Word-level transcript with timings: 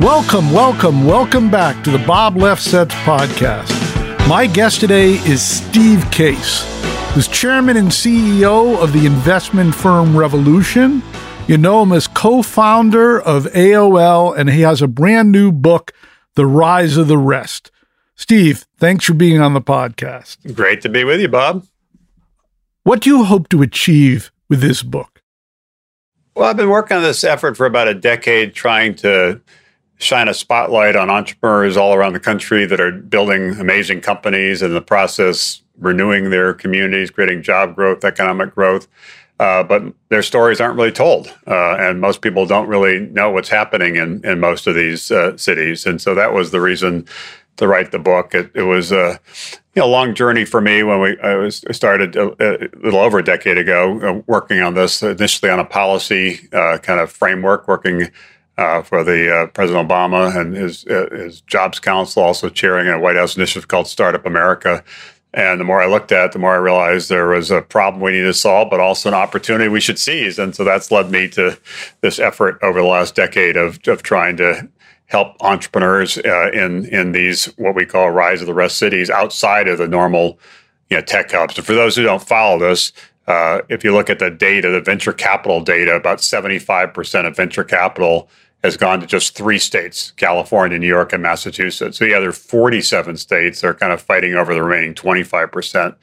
Welcome, 0.00 0.52
welcome, 0.52 1.04
welcome 1.04 1.50
back 1.50 1.82
to 1.82 1.90
the 1.90 1.98
Bob 1.98 2.36
Lefsetz 2.36 2.92
podcast. 3.02 3.68
My 4.28 4.46
guest 4.46 4.78
today 4.78 5.14
is 5.26 5.42
Steve 5.42 6.08
Case, 6.12 6.64
who's 7.14 7.26
chairman 7.26 7.76
and 7.76 7.88
CEO 7.88 8.80
of 8.80 8.92
the 8.92 9.06
investment 9.06 9.74
firm 9.74 10.16
Revolution. 10.16 11.02
You 11.48 11.58
know 11.58 11.82
him 11.82 11.90
as 11.90 12.06
co 12.06 12.42
founder 12.42 13.20
of 13.20 13.46
AOL, 13.46 14.38
and 14.38 14.48
he 14.48 14.60
has 14.60 14.80
a 14.80 14.86
brand 14.86 15.32
new 15.32 15.50
book, 15.50 15.92
The 16.36 16.46
Rise 16.46 16.96
of 16.96 17.08
the 17.08 17.18
Rest. 17.18 17.72
Steve, 18.14 18.66
thanks 18.76 19.04
for 19.04 19.14
being 19.14 19.40
on 19.40 19.52
the 19.52 19.60
podcast. 19.60 20.54
Great 20.54 20.80
to 20.82 20.88
be 20.88 21.02
with 21.02 21.20
you, 21.20 21.28
Bob. 21.28 21.66
What 22.84 23.00
do 23.00 23.10
you 23.10 23.24
hope 23.24 23.48
to 23.48 23.62
achieve 23.62 24.30
with 24.48 24.60
this 24.60 24.84
book? 24.84 25.22
Well, 26.36 26.48
I've 26.48 26.56
been 26.56 26.70
working 26.70 26.98
on 26.98 27.02
this 27.02 27.24
effort 27.24 27.56
for 27.56 27.66
about 27.66 27.88
a 27.88 27.94
decade, 27.94 28.54
trying 28.54 28.94
to 28.96 29.40
shine 29.98 30.28
a 30.28 30.34
spotlight 30.34 30.96
on 30.96 31.10
entrepreneurs 31.10 31.76
all 31.76 31.92
around 31.92 32.12
the 32.12 32.20
country 32.20 32.64
that 32.66 32.80
are 32.80 32.92
building 32.92 33.58
amazing 33.60 34.00
companies 34.00 34.62
in 34.62 34.72
the 34.72 34.80
process 34.80 35.62
renewing 35.78 36.30
their 36.30 36.54
communities, 36.54 37.10
creating 37.10 37.42
job 37.42 37.74
growth, 37.74 38.04
economic 38.04 38.54
growth. 38.54 38.88
Uh, 39.40 39.62
but 39.62 39.82
their 40.08 40.22
stories 40.22 40.60
aren't 40.60 40.76
really 40.76 40.90
told, 40.90 41.28
uh, 41.46 41.76
and 41.78 42.00
most 42.00 42.22
people 42.22 42.44
don't 42.44 42.66
really 42.66 42.98
know 42.98 43.30
what's 43.30 43.48
happening 43.48 43.94
in 43.94 44.24
in 44.24 44.40
most 44.40 44.66
of 44.66 44.74
these 44.74 45.12
uh, 45.12 45.36
cities. 45.36 45.86
And 45.86 46.00
so 46.00 46.12
that 46.16 46.32
was 46.32 46.50
the 46.50 46.60
reason 46.60 47.06
to 47.56 47.68
write 47.68 47.92
the 47.92 48.00
book. 48.00 48.34
It, 48.34 48.50
it 48.54 48.62
was 48.62 48.90
a 48.90 49.20
you 49.76 49.82
know, 49.82 49.88
long 49.88 50.12
journey 50.14 50.44
for 50.44 50.60
me 50.60 50.82
when 50.82 51.00
we 51.00 51.20
I 51.20 51.36
was 51.36 51.62
started 51.70 52.16
a, 52.16 52.30
a 52.40 52.68
little 52.82 52.98
over 52.98 53.20
a 53.20 53.24
decade 53.24 53.58
ago 53.58 54.00
uh, 54.00 54.22
working 54.26 54.60
on 54.60 54.74
this 54.74 55.04
initially 55.04 55.52
on 55.52 55.60
a 55.60 55.64
policy 55.64 56.48
uh, 56.52 56.78
kind 56.78 56.98
of 56.98 57.12
framework, 57.12 57.68
working 57.68 58.10
uh, 58.58 58.82
for 58.82 59.04
the 59.04 59.34
uh, 59.34 59.46
President 59.46 59.88
Obama 59.88 60.36
and 60.36 60.54
his 60.54 60.84
uh, 60.86 61.08
his 61.12 61.40
Jobs 61.42 61.78
Council, 61.78 62.22
also 62.22 62.48
chairing 62.48 62.88
a 62.88 62.98
White 62.98 63.16
House 63.16 63.36
initiative 63.36 63.68
called 63.68 63.86
Startup 63.86 64.26
America. 64.26 64.84
And 65.32 65.60
the 65.60 65.64
more 65.64 65.80
I 65.80 65.86
looked 65.86 66.10
at 66.10 66.26
it, 66.26 66.32
the 66.32 66.38
more 66.38 66.54
I 66.54 66.58
realized 66.58 67.08
there 67.08 67.28
was 67.28 67.50
a 67.50 67.62
problem 67.62 68.02
we 68.02 68.12
needed 68.12 68.26
to 68.26 68.34
solve, 68.34 68.70
but 68.70 68.80
also 68.80 69.10
an 69.10 69.14
opportunity 69.14 69.68
we 69.68 69.80
should 69.80 69.98
seize. 69.98 70.38
And 70.38 70.56
so 70.56 70.64
that's 70.64 70.90
led 70.90 71.10
me 71.10 71.28
to 71.28 71.56
this 72.00 72.18
effort 72.18 72.58
over 72.62 72.80
the 72.80 72.86
last 72.86 73.14
decade 73.14 73.56
of, 73.56 73.78
of 73.86 74.02
trying 74.02 74.38
to 74.38 74.68
help 75.06 75.36
entrepreneurs 75.40 76.18
uh, 76.18 76.50
in 76.52 76.84
in 76.86 77.12
these 77.12 77.46
what 77.56 77.74
we 77.74 77.86
call 77.86 78.10
rise 78.10 78.40
of 78.40 78.46
the 78.46 78.54
rest 78.54 78.76
cities 78.76 79.08
outside 79.08 79.68
of 79.68 79.78
the 79.78 79.88
normal 79.88 80.38
you 80.90 80.96
know, 80.96 81.02
tech 81.02 81.30
hubs. 81.30 81.56
And 81.56 81.66
for 81.66 81.74
those 81.74 81.94
who 81.94 82.02
don't 82.02 82.26
follow 82.26 82.58
this, 82.58 82.92
uh, 83.28 83.60
if 83.68 83.84
you 83.84 83.92
look 83.92 84.10
at 84.10 84.18
the 84.18 84.30
data, 84.30 84.70
the 84.70 84.80
venture 84.80 85.12
capital 85.12 85.60
data, 85.60 85.94
about 85.94 86.18
75% 86.18 87.26
of 87.26 87.36
venture 87.36 87.64
capital 87.64 88.28
has 88.64 88.76
gone 88.76 89.00
to 89.00 89.06
just 89.06 89.36
three 89.36 89.58
states 89.58 90.12
California, 90.16 90.78
New 90.78 90.86
York, 90.86 91.12
and 91.12 91.22
Massachusetts. 91.22 91.98
So 91.98 92.04
the 92.04 92.14
other 92.14 92.32
47 92.32 93.16
states 93.16 93.62
are 93.62 93.74
kind 93.74 93.92
of 93.92 94.02
fighting 94.02 94.34
over 94.34 94.54
the 94.54 94.62
remaining 94.62 94.94
25%. 94.94 95.94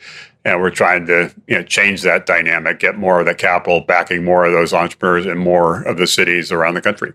And 0.45 0.61
we're 0.61 0.69
trying 0.69 1.07
to 1.07 1.33
you 1.47 1.57
know, 1.57 1.63
change 1.63 2.03
that 2.03 2.25
dynamic, 2.27 2.79
get 2.79 2.97
more 2.97 3.19
of 3.19 3.25
the 3.25 3.33
capital 3.33 3.81
backing 3.81 4.23
more 4.23 4.45
of 4.45 4.53
those 4.53 4.73
entrepreneurs 4.73 5.25
in 5.25 5.39
more 5.39 5.81
of 5.81 5.97
the 5.97 6.05
cities 6.05 6.51
around 6.51 6.75
the 6.75 6.81
country. 6.81 7.13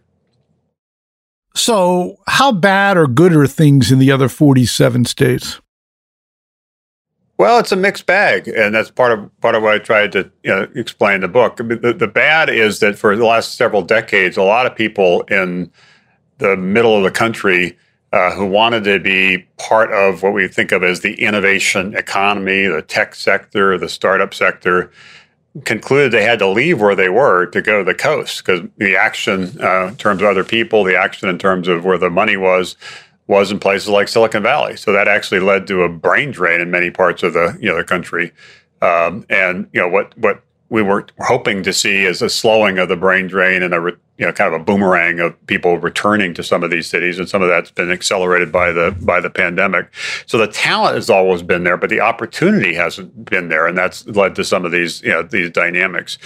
So, 1.55 2.17
how 2.27 2.53
bad 2.53 2.97
or 2.97 3.07
good 3.07 3.35
are 3.35 3.47
things 3.47 3.91
in 3.91 3.99
the 3.99 4.13
other 4.13 4.29
47 4.29 5.05
states? 5.05 5.61
Well, 7.41 7.59
it's 7.59 7.73
a 7.73 7.77
mixed 7.77 8.05
bag, 8.05 8.49
and 8.49 8.75
that's 8.75 8.91
part 8.91 9.19
of 9.19 9.41
part 9.41 9.55
of 9.55 9.63
what 9.63 9.73
I 9.73 9.79
tried 9.79 10.13
to 10.13 10.31
you 10.43 10.51
know, 10.51 10.69
explain 10.75 11.15
in 11.15 11.21
the 11.23 11.29
book. 11.29 11.57
I 11.59 11.63
mean, 11.63 11.81
the, 11.81 11.95
the 11.95 12.07
bad 12.07 12.51
is 12.51 12.81
that 12.81 12.99
for 12.99 13.17
the 13.17 13.25
last 13.25 13.55
several 13.55 13.81
decades, 13.81 14.37
a 14.37 14.43
lot 14.43 14.67
of 14.67 14.77
people 14.77 15.23
in 15.23 15.73
the 16.37 16.55
middle 16.55 16.95
of 16.95 17.03
the 17.03 17.11
country 17.11 17.79
uh, 18.13 18.33
who 18.33 18.45
wanted 18.45 18.85
to 18.85 18.99
be 18.99 19.39
part 19.57 19.91
of 19.91 20.23
what 20.23 20.35
we 20.35 20.49
think 20.49 20.71
of 20.71 20.85
as 20.85 21.01
the 21.01 21.15
innovation 21.15 21.95
economy, 21.97 22.67
the 22.67 22.83
tech 22.83 23.15
sector, 23.15 23.79
the 23.79 23.89
startup 23.89 24.35
sector, 24.35 24.93
concluded 25.65 26.13
they 26.13 26.25
had 26.25 26.41
to 26.41 26.47
leave 26.47 26.79
where 26.79 26.95
they 26.95 27.09
were 27.09 27.47
to 27.47 27.63
go 27.63 27.79
to 27.79 27.85
the 27.85 27.95
coast 27.95 28.45
because 28.45 28.69
the 28.77 28.95
action 28.95 29.59
uh, 29.63 29.87
in 29.87 29.97
terms 29.97 30.21
of 30.21 30.29
other 30.29 30.45
people, 30.45 30.85
the 30.85 30.95
action 30.95 31.27
in 31.27 31.39
terms 31.39 31.69
of 31.69 31.87
where 31.87 31.97
the 31.97 32.11
money 32.11 32.37
was, 32.37 32.77
was 33.31 33.53
in 33.53 33.61
places 33.61 33.89
like 33.89 34.09
Silicon 34.09 34.43
Valley. 34.43 34.77
So 34.77 34.93
that 34.93 35.07
actually 35.07 35.39
led 35.39 35.69
to 35.69 35.83
a 35.83 35.89
brain 35.89 36.33
drain 36.33 36.61
in 36.61 36.69
many 36.69 36.91
parts 36.91 37.23
of 37.23 37.33
the 37.33 37.57
you 37.61 37.69
know 37.69 37.77
the 37.77 37.85
country. 37.85 38.33
Um, 38.83 39.25
and 39.31 39.69
you 39.73 39.81
know 39.81 39.89
what 39.89 40.19
what 40.19 40.43
we 40.69 40.83
were 40.83 41.07
hoping 41.21 41.63
to 41.63 41.73
see 41.73 42.05
is 42.05 42.23
a 42.23 42.29
slowing 42.29 42.79
of 42.79 42.89
the 42.89 42.97
brain 42.97 43.27
drain 43.29 43.63
and 43.63 43.73
a 43.73 43.81
re, 43.81 43.93
you 44.19 44.27
know 44.27 44.33
kind 44.33 44.53
of 44.53 44.61
a 44.61 44.65
boomerang 44.65 45.21
of 45.21 45.47
people 45.47 45.79
returning 45.79 46.35
to 46.35 46.43
some 46.43 46.65
of 46.65 46.73
these 46.73 46.89
cities, 46.89 47.21
and 47.21 47.29
some 47.29 47.41
of 47.41 47.49
that's 47.49 47.71
been 47.71 47.93
accelerated 47.93 48.51
by 48.51 48.73
the 48.73 48.97
by 49.01 49.21
the 49.21 49.31
pandemic. 49.31 49.95
So 50.27 50.37
the 50.37 50.49
talent 50.49 50.97
has 50.97 51.09
always 51.09 51.43
been 51.45 51.63
there, 51.63 51.77
but 51.77 51.89
the 51.89 52.01
opportunity 52.01 52.75
hasn't 52.75 53.27
been 53.27 53.49
there, 53.49 53.69
and 53.69 53.79
that's 53.79 54.05
led 54.09 54.35
to 54.35 54.45
some 54.45 54.65
of 54.65 54.73
these 54.73 55.03
you 55.03 55.11
know 55.11 55.23
these 55.23 55.51
dynamics. 55.51 56.19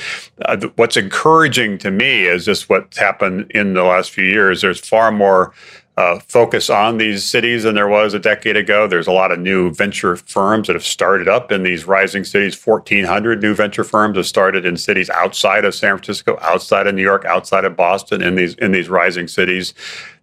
Uh, 0.46 0.56
what's 0.76 0.96
encouraging 0.96 1.76
to 1.78 1.90
me 1.90 2.24
is 2.24 2.46
just 2.46 2.70
what's 2.70 2.96
happened 2.96 3.50
in 3.50 3.74
the 3.74 3.84
last 3.84 4.10
few 4.10 4.24
years. 4.24 4.62
There's 4.62 4.80
far 4.80 5.12
more 5.12 5.52
uh, 5.96 6.18
focus 6.26 6.70
on 6.70 6.98
these 6.98 7.24
cities 7.24 7.62
than 7.62 7.76
there 7.76 7.88
was 7.88 8.14
a 8.14 8.18
decade 8.18 8.56
ago. 8.56 8.88
There's 8.88 9.06
a 9.06 9.12
lot 9.12 9.30
of 9.30 9.38
new 9.38 9.72
venture 9.72 10.16
firms 10.16 10.66
that 10.66 10.74
have 10.74 10.84
started 10.84 11.28
up 11.28 11.52
in 11.52 11.62
these 11.62 11.86
rising 11.86 12.24
cities. 12.24 12.60
1,400 12.60 13.40
new 13.40 13.54
venture 13.54 13.84
firms 13.84 14.16
have 14.16 14.26
started 14.26 14.66
in 14.66 14.76
cities 14.76 15.08
outside 15.10 15.64
of 15.64 15.74
San 15.74 15.96
Francisco, 15.96 16.36
outside 16.42 16.88
of 16.88 16.96
New 16.96 17.02
York, 17.02 17.24
outside 17.24 17.64
of 17.64 17.76
Boston, 17.76 18.22
in 18.22 18.34
these 18.34 18.54
in 18.54 18.72
these 18.72 18.88
rising 18.88 19.28
cities. 19.28 19.72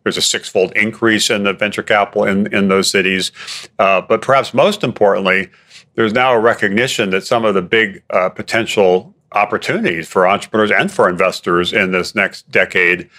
There's 0.04 0.18
a 0.18 0.22
six-fold 0.22 0.74
increase 0.76 1.30
in 1.30 1.44
the 1.44 1.54
venture 1.54 1.84
capital 1.84 2.26
in 2.26 2.54
in 2.54 2.68
those 2.68 2.92
cities. 2.92 3.32
Uh, 3.80 4.02
but 4.02 4.22
perhaps 4.22 4.54
most 4.54 4.84
importantly, 4.84 5.50
there's 5.96 6.14
now 6.14 6.34
a 6.34 6.40
recognition 6.40 7.12
that 7.12 7.26
some 7.26 7.46
of 7.46 7.54
the 7.54 7.62
big 7.62 8.04
uh, 8.10 8.28
potential 8.28 9.14
opportunities 9.34 10.10
for 10.10 10.28
entrepreneurs 10.28 10.72
and 10.72 10.92
for 10.92 11.08
investors 11.08 11.72
in 11.72 11.92
this 11.92 12.14
next 12.14 12.50
decade 12.52 13.10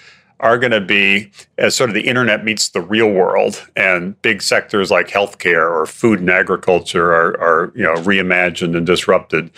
are 0.43 0.59
going 0.59 0.73
to 0.73 0.81
be 0.81 1.31
as 1.57 1.75
sort 1.75 1.89
of 1.89 1.95
the 1.95 2.09
internet 2.09 2.45
meets 2.45 2.69
the 2.69 2.81
real 2.81 3.11
world, 3.11 3.67
and 3.77 4.21
big 4.23 4.43
sectors 4.43 4.91
like 4.91 5.09
healthcare 5.09 5.71
or 5.71 5.87
food 5.87 6.19
and 6.19 6.29
agriculture 6.29 7.15
are, 7.15 7.41
are 7.41 7.73
you 7.75 7.85
know 7.85 7.95
reimagined 7.95 8.77
and 8.77 8.87
disrupted. 8.87 9.51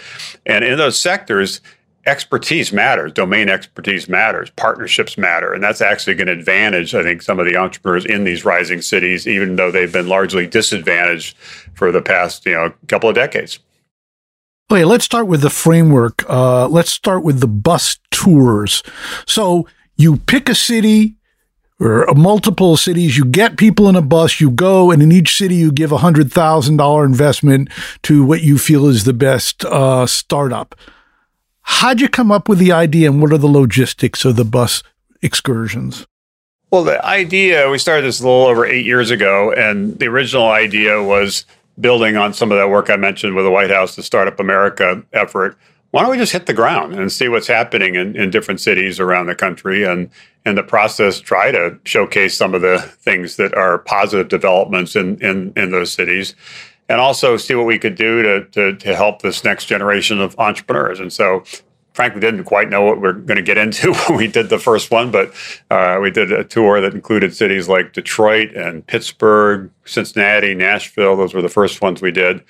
And 0.45 0.63
in 0.63 0.77
those 0.77 0.99
sectors, 0.99 1.63
expertise 2.07 2.71
matters, 2.71 3.13
domain 3.13 3.49
expertise 3.49 4.09
matters, 4.11 4.51
partnerships 4.51 5.17
matter, 5.17 5.55
and 5.55 5.65
that's 5.65 5.81
actually 5.81 6.15
going 6.15 6.27
to 6.27 6.35
advantage, 6.35 6.95
I 6.95 7.03
think, 7.03 7.23
some 7.23 7.41
of 7.41 7.47
the 7.47 7.57
entrepreneurs 7.57 8.05
in 8.05 8.25
these 8.25 8.45
rising 8.45 8.83
cities, 8.83 9.27
even 9.27 9.57
though 9.57 9.71
they've 9.71 9.93
been 9.93 10.09
largely 10.09 10.47
disadvantaged 10.47 11.37
for 11.73 11.91
the 11.91 12.03
past 12.03 12.45
you 12.45 12.53
know 12.53 12.73
couple 12.89 13.09
of 13.09 13.15
decades. 13.15 13.59
Okay, 14.71 14.85
let's 14.85 15.05
start 15.05 15.27
with 15.27 15.41
the 15.41 15.51
framework. 15.51 16.29
Uh, 16.29 16.69
let's 16.69 16.91
start 16.91 17.23
with 17.23 17.41
the 17.41 17.49
bus 17.49 17.99
tours. 18.11 18.83
So 19.27 19.67
you 19.97 20.17
pick 20.17 20.49
a 20.49 20.55
city 20.55 21.17
or 21.81 22.07
multiple 22.15 22.77
cities, 22.77 23.17
you 23.17 23.25
get 23.25 23.59
people 23.59 23.89
in 23.89 23.97
a 23.97 24.03
bus, 24.03 24.41
you 24.41 24.51
go, 24.51 24.91
and 24.91 25.03
in 25.03 25.13
each 25.13 25.37
city 25.37 25.57
you 25.57 25.73
give 25.73 25.93
a 25.93 25.99
hundred 25.99 26.33
thousand 26.33 26.77
dollar 26.77 27.05
investment 27.05 27.69
to 28.03 28.25
what 28.25 28.43
you 28.43 28.59
feel 28.59 28.87
is 28.87 29.05
the 29.05 29.13
best 29.13 29.65
uh, 29.65 30.07
startup. 30.07 30.75
How'd 31.63 32.01
you 32.01 32.09
come 32.09 32.31
up 32.31 32.49
with 32.49 32.59
the 32.59 32.73
idea, 32.73 33.11
and 33.11 33.21
what 33.21 33.33
are 33.33 33.39
the 33.39 33.47
logistics 33.47 34.25
of 34.25 34.37
the 34.37 34.45
bus 34.45 34.83
excursions? 35.23 36.07
Well, 36.71 36.85
the 36.85 37.05
idea 37.05 37.71
we 37.71 37.79
started 37.79 38.05
this 38.05 38.21
a 38.21 38.25
little 38.25 38.47
over 38.47 38.67
eight 38.67 38.85
years 38.85 39.11
ago, 39.11 39.53
and 39.53 39.99
the 39.99 40.07
original 40.07 40.49
idea 40.49 41.03
was 41.03 41.47
building 41.81 42.17
on 42.17 42.35
some 42.35 42.53
of 42.53 42.59
that 42.59 42.69
work 42.69 42.91
I 42.91 42.97
mentioned 42.97 43.35
with 43.35 43.45
the 43.45 43.51
White 43.51 43.71
House, 43.71 43.97
the 43.97 44.03
Startup 44.03 44.39
America 44.39 45.03
effort, 45.13 45.59
why 45.95 46.03
don't 46.03 46.11
we 46.11 46.17
just 46.17 46.33
hit 46.33 46.47
the 46.47 46.53
ground 46.53 46.93
and 46.93 47.13
see 47.13 47.29
what's 47.29 47.47
happening 47.47 47.95
in, 47.95 48.17
in 48.17 48.29
different 48.29 48.61
cities 48.61 48.99
around 48.99 49.27
the 49.27 49.35
country 49.37 49.85
and 49.85 50.11
in 50.45 50.57
the 50.57 50.63
process 50.65 51.21
try 51.21 51.53
to 51.53 51.79
showcase 51.85 52.37
some 52.37 52.53
of 52.53 52.63
the 52.63 52.81
things 52.99 53.37
that 53.37 53.55
are 53.55 53.79
positive 53.79 54.27
developments 54.27 54.97
in, 54.97 55.23
in, 55.23 55.53
in 55.55 55.71
those 55.71 55.93
cities 55.93 56.35
and 56.89 57.01
also 57.01 57.37
see 57.37 57.55
what 57.55 57.65
we 57.65 57.79
could 57.79 57.95
do 57.95 58.25
to, 58.25 58.45
to, 58.47 58.77
to 58.77 58.97
help 58.97 59.23
this 59.23 59.45
next 59.45 59.67
generation 59.67 60.21
of 60.21 60.37
entrepreneurs. 60.37 60.99
And 60.99 61.13
so 61.13 61.45
frankly 61.93 62.21
didn't 62.21 62.43
quite 62.43 62.69
know 62.69 62.83
what 62.83 63.01
we 63.01 63.07
are 63.07 63.13
going 63.13 63.37
to 63.37 63.43
get 63.43 63.57
into 63.57 63.93
when 64.09 64.19
we 64.19 64.27
did 64.27 64.49
the 64.49 64.59
first 64.59 64.91
one, 64.91 65.13
but 65.13 65.33
uh, 65.71 66.01
we 66.03 66.11
did 66.11 66.33
a 66.33 66.43
tour 66.43 66.81
that 66.81 66.93
included 66.93 67.37
cities 67.37 67.69
like 67.69 67.93
Detroit 67.93 68.53
and 68.57 68.85
Pittsburgh, 68.85 69.71
Cincinnati, 69.85 70.57
Nashville. 70.57 71.17
Those 71.17 71.35
were 71.35 71.43
the 71.43 71.49
first 71.49 71.81
ones 71.81 72.03
we 72.03 72.11
did. 72.11 72.43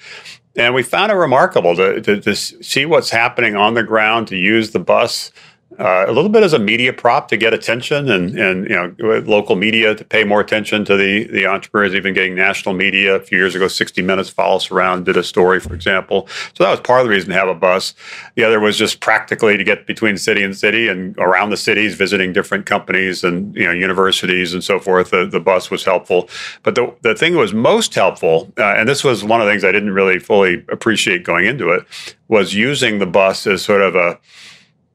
And 0.57 0.75
we 0.75 0.83
found 0.83 1.11
it 1.11 1.17
remarkable 1.17 1.75
to, 1.77 2.01
to, 2.01 2.21
to 2.21 2.35
see 2.37 2.87
what's 2.87 3.11
happening 3.11 3.57
on 3.57 3.75
the 3.75 3.83
ground, 3.83 4.29
to 4.29 4.37
use 4.37 4.71
the 4.71 4.79
bus 4.79 5.33
uh, 5.79 6.05
a 6.07 6.13
little 6.13 6.31
bit 6.31 6.43
as 6.43 6.53
a 6.53 6.59
media 6.59 6.93
prop 6.93 7.29
to 7.29 7.37
get 7.37 7.53
attention 7.53 8.11
and 8.11 8.39
and 8.39 8.69
you 8.69 8.75
know 8.75 8.95
local 9.27 9.57
media 9.57 9.95
to 9.95 10.05
pay 10.05 10.25
more 10.25 10.41
attention 10.41 10.85
to 10.85 10.97
the 10.97 11.25
the 11.25 11.47
entrepreneurs 11.47 11.95
even 11.95 12.15
getting 12.15 12.35
national 12.35 12.75
media. 12.75 13.17
A 13.17 13.21
few 13.21 13.39
years 13.39 13.55
ago 13.55 13.69
60 13.69 14.03
minutes 14.03 14.29
followed 14.29 14.57
us 14.57 14.71
around 14.71 15.05
did 15.05 15.17
a 15.17 15.23
story 15.23 15.61
for 15.61 15.75
example. 15.75 16.29
So 16.55 16.65
that 16.65 16.71
was 16.71 16.81
part 16.81 17.01
of 17.01 17.07
the 17.07 17.11
reason 17.11 17.31
to 17.31 17.37
have 17.37 17.49
a 17.49 17.55
bus. 17.55 17.95
The 18.35 18.45
other 18.45 18.61
was 18.61 18.77
just 18.77 19.01
practically 19.01 19.57
to 19.57 19.65
get 19.65 19.87
between 19.87 20.17
city 20.17 20.43
and 20.43 20.57
city 20.57 20.89
and 20.89 21.17
around 21.19 21.51
the 21.51 21.57
cities 21.57 21.95
visiting 21.95 22.33
different 22.33 22.67
companies 22.67 23.25
and 23.25 23.55
you 23.55 23.65
know 23.65 23.73
universities 23.73 24.55
and 24.55 24.63
so 24.63 24.79
forth. 24.79 25.11
The, 25.11 25.27
the 25.27 25.41
bus 25.41 25.71
was 25.71 25.85
helpful. 25.85 26.29
But 26.63 26.75
the, 26.75 26.95
the 27.03 27.15
thing 27.15 27.33
that 27.33 27.39
was 27.39 27.55
most 27.55 27.95
helpful 27.95 28.53
uh, 28.59 28.75
and 28.75 28.89
this 28.89 29.03
was 29.03 29.25
one 29.25 29.41
of 29.41 29.47
the 29.47 29.53
things 29.53 29.65
i 29.65 29.73
didn't 29.73 29.93
really 29.93 30.19
fully 30.19 30.65
appreciate 30.69 31.25
going 31.25 31.47
into 31.47 31.71
it 31.71 31.85
was 32.29 32.55
using 32.55 32.99
the 32.99 33.07
bus 33.07 33.47
as 33.47 33.63
sort 33.63 33.83
of 33.83 33.95
a 33.95 34.19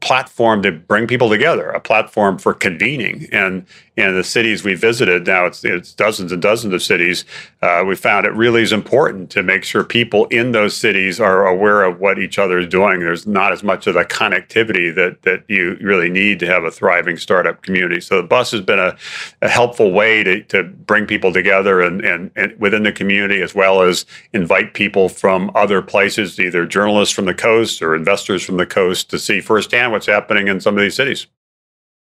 platform 0.01 0.62
to 0.63 0.72
bring 0.72 1.07
people 1.07 1.30
together, 1.30 1.69
a 1.69 1.80
platform 1.80 2.38
for 2.38 2.54
convening. 2.54 3.28
And 3.31 3.66
in 4.00 4.16
the 4.16 4.24
cities 4.24 4.63
we 4.63 4.75
visited, 4.75 5.28
now 5.28 5.46
it's, 5.46 5.63
it's 5.63 5.94
dozens 5.94 6.31
and 6.31 6.42
dozens 6.42 6.74
of 6.74 6.81
cities, 6.81 7.25
uh, 7.62 7.84
we 7.86 7.96
found 7.96 8.25
it 8.25 8.34
really 8.34 8.62
is 8.62 8.72
important 8.72 9.30
to 9.31 9.44
make 9.44 9.63
sure 9.63 9.84
people 9.84 10.25
in 10.25 10.51
those 10.51 10.75
cities 10.75 11.19
are 11.19 11.48
aware 11.48 11.84
of 11.84 12.00
what 12.00 12.19
each 12.19 12.40
other 12.40 12.60
is 12.60 12.68
doing. 12.68 13.00
There's 13.00 13.28
not 13.28 13.51
as 13.51 13.63
much 13.63 13.88
of 13.88 13.96
the 13.96 14.06
connectivity 14.06 14.94
that 14.96 15.22
that 15.24 15.44
you 15.48 15.78
really 15.81 16.10
need 16.10 16.40
to 16.40 16.46
have 16.46 16.63
a 16.63 16.72
thriving 16.72 17.18
startup 17.18 17.62
community. 17.62 18.01
So 18.01 18.18
the 18.18 18.28
bus 18.28 18.51
has 18.51 18.62
been 18.62 18.80
a, 18.80 18.98
a 19.42 19.50
helpful 19.50 19.92
way 19.92 20.24
to, 20.24 20.44
to 20.44 20.63
bring 20.63 21.06
people 21.06 21.34
together 21.34 21.81
and, 21.81 22.01
and, 22.01 22.31
and 22.36 22.60
within 22.60 22.84
the 22.84 22.92
community 22.92 23.42
as 23.42 23.54
well 23.54 23.81
as 23.81 24.06
invite 24.34 24.74
people 24.74 25.10
from 25.10 25.51
other 25.56 25.81
places, 25.81 26.40
either 26.40 26.66
journalists 26.66 27.13
from 27.13 27.25
the 27.25 27.34
coast 27.34 27.81
or 27.81 27.96
investors 27.96 28.44
from 28.44 28.57
the 28.57 28.66
coast 28.66 29.10
to 29.10 29.19
see 29.19 29.42
firsthand 29.42 29.92
what's 29.92 30.06
happening 30.06 30.48
in 30.48 30.60
some 30.60 30.78
of 30.78 30.81
these 30.81 30.96
cities. 30.96 31.28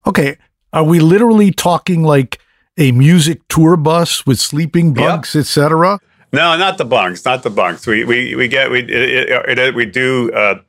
Okay. 0.06 0.36
Are 0.74 0.82
we 0.82 0.98
literally 0.98 1.52
talking 1.52 2.02
like 2.02 2.40
a 2.76 2.90
music 2.90 3.46
tour 3.48 3.76
bus 3.76 4.26
with 4.26 4.40
sleeping 4.40 4.92
bunks, 4.92 5.36
yep. 5.36 5.42
etc.? 5.42 6.00
No, 6.32 6.56
not 6.56 6.78
the 6.78 6.84
bunks, 6.84 7.24
not 7.24 7.44
the 7.44 7.50
bunks. 7.50 7.86
We 7.86 8.02
we 8.02 8.34
we 8.34 8.48
get 8.48 8.72
we 8.72 8.80
it, 8.80 8.90
it, 8.90 9.58
it, 9.58 9.74
we 9.76 9.86
do 9.86 10.32
uh, 10.32 10.60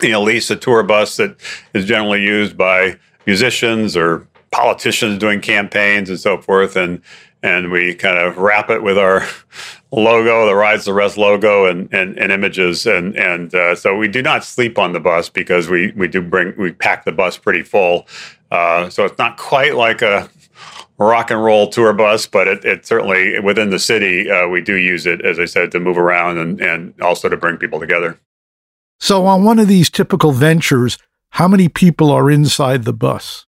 you 0.00 0.08
know 0.08 0.22
lease 0.22 0.50
a 0.50 0.56
tour 0.56 0.82
bus 0.82 1.18
that 1.18 1.36
is 1.74 1.84
generally 1.84 2.22
used 2.22 2.56
by 2.56 2.98
musicians 3.26 3.94
or 3.94 4.26
politicians 4.52 5.18
doing 5.18 5.42
campaigns 5.42 6.08
and 6.08 6.18
so 6.18 6.38
forth, 6.38 6.74
and 6.74 7.02
and 7.42 7.70
we 7.70 7.94
kind 7.94 8.16
of 8.16 8.38
wrap 8.38 8.70
it 8.70 8.82
with 8.82 8.96
our 8.96 9.26
logo, 9.90 10.46
the 10.46 10.54
Rise 10.54 10.80
of 10.80 10.84
the 10.86 10.92
Rest 10.94 11.18
logo, 11.18 11.66
and 11.66 11.92
and, 11.92 12.18
and 12.18 12.32
images, 12.32 12.86
and 12.86 13.14
and 13.16 13.54
uh, 13.54 13.74
so 13.74 13.96
we 13.96 14.08
do 14.08 14.22
not 14.22 14.44
sleep 14.44 14.78
on 14.78 14.94
the 14.94 15.00
bus 15.00 15.28
because 15.28 15.68
we 15.68 15.92
we 15.92 16.08
do 16.08 16.22
bring 16.22 16.54
we 16.56 16.72
pack 16.72 17.04
the 17.04 17.12
bus 17.12 17.36
pretty 17.36 17.62
full, 17.62 18.06
uh, 18.52 18.90
so 18.90 19.06
it's 19.06 19.16
not 19.18 19.38
quite 19.38 19.74
like 19.74 20.02
a 20.02 20.28
rock 20.98 21.30
and 21.30 21.42
roll 21.42 21.68
tour 21.68 21.94
bus, 21.94 22.26
but 22.26 22.46
it, 22.46 22.64
it 22.66 22.84
certainly 22.84 23.40
within 23.40 23.70
the 23.70 23.78
city 23.78 24.30
uh, 24.30 24.46
we 24.46 24.60
do 24.60 24.76
use 24.76 25.06
it 25.06 25.24
as 25.24 25.38
I 25.38 25.46
said 25.46 25.72
to 25.72 25.80
move 25.80 25.96
around 25.96 26.36
and 26.36 26.60
and 26.60 26.94
also 27.00 27.30
to 27.30 27.36
bring 27.36 27.56
people 27.56 27.80
together. 27.80 28.20
So 29.00 29.26
on 29.26 29.42
one 29.42 29.58
of 29.58 29.68
these 29.68 29.88
typical 29.88 30.32
ventures, 30.32 30.98
how 31.30 31.48
many 31.48 31.70
people 31.70 32.10
are 32.10 32.30
inside 32.30 32.84
the 32.84 32.92
bus? 32.92 33.46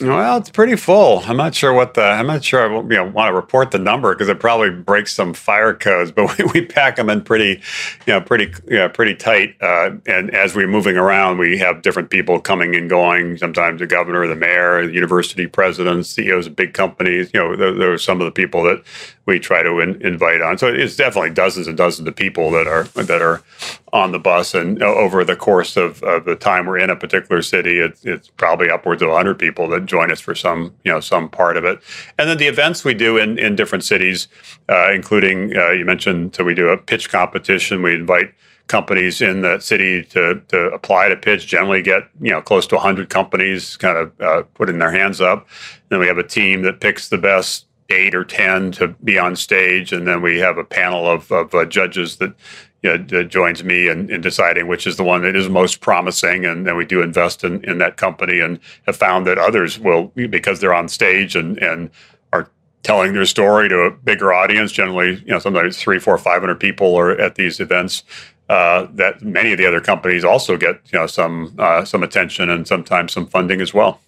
Well, 0.00 0.38
it's 0.38 0.50
pretty 0.50 0.76
full. 0.76 1.22
I'm 1.26 1.36
not 1.36 1.54
sure 1.54 1.72
what 1.72 1.94
the. 1.94 2.02
I'm 2.02 2.26
not 2.26 2.42
sure 2.44 2.70
I 2.70 2.80
you 2.80 2.88
know, 2.88 3.04
want 3.04 3.28
to 3.28 3.34
report 3.34 3.70
the 3.70 3.78
number 3.78 4.14
because 4.14 4.28
it 4.28 4.40
probably 4.40 4.70
breaks 4.70 5.12
some 5.14 5.34
fire 5.34 5.74
codes. 5.74 6.12
But 6.20 6.36
we, 6.38 6.44
we 6.44 6.66
pack 6.66 6.96
them 6.96 7.08
in 7.08 7.22
pretty, 7.22 7.62
you 8.06 8.12
know, 8.12 8.20
pretty, 8.20 8.52
you 8.66 8.78
know, 8.78 8.88
pretty 8.88 9.14
tight. 9.14 9.56
Uh, 9.60 9.92
and 10.06 10.30
as 10.34 10.54
we're 10.54 10.66
moving 10.66 10.96
around, 10.96 11.38
we 11.38 11.56
have 11.58 11.82
different 11.82 12.10
people 12.10 12.40
coming 12.40 12.74
and 12.74 12.90
going. 12.90 13.38
Sometimes 13.38 13.80
the 13.80 13.86
governor, 13.86 14.26
the 14.26 14.34
mayor, 14.34 14.86
the 14.86 14.92
university 14.92 15.46
presidents, 15.46 16.10
CEOs 16.10 16.46
of 16.46 16.56
big 16.56 16.74
companies. 16.74 17.30
You 17.32 17.40
know, 17.40 17.56
there, 17.56 17.92
are 17.92 17.98
some 17.98 18.20
of 18.20 18.24
the 18.26 18.32
people 18.32 18.64
that 18.64 18.82
we 19.30 19.38
try 19.38 19.62
to 19.62 19.78
in, 19.78 20.02
invite 20.02 20.42
on. 20.42 20.58
So 20.58 20.66
it's 20.66 20.96
definitely 20.96 21.30
dozens 21.30 21.68
and 21.68 21.76
dozens 21.76 22.06
of 22.06 22.16
people 22.16 22.50
that 22.50 22.66
are 22.66 22.84
that 23.02 23.22
are 23.22 23.42
on 23.92 24.10
the 24.10 24.18
bus. 24.18 24.54
And 24.54 24.82
over 24.82 25.24
the 25.24 25.36
course 25.36 25.76
of, 25.76 26.02
of 26.02 26.24
the 26.24 26.34
time 26.34 26.66
we're 26.66 26.78
in 26.78 26.90
a 26.90 26.96
particular 26.96 27.40
city, 27.40 27.78
it's, 27.78 28.04
it's 28.04 28.28
probably 28.28 28.68
upwards 28.70 29.02
of 29.02 29.08
100 29.08 29.38
people 29.38 29.68
that 29.68 29.86
join 29.86 30.10
us 30.10 30.20
for 30.20 30.34
some 30.34 30.74
you 30.84 30.92
know 30.92 31.00
some 31.00 31.28
part 31.30 31.56
of 31.56 31.64
it. 31.64 31.80
And 32.18 32.28
then 32.28 32.38
the 32.38 32.48
events 32.48 32.84
we 32.84 32.92
do 32.92 33.16
in 33.16 33.38
in 33.38 33.54
different 33.54 33.84
cities, 33.84 34.26
uh, 34.68 34.90
including 34.92 35.56
uh, 35.56 35.70
you 35.70 35.84
mentioned, 35.84 36.34
so 36.34 36.42
we 36.42 36.54
do 36.54 36.68
a 36.68 36.76
pitch 36.76 37.08
competition. 37.08 37.82
We 37.82 37.94
invite 37.94 38.34
companies 38.66 39.20
in 39.20 39.42
the 39.42 39.58
city 39.58 40.04
to, 40.04 40.40
to 40.46 40.66
apply 40.70 41.08
to 41.08 41.16
pitch 41.16 41.46
generally 41.46 41.82
get 41.82 42.02
you 42.20 42.30
know 42.30 42.40
close 42.40 42.68
to 42.68 42.76
100 42.76 43.08
companies 43.08 43.76
kind 43.76 43.98
of 43.98 44.20
uh, 44.20 44.42
putting 44.54 44.78
their 44.78 44.92
hands 44.92 45.20
up 45.20 45.48
then 45.88 45.98
we 45.98 46.06
have 46.06 46.18
a 46.18 46.22
team 46.22 46.62
that 46.62 46.78
picks 46.78 47.08
the 47.08 47.18
best 47.18 47.66
eight 47.90 48.14
or 48.14 48.24
ten 48.24 48.72
to 48.72 48.88
be 49.04 49.18
on 49.18 49.36
stage, 49.36 49.92
and 49.92 50.06
then 50.06 50.22
we 50.22 50.38
have 50.38 50.58
a 50.58 50.64
panel 50.64 51.06
of, 51.10 51.30
of 51.32 51.54
uh, 51.54 51.64
judges 51.64 52.16
that, 52.16 52.34
you 52.82 52.96
know, 52.96 53.24
joins 53.24 53.62
me 53.62 53.88
in, 53.88 54.10
in, 54.10 54.20
deciding 54.20 54.66
which 54.68 54.86
is 54.86 54.96
the 54.96 55.04
one 55.04 55.22
that 55.22 55.36
is 55.36 55.48
most 55.48 55.80
promising, 55.80 56.46
and 56.46 56.66
then 56.66 56.76
we 56.76 56.84
do 56.84 57.02
invest 57.02 57.44
in, 57.44 57.62
in 57.64 57.78
that 57.78 57.96
company, 57.96 58.40
and 58.40 58.58
have 58.86 58.96
found 58.96 59.26
that 59.26 59.38
others 59.38 59.78
will 59.78 60.06
because 60.30 60.60
they're 60.60 60.74
on 60.74 60.88
stage 60.88 61.36
and 61.36 61.58
and 61.58 61.90
are 62.32 62.48
telling 62.82 63.12
their 63.12 63.26
story 63.26 63.68
to 63.68 63.80
a 63.80 63.90
bigger 63.90 64.32
audience. 64.32 64.72
Generally, 64.72 65.16
you 65.26 65.32
know, 65.32 65.38
sometimes 65.38 65.76
three, 65.76 65.98
four, 65.98 66.16
five 66.16 66.40
hundred 66.40 66.60
people 66.60 66.94
are 66.96 67.10
at 67.10 67.34
these 67.34 67.60
events. 67.60 68.04
Uh, 68.48 68.88
that 68.94 69.22
many 69.22 69.52
of 69.52 69.58
the 69.58 69.66
other 69.66 69.80
companies 69.80 70.24
also 70.24 70.56
get 70.56 70.80
you 70.92 70.98
know 70.98 71.06
some 71.06 71.54
uh, 71.58 71.84
some 71.84 72.02
attention 72.02 72.50
and 72.50 72.66
sometimes 72.66 73.12
some 73.12 73.26
funding 73.26 73.60
as 73.60 73.72
well. 73.72 74.00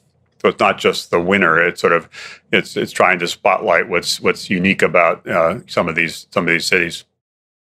So 0.43 0.49
it's 0.49 0.59
not 0.59 0.77
just 0.77 1.13
the 1.13 1.21
winner. 1.21 1.63
It's 1.63 1.81
sort 1.81 1.93
of 1.93 2.09
it's 2.51 2.77
it's 2.77 2.91
trying 2.91 3.21
to 3.21 3.29
spotlight 3.29 3.89
what's 3.89 4.21
what's 4.21 4.51
unique 4.51 4.83
about 4.83 5.25
uh, 5.29 5.61
some 5.69 5.89
of 5.89 5.95
these 5.95 6.27
some 6.33 6.49
of 6.49 6.53
these 6.53 6.67
cities. 6.67 7.05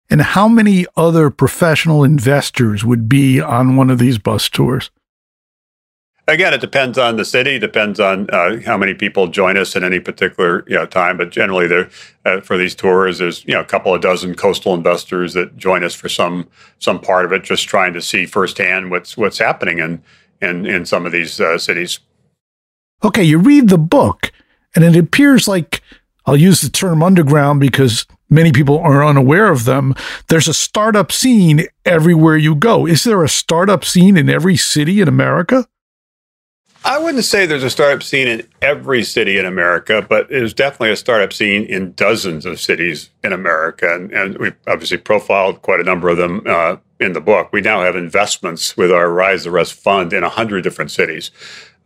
And 0.08 0.22
how 0.22 0.48
many 0.48 0.86
other 0.96 1.28
professional 1.28 2.02
investors 2.02 2.82
would 2.82 3.10
be 3.10 3.42
on 3.42 3.76
one 3.76 3.90
of 3.90 3.98
these 3.98 4.16
bus 4.16 4.48
tours? 4.48 4.90
Again, 6.26 6.54
it 6.54 6.62
depends 6.62 6.96
on 6.96 7.16
the 7.16 7.26
city. 7.26 7.58
Depends 7.58 8.00
on 8.00 8.30
uh, 8.30 8.60
how 8.64 8.78
many 8.78 8.94
people 8.94 9.26
join 9.26 9.58
us 9.58 9.76
at 9.76 9.82
any 9.82 10.00
particular 10.00 10.64
you 10.66 10.76
know, 10.76 10.86
time. 10.86 11.18
But 11.18 11.28
generally, 11.30 11.66
there 11.66 11.90
uh, 12.24 12.40
for 12.40 12.56
these 12.56 12.74
tours, 12.74 13.18
there's 13.18 13.44
you 13.44 13.52
know 13.52 13.60
a 13.60 13.66
couple 13.66 13.94
of 13.94 14.00
dozen 14.00 14.34
coastal 14.34 14.72
investors 14.72 15.34
that 15.34 15.58
join 15.58 15.84
us 15.84 15.94
for 15.94 16.08
some 16.08 16.48
some 16.78 17.00
part 17.00 17.26
of 17.26 17.32
it, 17.32 17.44
just 17.44 17.68
trying 17.68 17.92
to 17.92 18.00
see 18.00 18.24
firsthand 18.24 18.90
what's 18.90 19.18
what's 19.18 19.38
happening 19.38 19.78
in 19.78 20.02
in, 20.40 20.64
in 20.64 20.86
some 20.86 21.04
of 21.04 21.12
these 21.12 21.38
uh, 21.38 21.58
cities. 21.58 22.00
Okay, 23.04 23.24
you 23.24 23.38
read 23.38 23.68
the 23.68 23.78
book, 23.78 24.32
and 24.74 24.84
it 24.84 24.96
appears 24.96 25.48
like 25.48 25.82
I'll 26.24 26.36
use 26.36 26.60
the 26.60 26.70
term 26.70 27.02
underground 27.02 27.60
because 27.60 28.06
many 28.30 28.52
people 28.52 28.78
are 28.78 29.04
unaware 29.04 29.50
of 29.50 29.64
them. 29.64 29.94
There's 30.28 30.48
a 30.48 30.54
startup 30.54 31.10
scene 31.10 31.66
everywhere 31.84 32.36
you 32.36 32.54
go. 32.54 32.86
Is 32.86 33.04
there 33.04 33.24
a 33.24 33.28
startup 33.28 33.84
scene 33.84 34.16
in 34.16 34.28
every 34.28 34.56
city 34.56 35.00
in 35.00 35.08
America? 35.08 35.66
I 36.84 36.98
wouldn't 36.98 37.24
say 37.24 37.46
there's 37.46 37.62
a 37.62 37.70
startup 37.70 38.02
scene 38.02 38.26
in 38.26 38.48
every 38.60 39.04
city 39.04 39.38
in 39.38 39.46
America, 39.46 40.04
but 40.08 40.28
there's 40.28 40.52
definitely 40.52 40.90
a 40.90 40.96
startup 40.96 41.32
scene 41.32 41.64
in 41.64 41.92
dozens 41.92 42.44
of 42.44 42.60
cities 42.60 43.10
in 43.22 43.32
America. 43.32 43.94
And, 43.94 44.10
and 44.12 44.36
we've 44.38 44.56
obviously 44.66 44.96
profiled 44.96 45.62
quite 45.62 45.78
a 45.78 45.84
number 45.84 46.08
of 46.08 46.16
them 46.16 46.42
uh, 46.44 46.76
in 46.98 47.12
the 47.12 47.20
book. 47.20 47.52
We 47.52 47.60
now 47.60 47.82
have 47.82 47.94
investments 47.94 48.76
with 48.76 48.90
our 48.90 49.10
Rise 49.10 49.44
the 49.44 49.52
Rest 49.52 49.74
fund 49.74 50.12
in 50.12 50.22
100 50.22 50.64
different 50.64 50.90
cities. 50.90 51.30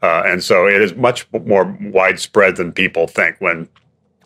Uh, 0.02 0.22
and 0.26 0.42
so 0.42 0.66
it 0.66 0.80
is 0.82 0.94
much 0.94 1.26
more 1.32 1.76
widespread 1.80 2.56
than 2.56 2.72
people 2.72 3.06
think. 3.06 3.36
When 3.40 3.68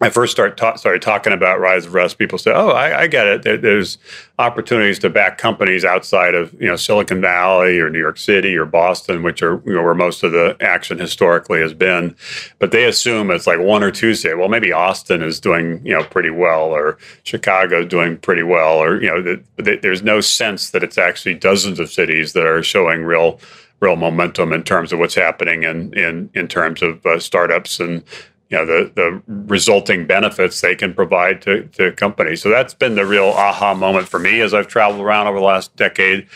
I 0.02 0.08
first 0.08 0.32
start 0.32 0.56
ta- 0.56 0.76
started 0.76 1.02
talking 1.02 1.34
about 1.34 1.60
Rise 1.60 1.84
of 1.84 1.92
Rest, 1.92 2.16
people 2.16 2.38
say, 2.38 2.52
"Oh, 2.54 2.70
I, 2.70 3.02
I 3.02 3.06
get 3.06 3.26
it. 3.26 3.42
There, 3.42 3.58
there's 3.58 3.98
opportunities 4.38 4.98
to 5.00 5.10
back 5.10 5.36
companies 5.36 5.84
outside 5.84 6.34
of 6.34 6.54
you 6.54 6.68
know 6.68 6.76
Silicon 6.76 7.20
Valley 7.20 7.78
or 7.78 7.90
New 7.90 7.98
York 7.98 8.16
City 8.16 8.56
or 8.56 8.64
Boston, 8.64 9.22
which 9.22 9.42
are 9.42 9.62
you 9.66 9.74
know, 9.74 9.82
where 9.82 9.94
most 9.94 10.22
of 10.22 10.32
the 10.32 10.56
action 10.60 10.98
historically 10.98 11.60
has 11.60 11.74
been." 11.74 12.16
But 12.58 12.70
they 12.70 12.86
assume 12.86 13.30
it's 13.30 13.46
like 13.46 13.58
one 13.58 13.82
or 13.82 13.90
two 13.90 14.14
cities. 14.14 14.38
Well, 14.38 14.48
maybe 14.48 14.72
Austin 14.72 15.22
is 15.22 15.38
doing 15.38 15.84
you 15.84 15.92
know 15.92 16.04
pretty 16.04 16.30
well, 16.30 16.70
or 16.70 16.96
Chicago 17.24 17.80
is 17.82 17.86
doing 17.88 18.16
pretty 18.16 18.42
well, 18.42 18.78
or 18.78 19.02
you 19.02 19.08
know, 19.08 19.22
the, 19.58 19.76
there's 19.82 20.02
no 20.02 20.22
sense 20.22 20.70
that 20.70 20.82
it's 20.82 20.96
actually 20.96 21.34
dozens 21.34 21.78
of 21.78 21.90
cities 21.92 22.32
that 22.32 22.46
are 22.46 22.62
showing 22.62 23.04
real 23.04 23.38
real 23.80 23.96
momentum 23.96 24.52
in 24.52 24.62
terms 24.62 24.92
of 24.92 24.98
what's 24.98 25.14
happening 25.14 25.64
in 25.64 25.92
in 25.94 26.30
in 26.34 26.46
terms 26.48 26.82
of 26.82 27.04
uh, 27.04 27.18
startups 27.18 27.80
and 27.80 28.04
you 28.50 28.58
know 28.58 28.66
the 28.66 28.92
the 28.94 29.22
resulting 29.26 30.06
benefits 30.06 30.60
they 30.60 30.74
can 30.74 30.92
provide 30.94 31.42
to, 31.42 31.64
to 31.68 31.92
companies. 31.92 32.42
So 32.42 32.50
that's 32.50 32.74
been 32.74 32.94
the 32.94 33.06
real 33.06 33.28
aha 33.28 33.74
moment 33.74 34.08
for 34.08 34.18
me 34.18 34.40
as 34.40 34.52
I've 34.52 34.68
traveled 34.68 35.00
around 35.00 35.26
over 35.28 35.38
the 35.38 35.44
last 35.44 35.74
decade, 35.76 36.26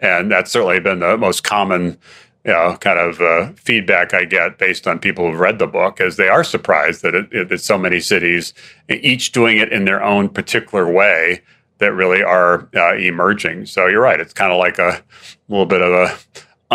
and 0.00 0.30
that's 0.30 0.50
certainly 0.50 0.80
been 0.80 1.00
the 1.00 1.16
most 1.16 1.44
common 1.44 1.98
you 2.44 2.52
know, 2.52 2.76
kind 2.78 2.98
of 2.98 3.20
uh, 3.22 3.52
feedback 3.56 4.12
I 4.12 4.26
get 4.26 4.58
based 4.58 4.86
on 4.86 4.98
people 4.98 5.30
who've 5.30 5.40
read 5.40 5.58
the 5.58 5.66
book, 5.66 5.98
is 5.98 6.16
they 6.16 6.28
are 6.28 6.44
surprised 6.44 7.00
that 7.02 7.14
it, 7.14 7.28
it, 7.32 7.60
so 7.60 7.78
many 7.78 8.00
cities, 8.00 8.52
each 8.88 9.32
doing 9.32 9.56
it 9.56 9.72
in 9.72 9.86
their 9.86 10.02
own 10.02 10.28
particular 10.28 10.90
way, 10.90 11.40
that 11.78 11.92
really 11.94 12.22
are 12.22 12.68
uh, 12.76 12.94
emerging. 12.96 13.66
So 13.66 13.86
you're 13.86 14.02
right; 14.02 14.20
it's 14.20 14.34
kind 14.34 14.52
of 14.52 14.58
like 14.58 14.78
a 14.78 15.02
little 15.48 15.66
bit 15.66 15.80
of 15.80 15.92
a 15.92 16.18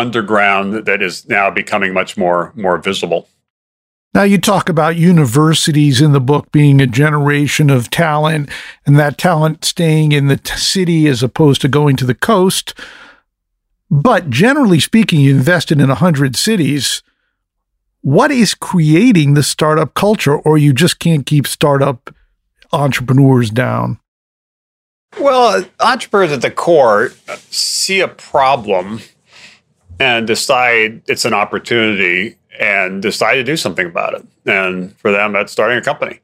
underground 0.00 0.86
that 0.86 1.02
is 1.02 1.28
now 1.28 1.50
becoming 1.50 1.92
much 1.92 2.16
more 2.16 2.52
more 2.56 2.78
visible. 2.78 3.28
Now, 4.12 4.24
you 4.24 4.38
talk 4.38 4.68
about 4.68 4.96
universities 4.96 6.00
in 6.00 6.10
the 6.10 6.20
book 6.20 6.50
being 6.50 6.80
a 6.80 6.86
generation 6.86 7.70
of 7.70 7.90
talent 7.90 8.50
and 8.84 8.98
that 8.98 9.18
talent 9.18 9.64
staying 9.64 10.10
in 10.10 10.26
the 10.26 10.36
t- 10.36 10.56
city 10.56 11.06
as 11.06 11.22
opposed 11.22 11.60
to 11.60 11.68
going 11.68 11.94
to 11.96 12.04
the 12.04 12.14
coast. 12.14 12.74
But 13.88 14.28
generally 14.28 14.80
speaking, 14.80 15.20
you 15.20 15.30
invested 15.30 15.80
in 15.80 15.88
100 15.88 16.34
cities. 16.34 17.04
What 18.00 18.32
is 18.32 18.54
creating 18.54 19.34
the 19.34 19.44
startup 19.44 19.94
culture, 19.94 20.36
or 20.36 20.58
you 20.58 20.72
just 20.72 20.98
can't 20.98 21.24
keep 21.24 21.46
startup 21.46 22.12
entrepreneurs 22.72 23.50
down? 23.50 24.00
Well, 25.20 25.64
entrepreneurs 25.78 26.32
at 26.32 26.42
the 26.42 26.50
core 26.50 27.12
see 27.50 28.00
a 28.00 28.08
problem 28.08 29.02
and 30.00 30.26
decide 30.26 31.02
it's 31.06 31.24
an 31.24 31.34
opportunity 31.34 32.36
and 32.58 33.02
decide 33.02 33.34
to 33.34 33.44
do 33.44 33.56
something 33.56 33.86
about 33.86 34.14
it. 34.14 34.26
And 34.46 34.96
for 34.96 35.12
them, 35.12 35.32
that's 35.32 35.52
starting 35.52 35.78
a 35.78 35.82
company. 35.82 36.20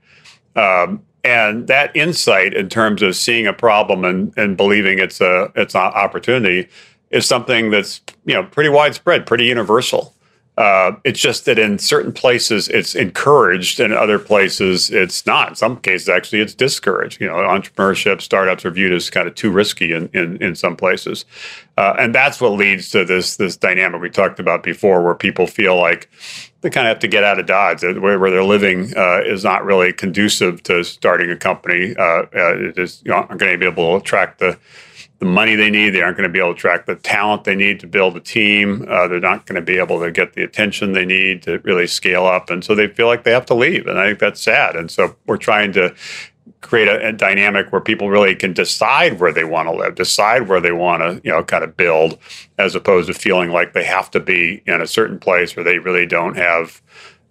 Um, 0.57 1.03
and 1.23 1.67
that 1.69 1.95
insight 1.95 2.55
in 2.55 2.69
terms 2.69 3.03
of 3.03 3.15
seeing 3.15 3.47
a 3.47 3.53
problem 3.53 4.05
and, 4.05 4.33
and 4.37 4.57
believing 4.57 4.99
it's 4.99 5.21
a 5.21 5.53
it's 5.57 5.75
an 5.75 5.81
opportunity 5.81 6.69
is 7.11 7.27
something 7.27 7.71
that's 7.71 8.01
you 8.25 8.35
know 8.35 8.45
pretty 8.45 8.71
widespread, 8.71 9.27
pretty 9.27 9.45
universal. 9.45 10.15
Uh, 10.57 10.97
it's 11.05 11.21
just 11.21 11.45
that 11.45 11.59
in 11.59 11.79
certain 11.79 12.13
places 12.13 12.69
it's 12.69 12.95
encouraged, 12.95 13.79
and 13.79 13.93
other 13.93 14.19
places 14.19 14.91
it's 14.91 15.27
not. 15.27 15.51
In 15.51 15.55
some 15.55 15.77
cases, 15.77 16.09
actually, 16.09 16.41
it's 16.41 16.55
discouraged. 16.55 17.21
You 17.21 17.27
know, 17.27 17.35
entrepreneurship, 17.35 18.23
startups 18.23 18.65
are 18.65 18.71
viewed 18.71 18.95
as 18.95 19.11
kind 19.11 19.29
of 19.29 19.35
too 19.35 19.51
risky 19.51 19.93
in 19.93 20.09
in, 20.15 20.43
in 20.43 20.55
some 20.55 20.75
places, 20.75 21.27
uh, 21.77 21.95
and 21.99 22.15
that's 22.15 22.41
what 22.41 22.53
leads 22.53 22.89
to 22.91 23.05
this 23.05 23.37
this 23.37 23.57
dynamic 23.57 24.01
we 24.01 24.09
talked 24.09 24.41
about 24.41 24.63
before, 24.63 25.03
where 25.03 25.15
people 25.15 25.47
feel 25.47 25.77
like 25.77 26.09
they 26.63 26.71
kind 26.71 26.87
of 26.87 26.93
have 26.93 27.01
to 27.01 27.09
get 27.09 27.23
out 27.23 27.39
of 27.39 27.47
Dodge, 27.47 27.83
where, 27.83 28.19
where 28.19 28.31
they're 28.31 28.43
living 28.43 28.97
uh, 28.97 29.21
is 29.25 29.45
not 29.45 29.65
really 29.65 29.93
conducive 29.93 30.63
to 30.65 30.83
starting 30.85 31.31
a 31.31 31.37
company. 31.37 31.95
Uh, 31.97 32.25
uh, 32.35 32.73
is 32.77 33.03
you 33.05 33.11
know, 33.11 33.19
aren't 33.19 33.39
going 33.39 33.53
to 33.53 33.59
be 33.59 33.67
able 33.67 33.93
to 33.93 34.03
attract 34.03 34.39
the 34.39 34.59
the 35.19 35.27
money 35.27 35.55
they 35.55 35.71
need. 35.71 35.91
They 35.91 36.03
aren't 36.03 36.17
going 36.17 36.29
to 36.29 36.33
be 36.33 36.39
able 36.39 36.53
to 36.53 36.57
attract 36.57 36.87
the 36.87 36.97
talent 36.97 37.45
they 37.45 37.55
need 37.55 37.81
to 37.81 37.87
build 37.87 38.17
a 38.17 38.21
team. 38.21 38.87
Uh, 38.89 39.09
they're 39.09 39.21
not 39.21 39.47
going 39.47 39.57
to 39.57 39.63
be 39.63 39.79
able 39.79 40.01
to 40.01 40.11
get 40.11 40.35
the 40.35 40.43
attention 40.43 40.93
they 40.93 41.07
need 41.07 41.43
to 41.43 41.59
really 41.61 41.87
scale 41.87 42.27
up. 42.27 42.51
And 42.51 42.63
so 42.63 42.75
they 42.75 42.87
feel 42.87 43.07
like 43.07 43.25
they 43.25 43.33
have 43.33 43.47
to 43.47 43.55
leave. 43.55 43.87
And 43.87 43.99
I 43.99 44.07
think 44.07 44.19
that's 44.19 44.41
sad. 44.41 44.77
And 44.77 44.91
so 44.91 45.17
we're 45.27 45.39
trying 45.39 45.73
to 45.73 45.95
create 46.61 46.89
a, 46.89 47.09
a 47.09 47.13
dynamic 47.13 47.73
where 47.73 47.81
people 47.81 48.11
really 48.11 48.35
can 48.35 48.53
decide 48.53 49.21
where 49.21 49.33
they 49.33 49.45
want 49.45 49.69
to 49.69 49.75
live, 49.75 49.95
decide 49.95 50.49
where 50.49 50.61
they 50.61 50.73
want 50.73 51.03
to, 51.03 51.21
you 51.25 51.31
know, 51.31 51.43
kind 51.43 51.65
of 51.65 51.77
build, 51.77 52.19
as 52.59 52.75
opposed 52.75 53.07
to 53.07 53.15
feeling 53.15 53.51
like 53.51 53.73
they 53.73 53.85
have 53.85 54.11
to 54.11 54.21
be 54.21 54.63
in 54.67 54.81
a 54.81 54.87
certain 54.87 55.19
place 55.19 55.57
where 55.57 55.65
they 55.65 55.79
really 55.79 56.07
don't 56.07 56.37
have 56.37 56.83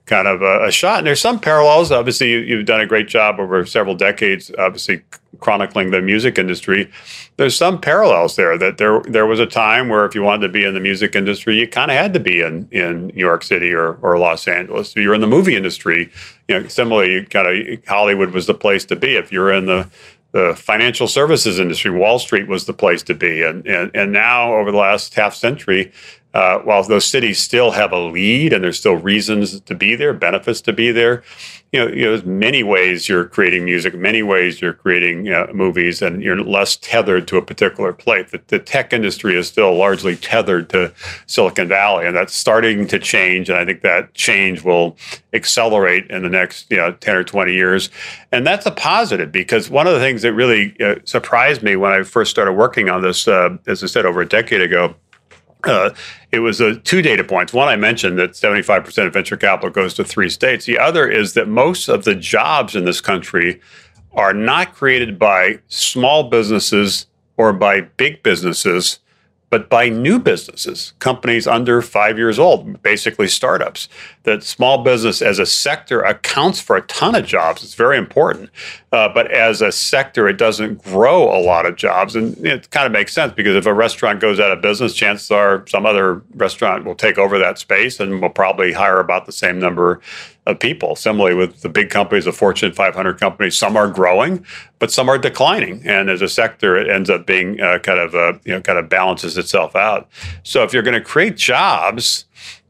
kind 0.06 0.28
of 0.28 0.42
a, 0.42 0.66
a 0.66 0.72
shot. 0.72 1.00
And 1.00 1.08
there's 1.08 1.22
some 1.22 1.40
parallels. 1.40 1.92
Obviously, 1.92 2.32
you, 2.32 2.58
have 2.58 2.66
done 2.66 2.82
a 2.82 2.86
great 2.88 3.08
job 3.08 3.40
over 3.40 3.66
several 3.66 3.96
decades, 3.96 4.52
obviously 4.58 5.02
chronicling 5.40 5.92
the 5.92 6.02
music 6.02 6.38
industry. 6.38 6.92
There's 7.38 7.56
some 7.58 7.82
parallels 7.82 8.38
there. 8.38 8.58
That 8.58 8.78
there 8.78 9.02
there 9.02 9.26
was 9.26 9.40
a 9.40 9.46
time 9.46 9.90
where 9.90 10.06
if 10.06 10.16
you 10.16 10.24
wanted 10.24 10.48
to 10.48 10.54
be 10.54 10.64
in 10.64 10.74
the 10.74 10.80
music 10.80 11.16
industry, 11.16 11.60
you 11.60 11.68
kind 11.68 11.92
of 11.92 11.98
had 11.98 12.14
to 12.14 12.20
be 12.20 12.42
in 12.42 12.68
in 12.72 13.08
New 13.08 13.20
York 13.20 13.44
City 13.44 13.74
or 13.74 13.94
or 14.02 14.18
Los 14.18 14.48
Angeles. 14.48 14.92
If 14.92 14.98
you're 14.98 15.14
in 15.14 15.22
the 15.22 15.28
movie 15.28 15.56
industry, 15.56 16.10
you 16.48 16.60
know, 16.60 16.68
similarly, 16.68 17.26
kind 17.26 17.48
of 17.48 17.86
Hollywood 17.88 18.32
was 18.32 18.48
the 18.48 18.54
place 18.54 18.86
to 18.86 18.96
be. 18.96 19.16
If 19.16 19.32
you're 19.32 19.52
in 19.52 19.66
the 19.66 19.90
the 20.36 20.54
financial 20.54 21.08
services 21.08 21.60
industry, 21.60 21.90
Wall 21.92 22.20
Street 22.20 22.50
was 22.50 22.66
the 22.66 22.74
place 22.74 23.02
to 23.04 23.14
be. 23.14 23.42
And, 23.42 23.66
and, 23.66 23.90
and 23.96 24.12
now, 24.12 24.54
over 24.56 24.70
the 24.70 24.78
last 24.78 25.14
half 25.14 25.34
century, 25.34 25.94
uh, 26.36 26.60
while 26.60 26.84
those 26.84 27.06
cities 27.06 27.40
still 27.40 27.72
have 27.72 27.94
a 27.94 28.00
lead 28.00 28.52
and 28.52 28.62
there's 28.62 28.78
still 28.78 28.96
reasons 28.96 29.62
to 29.62 29.74
be 29.74 29.96
there, 29.96 30.14
benefits 30.14 30.60
to 30.60 30.74
be 30.74 30.92
there, 30.92 31.24
you 31.72 31.80
know, 31.80 31.88
you 31.92 32.04
know, 32.04 32.12
there's 32.12 32.26
many 32.26 32.62
ways 32.62 33.10
you're 33.10 33.26
creating 33.26 33.66
music, 33.66 33.96
many 33.96 34.22
ways 34.22 34.62
you're 34.62 34.74
creating 34.74 35.30
uh, 35.30 35.48
movies, 35.54 36.02
and 36.02 36.22
you're 36.22 36.42
less 36.42 36.78
tethered 36.78 37.28
to 37.28 37.38
a 37.38 37.42
particular 37.42 37.92
place. 37.92 38.32
The, 38.32 38.42
the, 38.48 38.60
tech 38.60 38.94
industry 38.94 39.36
is 39.36 39.48
still 39.48 39.76
largely 39.76 40.16
tethered 40.16 40.70
to 40.70 40.94
Silicon 41.26 41.68
Valley, 41.68 42.06
and 42.06 42.16
that's 42.16 42.34
starting 42.34 42.88
to 42.88 43.00
change. 43.00 43.50
And 43.50 43.58
I 43.58 43.66
think 43.66 43.82
that 43.82 44.14
change 44.14 44.64
will 44.64 44.96
accelerate 45.34 46.10
in 46.10 46.24
the 46.24 46.30
next, 46.30 46.70
you 46.72 46.78
know, 46.78 46.94
10 46.94 47.16
or 47.16 47.24
20 47.26 47.54
years. 47.54 47.90
And 48.32 48.48
that's 48.48 48.66
a 48.66 48.72
positive 48.72 49.32
because 49.32 49.70
one 49.70 49.88
of 49.88 49.94
the 49.94 50.00
things 50.00 50.22
that 50.22 50.34
really 50.34 50.76
uh, 50.80 50.96
surprised 51.04 51.62
me 51.62 51.76
when 51.76 51.92
I 51.92 52.04
first 52.04 52.32
started 52.32 52.54
working 52.54 52.90
on 52.90 53.02
this, 53.02 53.28
uh, 53.28 53.58
as 53.68 53.84
I 53.84 53.88
said, 53.88 54.06
over 54.06 54.22
a 54.22 54.28
decade 54.28 54.62
ago, 54.62 54.96
uh, 55.66 55.92
it 56.32 56.40
was 56.40 56.62
uh, 56.62 56.76
two 56.84 57.02
data 57.02 57.24
points. 57.24 57.54
One, 57.54 57.68
I 57.68 57.76
mentioned 57.76 58.18
that 58.20 58.32
75% 58.32 59.08
of 59.08 59.14
venture 59.14 59.38
capital 59.38 59.70
goes 59.70 59.94
to 59.96 60.04
three 60.04 60.30
states. 60.30 60.66
The 60.66 60.80
other 60.80 61.08
is 61.08 61.34
that 61.34 61.48
most 61.48 61.88
of 61.88 62.04
the 62.04 62.16
jobs 62.16 62.76
in 62.76 62.86
this 62.86 63.02
country 63.02 63.62
are 64.14 64.34
not 64.34 64.74
created 64.74 65.20
by 65.20 65.60
small 65.68 66.30
businesses 66.30 67.08
or 67.38 67.52
by 67.54 67.82
big 67.82 68.24
businesses, 68.24 69.00
but 69.50 69.70
by 69.70 69.90
new 69.90 70.20
businesses, 70.20 70.94
companies 71.00 71.48
under 71.48 71.82
five 71.82 72.18
years 72.18 72.40
old, 72.40 72.82
basically 72.82 73.28
startups. 73.28 73.88
That 74.24 74.44
small 74.44 74.84
business 74.84 75.22
as 75.22 75.38
a 75.38 75.46
sector 75.46 76.02
accounts 76.02 76.60
for 76.60 76.76
a 76.76 76.82
ton 76.84 77.16
of 77.16 77.26
jobs. 77.26 77.64
It's 77.64 77.76
very 77.76 77.98
important. 77.98 78.50
Uh, 78.92 79.08
but 79.08 79.32
as 79.32 79.62
a 79.62 79.72
sector, 79.72 80.28
it 80.28 80.38
doesn't 80.38 80.84
grow 80.84 81.24
a 81.24 81.40
lot 81.40 81.66
of 81.66 81.76
jobs. 81.76 82.16
And 82.16 82.38
it 82.46 82.72
kind 82.72 82.86
of 82.86 82.92
makes 82.92 83.14
sense 83.14 83.34
because 83.34 83.56
if 83.56 83.66
a 83.66 83.74
restaurant 83.74 84.20
goes 84.20 84.40
out 84.40 84.52
of 84.52 84.62
business, 84.62 84.96
chances 84.96 85.30
are 85.30 85.64
some 85.68 85.86
other 85.86 86.24
restaurant 86.34 86.84
will 86.86 86.96
take 86.96 87.18
over 87.18 87.38
that 87.38 87.60
space 87.60 88.00
and 88.00 88.22
will 88.22 88.30
probably 88.30 88.74
hire 88.74 89.00
about 89.00 89.26
the 89.26 89.32
same 89.32 89.60
number 89.60 90.02
of 90.46 90.60
people. 90.60 90.96
Similarly, 90.96 91.36
with 91.36 91.62
the 91.62 91.70
big 91.70 91.90
companies, 91.90 92.26
the 92.26 92.32
Fortune 92.32 92.72
500 92.72 93.20
companies, 93.20 93.58
some 93.58 93.76
are 93.76 93.88
growing, 93.88 94.46
but 94.80 94.92
some 94.92 95.10
are 95.10 95.18
declining. 95.18 95.82
And 95.86 96.10
as 96.10 96.22
a 96.22 96.30
sector, 96.30 96.78
it 96.78 96.90
ends 96.90 97.10
up 97.10 97.26
being 97.26 97.60
uh, 97.60 97.80
kind 97.80 98.00
of 98.00 98.16
uh, 98.16 98.34
you 98.46 98.54
know 98.54 98.62
kind 98.62 98.80
of 98.80 98.90
balances 98.90 99.38
itself 99.38 99.76
out. 99.76 100.10
So 100.44 100.64
if 100.64 100.74
you're 100.74 100.84
going 100.84 101.00
to 101.00 101.06
create 101.06 101.36
jobs, 101.36 102.26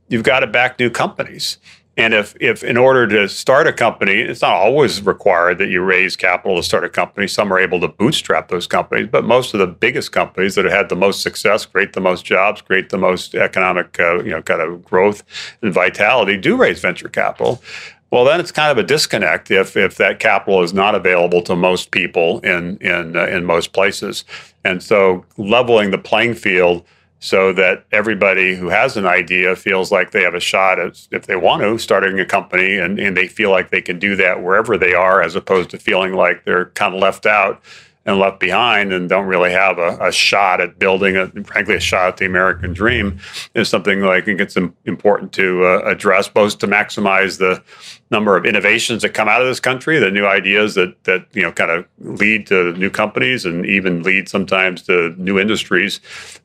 you've 0.07 0.23
got 0.23 0.39
to 0.41 0.47
back 0.47 0.79
new 0.79 0.89
companies. 0.89 1.57
And 1.97 2.13
if, 2.13 2.35
if 2.41 2.63
in 2.63 2.75
order 2.75 3.07
to 3.07 3.29
start 3.29 3.67
a 3.67 3.73
company, 3.73 4.15
it's 4.15 4.41
not 4.41 4.53
always 4.53 5.01
required 5.01 5.59
that 5.59 5.69
you 5.69 5.81
raise 5.81 6.17
capital 6.17 6.57
to 6.57 6.63
start 6.63 6.83
a 6.83 6.89
company. 6.89 7.25
Some 7.27 7.53
are 7.53 7.59
able 7.59 7.79
to 7.79 7.87
bootstrap 7.87 8.49
those 8.49 8.67
companies, 8.67 9.07
but 9.09 9.23
most 9.23 9.53
of 9.53 9.61
the 9.61 9.67
biggest 9.67 10.11
companies 10.11 10.55
that 10.55 10.65
have 10.65 10.73
had 10.73 10.89
the 10.89 10.95
most 10.97 11.21
success, 11.21 11.65
create 11.65 11.93
the 11.93 12.01
most 12.01 12.25
jobs, 12.25 12.61
create 12.61 12.89
the 12.89 12.97
most 12.97 13.33
economic, 13.33 13.97
uh, 13.99 14.21
you 14.23 14.31
know, 14.31 14.41
kind 14.41 14.61
of 14.61 14.83
growth 14.83 15.23
and 15.61 15.73
vitality, 15.73 16.35
do 16.35 16.57
raise 16.57 16.81
venture 16.81 17.07
capital. 17.07 17.61
Well, 18.11 18.25
then 18.25 18.39
it's 18.39 18.51
kind 18.51 18.71
of 18.71 18.77
a 18.77 18.87
disconnect 18.87 19.49
if 19.49 19.75
if 19.75 19.95
that 19.97 20.19
capital 20.19 20.63
is 20.63 20.73
not 20.73 20.95
available 20.95 21.41
to 21.43 21.55
most 21.55 21.91
people 21.91 22.39
in 22.41 22.77
in 22.77 23.15
uh, 23.15 23.25
in 23.25 23.45
most 23.45 23.73
places, 23.73 24.25
and 24.63 24.81
so 24.83 25.25
leveling 25.37 25.91
the 25.91 25.97
playing 25.97 26.35
field 26.35 26.85
so 27.25 27.51
that 27.51 27.83
everybody 27.91 28.53
who 28.53 28.67
has 28.67 28.97
an 28.97 29.07
idea 29.07 29.55
feels 29.55 29.91
like 29.91 30.11
they 30.11 30.21
have 30.21 30.35
a 30.35 30.39
shot 30.39 30.77
at, 30.77 31.07
if 31.09 31.25
they 31.25 31.35
want 31.35 31.63
to, 31.63 31.75
starting 31.79 32.19
a 32.19 32.25
company 32.25 32.77
and, 32.77 32.99
and 32.99 33.17
they 33.17 33.27
feel 33.27 33.49
like 33.49 33.71
they 33.71 33.81
can 33.81 33.97
do 33.97 34.15
that 34.15 34.43
wherever 34.43 34.77
they 34.77 34.93
are, 34.93 35.23
as 35.23 35.35
opposed 35.35 35.71
to 35.71 35.79
feeling 35.79 36.13
like 36.13 36.45
they're 36.45 36.67
kind 36.67 36.93
of 36.93 37.01
left 37.01 37.25
out 37.25 37.63
and 38.05 38.19
left 38.19 38.39
behind 38.39 38.93
and 38.93 39.09
don't 39.09 39.25
really 39.25 39.49
have 39.49 39.79
a, 39.79 39.97
a 39.99 40.11
shot 40.11 40.61
at 40.61 40.77
building, 40.77 41.17
a, 41.17 41.27
frankly, 41.45 41.73
a 41.73 41.79
shot 41.79 42.09
at 42.09 42.17
the 42.17 42.27
American 42.27 42.73
dream 42.73 43.19
is 43.55 43.67
something 43.69 44.01
that 44.01 44.11
I 44.11 44.21
think 44.21 44.39
it's 44.39 44.55
important 44.85 45.33
to 45.33 45.65
uh, 45.65 45.81
address, 45.83 46.27
both 46.27 46.59
to 46.59 46.67
maximize 46.67 47.39
the 47.39 47.63
number 48.11 48.37
of 48.37 48.45
innovations 48.45 49.01
that 49.01 49.09
come 49.09 49.27
out 49.27 49.41
of 49.41 49.47
this 49.47 49.59
country, 49.59 49.97
the 49.97 50.11
new 50.11 50.25
ideas 50.25 50.75
that 50.75 51.03
that 51.05 51.25
you 51.33 51.41
know 51.41 51.51
kind 51.51 51.71
of 51.71 51.85
lead 51.99 52.45
to 52.47 52.73
new 52.73 52.89
companies 52.89 53.45
and 53.45 53.65
even 53.65 54.03
lead 54.03 54.29
sometimes 54.29 54.83
to 54.83 55.15
new 55.17 55.39
industries. 55.39 55.99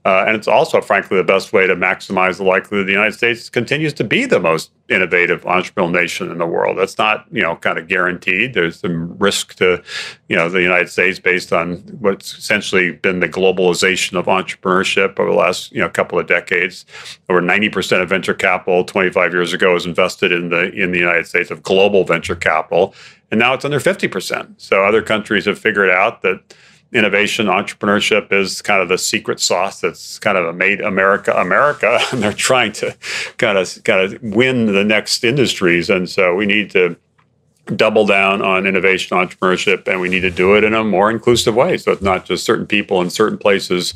Uh, 0.05 0.25
and 0.26 0.35
it's 0.35 0.49
also, 0.49 0.81
frankly, 0.81 1.19
the 1.19 1.25
best 1.25 1.52
way 1.52 1.67
to 1.67 1.76
maximize 1.76 2.38
the 2.38 2.45
likelihood 2.45 2.87
the 2.87 2.93
United 2.93 3.12
States 3.12 3.50
continues 3.50 3.93
to 3.93 4.05
be 4.05 4.25
the 4.25 4.40
most 4.40 4.71
innovative 4.88 5.43
entrepreneurial 5.43 5.93
nation 5.93 6.31
in 6.31 6.38
the 6.38 6.47
world. 6.47 6.79
That's 6.79 6.99
not 6.99 7.26
you 7.31 7.43
know 7.43 7.57
kind 7.57 7.79
of 7.79 7.88
guaranteed. 7.88 8.55
There's 8.55 8.81
some 8.81 9.17
risk 9.19 9.55
to 9.57 9.83
you 10.29 10.37
know 10.37 10.49
the 10.49 10.62
United 10.62 10.88
States 10.88 11.19
based 11.19 11.52
on 11.52 11.76
what's 12.00 12.37
essentially 12.38 12.93
been 12.93 13.21
the 13.21 13.29
globalization 13.29 14.19
of 14.19 14.26
entrepreneurship 14.26 15.19
over 15.21 15.31
the 15.31 15.37
last 15.37 15.73
you 15.73 15.81
know 15.81 15.88
couple 15.90 16.19
of 16.19 16.26
decades. 16.26 16.87
Over 17.29 17.40
90% 17.40 18.02
of 18.02 18.09
venture 18.09 18.35
capital 18.35 18.85
25 18.85 19.33
years 19.33 19.52
ago 19.52 19.75
was 19.75 19.87
invested 19.87 20.33
in 20.33 20.49
the 20.49 20.73
in 20.73 20.93
the 20.93 20.99
United 20.99 21.26
States 21.26 21.50
of 21.50 21.62
global 21.62 22.04
venture 22.04 22.37
capital, 22.37 22.95
and 23.30 23.38
now 23.38 23.54
it's 23.54 23.64
under 23.64 23.80
50%. 23.80 24.54
So 24.57 24.85
other 24.85 25.02
countries 25.02 25.45
have 25.47 25.59
figured 25.59 25.90
out 25.90 26.23
that 26.23 26.54
innovation, 26.92 27.47
entrepreneurship 27.47 28.33
is 28.33 28.61
kind 28.62 28.83
of 28.83 28.88
the 28.88 28.99
secret 28.99 29.40
sauce 29.40 29.80
that's 29.80 30.19
kind 30.19 30.37
of 30.37 30.54
made 30.57 30.80
America 30.80 31.33
America, 31.33 32.00
and 32.12 32.23
they're 32.23 32.33
trying 32.33 32.73
to 32.73 32.97
kind 33.38 33.59
of 33.59 33.83
kind 33.85 34.00
of 34.00 34.23
win 34.23 34.66
the 34.66 34.85
next 34.85 35.25
industries. 35.25 35.88
And 35.90 36.09
so 36.09 36.35
we 36.35 36.47
need 36.47 36.71
to 36.71 36.97
double 37.76 38.07
down 38.07 38.42
on 38.42 38.66
innovation 38.66 39.16
entrepreneurship 39.16 39.87
and 39.87 40.00
we 40.00 40.09
need 40.09 40.21
to 40.21 40.30
do 40.30 40.57
it 40.57 40.64
in 40.64 40.75
a 40.75 40.83
more 40.83 41.11
inclusive 41.11 41.54
way 41.54 41.76
so 41.76 41.92
it's 41.92 42.02
not 42.02 42.25
just 42.25 42.45
certain 42.45 42.66
people 42.66 43.00
in 43.00 43.11
certain 43.11 43.38
places 43.38 43.95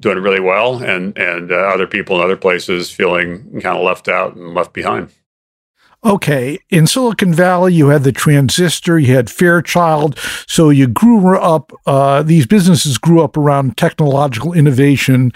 doing 0.00 0.18
really 0.18 0.40
well 0.40 0.82
and 0.82 1.16
and 1.16 1.50
uh, 1.50 1.54
other 1.54 1.86
people 1.86 2.16
in 2.16 2.22
other 2.22 2.36
places 2.36 2.90
feeling 2.90 3.42
kind 3.62 3.78
of 3.78 3.82
left 3.82 4.08
out 4.08 4.34
and 4.34 4.52
left 4.52 4.74
behind 4.74 5.10
okay, 6.04 6.58
in 6.70 6.86
Silicon 6.86 7.32
Valley, 7.32 7.72
you 7.72 7.88
had 7.88 8.04
the 8.04 8.12
transistor, 8.12 8.98
you 8.98 9.14
had 9.14 9.30
Fairchild. 9.30 10.18
So 10.46 10.70
you 10.70 10.86
grew 10.86 11.38
up, 11.38 11.72
uh, 11.86 12.22
these 12.22 12.46
businesses 12.46 12.98
grew 12.98 13.22
up 13.22 13.36
around 13.36 13.76
technological 13.76 14.52
innovation 14.52 15.32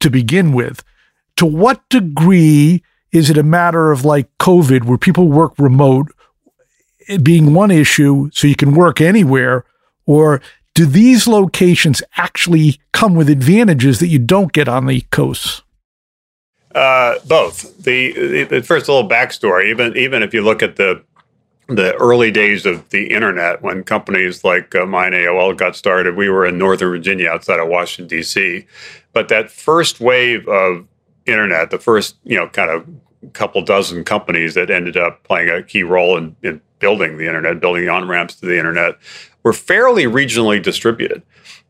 to 0.00 0.10
begin 0.10 0.52
with. 0.52 0.84
To 1.36 1.46
what 1.46 1.88
degree 1.88 2.82
is 3.12 3.30
it 3.30 3.38
a 3.38 3.42
matter 3.42 3.90
of 3.90 4.04
like 4.04 4.28
COVID, 4.38 4.84
where 4.84 4.98
people 4.98 5.28
work 5.28 5.54
remote 5.58 6.12
being 7.22 7.54
one 7.54 7.70
issue, 7.70 8.30
so 8.32 8.46
you 8.46 8.56
can 8.56 8.74
work 8.74 9.00
anywhere? 9.00 9.64
Or 10.06 10.40
do 10.74 10.86
these 10.86 11.26
locations 11.26 12.02
actually 12.16 12.80
come 12.92 13.14
with 13.14 13.28
advantages 13.28 14.00
that 14.00 14.08
you 14.08 14.18
don't 14.18 14.52
get 14.52 14.68
on 14.68 14.86
the 14.86 15.02
coasts? 15.10 15.62
Uh, 16.74 17.18
both. 17.26 17.82
The, 17.82 18.44
the, 18.44 18.62
first 18.62 18.88
little 18.88 19.08
backstory. 19.08 19.66
Even 19.66 19.96
even 19.96 20.22
if 20.22 20.32
you 20.32 20.42
look 20.42 20.62
at 20.62 20.76
the 20.76 21.02
the 21.68 21.94
early 21.96 22.30
days 22.30 22.66
of 22.66 22.88
the 22.90 23.10
internet, 23.12 23.62
when 23.62 23.84
companies 23.84 24.42
like 24.42 24.74
uh, 24.74 24.86
mine 24.86 25.12
AOL 25.12 25.56
got 25.56 25.76
started, 25.76 26.16
we 26.16 26.28
were 26.28 26.46
in 26.46 26.58
Northern 26.58 26.90
Virginia, 26.90 27.28
outside 27.28 27.60
of 27.60 27.68
Washington 27.68 28.08
D.C. 28.08 28.66
But 29.12 29.28
that 29.28 29.50
first 29.50 30.00
wave 30.00 30.48
of 30.48 30.86
internet, 31.26 31.70
the 31.70 31.78
first 31.78 32.16
you 32.24 32.36
know 32.36 32.48
kind 32.48 32.70
of 32.70 32.86
couple 33.34 33.62
dozen 33.62 34.02
companies 34.02 34.54
that 34.54 34.70
ended 34.70 34.96
up 34.96 35.22
playing 35.24 35.48
a 35.48 35.62
key 35.62 35.82
role 35.82 36.16
in, 36.16 36.34
in 36.42 36.60
building 36.78 37.18
the 37.18 37.26
internet, 37.26 37.60
building 37.60 37.84
the 37.84 37.88
on 37.88 38.08
ramps 38.08 38.34
to 38.36 38.46
the 38.46 38.58
internet, 38.58 38.96
were 39.42 39.52
fairly 39.52 40.04
regionally 40.04 40.60
distributed 40.60 41.22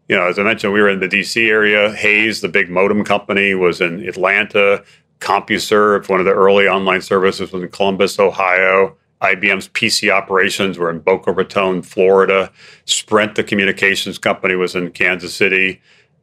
you 0.09 0.17
know, 0.17 0.27
as 0.27 0.39
I 0.39 0.43
mentioned, 0.43 0.73
we 0.73 0.81
were 0.81 0.89
in 0.89 1.01
the 1.01 1.09
DC 1.09 1.49
area. 1.49 1.93
Hayes, 1.95 2.41
the 2.41 2.49
big 2.49 2.69
modem 2.71 3.05
company, 3.05 3.55
was 3.55 3.81
in 3.81 4.07
Atlanta. 4.07 4.85
CompuServe, 5.21 6.09
one 6.09 6.19
of 6.19 6.27
the 6.27 6.33
early 6.33 6.67
online 6.67 7.01
services, 7.01 7.53
was 7.53 7.63
in 7.63 7.69
Columbus, 7.69 8.19
Ohio. 8.19 8.97
IBM's 9.23 9.69
PC 9.69 10.13
operations 10.13 10.79
were 10.79 10.91
in 10.91 10.99
Boca 10.99 11.31
Raton, 11.31 11.83
Florida. 11.83 12.51
Sprint, 12.87 13.37
the 13.37 13.45
communications 13.45 14.19
company, 14.19 14.57
was 14.57 14.75
in 14.75 14.91
Kansas 14.91 15.35
City. 15.35 15.81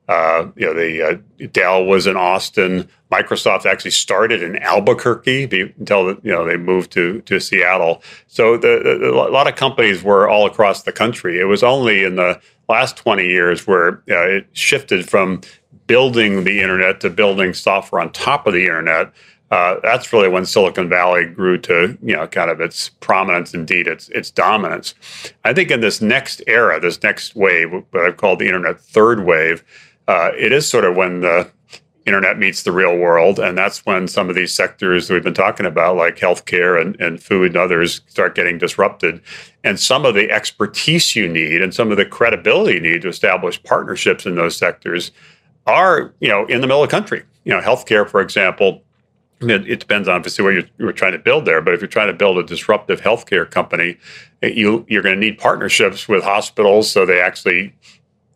Uh, 0.09 0.47
you 0.55 0.65
know, 0.65 0.73
the 0.73 1.03
uh, 1.03 1.47
Dell 1.51 1.85
was 1.85 2.07
in 2.07 2.17
Austin. 2.17 2.89
Microsoft 3.11 3.67
actually 3.67 3.91
started 3.91 4.41
in 4.41 4.57
Albuquerque 4.57 5.43
until 5.77 6.15
you 6.23 6.31
know 6.31 6.43
they 6.45 6.57
moved 6.57 6.91
to 6.93 7.21
to 7.21 7.39
Seattle. 7.39 8.01
So 8.25 8.57
the, 8.57 8.97
the, 8.99 9.11
a 9.11 9.29
lot 9.29 9.47
of 9.47 9.55
companies 9.55 10.01
were 10.01 10.27
all 10.27 10.47
across 10.47 10.81
the 10.81 10.91
country. 10.91 11.39
It 11.39 11.43
was 11.43 11.61
only 11.61 12.03
in 12.03 12.15
the 12.15 12.41
last 12.67 12.97
20 12.97 13.27
years 13.27 13.67
where 13.67 14.01
uh, 14.09 14.27
it 14.27 14.47
shifted 14.53 15.07
from 15.07 15.41
building 15.85 16.43
the 16.43 16.59
internet 16.59 17.01
to 17.01 17.11
building 17.11 17.53
software 17.53 18.01
on 18.01 18.11
top 18.11 18.47
of 18.47 18.53
the 18.53 18.63
internet. 18.63 19.13
Uh, 19.51 19.79
that's 19.81 20.11
really 20.11 20.29
when 20.29 20.45
Silicon 20.45 20.89
Valley 20.89 21.25
grew 21.25 21.57
to, 21.57 21.97
you 22.01 22.15
know, 22.15 22.27
kind 22.27 22.51
of 22.51 22.61
its 22.61 22.89
prominence, 22.99 23.53
indeed, 23.53 23.87
its 23.87 24.09
its 24.09 24.31
dominance. 24.31 24.95
I 25.43 25.53
think 25.53 25.69
in 25.69 25.81
this 25.81 26.01
next 26.01 26.41
era, 26.47 26.79
this 26.79 27.01
next 27.03 27.35
wave, 27.35 27.71
what 27.71 28.03
I've 28.03 28.17
called 28.17 28.39
the 28.39 28.47
internet 28.47 28.79
third 28.79 29.25
wave, 29.25 29.63
uh, 30.09 30.31
it 30.37 30.51
is 30.51 30.67
sort 30.67 30.85
of 30.85 30.95
when 30.95 31.21
the 31.21 31.49
internet 32.05 32.39
meets 32.39 32.63
the 32.63 32.71
real 32.71 32.97
world, 32.97 33.39
and 33.39 33.55
that's 33.55 33.85
when 33.85 34.07
some 34.07 34.27
of 34.27 34.35
these 34.35 34.53
sectors 34.53 35.07
that 35.07 35.13
we've 35.13 35.23
been 35.23 35.33
talking 35.33 35.67
about, 35.67 35.95
like 35.95 36.17
healthcare 36.17 36.81
and, 36.81 36.99
and 36.99 37.21
food 37.21 37.51
and 37.51 37.57
others, 37.57 38.01
start 38.07 38.33
getting 38.33 38.57
disrupted 38.57 39.21
and 39.63 39.79
some 39.79 40.05
of 40.05 40.15
the 40.15 40.31
expertise 40.31 41.15
you 41.15 41.27
need 41.27 41.61
and 41.61 41.73
some 41.73 41.91
of 41.91 41.97
the 41.97 42.05
credibility 42.05 42.75
you 42.75 42.79
need 42.79 43.01
to 43.01 43.09
establish 43.09 43.61
partnerships 43.63 44.25
in 44.25 44.35
those 44.35 44.55
sectors 44.55 45.11
are, 45.67 46.13
you 46.19 46.29
know, 46.29 46.45
in 46.47 46.61
the 46.61 46.67
middle 46.67 46.83
of 46.83 46.89
the 46.89 46.95
country. 46.95 47.23
You 47.43 47.53
know, 47.53 47.61
healthcare, 47.61 48.09
for 48.09 48.21
example, 48.21 48.81
it, 49.41 49.79
depends 49.79 50.07
on 50.07 50.15
obviously 50.15 50.43
what 50.43 50.53
you're, 50.53 50.63
you're, 50.77 50.91
trying 50.91 51.11
to 51.13 51.19
build 51.19 51.45
there. 51.45 51.61
But 51.61 51.73
if 51.73 51.81
you're 51.81 51.87
trying 51.87 52.07
to 52.07 52.13
build 52.13 52.37
a 52.37 52.43
disruptive 52.43 53.01
healthcare 53.01 53.49
company, 53.49 53.97
you 54.41 54.85
you're 54.89 55.01
going 55.01 55.15
to 55.15 55.19
need 55.19 55.37
partnerships 55.37 56.07
with 56.07 56.23
hospitals 56.23 56.91
so 56.91 57.05
they 57.05 57.21
actually 57.21 57.73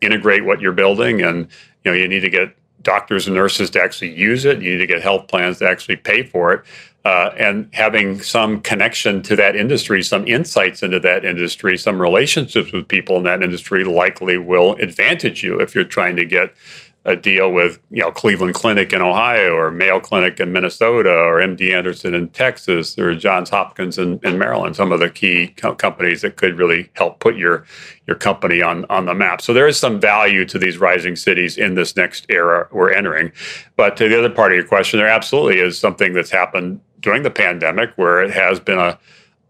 integrate 0.04 0.44
what 0.44 0.60
you're 0.60 0.72
building, 0.72 1.22
and 1.22 1.48
you 1.84 1.90
know 1.90 1.92
you 1.92 2.08
need 2.08 2.20
to 2.20 2.30
get 2.30 2.54
doctors 2.82 3.26
and 3.26 3.34
nurses 3.34 3.70
to 3.70 3.82
actually 3.82 4.14
use 4.14 4.44
it. 4.44 4.60
You 4.60 4.72
need 4.72 4.78
to 4.78 4.86
get 4.86 5.02
health 5.02 5.28
plans 5.28 5.58
to 5.58 5.68
actually 5.68 5.96
pay 5.96 6.22
for 6.22 6.52
it 6.52 6.64
uh, 7.04 7.30
and 7.36 7.68
having 7.72 8.20
some 8.22 8.60
connection 8.62 9.22
to 9.22 9.36
that 9.36 9.54
industry, 9.54 10.02
some 10.02 10.26
insights 10.26 10.82
into 10.82 10.98
that 11.00 11.24
industry, 11.24 11.76
some 11.76 12.00
relationships 12.00 12.72
with 12.72 12.88
people 12.88 13.18
in 13.18 13.24
that 13.24 13.42
industry 13.42 13.84
likely 13.84 14.38
will 14.38 14.74
advantage 14.76 15.42
you 15.42 15.60
if 15.60 15.74
you're 15.74 15.84
trying 15.84 16.16
to 16.16 16.24
get 16.24 16.54
a 17.06 17.14
deal 17.14 17.52
with 17.52 17.78
you 17.90 18.02
know 18.02 18.10
Cleveland 18.10 18.54
Clinic 18.54 18.92
in 18.92 19.02
Ohio 19.02 19.54
or 19.54 19.70
Mayo 19.70 20.00
Clinic 20.00 20.40
in 20.40 20.52
Minnesota 20.52 21.10
or 21.10 21.38
MD 21.38 21.74
Anderson 21.74 22.14
in 22.14 22.28
Texas 22.28 22.98
or 22.98 23.14
Johns 23.14 23.50
Hopkins 23.50 23.98
in, 23.98 24.18
in 24.22 24.38
Maryland. 24.38 24.74
Some 24.76 24.90
of 24.90 25.00
the 25.00 25.10
key 25.10 25.48
co- 25.48 25.74
companies 25.74 26.22
that 26.22 26.36
could 26.36 26.58
really 26.58 26.90
help 26.94 27.20
put 27.20 27.36
your 27.36 27.64
your 28.06 28.16
company 28.16 28.62
on 28.62 28.86
on 28.86 29.06
the 29.06 29.14
map. 29.14 29.42
So 29.42 29.52
there 29.52 29.68
is 29.68 29.78
some 29.78 30.00
value 30.00 30.44
to 30.46 30.58
these 30.58 30.78
rising 30.78 31.16
cities 31.16 31.58
in 31.58 31.74
this 31.74 31.94
next 31.96 32.26
era 32.28 32.68
we're 32.72 32.92
entering. 32.92 33.32
But 33.76 33.96
to 33.98 34.08
the 34.08 34.18
other 34.18 34.30
part 34.30 34.52
of 34.52 34.56
your 34.56 34.66
question, 34.66 34.98
there 34.98 35.08
absolutely 35.08 35.60
is 35.60 35.78
something 35.78 36.14
that's 36.14 36.30
happened 36.30 36.80
during 37.00 37.22
the 37.22 37.30
pandemic 37.30 37.90
where 37.96 38.22
it 38.22 38.30
has 38.30 38.58
been 38.60 38.78
a 38.78 38.98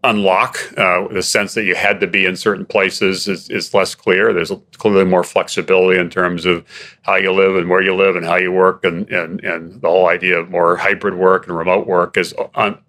unlock. 0.05 0.57
Uh, 0.77 1.07
the 1.09 1.23
sense 1.23 1.53
that 1.55 1.63
you 1.63 1.75
had 1.75 1.99
to 1.99 2.07
be 2.07 2.25
in 2.25 2.35
certain 2.35 2.65
places 2.65 3.27
is, 3.27 3.49
is 3.49 3.73
less 3.73 3.95
clear. 3.95 4.31
There's 4.31 4.51
clearly 4.77 5.05
more 5.05 5.23
flexibility 5.23 5.99
in 5.99 6.09
terms 6.09 6.45
of 6.45 6.63
how 7.05 7.15
you 7.15 7.31
live 7.31 7.55
and 7.55 7.69
where 7.69 7.83
you 7.83 7.95
live 7.95 8.15
and 8.15 8.25
how 8.25 8.35
you 8.35 8.51
work, 8.51 8.83
and 8.83 9.09
and 9.09 9.43
and 9.43 9.81
the 9.81 9.87
whole 9.87 10.07
idea 10.07 10.39
of 10.39 10.49
more 10.49 10.75
hybrid 10.75 11.15
work 11.15 11.47
and 11.47 11.55
remote 11.55 11.85
work 11.85 12.17
is 12.17 12.33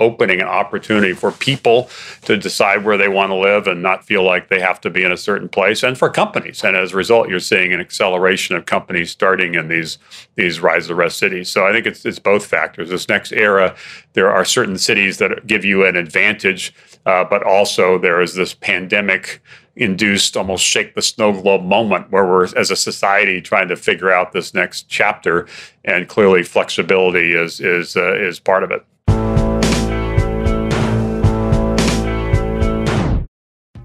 opening 0.01 0.41
an 0.41 0.47
opportunity 0.47 1.13
for 1.13 1.33
people 1.33 1.91
to 2.23 2.37
decide 2.37 2.85
where 2.85 2.97
they 2.97 3.09
want 3.09 3.31
to 3.31 3.37
live 3.37 3.67
and 3.67 3.83
not 3.83 4.05
feel 4.05 4.23
like 4.23 4.49
they 4.49 4.61
have 4.61 4.81
to 4.81 4.91
be 4.91 5.05
in 5.05 5.13
a 5.13 5.17
certain 5.17 5.49
place, 5.49 5.83
and 5.83 5.99
for 5.99 6.09
companies. 6.09 6.65
And 6.65 6.77
as 6.77 6.93
a 6.93 6.97
result, 6.97 7.29
you're 7.29 7.41
seeing 7.41 7.73
an 7.73 7.81
acceleration 7.81 8.57
of 8.57 8.67
companies 8.67 9.11
starting 9.11 9.55
in 9.55 9.69
these 9.69 9.99
these 10.35 10.61
rise 10.61 10.85
of 10.85 10.89
the 10.89 10.95
rest 10.95 11.19
cities. 11.19 11.51
So 11.51 11.67
I 11.67 11.73
think 11.73 11.87
it's 11.87 12.05
it's 12.07 12.19
both 12.19 12.47
factors. 12.47 12.89
This 12.89 13.09
next 13.09 13.33
era, 13.33 13.77
there 14.15 14.33
are 14.33 14.45
certain 14.45 14.79
cities 14.79 15.19
that 15.19 15.47
give 15.47 15.65
you 15.65 15.85
an 15.85 15.97
advantage 15.97 16.73
uh, 17.07 17.25
but 17.25 17.43
also 17.45 17.99
there 17.99 18.21
is 18.21 18.35
this 18.35 18.53
pandemic 18.53 19.41
induced 19.77 20.39
almost 20.39 20.65
shake 20.65 20.95
the 20.95 21.03
snow 21.03 21.39
globe 21.39 21.63
moment 21.63 22.11
where 22.11 22.25
we're 22.25 22.45
as 22.57 22.71
a 22.71 22.77
society 22.77 23.43
trying 23.43 23.69
to 23.69 23.77
figure 23.77 24.11
out 24.11 24.33
this 24.33 24.55
next 24.55 24.89
chapter 24.89 25.47
and 25.85 26.09
clearly 26.09 26.43
flexibility 26.43 27.35
is 27.35 27.61
is 27.61 27.95
uh, 27.95 28.15
is 28.15 28.41
part 28.41 28.63
of 28.63 28.71
it 28.71 28.85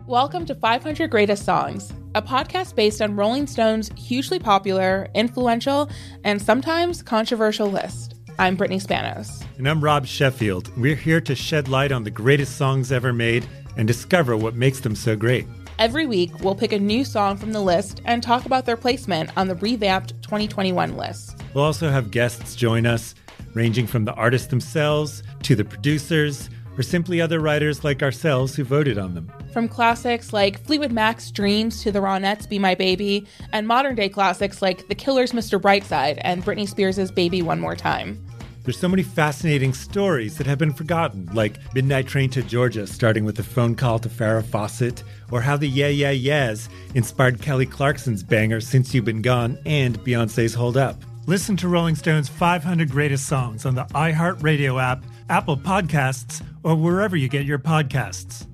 Welcome 0.07 0.45
to 0.47 0.55
500 0.55 1.09
Greatest 1.09 1.45
Songs, 1.45 1.93
a 2.15 2.21
podcast 2.21 2.75
based 2.75 3.01
on 3.01 3.15
Rolling 3.15 3.47
Stone's 3.47 3.89
hugely 3.97 4.39
popular, 4.39 5.07
influential, 5.15 5.89
and 6.25 6.41
sometimes 6.41 7.01
controversial 7.01 7.67
list. 7.67 8.15
I'm 8.37 8.57
Brittany 8.57 8.81
Spanos. 8.81 9.45
And 9.57 9.69
I'm 9.69 9.81
Rob 9.81 10.05
Sheffield. 10.05 10.69
We're 10.77 10.97
here 10.97 11.21
to 11.21 11.33
shed 11.33 11.69
light 11.69 11.93
on 11.93 12.03
the 12.03 12.11
greatest 12.11 12.57
songs 12.57 12.91
ever 12.91 13.13
made 13.13 13.47
and 13.77 13.87
discover 13.87 14.35
what 14.35 14.53
makes 14.53 14.81
them 14.81 14.97
so 14.97 15.15
great. 15.15 15.47
Every 15.81 16.05
week, 16.05 16.41
we'll 16.41 16.53
pick 16.53 16.73
a 16.73 16.79
new 16.79 17.03
song 17.03 17.37
from 17.37 17.53
the 17.53 17.59
list 17.59 18.03
and 18.05 18.21
talk 18.21 18.45
about 18.45 18.67
their 18.67 18.77
placement 18.77 19.35
on 19.35 19.47
the 19.47 19.55
revamped 19.55 20.09
2021 20.21 20.95
list. 20.95 21.41
We'll 21.55 21.63
also 21.63 21.89
have 21.89 22.11
guests 22.11 22.53
join 22.53 22.85
us, 22.85 23.15
ranging 23.55 23.87
from 23.87 24.05
the 24.05 24.13
artists 24.13 24.45
themselves 24.45 25.23
to 25.41 25.55
the 25.55 25.65
producers 25.65 26.51
or 26.77 26.83
simply 26.83 27.19
other 27.19 27.39
writers 27.39 27.83
like 27.83 28.03
ourselves 28.03 28.55
who 28.55 28.63
voted 28.63 28.99
on 28.99 29.15
them. 29.15 29.31
From 29.53 29.67
classics 29.67 30.31
like 30.31 30.63
Fleetwood 30.63 30.91
Mac's 30.91 31.31
Dreams 31.31 31.81
to 31.81 31.91
the 31.91 31.97
Ronettes' 31.97 32.47
Be 32.47 32.59
My 32.59 32.75
Baby, 32.75 33.25
and 33.51 33.67
modern 33.67 33.95
day 33.95 34.07
classics 34.07 34.61
like 34.61 34.87
The 34.87 34.93
Killer's 34.93 35.31
Mr. 35.31 35.59
Brightside 35.59 36.19
and 36.21 36.45
Britney 36.45 36.69
Spears' 36.69 37.09
Baby 37.09 37.41
One 37.41 37.59
More 37.59 37.75
Time. 37.75 38.23
There's 38.63 38.77
so 38.77 38.87
many 38.87 39.01
fascinating 39.01 39.73
stories 39.73 40.37
that 40.37 40.45
have 40.45 40.59
been 40.59 40.73
forgotten, 40.73 41.27
like 41.33 41.57
Midnight 41.73 42.05
Train 42.05 42.29
to 42.29 42.43
Georgia, 42.43 42.85
starting 42.85 43.25
with 43.25 43.39
a 43.39 43.43
phone 43.43 43.73
call 43.73 43.97
to 43.97 44.07
Farrah 44.07 44.45
Fawcett, 44.45 45.03
or 45.31 45.41
how 45.41 45.57
the 45.57 45.67
Yeah 45.67 45.87
Yeah 45.87 46.11
Yeahs 46.11 46.69
inspired 46.93 47.41
Kelly 47.41 47.65
Clarkson's 47.65 48.23
banger 48.23 48.61
Since 48.61 48.93
You've 48.93 49.05
Been 49.05 49.21
Gone 49.21 49.57
and 49.65 49.99
Beyonce's 49.99 50.53
Hold 50.53 50.77
Up. 50.77 50.97
Listen 51.27 51.55
to 51.57 51.67
Rolling 51.67 51.95
Stone's 51.95 52.27
500 52.27 52.89
Greatest 52.89 53.27
Songs 53.27 53.65
on 53.65 53.75
the 53.75 53.85
iHeartRadio 53.85 54.81
app, 54.81 55.03
Apple 55.29 55.57
Podcasts, 55.57 56.43
or 56.63 56.75
wherever 56.75 57.15
you 57.15 57.29
get 57.29 57.45
your 57.45 57.59
podcasts. 57.59 58.47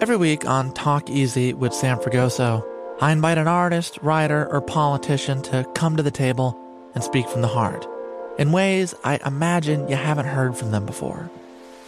Every 0.00 0.16
week 0.16 0.46
on 0.46 0.72
Talk 0.74 1.10
Easy 1.10 1.52
with 1.54 1.74
Sam 1.74 1.98
Fragoso, 1.98 2.64
I 3.00 3.12
invite 3.12 3.38
an 3.38 3.48
artist, 3.48 3.98
writer, 4.02 4.46
or 4.46 4.60
politician 4.60 5.42
to 5.42 5.66
come 5.74 5.96
to 5.96 6.02
the 6.02 6.10
table 6.10 6.56
and 6.94 7.02
speak 7.02 7.28
from 7.28 7.42
the 7.42 7.48
heart 7.48 7.86
in 8.38 8.52
ways 8.52 8.94
I 9.04 9.18
imagine 9.26 9.88
you 9.88 9.96
haven't 9.96 10.26
heard 10.26 10.56
from 10.56 10.70
them 10.70 10.86
before. 10.86 11.30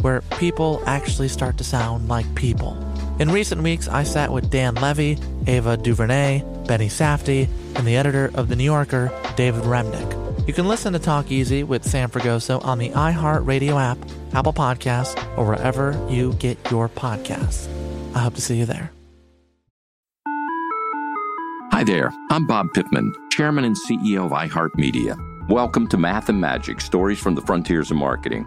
where 0.00 0.22
people 0.38 0.82
actually 0.86 1.28
start 1.28 1.58
to 1.58 1.64
sound 1.64 2.08
like 2.08 2.34
people. 2.34 2.76
In 3.18 3.30
recent 3.30 3.62
weeks, 3.62 3.88
I 3.88 4.02
sat 4.02 4.32
with 4.32 4.50
Dan 4.50 4.74
Levy, 4.74 5.18
Ava 5.46 5.76
DuVernay, 5.76 6.42
Benny 6.66 6.88
Safdie, 6.88 7.48
and 7.76 7.86
the 7.86 7.96
editor 7.96 8.30
of 8.34 8.48
The 8.48 8.56
New 8.56 8.64
Yorker, 8.64 9.12
David 9.36 9.62
Remnick. 9.64 10.46
You 10.48 10.54
can 10.54 10.66
listen 10.66 10.92
to 10.94 10.98
Talk 10.98 11.30
Easy 11.30 11.62
with 11.62 11.84
Sam 11.84 12.10
Fragoso 12.10 12.64
on 12.64 12.78
the 12.78 12.90
iHeartRadio 12.90 13.80
app, 13.80 13.98
Apple 14.34 14.52
Podcasts, 14.52 15.16
or 15.38 15.46
wherever 15.46 15.92
you 16.10 16.32
get 16.34 16.58
your 16.70 16.88
podcasts. 16.88 17.68
I 18.14 18.20
hope 18.20 18.34
to 18.34 18.40
see 18.40 18.58
you 18.58 18.66
there. 18.66 18.90
Hi 21.70 21.84
there, 21.84 22.12
I'm 22.30 22.46
Bob 22.46 22.66
Pittman, 22.74 23.12
Chairman 23.30 23.64
and 23.64 23.76
CEO 23.76 24.26
of 24.26 24.32
iHeartMedia. 24.32 25.48
Welcome 25.48 25.88
to 25.88 25.96
Math 25.96 26.28
and 26.28 26.40
Magic 26.40 26.80
Stories 26.80 27.18
from 27.18 27.34
the 27.34 27.40
Frontiers 27.42 27.90
of 27.90 27.96
Marketing. 27.96 28.46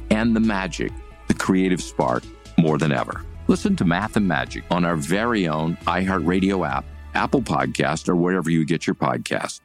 and 0.11 0.35
the 0.35 0.39
magic, 0.39 0.91
the 1.27 1.33
creative 1.33 1.81
spark, 1.81 2.23
more 2.57 2.77
than 2.77 2.91
ever. 2.91 3.25
Listen 3.47 3.75
to 3.77 3.85
Math 3.85 4.15
and 4.17 4.27
Magic 4.27 4.63
on 4.69 4.85
our 4.85 4.95
very 4.95 5.47
own 5.47 5.77
iHeartRadio 5.87 6.69
app, 6.69 6.85
Apple 7.15 7.41
Podcast, 7.41 8.07
or 8.07 8.15
wherever 8.15 8.49
you 8.49 8.63
get 8.65 8.85
your 8.85 8.95
podcast. 8.95 9.61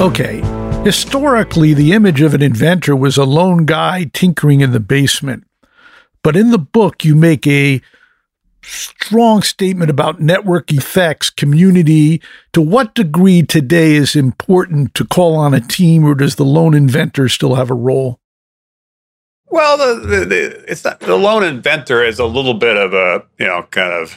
Okay, 0.00 0.40
historically, 0.84 1.74
the 1.74 1.92
image 1.92 2.22
of 2.22 2.32
an 2.32 2.42
inventor 2.42 2.94
was 2.94 3.16
a 3.16 3.24
lone 3.24 3.66
guy 3.66 4.04
tinkering 4.12 4.60
in 4.60 4.72
the 4.72 4.80
basement. 4.80 5.44
But 6.22 6.36
in 6.36 6.50
the 6.50 6.58
book, 6.58 7.04
you 7.04 7.14
make 7.14 7.46
a 7.46 7.80
strong 8.62 9.42
statement 9.42 9.90
about 9.90 10.20
network 10.20 10.72
effects, 10.72 11.30
community. 11.30 12.22
To 12.52 12.62
what 12.62 12.94
degree 12.94 13.42
today 13.42 13.94
is 13.94 14.16
important 14.16 14.94
to 14.94 15.04
call 15.04 15.36
on 15.36 15.54
a 15.54 15.60
team, 15.60 16.04
or 16.04 16.14
does 16.14 16.36
the 16.36 16.44
lone 16.44 16.74
inventor 16.74 17.28
still 17.28 17.54
have 17.54 17.70
a 17.70 17.74
role? 17.74 18.20
Well, 19.50 19.76
the, 19.76 20.06
the, 20.06 20.24
the 20.24 20.70
it's 20.70 20.84
not 20.84 21.00
the 21.00 21.16
lone 21.16 21.42
inventor 21.42 22.04
is 22.04 22.18
a 22.18 22.26
little 22.26 22.54
bit 22.54 22.76
of 22.76 22.94
a 22.94 23.24
you 23.38 23.46
know 23.46 23.64
kind 23.70 23.92
of 23.92 24.16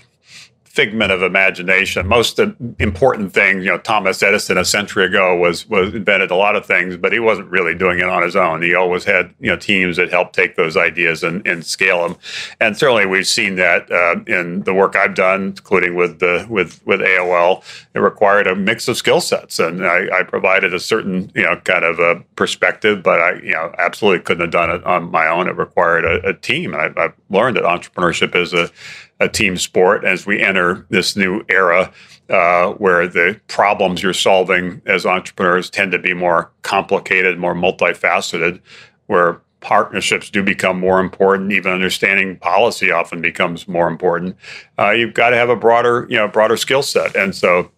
figment 0.73 1.11
of 1.11 1.21
imagination. 1.21 2.07
Most 2.07 2.39
important 2.79 3.31
things, 3.31 3.63
you 3.63 3.69
know, 3.69 3.77
Thomas 3.77 4.23
Edison 4.23 4.57
a 4.57 4.65
century 4.65 5.05
ago 5.05 5.37
was 5.37 5.69
was 5.69 5.93
invented 5.93 6.31
a 6.31 6.35
lot 6.35 6.55
of 6.55 6.65
things, 6.65 6.97
but 6.97 7.13
he 7.13 7.19
wasn't 7.19 7.47
really 7.49 7.75
doing 7.75 7.99
it 7.99 8.09
on 8.09 8.23
his 8.23 8.35
own. 8.35 8.63
He 8.63 8.73
always 8.73 9.03
had 9.03 9.31
you 9.39 9.51
know 9.51 9.55
teams 9.55 9.97
that 9.97 10.09
helped 10.09 10.33
take 10.33 10.55
those 10.55 10.75
ideas 10.75 11.21
and, 11.21 11.45
and 11.47 11.63
scale 11.63 12.01
them. 12.07 12.17
And 12.59 12.75
certainly 12.75 13.05
we've 13.05 13.27
seen 13.27 13.55
that 13.57 13.91
uh, 13.91 14.23
in 14.25 14.63
the 14.63 14.73
work 14.73 14.95
I've 14.95 15.13
done, 15.13 15.53
including 15.57 15.93
with 15.93 16.17
the 16.19 16.47
with 16.49 16.83
with 16.87 17.01
AOL. 17.01 17.63
It 17.93 17.99
required 17.99 18.47
a 18.47 18.55
mix 18.55 18.87
of 18.87 18.97
skill 18.97 19.21
sets, 19.21 19.59
and 19.59 19.85
I, 19.85 20.07
I 20.11 20.23
provided 20.23 20.73
a 20.73 20.79
certain 20.79 21.31
you 21.35 21.43
know 21.43 21.55
kind 21.57 21.85
of 21.85 21.99
a 21.99 22.15
perspective, 22.35 23.03
but 23.03 23.21
I 23.21 23.33
you 23.35 23.53
know 23.53 23.71
absolutely 23.77 24.23
couldn't 24.23 24.41
have 24.41 24.51
done 24.51 24.71
it 24.71 24.83
on 24.85 25.11
my 25.11 25.27
own. 25.27 25.47
It 25.47 25.55
required 25.55 26.03
a, 26.03 26.29
a 26.29 26.33
team, 26.33 26.73
and 26.73 26.81
I, 26.81 27.03
I've 27.03 27.13
learned 27.29 27.57
that 27.57 27.63
entrepreneurship 27.63 28.35
is 28.35 28.53
a 28.53 28.71
a 29.23 29.29
team 29.29 29.57
sport 29.57 30.03
as 30.03 30.25
we 30.25 30.41
enter 30.41 30.85
this 30.89 31.15
new 31.15 31.43
era 31.47 31.91
uh, 32.29 32.71
where 32.73 33.07
the 33.07 33.39
problems 33.47 34.03
you're 34.03 34.13
solving 34.13 34.81
as 34.85 35.05
entrepreneurs 35.05 35.69
tend 35.69 35.91
to 35.93 35.99
be 35.99 36.13
more 36.13 36.51
complicated, 36.61 37.39
more 37.39 37.55
multifaceted, 37.55 38.59
where 39.07 39.41
partnerships 39.61 40.29
do 40.29 40.43
become 40.43 40.77
more 40.77 40.99
important. 40.99 41.53
Even 41.53 41.71
understanding 41.71 42.37
policy 42.37 42.91
often 42.91 43.21
becomes 43.21 43.67
more 43.67 43.87
important. 43.87 44.35
Uh, 44.77 44.91
you've 44.91 45.13
got 45.13 45.29
to 45.29 45.37
have 45.37 45.49
a 45.49 45.55
broader, 45.55 46.05
you 46.09 46.17
know, 46.17 46.27
broader 46.27 46.57
skill 46.57 46.83
set, 46.83 47.15
and 47.15 47.33
so 47.33 47.71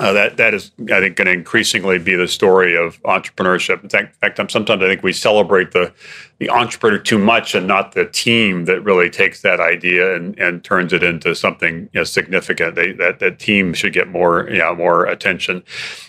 uh, 0.00 0.12
that 0.12 0.36
that 0.36 0.54
is, 0.54 0.70
I 0.92 1.00
think, 1.00 1.16
going 1.16 1.26
to 1.26 1.32
increasingly 1.32 1.98
be 1.98 2.14
the 2.14 2.28
story 2.28 2.76
of 2.76 3.02
entrepreneurship. 3.02 3.82
In 3.82 4.08
fact, 4.20 4.38
sometimes 4.50 4.82
I 4.82 4.86
think 4.86 5.02
we 5.02 5.12
celebrate 5.12 5.72
the 5.72 5.92
the 6.38 6.50
entrepreneur 6.50 6.98
too 6.98 7.18
much 7.18 7.56
and 7.56 7.66
not 7.66 7.92
the 7.92 8.04
team 8.04 8.66
that 8.66 8.80
really 8.84 9.10
takes 9.10 9.42
that 9.42 9.58
idea 9.58 10.14
and, 10.14 10.38
and 10.38 10.62
turns 10.62 10.92
it 10.92 11.02
into 11.02 11.34
something 11.34 11.88
you 11.92 12.00
know, 12.00 12.04
significant. 12.04 12.76
They, 12.76 12.92
that 12.92 13.18
that 13.18 13.40
team 13.40 13.74
should 13.74 13.92
get 13.92 14.06
more 14.06 14.48
you 14.48 14.58
know, 14.58 14.74
more 14.76 15.04
attention. 15.06 15.64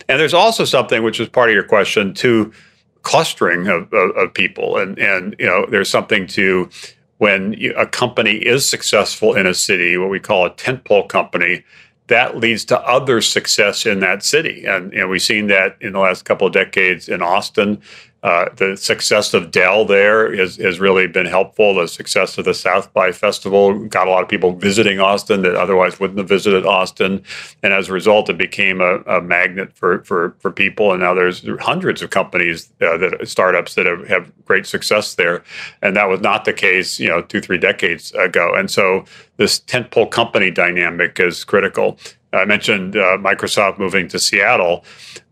And 0.08 0.19
there's 0.19 0.36
also 0.36 0.65
something 0.65 1.02
which 1.02 1.19
is 1.19 1.28
part 1.28 1.49
of 1.49 1.56
your 1.56 1.63
question 1.63 2.13
to 2.15 2.54
clustering 3.02 3.67
of, 3.67 3.91
of, 3.91 4.15
of 4.15 4.34
people, 4.36 4.78
and 4.78 4.99
and 4.99 5.36
you 5.39 5.47
know 5.47 5.65
there's 5.65 5.89
something 5.89 6.28
to 6.28 6.69
when 7.17 7.56
a 7.75 7.86
company 7.86 8.38
is 8.38 8.69
successful 8.69 9.34
in 9.34 9.45
a 9.45 9.54
city, 9.54 9.97
what 9.97 10.10
we 10.10 10.19
call 10.19 10.45
a 10.45 10.52
tentpole 10.52 11.10
company 11.10 11.65
that 12.10 12.38
leads 12.38 12.65
to 12.65 12.80
other 12.82 13.22
success 13.22 13.86
in 13.86 14.02
that 14.02 14.24
city. 14.24 14.65
And 14.65 14.91
you 14.91 15.00
know, 15.00 15.08
we've 15.08 15.22
seen 15.22 15.48
that 15.48 15.78
in 15.82 15.93
the 15.93 16.00
last 16.00 16.26
couple 16.26 16.45
of 16.45 16.54
decades 16.54 17.08
in 17.08 17.22
Austin. 17.22 17.82
Uh, 18.22 18.50
the 18.58 18.76
success 18.76 19.34
of 19.34 19.50
Dell 19.50 19.86
there 19.86 20.36
has, 20.36 20.58
has 20.58 20.80
really 20.80 21.08
been 21.08 21.26
helpful. 21.26 21.74
The 21.74 21.88
success 21.88 22.38
of 22.38 22.44
the 22.44 22.54
South 22.54 22.92
by 22.92 23.14
Festival 23.14 23.88
got 23.88 24.08
a 24.08 24.12
lot 24.12 24.24
of 24.24 24.30
people 24.30 24.52
visiting 24.52 25.00
Austin 25.00 25.42
that 25.44 25.56
otherwise 25.56 26.02
wouldn't 26.02 26.20
have 26.20 26.28
visited 26.28 26.66
Austin, 26.66 27.24
and 27.64 27.72
as 27.72 27.88
a 27.88 27.94
result, 27.94 28.30
it 28.30 28.38
became 28.38 28.82
a, 28.82 28.98
a 29.08 29.22
magnet 29.22 29.72
for, 29.74 30.04
for 30.04 30.36
for 30.40 30.52
people. 30.52 30.92
And 30.92 31.00
now 31.00 31.14
there's 31.14 31.48
hundreds 31.62 32.02
of 32.02 32.10
companies 32.10 32.70
uh, 32.82 32.98
that 32.98 33.26
startups 33.26 33.76
that 33.76 33.86
have, 33.86 34.06
have 34.10 34.32
great 34.44 34.66
success 34.66 35.16
there, 35.16 35.42
and 35.82 35.96
that 35.96 36.10
was 36.10 36.20
not 36.20 36.44
the 36.44 36.54
case, 36.54 37.00
you 37.00 37.08
know, 37.08 37.22
two 37.22 37.40
three 37.40 37.58
decades 37.58 38.12
ago. 38.12 38.54
And 38.54 38.70
so 38.70 39.06
this 39.38 39.62
tentpole 39.62 40.12
company 40.12 40.52
dynamic 40.52 41.20
is 41.22 41.46
critical. 41.46 41.98
I 42.34 42.46
mentioned 42.46 42.96
uh, 42.96 43.18
Microsoft 43.18 43.80
moving 43.80 44.08
to 44.10 44.20
Seattle. 44.20 44.84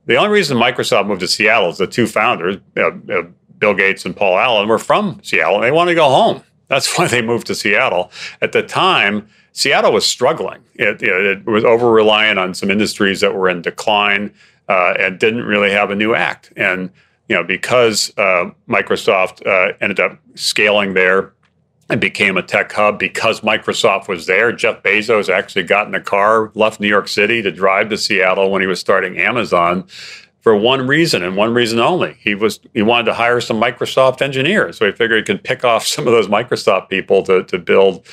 The 0.08 0.16
only 0.16 0.30
reason 0.30 0.58
Microsoft 0.58 1.08
moved 1.08 1.20
to 1.20 1.28
Seattle 1.28 1.70
is 1.70 1.78
the 1.78 1.86
two 1.86 2.08
founders, 2.08 2.58
uh, 2.78 2.92
uh, 3.12 3.24
Bill 3.60 3.74
Gates 3.74 4.06
and 4.06 4.16
Paul 4.16 4.38
Allen, 4.40 4.68
were 4.68 4.80
from 4.80 5.20
Seattle 5.22 5.56
and 5.56 5.64
they 5.64 5.72
wanted 5.72 5.92
to 5.92 5.96
go 5.96 6.10
home. 6.10 6.44
That's 6.70 6.98
why 6.98 7.08
they 7.08 7.22
moved 7.22 7.48
to 7.48 7.56
Seattle. 7.56 8.12
At 8.42 8.54
the 8.54 8.64
time, 8.64 9.28
Seattle 9.52 9.92
was 9.92 10.06
struggling. 10.06 10.62
It, 10.76 11.04
it 11.04 11.46
was 11.46 11.64
over 11.64 11.92
reliant 11.92 12.40
on 12.40 12.54
some 12.54 12.72
industries 12.72 13.22
that 13.22 13.36
were 13.36 13.50
in 13.50 13.62
decline 13.62 14.34
uh, 14.70 14.94
and 14.98 15.20
didn't 15.20 15.44
really 15.44 15.72
have 15.72 15.92
a 15.92 15.96
new 15.96 16.16
act. 16.16 16.54
And 16.56 16.90
you 17.28 17.36
know, 17.36 17.44
because 17.44 18.14
uh, 18.18 18.52
Microsoft 18.70 19.46
uh, 19.46 19.74
ended 19.82 20.00
up 20.00 20.18
scaling 20.36 20.94
there 20.94 21.34
and 21.90 22.02
became 22.02 22.38
a 22.38 22.44
tech 22.44 22.72
hub 22.72 23.00
because 23.00 23.42
Microsoft 23.42 24.08
was 24.08 24.26
there. 24.26 24.52
Jeff 24.52 24.84
Bezos 24.84 25.34
actually 25.34 25.64
got 25.64 25.88
in 25.88 25.96
a 25.96 26.02
car, 26.02 26.52
left 26.54 26.80
New 26.80 26.88
York 26.88 27.08
City 27.08 27.42
to 27.42 27.52
drive 27.52 27.90
to 27.90 27.98
Seattle 27.98 28.52
when 28.52 28.62
he 28.62 28.68
was 28.68 28.80
starting 28.80 29.18
Amazon 29.18 29.86
for 30.42 30.56
one 30.56 30.88
reason 30.88 31.24
and 31.24 31.36
one 31.36 31.54
reason 31.54 31.80
only. 31.80 32.18
He 32.22 32.36
was 32.36 32.60
he 32.74 32.82
wanted 32.82 33.06
to 33.06 33.14
hire 33.14 33.42
some 33.42 33.60
Microsoft 33.60 34.22
engineers. 34.22 34.78
So 34.78 34.86
he 34.86 34.92
figured 34.92 35.20
he 35.20 35.34
could 35.34 35.44
pick 35.44 35.64
off 35.64 35.86
some 35.88 36.08
of 36.08 36.14
those 36.14 36.28
Microsoft 36.28 36.90
people 36.90 37.24
to 37.24 37.44
to 37.44 37.58
build 37.58 38.06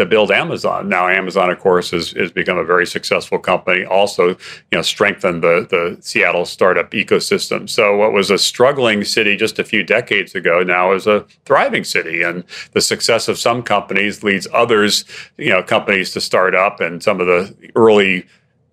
to 0.00 0.06
build 0.06 0.30
Amazon. 0.30 0.88
Now, 0.88 1.08
Amazon, 1.08 1.50
of 1.50 1.60
course, 1.60 1.90
has, 1.90 2.12
become 2.32 2.56
a 2.56 2.64
very 2.64 2.86
successful 2.86 3.38
company. 3.38 3.84
Also, 3.84 4.28
you 4.28 4.36
know, 4.72 4.82
strengthened 4.82 5.42
the 5.42 5.66
the 5.68 5.98
Seattle 6.00 6.46
startup 6.46 6.90
ecosystem. 6.92 7.68
So, 7.68 7.96
what 7.96 8.12
was 8.12 8.30
a 8.30 8.38
struggling 8.38 9.04
city 9.04 9.36
just 9.36 9.58
a 9.58 9.64
few 9.64 9.84
decades 9.84 10.34
ago 10.34 10.62
now 10.62 10.92
is 10.92 11.06
a 11.06 11.26
thriving 11.44 11.84
city, 11.84 12.22
and 12.22 12.44
the 12.72 12.80
success 12.80 13.28
of 13.28 13.38
some 13.38 13.62
companies 13.62 14.22
leads 14.22 14.48
others, 14.54 15.04
you 15.36 15.50
know, 15.50 15.62
companies 15.62 16.12
to 16.12 16.20
start 16.20 16.54
up. 16.54 16.80
And 16.80 17.02
some 17.02 17.20
of 17.20 17.26
the 17.26 17.54
early 17.76 18.26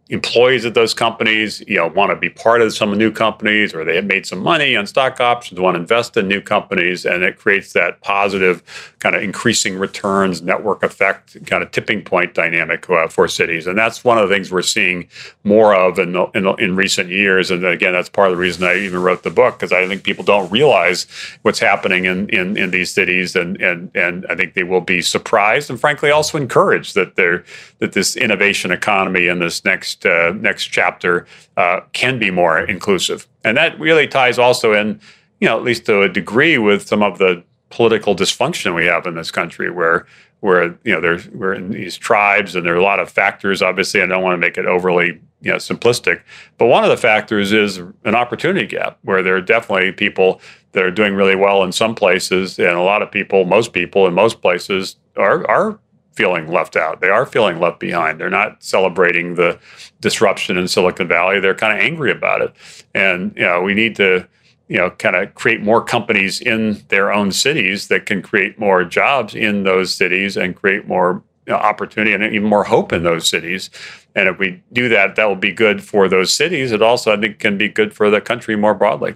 employees 0.09 0.65
at 0.65 0.73
those 0.73 0.93
companies, 0.93 1.61
you 1.67 1.75
know, 1.75 1.87
want 1.87 2.11
to 2.11 2.15
be 2.15 2.29
part 2.29 2.61
of 2.61 2.73
some 2.73 2.97
new 2.97 3.11
companies 3.11 3.73
or 3.73 3.83
they 3.83 3.95
have 3.95 4.05
made 4.05 4.25
some 4.25 4.39
money 4.39 4.75
on 4.75 4.87
stock 4.87 5.19
options, 5.19 5.59
want 5.59 5.75
to 5.75 5.81
invest 5.81 6.15
in 6.15 6.27
new 6.27 6.41
companies, 6.41 7.05
and 7.05 7.23
it 7.23 7.37
creates 7.37 7.73
that 7.73 8.01
positive 8.01 8.95
kind 8.99 9.15
of 9.15 9.21
increasing 9.21 9.77
returns 9.77 10.41
network 10.41 10.83
effect, 10.83 11.45
kind 11.45 11.61
of 11.61 11.71
tipping 11.71 12.01
point 12.03 12.33
dynamic 12.33 12.89
uh, 12.89 13.07
for 13.07 13.27
cities. 13.27 13.67
And 13.67 13.77
that's 13.77 14.03
one 14.03 14.17
of 14.17 14.27
the 14.27 14.33
things 14.33 14.51
we're 14.51 14.61
seeing 14.61 15.07
more 15.43 15.75
of 15.75 15.99
in, 15.99 16.15
in, 16.33 16.47
in 16.59 16.75
recent 16.75 17.09
years. 17.09 17.51
And 17.51 17.65
again, 17.65 17.93
that's 17.93 18.09
part 18.09 18.29
of 18.29 18.37
the 18.37 18.41
reason 18.41 18.63
I 18.63 18.77
even 18.77 19.01
wrote 19.01 19.23
the 19.23 19.29
book 19.29 19.55
because 19.55 19.71
I 19.71 19.87
think 19.87 20.03
people 20.03 20.23
don't 20.23 20.49
realize 20.51 21.05
what's 21.41 21.59
happening 21.59 22.05
in, 22.05 22.29
in, 22.29 22.57
in 22.57 22.71
these 22.71 22.91
cities, 22.91 23.35
and, 23.35 23.61
and 23.61 23.91
and 23.95 24.25
I 24.29 24.35
think 24.35 24.53
they 24.53 24.63
will 24.63 24.81
be 24.81 25.01
surprised 25.01 25.69
and 25.69 25.79
frankly 25.79 26.11
also 26.11 26.37
encouraged 26.37 26.95
that 26.95 27.15
they're 27.15 27.43
that 27.79 27.93
this 27.93 28.15
innovation 28.15 28.71
economy 28.71 29.27
and 29.27 29.41
this 29.41 29.65
next 29.65 29.96
next 30.03 30.05
uh, 30.05 30.33
next 30.39 30.65
chapter 30.65 31.25
uh, 31.55 31.81
can 31.93 32.19
be 32.19 32.31
more 32.31 32.59
inclusive, 32.59 33.27
and 33.43 33.57
that 33.57 33.79
really 33.79 34.07
ties 34.07 34.39
also 34.39 34.73
in, 34.73 34.99
you 35.39 35.47
know, 35.47 35.57
at 35.57 35.63
least 35.63 35.85
to 35.85 36.01
a 36.01 36.09
degree, 36.09 36.57
with 36.57 36.87
some 36.87 37.03
of 37.03 37.17
the 37.17 37.43
political 37.69 38.15
dysfunction 38.15 38.75
we 38.75 38.85
have 38.85 39.05
in 39.05 39.15
this 39.15 39.31
country, 39.31 39.69
where 39.71 40.05
where 40.41 40.77
you 40.83 40.93
know 40.93 41.01
there's 41.01 41.27
we're 41.29 41.53
in 41.53 41.71
these 41.71 41.97
tribes 41.97 42.55
and 42.55 42.65
there 42.65 42.73
are 42.73 42.77
a 42.77 42.83
lot 42.83 42.99
of 42.99 43.09
factors. 43.09 43.61
Obviously, 43.61 44.01
I 44.01 44.05
don't 44.05 44.23
want 44.23 44.33
to 44.33 44.37
make 44.37 44.57
it 44.57 44.65
overly 44.65 45.19
you 45.41 45.51
know 45.51 45.57
simplistic, 45.57 46.21
but 46.57 46.67
one 46.67 46.83
of 46.83 46.89
the 46.89 46.97
factors 46.97 47.53
is 47.53 47.77
an 47.77 48.15
opportunity 48.15 48.67
gap 48.67 48.97
where 49.03 49.23
there 49.23 49.35
are 49.35 49.41
definitely 49.41 49.91
people 49.91 50.41
that 50.73 50.83
are 50.83 50.91
doing 50.91 51.15
really 51.15 51.35
well 51.35 51.63
in 51.63 51.71
some 51.71 51.95
places, 51.95 52.59
and 52.59 52.77
a 52.77 52.81
lot 52.81 53.01
of 53.01 53.11
people, 53.11 53.45
most 53.45 53.73
people 53.73 54.05
in 54.07 54.13
most 54.13 54.41
places, 54.41 54.97
are 55.15 55.47
are 55.49 55.79
feeling 56.17 56.51
left 56.51 56.75
out. 56.75 56.99
They 56.99 57.09
are 57.09 57.25
feeling 57.25 57.59
left 57.59 57.79
behind. 57.79 58.19
They're 58.19 58.29
not 58.29 58.63
celebrating 58.63 59.35
the 59.35 59.59
disruption 60.01 60.57
in 60.57 60.67
Silicon 60.67 61.07
Valley. 61.07 61.39
They're 61.39 61.55
kind 61.55 61.77
of 61.77 61.83
angry 61.83 62.11
about 62.11 62.41
it. 62.41 62.53
And 62.95 63.33
you 63.35 63.43
know, 63.43 63.61
we 63.61 63.75
need 63.75 63.95
to 63.97 64.27
you 64.67 64.77
know 64.77 64.89
kind 64.89 65.15
of 65.15 65.35
create 65.35 65.61
more 65.61 65.83
companies 65.83 66.41
in 66.41 66.83
their 66.89 67.13
own 67.13 67.31
cities 67.31 67.87
that 67.87 68.07
can 68.07 68.23
create 68.23 68.57
more 68.59 68.83
jobs 68.83 69.35
in 69.35 69.63
those 69.63 69.93
cities 69.93 70.35
and 70.35 70.55
create 70.55 70.87
more 70.87 71.23
you 71.45 71.53
know, 71.53 71.59
opportunity 71.59 72.13
and 72.13 72.23
even 72.23 72.49
more 72.49 72.65
hope 72.65 72.91
in 72.91 73.03
those 73.03 73.29
cities. 73.29 73.69
And 74.15 74.27
if 74.27 74.39
we 74.39 74.63
do 74.73 74.89
that, 74.89 75.15
that 75.15 75.25
will 75.27 75.35
be 75.35 75.51
good 75.51 75.83
for 75.83 76.09
those 76.09 76.33
cities. 76.33 76.71
It 76.71 76.81
also, 76.81 77.13
I 77.13 77.21
think, 77.21 77.37
can 77.37 77.57
be 77.57 77.69
good 77.69 77.93
for 77.93 78.09
the 78.09 78.19
country 78.19 78.55
more 78.55 78.73
broadly. 78.73 79.15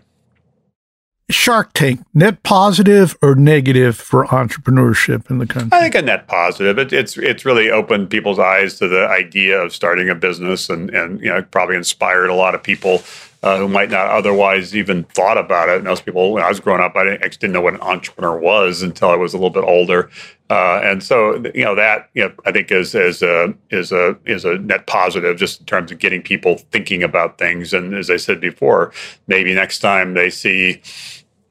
Shark 1.31 1.73
Tank, 1.73 2.01
net 2.13 2.43
positive 2.43 3.17
or 3.21 3.35
negative 3.35 3.97
for 3.97 4.25
entrepreneurship 4.27 5.29
in 5.29 5.37
the 5.39 5.47
country? 5.47 5.69
I 5.71 5.81
think 5.81 5.95
a 5.95 6.01
net 6.01 6.27
positive. 6.27 6.77
It, 6.77 6.93
it's 6.93 7.17
it's 7.17 7.45
really 7.45 7.69
opened 7.69 8.09
people's 8.09 8.39
eyes 8.39 8.77
to 8.79 8.87
the 8.87 9.07
idea 9.07 9.59
of 9.59 9.73
starting 9.73 10.09
a 10.09 10.15
business, 10.15 10.69
and 10.69 10.89
and 10.91 11.19
you 11.21 11.29
know 11.29 11.41
probably 11.41 11.75
inspired 11.75 12.29
a 12.29 12.35
lot 12.35 12.55
of 12.55 12.61
people 12.61 13.01
uh, 13.43 13.57
who 13.57 13.67
might 13.67 13.89
not 13.89 14.07
otherwise 14.07 14.75
even 14.75 15.03
thought 15.05 15.37
about 15.37 15.67
it. 15.67 15.83
Most 15.83 16.05
people, 16.05 16.33
when 16.33 16.43
I 16.43 16.49
was 16.49 16.59
growing 16.59 16.81
up, 16.81 16.95
I 16.95 17.05
didn't, 17.05 17.23
I 17.23 17.27
didn't 17.27 17.53
know 17.53 17.61
what 17.61 17.73
an 17.73 17.81
entrepreneur 17.81 18.37
was 18.37 18.83
until 18.83 19.09
I 19.09 19.15
was 19.15 19.33
a 19.33 19.37
little 19.37 19.49
bit 19.49 19.63
older. 19.63 20.09
Uh, 20.49 20.81
and 20.83 21.01
so, 21.01 21.35
you 21.55 21.63
know, 21.63 21.73
that 21.73 22.09
you 22.13 22.23
know, 22.23 22.33
I 22.45 22.51
think 22.51 22.71
is 22.71 22.93
is 22.93 23.23
a 23.23 23.53
is 23.69 23.91
a 23.91 24.17
is 24.25 24.45
a 24.45 24.59
net 24.59 24.85
positive 24.85 25.37
just 25.37 25.61
in 25.61 25.65
terms 25.65 25.91
of 25.91 25.99
getting 25.99 26.21
people 26.21 26.57
thinking 26.71 27.01
about 27.01 27.37
things. 27.37 27.73
And 27.73 27.95
as 27.95 28.09
I 28.09 28.17
said 28.17 28.41
before, 28.41 28.91
maybe 29.27 29.53
next 29.53 29.79
time 29.79 30.13
they 30.13 30.29
see 30.29 30.81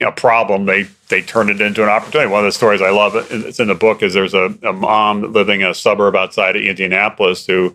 a 0.00 0.12
problem, 0.12 0.66
they 0.66 0.84
they 1.08 1.22
turn 1.22 1.50
it 1.50 1.60
into 1.60 1.82
an 1.82 1.88
opportunity. 1.88 2.30
One 2.30 2.40
of 2.40 2.46
the 2.46 2.52
stories 2.52 2.80
I 2.80 2.90
love, 2.90 3.14
it's 3.30 3.60
in 3.60 3.68
the 3.68 3.74
book, 3.74 4.02
is 4.02 4.14
there's 4.14 4.34
a, 4.34 4.54
a 4.62 4.72
mom 4.72 5.32
living 5.32 5.60
in 5.60 5.66
a 5.66 5.74
suburb 5.74 6.16
outside 6.16 6.56
of 6.56 6.62
Indianapolis 6.62 7.46
who 7.46 7.74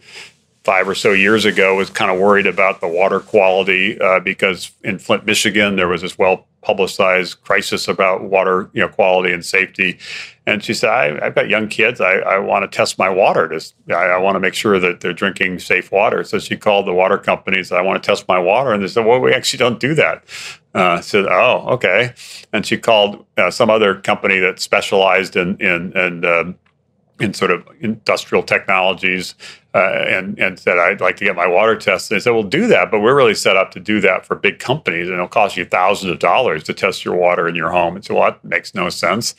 five 0.63 0.89
or 0.89 0.95
so 0.95 1.11
years 1.11 1.45
ago 1.45 1.75
was 1.75 1.91
kind 1.91 2.09
of 2.09 2.19
worried 2.19 2.47
about 2.47 2.81
the 2.81 2.88
water 2.88 3.19
quality 3.19 4.01
uh, 4.01 4.19
because 4.19 4.71
in 4.83 4.97
Flint, 4.97 5.25
Michigan, 5.25 5.75
there 5.75 5.88
was 5.88 6.01
this 6.01 6.17
well 6.17 6.47
publicized 6.61 7.39
crisis 7.43 7.88
about 7.88 8.23
water 8.23 8.71
you 8.73 8.81
know 8.81 8.89
quality 8.89 9.31
and 9.31 9.45
safety. 9.45 9.99
And 10.47 10.63
she 10.63 10.73
said, 10.73 10.89
I, 10.89 11.25
have 11.25 11.35
got 11.35 11.49
young 11.49 11.67
kids. 11.67 12.01
I, 12.01 12.13
I 12.13 12.39
want 12.39 12.69
to 12.69 12.75
test 12.75 12.97
my 12.97 13.09
water. 13.09 13.47
To, 13.47 13.95
I, 13.95 14.09
I 14.09 14.17
want 14.17 14.35
to 14.35 14.39
make 14.39 14.55
sure 14.55 14.79
that 14.79 15.01
they're 15.01 15.13
drinking 15.13 15.59
safe 15.59 15.91
water. 15.91 16.23
So 16.23 16.39
she 16.39 16.57
called 16.57 16.88
the 16.88 16.93
water 16.93 17.17
companies. 17.17 17.71
I 17.71 17.81
want 17.81 18.01
to 18.01 18.05
test 18.05 18.27
my 18.27 18.39
water. 18.39 18.71
And 18.71 18.83
they 18.83 18.88
said, 18.88 19.05
well, 19.05 19.19
we 19.19 19.33
actually 19.33 19.57
don't 19.59 19.79
do 19.79 19.95
that. 19.95 20.23
Uh, 20.75 20.99
said, 20.99 21.25
oh, 21.25 21.65
okay. 21.69 22.13
And 22.51 22.65
she 22.65 22.77
called 22.77 23.25
uh, 23.38 23.49
some 23.49 23.69
other 23.69 23.95
company 23.95 24.39
that 24.39 24.59
specialized 24.59 25.38
in, 25.38 25.55
in, 25.61 25.97
in 25.97 26.25
um, 26.25 26.55
in 27.19 27.33
sort 27.33 27.51
of 27.51 27.65
industrial 27.79 28.43
technologies 28.43 29.35
uh, 29.73 30.05
and 30.07 30.38
and 30.39 30.59
said 30.59 30.77
I'd 30.77 31.01
like 31.01 31.17
to 31.17 31.25
get 31.25 31.35
my 31.35 31.47
water 31.47 31.75
tested. 31.75 32.15
They 32.15 32.19
said, 32.19 32.31
"Well, 32.31 32.43
do 32.43 32.67
that, 32.67 32.91
but 32.91 32.99
we're 32.99 33.15
really 33.15 33.35
set 33.35 33.57
up 33.57 33.71
to 33.71 33.79
do 33.79 33.99
that 34.01 34.25
for 34.25 34.35
big 34.35 34.59
companies, 34.59 35.07
and 35.07 35.15
it'll 35.15 35.27
cost 35.27 35.57
you 35.57 35.65
thousands 35.65 36.11
of 36.11 36.19
dollars 36.19 36.63
to 36.63 36.73
test 36.73 37.03
your 37.05 37.15
water 37.15 37.47
in 37.47 37.55
your 37.55 37.71
home." 37.71 37.95
And 37.95 38.03
so, 38.03 38.15
well, 38.15 38.31
that 38.31 38.43
makes 38.43 38.73
no 38.73 38.89
sense. 38.89 39.35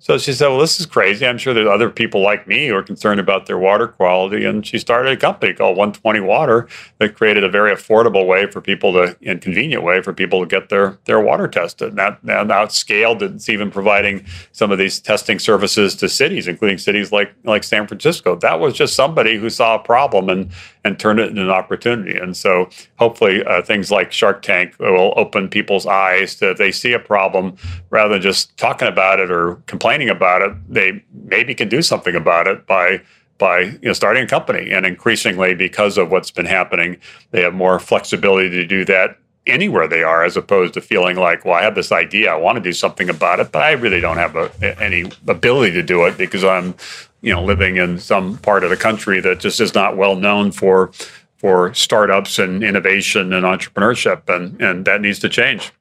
So 0.00 0.16
she 0.16 0.32
said, 0.32 0.48
Well, 0.48 0.60
this 0.60 0.78
is 0.78 0.86
crazy. 0.86 1.26
I'm 1.26 1.38
sure 1.38 1.52
there's 1.52 1.68
other 1.68 1.90
people 1.90 2.22
like 2.22 2.46
me 2.46 2.68
who 2.68 2.74
are 2.76 2.82
concerned 2.82 3.18
about 3.18 3.46
their 3.46 3.58
water 3.58 3.88
quality. 3.88 4.44
And 4.44 4.64
she 4.64 4.78
started 4.78 5.12
a 5.12 5.16
company 5.16 5.52
called 5.52 5.76
120 5.76 6.20
Water 6.20 6.68
that 6.98 7.16
created 7.16 7.42
a 7.42 7.48
very 7.48 7.72
affordable 7.72 8.26
way 8.26 8.48
for 8.50 8.60
people 8.60 8.92
to, 8.92 9.16
and 9.22 9.40
convenient 9.40 9.82
way 9.82 10.00
for 10.00 10.12
people 10.12 10.40
to 10.40 10.46
get 10.46 10.68
their, 10.68 10.98
their 11.06 11.20
water 11.20 11.48
tested. 11.48 11.88
And 11.88 11.98
that, 11.98 12.22
now, 12.22 12.66
scaled. 12.68 13.22
It's 13.22 13.48
even 13.48 13.70
providing 13.70 14.24
some 14.52 14.70
of 14.70 14.78
these 14.78 15.00
testing 15.00 15.38
services 15.38 15.96
to 15.96 16.08
cities, 16.08 16.46
including 16.46 16.78
cities 16.78 17.10
like, 17.10 17.34
like 17.44 17.64
San 17.64 17.86
Francisco. 17.88 18.36
That 18.36 18.60
was 18.60 18.74
just 18.74 18.94
somebody 18.94 19.36
who 19.36 19.50
saw 19.50 19.74
a 19.74 19.78
problem 19.78 20.28
and 20.28 20.50
and 20.88 20.98
turn 20.98 21.18
it 21.18 21.28
into 21.28 21.42
an 21.42 21.50
opportunity. 21.50 22.18
And 22.18 22.36
so 22.36 22.68
hopefully 22.98 23.44
uh, 23.44 23.62
things 23.62 23.90
like 23.90 24.10
Shark 24.10 24.42
Tank 24.42 24.74
will 24.80 25.12
open 25.16 25.48
people's 25.48 25.86
eyes 25.86 26.34
to 26.36 26.50
if 26.50 26.58
they 26.58 26.72
see 26.72 26.92
a 26.92 26.98
problem 26.98 27.56
rather 27.90 28.14
than 28.14 28.22
just 28.22 28.56
talking 28.56 28.88
about 28.88 29.20
it 29.20 29.30
or 29.30 29.56
complaining 29.66 30.08
about 30.08 30.42
it, 30.42 30.52
they 30.68 31.04
maybe 31.12 31.54
can 31.54 31.68
do 31.68 31.82
something 31.82 32.16
about 32.16 32.48
it 32.48 32.66
by 32.66 33.00
by 33.36 33.60
you 33.60 33.78
know, 33.82 33.92
starting 33.92 34.24
a 34.24 34.26
company. 34.26 34.72
And 34.72 34.84
increasingly, 34.84 35.54
because 35.54 35.96
of 35.96 36.10
what's 36.10 36.32
been 36.32 36.46
happening, 36.46 36.96
they 37.30 37.42
have 37.42 37.54
more 37.54 37.78
flexibility 37.78 38.50
to 38.50 38.66
do 38.66 38.84
that 38.86 39.16
anywhere 39.46 39.88
they 39.88 40.02
are, 40.02 40.24
as 40.24 40.36
opposed 40.36 40.74
to 40.74 40.80
feeling 40.80 41.16
like, 41.16 41.44
well, 41.44 41.54
I 41.54 41.62
have 41.62 41.74
this 41.74 41.90
idea, 41.90 42.30
I 42.30 42.36
want 42.36 42.56
to 42.56 42.62
do 42.62 42.72
something 42.72 43.08
about 43.08 43.40
it, 43.40 43.50
but 43.50 43.62
I 43.62 43.72
really 43.72 44.00
don't 44.00 44.18
have 44.18 44.36
a, 44.36 44.82
any 44.82 45.10
ability 45.26 45.72
to 45.72 45.82
do 45.82 46.04
it 46.04 46.18
because 46.18 46.44
I'm, 46.44 46.74
you 47.20 47.32
know, 47.32 47.42
living 47.44 47.76
in 47.76 47.98
some 47.98 48.38
part 48.38 48.64
of 48.64 48.70
the 48.70 48.76
country 48.76 49.20
that 49.20 49.40
just 49.40 49.60
is 49.60 49.74
not 49.74 49.96
well 49.96 50.16
known 50.16 50.52
for 50.52 50.90
for 51.36 51.72
startups 51.72 52.38
and 52.38 52.64
innovation 52.64 53.32
and 53.32 53.44
entrepreneurship, 53.44 54.28
and 54.28 54.60
and 54.60 54.84
that 54.84 55.00
needs 55.00 55.18
to 55.20 55.28
change. 55.28 55.72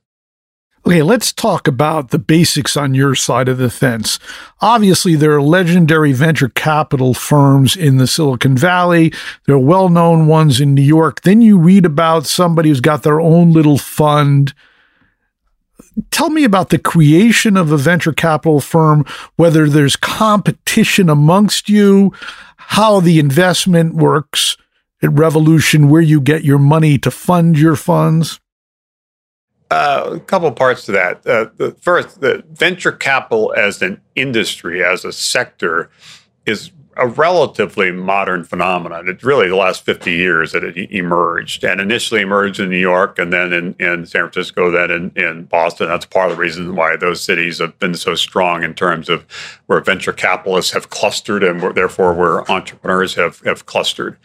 Okay, 0.87 1.01
let's 1.01 1.33
talk 1.33 1.67
about 1.67 2.11
the 2.11 2.19
basics 2.19 2.77
on 2.77 2.93
your 2.93 3.13
side 3.13 3.49
of 3.49 3.57
the 3.57 3.69
fence. 3.69 4.19
Obviously, 4.61 5.15
there 5.15 5.35
are 5.35 5.41
legendary 5.41 6.13
venture 6.13 6.47
capital 6.47 7.13
firms 7.13 7.75
in 7.75 7.97
the 7.97 8.07
Silicon 8.07 8.55
Valley. 8.55 9.11
There 9.45 9.55
are 9.55 9.59
well 9.59 9.89
known 9.89 10.27
ones 10.27 10.61
in 10.61 10.73
New 10.73 10.81
York. 10.81 11.23
Then 11.23 11.41
you 11.41 11.57
read 11.57 11.85
about 11.85 12.25
somebody 12.25 12.69
who's 12.69 12.79
got 12.79 13.03
their 13.03 13.19
own 13.19 13.51
little 13.51 13.77
fund. 13.77 14.53
Tell 16.11 16.29
me 16.29 16.43
about 16.43 16.69
the 16.69 16.77
creation 16.77 17.57
of 17.57 17.71
a 17.71 17.77
venture 17.77 18.13
capital 18.13 18.59
firm, 18.59 19.05
whether 19.35 19.67
there's 19.67 19.95
competition 19.95 21.09
amongst 21.09 21.69
you, 21.69 22.13
how 22.57 22.99
the 22.99 23.19
investment 23.19 23.95
works 23.95 24.57
at 25.01 25.11
Revolution, 25.11 25.89
where 25.89 26.01
you 26.01 26.21
get 26.21 26.43
your 26.43 26.59
money 26.59 26.97
to 26.99 27.09
fund 27.09 27.57
your 27.57 27.75
funds. 27.75 28.39
Uh, 29.69 30.11
a 30.13 30.19
couple 30.19 30.49
parts 30.51 30.85
to 30.85 30.91
that. 30.93 31.27
Uh, 31.27 31.49
the 31.57 31.71
first, 31.81 32.21
the 32.21 32.43
venture 32.51 32.91
capital 32.91 33.53
as 33.57 33.81
an 33.81 33.99
industry, 34.15 34.83
as 34.83 35.03
a 35.03 35.11
sector, 35.11 35.89
is 36.45 36.71
a 36.97 37.07
relatively 37.07 37.91
modern 37.91 38.43
phenomenon. 38.43 39.07
It's 39.07 39.23
really 39.23 39.47
the 39.47 39.55
last 39.55 39.85
50 39.85 40.11
years 40.11 40.51
that 40.51 40.63
it 40.63 40.77
emerged 40.91 41.63
and 41.63 41.79
initially 41.79 42.21
emerged 42.21 42.59
in 42.59 42.69
New 42.69 42.77
York 42.77 43.19
and 43.19 43.31
then 43.31 43.53
in, 43.53 43.75
in 43.79 44.05
San 44.05 44.23
Francisco, 44.23 44.71
then 44.71 44.91
in, 44.91 45.11
in 45.15 45.43
Boston. 45.45 45.87
That's 45.87 46.05
part 46.05 46.31
of 46.31 46.37
the 46.37 46.41
reason 46.41 46.75
why 46.75 46.95
those 46.95 47.21
cities 47.21 47.59
have 47.59 47.77
been 47.79 47.93
so 47.93 48.15
strong 48.15 48.63
in 48.63 48.73
terms 48.73 49.09
of 49.09 49.25
where 49.67 49.79
venture 49.79 50.13
capitalists 50.13 50.71
have 50.73 50.89
clustered 50.89 51.43
and 51.43 51.61
where, 51.61 51.73
therefore 51.73 52.13
where 52.13 52.49
entrepreneurs 52.51 53.15
have, 53.15 53.39
have 53.41 53.65
clustered. 53.65 54.17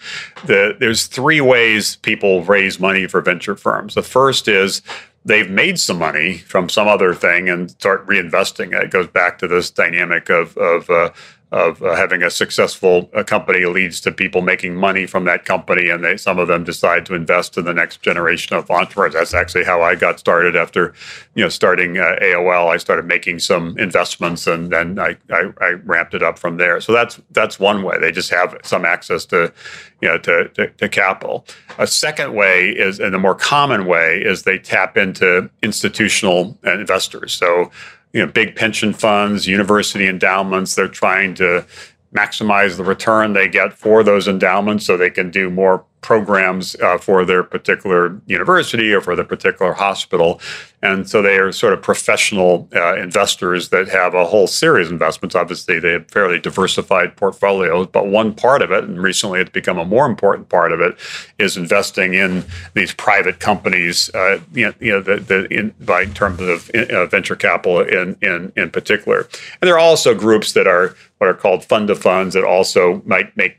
The, 0.46 0.76
there's 0.78 1.06
three 1.06 1.40
ways 1.40 1.96
people 1.96 2.42
raise 2.42 2.80
money 2.80 3.06
for 3.06 3.20
venture 3.20 3.56
firms. 3.56 3.94
The 3.94 4.02
first 4.02 4.48
is 4.48 4.82
they've 5.24 5.50
made 5.50 5.78
some 5.78 5.98
money 5.98 6.38
from 6.38 6.68
some 6.68 6.88
other 6.88 7.14
thing 7.14 7.48
and 7.48 7.70
start 7.70 8.06
reinvesting 8.06 8.76
it. 8.76 8.84
It 8.84 8.90
goes 8.90 9.08
back 9.08 9.38
to 9.38 9.48
this 9.48 9.70
dynamic 9.70 10.30
of 10.30 10.56
of 10.56 10.90
uh, 10.90 11.10
of 11.52 11.82
uh, 11.82 11.94
having 11.94 12.22
a 12.22 12.30
successful 12.30 13.10
uh, 13.14 13.22
company 13.22 13.66
leads 13.66 14.00
to 14.00 14.10
people 14.10 14.40
making 14.40 14.74
money 14.74 15.04
from 15.04 15.24
that 15.24 15.44
company, 15.44 15.90
and 15.90 16.02
they, 16.02 16.16
some 16.16 16.38
of 16.38 16.48
them 16.48 16.64
decide 16.64 17.04
to 17.04 17.14
invest 17.14 17.58
in 17.58 17.66
the 17.66 17.74
next 17.74 18.00
generation 18.00 18.56
of 18.56 18.70
entrepreneurs. 18.70 19.12
That's 19.12 19.34
actually 19.34 19.64
how 19.64 19.82
I 19.82 19.94
got 19.94 20.18
started. 20.18 20.56
After 20.56 20.94
you 21.34 21.44
know 21.44 21.50
starting 21.50 21.98
uh, 21.98 22.16
AOL, 22.22 22.72
I 22.72 22.78
started 22.78 23.04
making 23.04 23.38
some 23.40 23.76
investments, 23.78 24.46
and 24.46 24.72
then 24.72 24.98
I, 24.98 25.16
I, 25.30 25.52
I, 25.60 25.70
ramped 25.84 26.14
it 26.14 26.22
up 26.22 26.38
from 26.38 26.56
there. 26.56 26.80
So 26.80 26.92
that's 26.92 27.20
that's 27.30 27.60
one 27.60 27.82
way. 27.82 27.98
They 28.00 28.12
just 28.12 28.30
have 28.30 28.56
some 28.64 28.86
access 28.86 29.26
to 29.26 29.52
you 30.00 30.08
know 30.08 30.16
to, 30.18 30.48
to, 30.48 30.68
to 30.68 30.88
capital. 30.88 31.44
A 31.78 31.86
second 31.86 32.34
way 32.34 32.70
is, 32.70 32.98
and 32.98 33.12
the 33.12 33.18
more 33.18 33.34
common 33.34 33.84
way 33.84 34.22
is 34.22 34.44
they 34.44 34.58
tap 34.58 34.96
into 34.96 35.50
institutional 35.62 36.56
investors. 36.64 37.34
So 37.34 37.70
you 38.12 38.24
know, 38.24 38.30
big 38.30 38.56
pension 38.56 38.92
funds, 38.92 39.46
university 39.46 40.06
endowments. 40.06 40.74
They're 40.74 40.88
trying 40.88 41.34
to 41.34 41.66
maximize 42.14 42.76
the 42.76 42.84
return 42.84 43.32
they 43.32 43.48
get 43.48 43.72
for 43.72 44.02
those 44.02 44.28
endowments 44.28 44.84
so 44.84 44.96
they 44.96 45.10
can 45.10 45.30
do 45.30 45.48
more 45.48 45.84
programs 46.02 46.74
uh, 46.76 46.98
for 46.98 47.24
their 47.24 47.42
particular 47.42 48.20
university 48.26 48.92
or 48.92 49.00
for 49.00 49.16
their 49.16 49.24
particular 49.24 49.72
hospital. 49.72 50.40
And 50.82 51.08
so 51.08 51.22
they 51.22 51.38
are 51.38 51.52
sort 51.52 51.74
of 51.74 51.80
professional 51.80 52.68
uh, 52.74 52.96
investors 52.96 53.68
that 53.68 53.88
have 53.88 54.14
a 54.14 54.26
whole 54.26 54.48
series 54.48 54.88
of 54.88 54.92
investments. 54.92 55.36
Obviously, 55.36 55.78
they 55.78 55.92
have 55.92 56.10
fairly 56.10 56.40
diversified 56.40 57.16
portfolios, 57.16 57.86
but 57.86 58.08
one 58.08 58.34
part 58.34 58.62
of 58.62 58.72
it, 58.72 58.82
and 58.82 59.00
recently 59.00 59.40
it's 59.40 59.50
become 59.50 59.78
a 59.78 59.84
more 59.84 60.06
important 60.06 60.48
part 60.48 60.72
of 60.72 60.80
it, 60.80 60.98
is 61.38 61.56
investing 61.56 62.14
in 62.14 62.44
these 62.74 62.92
private 62.92 63.38
companies, 63.38 64.10
uh, 64.12 64.40
you 64.52 64.66
know, 64.66 64.74
you 64.80 64.90
know 64.90 65.00
the, 65.00 65.20
the, 65.20 65.46
in, 65.56 65.72
by 65.80 66.04
terms 66.06 66.40
of 66.40 66.68
uh, 66.70 67.06
venture 67.06 67.36
capital 67.36 67.80
in, 67.80 68.16
in, 68.20 68.52
in 68.56 68.68
particular. 68.68 69.28
And 69.60 69.68
there 69.68 69.76
are 69.76 69.78
also 69.78 70.16
groups 70.16 70.52
that 70.54 70.66
are 70.66 70.96
what 71.22 71.28
are 71.28 71.34
called 71.34 71.64
fund 71.64 71.88
of 71.88 72.00
funds 72.00 72.34
that 72.34 72.42
also 72.42 73.00
might 73.06 73.36
make 73.36 73.56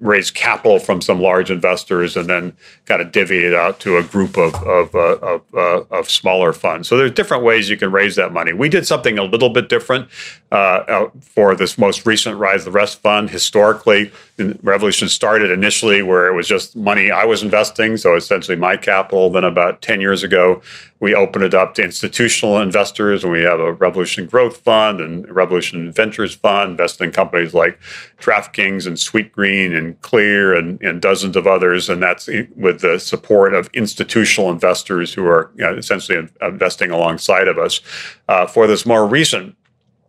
raise 0.00 0.30
capital 0.30 0.78
from 0.78 1.00
some 1.00 1.18
large 1.18 1.50
and 1.90 2.28
then 2.28 2.56
kind 2.84 3.00
of 3.00 3.12
divvy 3.12 3.44
it 3.44 3.54
out 3.54 3.80
to 3.80 3.96
a 3.96 4.02
group 4.02 4.36
of 4.36 4.54
of, 4.64 4.94
uh, 4.94 5.16
of, 5.16 5.42
uh, 5.54 5.82
of 5.90 6.10
smaller 6.10 6.52
funds. 6.52 6.88
So 6.88 6.96
there's 6.96 7.12
different 7.12 7.44
ways 7.44 7.70
you 7.70 7.76
can 7.76 7.92
raise 7.92 8.16
that 8.16 8.32
money. 8.32 8.52
We 8.52 8.68
did 8.68 8.86
something 8.86 9.18
a 9.18 9.24
little 9.24 9.50
bit 9.50 9.68
different 9.68 10.08
uh, 10.50 11.06
for 11.20 11.54
this 11.54 11.78
most 11.78 12.06
recent 12.06 12.38
Rise 12.38 12.60
of 12.60 12.64
the 12.66 12.70
Rest 12.72 13.00
fund. 13.00 13.30
Historically, 13.30 14.10
Revolution 14.38 15.08
started 15.08 15.50
initially 15.50 16.02
where 16.02 16.26
it 16.26 16.34
was 16.34 16.46
just 16.46 16.76
money 16.76 17.10
I 17.10 17.24
was 17.24 17.42
investing, 17.42 17.96
so 17.96 18.16
essentially 18.16 18.56
my 18.56 18.76
capital. 18.76 19.30
Then 19.30 19.44
about 19.44 19.80
ten 19.80 19.98
years 20.00 20.22
ago, 20.22 20.60
we 21.00 21.14
opened 21.14 21.44
it 21.44 21.54
up 21.54 21.74
to 21.74 21.82
institutional 21.82 22.58
investors, 22.58 23.24
and 23.24 23.32
we 23.32 23.42
have 23.42 23.60
a 23.60 23.72
Revolution 23.72 24.26
Growth 24.26 24.58
Fund 24.58 25.00
and 25.00 25.26
Revolution 25.34 25.90
Ventures 25.90 26.34
Fund, 26.34 26.72
investing 26.72 27.06
in 27.06 27.12
companies 27.12 27.54
like 27.54 27.80
DraftKings 28.20 28.86
and 28.86 28.98
Sweetgreen 28.98 29.76
and 29.76 29.98
Clear 30.02 30.54
and, 30.54 30.82
and 30.82 31.00
dozens 31.00 31.34
of 31.34 31.46
others. 31.46 31.88
And 31.88 32.02
that's 32.02 32.28
with 32.56 32.80
the 32.80 32.98
support 32.98 33.54
of 33.54 33.70
institutional 33.72 34.50
investors 34.50 35.14
who 35.14 35.24
are 35.26 35.50
you 35.56 35.64
know, 35.64 35.74
essentially 35.74 36.28
investing 36.42 36.90
alongside 36.90 37.48
of 37.48 37.58
us. 37.58 37.80
Uh, 38.28 38.46
for 38.46 38.66
this 38.66 38.84
more 38.84 39.06
recent 39.06 39.56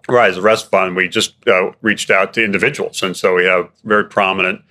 Rise 0.10 0.36
the 0.36 0.42
Rest 0.42 0.72
Fund, 0.72 0.96
we 0.96 1.08
just 1.08 1.36
uh, 1.48 1.72
reached 1.82 2.10
out 2.10 2.34
to 2.34 2.44
individuals. 2.44 3.04
And 3.04 3.16
so 3.16 3.36
we 3.36 3.46
have 3.46 3.70
very 3.84 4.06
prominent 4.06 4.62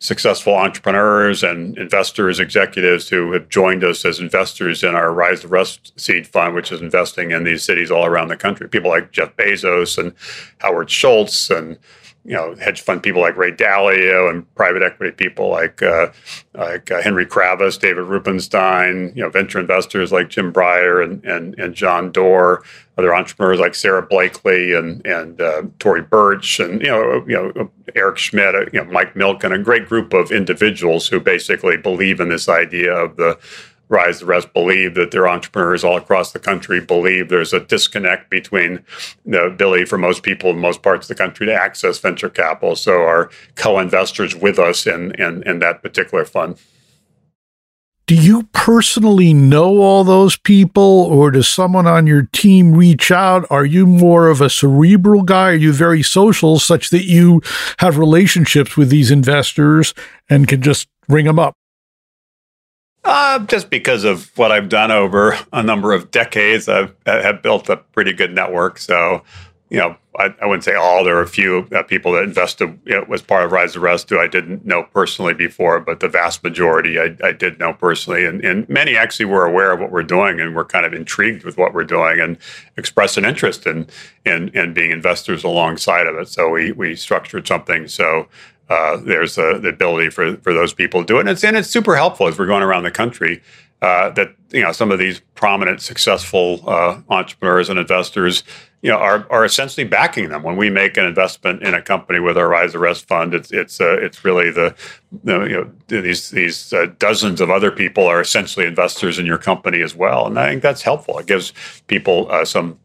successful 0.00 0.54
entrepreneurs 0.54 1.42
and 1.42 1.76
investors, 1.76 2.40
executives 2.40 3.10
who 3.10 3.32
have 3.32 3.48
joined 3.50 3.84
us 3.84 4.04
as 4.04 4.18
investors 4.18 4.82
in 4.82 4.94
our 4.94 5.12
Rise 5.12 5.42
the 5.42 5.48
Rest 5.48 5.98
Seed 6.00 6.26
Fund, 6.26 6.54
which 6.54 6.72
is 6.72 6.80
investing 6.80 7.30
in 7.30 7.44
these 7.44 7.62
cities 7.62 7.90
all 7.90 8.06
around 8.06 8.28
the 8.28 8.36
country. 8.36 8.66
People 8.66 8.90
like 8.90 9.12
Jeff 9.12 9.36
Bezos 9.36 9.98
and 9.98 10.14
Howard 10.58 10.90
Schultz 10.90 11.50
and 11.50 11.78
you 12.24 12.34
know 12.34 12.54
hedge 12.56 12.80
fund 12.82 13.02
people 13.02 13.20
like 13.20 13.36
Ray 13.36 13.52
Dalio 13.52 14.28
and 14.28 14.54
private 14.54 14.82
equity 14.82 15.12
people 15.12 15.48
like 15.48 15.82
uh, 15.82 16.08
like 16.54 16.90
uh, 16.90 17.00
Henry 17.02 17.24
Kravis, 17.26 17.78
David 17.78 18.02
Rubenstein, 18.02 19.12
you 19.14 19.22
know 19.22 19.30
venture 19.30 19.58
investors 19.58 20.12
like 20.12 20.28
Jim 20.28 20.52
Breyer 20.52 21.02
and 21.02 21.24
and, 21.24 21.58
and 21.58 21.74
John 21.74 22.12
Doerr, 22.12 22.62
other 22.98 23.14
entrepreneurs 23.14 23.58
like 23.58 23.74
Sara 23.74 24.02
Blakely 24.02 24.74
and 24.74 25.04
and 25.06 25.40
uh, 25.40 25.62
Tory 25.78 26.02
Burch 26.02 26.60
and 26.60 26.80
you 26.82 26.88
know 26.88 27.24
you 27.26 27.34
know 27.34 27.70
Eric 27.94 28.18
Schmidt, 28.18 28.54
uh, 28.54 28.66
you 28.72 28.84
know 28.84 28.90
Mike 28.90 29.14
Milken, 29.14 29.54
a 29.54 29.58
great 29.58 29.88
group 29.88 30.12
of 30.12 30.30
individuals 30.30 31.08
who 31.08 31.20
basically 31.20 31.76
believe 31.76 32.20
in 32.20 32.28
this 32.28 32.48
idea 32.48 32.94
of 32.94 33.16
the 33.16 33.38
Rise 33.90 34.20
the 34.20 34.26
Rest 34.26 34.52
believe 34.54 34.94
that 34.94 35.10
their 35.10 35.28
entrepreneurs 35.28 35.82
all 35.82 35.96
across 35.96 36.30
the 36.30 36.38
country 36.38 36.80
believe 36.80 37.28
there's 37.28 37.52
a 37.52 37.58
disconnect 37.58 38.30
between 38.30 38.84
the 39.26 39.42
ability 39.42 39.84
for 39.84 39.98
most 39.98 40.22
people 40.22 40.50
in 40.50 40.60
most 40.60 40.82
parts 40.82 41.10
of 41.10 41.16
the 41.16 41.22
country 41.22 41.44
to 41.46 41.52
access 41.52 41.98
venture 41.98 42.30
capital. 42.30 42.76
So 42.76 43.02
are 43.02 43.30
co-investors 43.56 44.36
with 44.36 44.60
us 44.60 44.86
in, 44.86 45.10
in, 45.16 45.42
in 45.42 45.58
that 45.58 45.82
particular 45.82 46.24
fund. 46.24 46.56
Do 48.06 48.16
you 48.16 48.44
personally 48.52 49.32
know 49.32 49.78
all 49.78 50.02
those 50.02 50.36
people, 50.36 50.82
or 50.82 51.30
does 51.30 51.46
someone 51.46 51.86
on 51.86 52.08
your 52.08 52.28
team 52.32 52.74
reach 52.74 53.12
out? 53.12 53.46
Are 53.50 53.64
you 53.64 53.86
more 53.86 54.28
of 54.28 54.40
a 54.40 54.50
cerebral 54.50 55.22
guy? 55.22 55.50
Are 55.50 55.54
you 55.54 55.72
very 55.72 56.02
social 56.02 56.58
such 56.58 56.90
that 56.90 57.04
you 57.04 57.40
have 57.78 57.98
relationships 57.98 58.76
with 58.76 58.88
these 58.88 59.12
investors 59.12 59.94
and 60.28 60.48
can 60.48 60.60
just 60.60 60.88
ring 61.08 61.26
them 61.26 61.38
up? 61.38 61.56
Uh, 63.02 63.38
just 63.46 63.70
because 63.70 64.04
of 64.04 64.36
what 64.36 64.52
I've 64.52 64.68
done 64.68 64.90
over 64.90 65.34
a 65.52 65.62
number 65.62 65.92
of 65.92 66.10
decades, 66.10 66.68
I've 66.68 66.94
have 67.06 67.42
built 67.42 67.68
a 67.68 67.78
pretty 67.78 68.12
good 68.12 68.34
network. 68.34 68.78
So, 68.78 69.22
you 69.70 69.78
know, 69.78 69.96
I, 70.18 70.34
I 70.42 70.46
wouldn't 70.46 70.64
say 70.64 70.74
all. 70.74 71.02
There 71.02 71.16
are 71.16 71.22
a 71.22 71.26
few 71.28 71.66
uh, 71.74 71.82
people 71.82 72.12
that 72.12 72.24
invested 72.24 72.78
you 72.84 72.92
know, 72.92 73.06
was 73.08 73.22
part 73.22 73.44
of 73.44 73.52
Rise 73.52 73.72
the 73.72 73.80
Rest 73.80 74.10
who 74.10 74.18
I 74.18 74.26
didn't 74.26 74.66
know 74.66 74.82
personally 74.82 75.32
before, 75.32 75.80
but 75.80 76.00
the 76.00 76.08
vast 76.08 76.44
majority 76.44 76.98
I, 76.98 77.16
I 77.24 77.32
did 77.32 77.58
know 77.58 77.72
personally, 77.72 78.26
and, 78.26 78.44
and 78.44 78.68
many 78.68 78.96
actually 78.96 79.26
were 79.26 79.46
aware 79.46 79.72
of 79.72 79.80
what 79.80 79.90
we're 79.90 80.02
doing 80.02 80.38
and 80.38 80.54
were 80.54 80.64
kind 80.64 80.84
of 80.84 80.92
intrigued 80.92 81.44
with 81.44 81.56
what 81.56 81.72
we're 81.72 81.84
doing 81.84 82.20
and 82.20 82.36
expressed 82.76 83.16
an 83.16 83.24
interest 83.24 83.66
in 83.66 83.86
in, 84.26 84.48
in 84.50 84.74
being 84.74 84.90
investors 84.90 85.42
alongside 85.42 86.06
of 86.06 86.16
it. 86.16 86.28
So 86.28 86.50
we 86.50 86.72
we 86.72 86.96
structured 86.96 87.46
something 87.46 87.88
so 87.88 88.28
uh, 88.70 88.96
there's 88.98 89.36
a, 89.36 89.58
the 89.60 89.68
ability 89.68 90.08
for, 90.10 90.36
for 90.38 90.54
those 90.54 90.72
people 90.72 91.00
to 91.00 91.06
do 91.06 91.16
it. 91.18 91.20
And 91.20 91.28
it's, 91.28 91.44
and 91.44 91.56
it's 91.56 91.68
super 91.68 91.96
helpful 91.96 92.28
as 92.28 92.38
we're 92.38 92.46
going 92.46 92.62
around 92.62 92.84
the 92.84 92.90
country 92.90 93.42
uh, 93.82 94.10
that, 94.10 94.34
you 94.50 94.62
know, 94.62 94.72
some 94.72 94.90
of 94.92 94.98
these 94.98 95.20
prominent, 95.34 95.82
successful 95.82 96.62
uh, 96.68 97.00
entrepreneurs 97.08 97.68
and 97.68 97.78
investors, 97.78 98.44
you 98.82 98.90
know, 98.90 98.96
are, 98.98 99.26
are 99.30 99.44
essentially 99.44 99.84
backing 99.84 100.28
them. 100.28 100.42
When 100.42 100.56
we 100.56 100.70
make 100.70 100.96
an 100.96 101.04
investment 101.04 101.62
in 101.62 101.74
a 101.74 101.82
company 101.82 102.20
with 102.20 102.38
our 102.38 102.48
Rise 102.48 102.72
the 102.72 102.78
Rest 102.78 103.08
fund, 103.08 103.34
it's, 103.34 103.50
it's, 103.50 103.80
uh, 103.80 103.96
it's 104.00 104.24
really 104.24 104.50
the, 104.50 104.74
the, 105.24 105.40
you 105.44 105.56
know, 105.56 105.70
these, 105.88 106.30
these 106.30 106.72
uh, 106.72 106.86
dozens 106.98 107.40
of 107.40 107.50
other 107.50 107.70
people 107.70 108.06
are 108.06 108.20
essentially 108.20 108.66
investors 108.66 109.18
in 109.18 109.26
your 109.26 109.38
company 109.38 109.82
as 109.82 109.94
well. 109.96 110.26
And 110.26 110.38
I 110.38 110.50
think 110.50 110.62
that's 110.62 110.82
helpful. 110.82 111.18
It 111.18 111.26
gives 111.26 111.52
people 111.88 112.30
uh, 112.30 112.44
some 112.44 112.78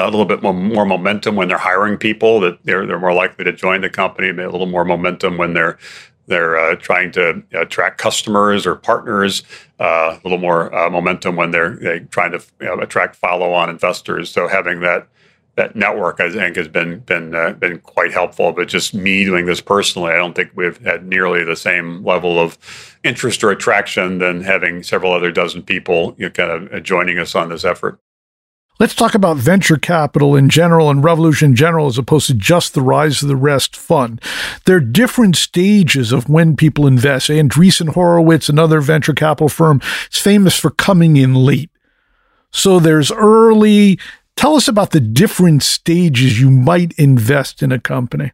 a 0.00 0.04
little 0.04 0.24
bit 0.24 0.42
more, 0.42 0.54
more, 0.54 0.86
momentum 0.86 1.36
when 1.36 1.48
they're 1.48 1.58
hiring 1.58 1.96
people 1.96 2.40
that 2.40 2.58
they're 2.64 2.86
they're 2.86 2.98
more 2.98 3.12
likely 3.12 3.44
to 3.44 3.52
join 3.52 3.82
the 3.82 3.90
company. 3.90 4.28
A 4.28 4.50
little 4.50 4.66
more 4.66 4.84
momentum 4.84 5.36
when 5.36 5.54
they're 5.54 5.78
they're 6.26 6.58
uh, 6.58 6.76
trying 6.76 7.12
to 7.12 7.42
attract 7.52 7.98
customers 7.98 8.66
or 8.66 8.76
partners. 8.76 9.42
Uh, 9.78 10.18
a 10.18 10.20
little 10.24 10.38
more 10.38 10.74
uh, 10.74 10.88
momentum 10.88 11.36
when 11.36 11.50
they're, 11.50 11.76
they're 11.76 12.00
trying 12.00 12.32
to 12.32 12.42
you 12.60 12.66
know, 12.66 12.78
attract 12.78 13.16
follow-on 13.16 13.68
investors. 13.68 14.30
So 14.30 14.48
having 14.48 14.80
that 14.80 15.08
that 15.56 15.76
network, 15.76 16.18
I 16.20 16.30
think, 16.30 16.56
has 16.56 16.68
been 16.68 17.00
been 17.00 17.34
uh, 17.34 17.52
been 17.52 17.78
quite 17.80 18.12
helpful. 18.12 18.52
But 18.52 18.68
just 18.68 18.94
me 18.94 19.24
doing 19.24 19.46
this 19.46 19.60
personally, 19.60 20.12
I 20.12 20.16
don't 20.16 20.34
think 20.34 20.52
we've 20.54 20.78
had 20.78 21.06
nearly 21.06 21.44
the 21.44 21.56
same 21.56 22.04
level 22.04 22.38
of 22.38 22.56
interest 23.04 23.44
or 23.44 23.50
attraction 23.50 24.18
than 24.18 24.42
having 24.42 24.82
several 24.82 25.12
other 25.12 25.30
dozen 25.30 25.62
people 25.62 26.14
you 26.16 26.26
know, 26.26 26.30
kind 26.30 26.72
of 26.72 26.82
joining 26.82 27.18
us 27.18 27.34
on 27.34 27.50
this 27.50 27.64
effort. 27.64 27.98
Let's 28.82 28.96
talk 28.96 29.14
about 29.14 29.36
venture 29.36 29.76
capital 29.76 30.34
in 30.34 30.48
general 30.48 30.90
and 30.90 31.04
revolution 31.04 31.50
in 31.50 31.54
general 31.54 31.86
as 31.86 31.98
opposed 31.98 32.26
to 32.26 32.34
just 32.34 32.74
the 32.74 32.82
Rise 32.82 33.22
of 33.22 33.28
the 33.28 33.36
Rest 33.36 33.76
fund. 33.76 34.20
There 34.66 34.74
are 34.74 34.80
different 34.80 35.36
stages 35.36 36.10
of 36.10 36.28
when 36.28 36.56
people 36.56 36.88
invest. 36.88 37.28
Andreessen 37.28 37.90
Horowitz, 37.90 38.48
another 38.48 38.80
venture 38.80 39.12
capital 39.12 39.48
firm, 39.48 39.80
is 40.10 40.18
famous 40.18 40.58
for 40.58 40.70
coming 40.70 41.16
in 41.16 41.32
late. 41.32 41.70
So 42.50 42.80
there's 42.80 43.12
early. 43.12 44.00
Tell 44.34 44.56
us 44.56 44.66
about 44.66 44.90
the 44.90 44.98
different 44.98 45.62
stages 45.62 46.40
you 46.40 46.50
might 46.50 46.92
invest 46.98 47.62
in 47.62 47.70
a 47.70 47.78
company. 47.78 48.32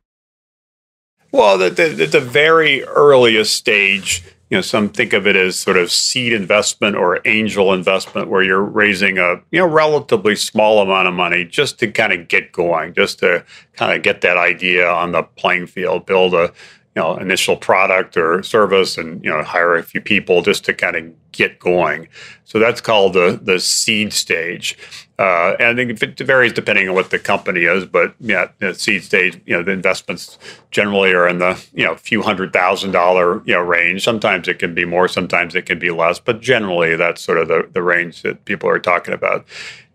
Well, 1.30 1.58
the, 1.58 1.68
the, 1.68 2.06
the 2.06 2.20
very 2.20 2.84
earliest 2.84 3.54
stage 3.54 4.24
you 4.50 4.56
know 4.56 4.62
some 4.62 4.88
think 4.88 5.12
of 5.12 5.26
it 5.26 5.36
as 5.36 5.58
sort 5.58 5.76
of 5.76 5.90
seed 5.92 6.32
investment 6.32 6.96
or 6.96 7.20
angel 7.26 7.72
investment 7.72 8.28
where 8.28 8.42
you're 8.42 8.62
raising 8.62 9.18
a 9.18 9.36
you 9.50 9.58
know 9.58 9.66
relatively 9.66 10.34
small 10.34 10.80
amount 10.80 11.08
of 11.08 11.14
money 11.14 11.44
just 11.44 11.78
to 11.78 11.90
kind 11.90 12.12
of 12.12 12.28
get 12.28 12.52
going 12.52 12.94
just 12.94 13.18
to 13.18 13.44
kind 13.74 13.96
of 13.96 14.02
get 14.02 14.20
that 14.22 14.36
idea 14.36 14.88
on 14.88 15.12
the 15.12 15.22
playing 15.22 15.66
field 15.66 16.06
build 16.06 16.34
a 16.34 16.52
you 16.96 17.02
know 17.02 17.16
initial 17.16 17.56
product 17.56 18.16
or 18.16 18.42
service 18.42 18.98
and 18.98 19.22
you 19.24 19.30
know 19.30 19.42
hire 19.42 19.76
a 19.76 19.82
few 19.82 20.00
people 20.00 20.42
just 20.42 20.64
to 20.64 20.74
kind 20.74 20.96
of 20.96 21.32
get 21.32 21.58
going 21.58 22.08
so 22.44 22.58
that's 22.58 22.80
called 22.80 23.12
the 23.12 23.38
the 23.42 23.60
seed 23.60 24.12
stage 24.12 24.76
uh, 25.18 25.56
and 25.58 25.80
it 25.80 26.18
varies 26.20 26.52
depending 26.52 26.88
on 26.88 26.94
what 26.94 27.10
the 27.10 27.18
company 27.18 27.64
is, 27.64 27.84
but 27.84 28.14
yeah, 28.20 28.48
the 28.60 28.72
seed 28.72 29.02
stage, 29.02 29.40
you 29.46 29.56
know, 29.56 29.64
the 29.64 29.72
investments 29.72 30.38
generally 30.70 31.12
are 31.12 31.26
in 31.26 31.38
the 31.38 31.60
you 31.74 31.84
know 31.84 31.96
few 31.96 32.22
hundred 32.22 32.52
thousand 32.52 32.92
dollar 32.92 33.42
you 33.44 33.52
know 33.52 33.60
range. 33.60 34.04
Sometimes 34.04 34.46
it 34.46 34.60
can 34.60 34.74
be 34.74 34.84
more, 34.84 35.08
sometimes 35.08 35.56
it 35.56 35.66
can 35.66 35.80
be 35.80 35.90
less, 35.90 36.20
but 36.20 36.40
generally 36.40 36.94
that's 36.94 37.20
sort 37.20 37.38
of 37.38 37.48
the 37.48 37.68
the 37.72 37.82
range 37.82 38.22
that 38.22 38.44
people 38.44 38.68
are 38.68 38.78
talking 38.78 39.12
about. 39.12 39.44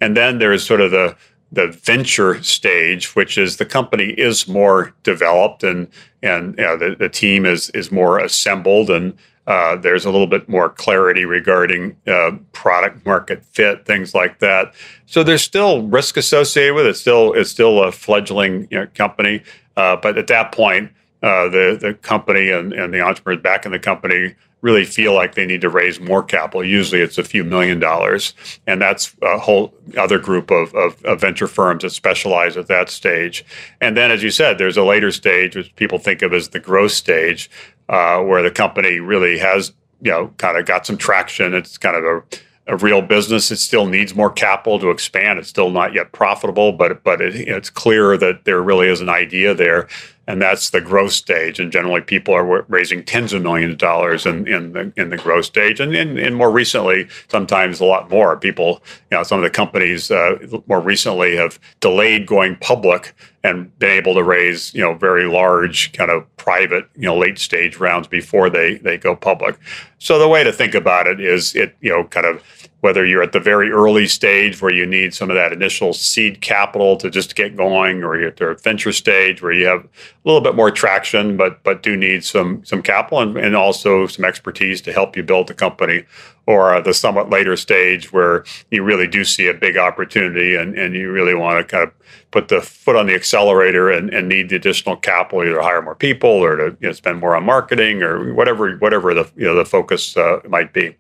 And 0.02 0.18
then 0.18 0.40
there's 0.40 0.66
sort 0.66 0.82
of 0.82 0.92
the 0.92 1.16
the 1.54 1.68
venture 1.68 2.42
stage, 2.42 3.16
which 3.16 3.38
is 3.38 3.58
the 3.58 3.66
company 3.66 4.10
is 4.10 4.48
more 4.48 4.94
developed 5.04 5.64
and 5.64 5.88
and 6.22 6.56
you 6.58 6.64
know, 6.64 6.78
the, 6.78 6.96
the 6.96 7.10
team 7.10 7.46
is 7.46 7.70
is 7.72 7.92
more 7.92 8.20
assembled 8.20 8.90
and 8.90 9.18
uh, 9.46 9.76
there's 9.76 10.06
a 10.06 10.10
little 10.10 10.28
bit 10.28 10.48
more 10.48 10.70
clarity 10.70 11.26
regarding 11.26 11.96
uh, 12.08 12.32
product 12.54 13.06
market 13.06 13.44
fit, 13.44 13.86
things 13.86 14.16
like 14.16 14.40
that. 14.40 14.74
So 15.06 15.22
there's 15.22 15.42
still 15.42 15.84
risk 15.84 16.16
associated 16.16 16.76
with 16.76 16.86
it. 16.86 16.90
It's 16.90 17.02
still 17.02 17.34
it's 17.34 17.52
still 17.52 17.84
a 17.84 17.92
fledgling 17.92 18.68
you 18.72 18.80
know, 18.80 18.88
company, 18.96 19.44
uh, 19.78 19.98
but 19.98 20.18
at 20.18 20.28
that 20.28 20.54
point, 20.54 20.92
uh, 21.24 21.48
the 21.50 21.78
the 21.80 21.94
company 21.96 22.50
and, 22.50 22.74
and 22.74 22.94
the 22.94 23.02
entrepreneurs 23.02 23.42
back 23.42 23.66
in 23.66 23.72
the 23.72 23.80
company 23.80 24.36
really 24.62 24.86
feel 24.86 25.14
like 25.14 25.36
they 25.36 25.46
need 25.46 25.62
to 25.62 25.70
raise 25.70 26.00
more 26.00 26.24
capital. 26.24 26.64
Usually, 26.64 27.02
it's 27.02 27.18
a 27.18 27.24
few 27.24 27.44
million 27.44 27.80
dollars, 27.80 28.34
and 28.66 28.82
that's 28.82 29.16
a 29.22 29.38
whole 29.38 29.74
other 29.98 30.18
group 30.18 30.52
of, 30.52 30.74
of, 30.74 31.04
of 31.04 31.20
venture 31.20 31.48
firms 31.48 31.84
that 31.84 31.90
specialize 31.90 32.56
at 32.56 32.68
that 32.68 32.90
stage. 32.90 33.46
And 33.82 33.98
then, 33.98 34.10
as 34.10 34.24
you 34.24 34.32
said, 34.32 34.58
there's 34.58 34.78
a 34.78 34.84
later 34.84 35.12
stage 35.12 35.56
which 35.56 35.76
people 35.76 36.00
think 36.00 36.22
of 36.22 36.34
as 36.34 36.50
the 36.50 36.62
growth 36.62 36.94
stage, 36.94 37.50
uh, 37.90 38.20
where 38.20 38.42
the 38.42 38.52
company 38.52 39.00
really 39.00 39.38
has, 39.38 39.74
you 40.02 40.12
know, 40.12 40.34
kind 40.38 40.58
of 40.58 40.66
got 40.66 40.86
some 40.86 40.98
traction. 40.98 41.54
It's 41.54 41.78
kind 41.78 41.98
of 41.98 42.04
a 42.04 42.24
a 42.68 42.78
real 42.78 43.02
business. 43.02 43.52
It 43.52 43.58
still 43.58 43.86
needs 43.88 44.16
more 44.16 44.32
capital 44.32 44.80
to 44.80 44.90
expand. 44.90 45.40
It's 45.40 45.50
still 45.50 45.70
not 45.70 45.94
yet 45.94 46.12
profitable, 46.12 46.72
but 46.72 47.04
but 47.04 47.22
it, 47.22 47.36
it's 47.36 47.70
clear 47.70 48.18
that 48.18 48.46
there 48.46 48.62
really 48.62 48.88
is 48.88 49.02
an 49.02 49.10
idea 49.10 49.54
there, 49.54 49.88
and 50.28 50.42
that's 50.42 50.70
the 50.70 50.82
growth 50.82 51.12
stage. 51.12 51.60
And 51.60 51.72
generally, 51.72 52.02
people 52.02 52.34
are 52.34 52.64
raising 52.64 53.04
tens 53.04 53.34
of 53.34 53.42
millions 53.42 53.74
of 53.74 53.78
dollars 53.78 54.26
in, 54.26 54.48
in 54.48 54.74
the 54.74 54.94
in 54.96 55.10
the 55.10 55.18
growth 55.18 55.46
stage, 55.46 55.80
and, 55.80 55.96
and, 55.96 56.18
and 56.18 56.36
more 56.36 56.52
recently, 56.52 57.08
sometimes 57.28 57.80
a 57.80 57.86
lot 57.86 58.10
more. 58.10 58.38
People, 58.38 58.82
you 59.12 59.18
know, 59.18 59.24
some 59.24 59.40
of 59.40 59.44
the 59.44 59.50
companies 59.50 60.12
uh, 60.12 60.38
more 60.68 60.82
recently 60.82 61.36
have 61.36 61.60
delayed 61.80 62.26
going 62.26 62.56
public 62.58 63.14
and 63.44 63.78
been 63.78 63.92
able 63.92 64.14
to 64.14 64.24
raise, 64.24 64.74
you 64.74 64.82
know, 64.82 64.94
very 64.94 65.26
large 65.26 65.92
kind 65.92 66.10
of 66.10 66.24
private, 66.38 66.88
you 66.96 67.04
know, 67.04 67.18
late 67.18 67.38
stage 67.38 67.78
rounds 67.78 68.08
before 68.08 68.50
they 68.50 68.76
they 68.76 68.98
go 68.98 69.16
public. 69.16 69.60
So 70.00 70.20
the 70.20 70.30
way 70.30 70.44
to 70.44 70.52
think 70.52 70.74
about 70.76 71.08
it 71.08 71.20
is, 71.20 71.56
it 71.56 71.76
you 71.82 71.90
know, 71.90 72.06
kind 72.06 72.26
of 72.26 72.42
whether 72.84 73.06
you're 73.06 73.24
at 73.24 73.32
the 73.32 73.40
very 73.40 73.72
early 73.72 74.06
stage 74.06 74.62
where 74.62 74.74
you 74.74 74.86
need 74.86 75.14
some 75.14 75.30
of 75.30 75.38
that 75.38 75.54
initial 75.54 75.94
seed 75.94 76.42
capital 76.42 76.98
to 76.98 77.10
just 77.10 77.34
get 77.34 77.56
going, 77.56 78.04
or 78.04 78.20
you're 78.20 78.28
at 78.28 78.36
the 78.36 78.56
venture 78.62 78.92
stage 78.92 79.42
where 79.42 79.54
you 79.54 79.66
have 79.66 79.86
a 79.86 79.88
little 80.26 80.42
bit 80.42 80.54
more 80.54 80.70
traction, 80.70 81.38
but 81.38 81.64
but 81.64 81.82
do 81.82 81.96
need 81.96 82.26
some 82.26 82.62
some 82.66 82.82
capital 82.82 83.22
and, 83.22 83.38
and 83.38 83.56
also 83.56 84.06
some 84.06 84.26
expertise 84.26 84.82
to 84.82 84.92
help 84.92 85.16
you 85.16 85.24
build 85.24 85.48
the 85.48 85.54
company, 85.54 86.04
or 86.46 86.82
the 86.82 86.94
somewhat 86.94 87.30
later 87.30 87.56
stage 87.56 88.12
where 88.12 88.44
you 88.70 88.84
really 88.84 89.08
do 89.08 89.24
see 89.24 89.48
a 89.48 89.54
big 89.54 89.78
opportunity 89.78 90.54
and, 90.56 90.78
and 90.78 90.94
you 90.94 91.10
really 91.10 91.34
want 91.34 91.58
to 91.58 91.64
kind 91.64 91.88
of 91.88 91.94
put 92.32 92.50
the 92.50 92.60
foot 92.60 92.98
on 92.98 93.08
the 93.08 93.16
accelerator 93.16 93.90
and, 93.90 94.14
and 94.14 94.28
need 94.28 94.50
the 94.50 94.58
additional 94.58 94.98
capital, 94.98 95.42
either 95.42 95.56
to 95.56 95.64
hire 95.64 95.82
more 95.82 95.96
people 95.96 96.30
or 96.30 96.58
to 96.58 96.78
you 96.82 96.88
know, 96.88 96.92
spend 96.92 97.22
more 97.22 97.34
on 97.34 97.46
marketing 97.46 98.04
or 98.04 98.34
whatever 98.34 98.76
whatever 98.80 99.14
the 99.14 99.32
you 99.38 99.46
know 99.46 99.56
the 99.56 99.64
focus 99.64 100.18
uh, 100.18 100.42
might 100.50 100.74
be. 100.74 100.98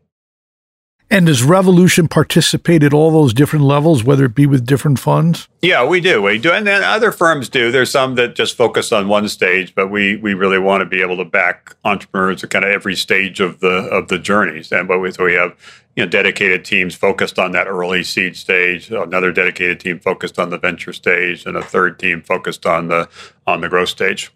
And 1.09 1.27
does 1.27 1.43
Revolution 1.43 2.07
participate 2.07 2.81
at 2.81 2.93
all 2.93 3.11
those 3.11 3.33
different 3.33 3.65
levels, 3.65 4.03
whether 4.03 4.25
it 4.25 4.33
be 4.33 4.47
with 4.47 4.65
different 4.65 4.99
funds? 4.99 5.47
Yeah, 5.61 5.85
we 5.85 6.01
do. 6.01 6.21
We 6.21 6.39
do, 6.39 6.51
and 6.51 6.65
then 6.65 6.83
other 6.83 7.11
firms 7.11 7.49
do. 7.49 7.71
There's 7.71 7.91
some 7.91 8.15
that 8.15 8.35
just 8.35 8.57
focus 8.57 8.91
on 8.91 9.07
one 9.07 9.29
stage, 9.29 9.75
but 9.75 9.91
we 9.91 10.15
we 10.17 10.33
really 10.33 10.57
want 10.57 10.81
to 10.81 10.85
be 10.85 11.01
able 11.01 11.17
to 11.17 11.25
back 11.25 11.75
entrepreneurs 11.85 12.43
at 12.43 12.49
kind 12.49 12.65
of 12.65 12.71
every 12.71 12.95
stage 12.95 13.39
of 13.39 13.59
the 13.59 13.67
of 13.67 14.07
the 14.07 14.17
journeys. 14.17 14.71
And 14.71 14.87
but 14.87 14.99
we 14.99 15.11
so 15.11 15.25
we 15.25 15.33
have 15.33 15.55
you 15.95 16.03
know 16.03 16.09
dedicated 16.09 16.65
teams 16.65 16.95
focused 16.95 17.37
on 17.37 17.51
that 17.51 17.67
early 17.67 18.03
seed 18.03 18.35
stage, 18.35 18.89
another 18.89 19.31
dedicated 19.31 19.79
team 19.79 19.99
focused 19.99 20.39
on 20.39 20.49
the 20.49 20.57
venture 20.57 20.93
stage, 20.93 21.45
and 21.45 21.55
a 21.55 21.63
third 21.63 21.99
team 21.99 22.21
focused 22.21 22.65
on 22.65 22.87
the 22.87 23.07
on 23.45 23.61
the 23.61 23.69
growth 23.69 23.89
stage. 23.89 24.31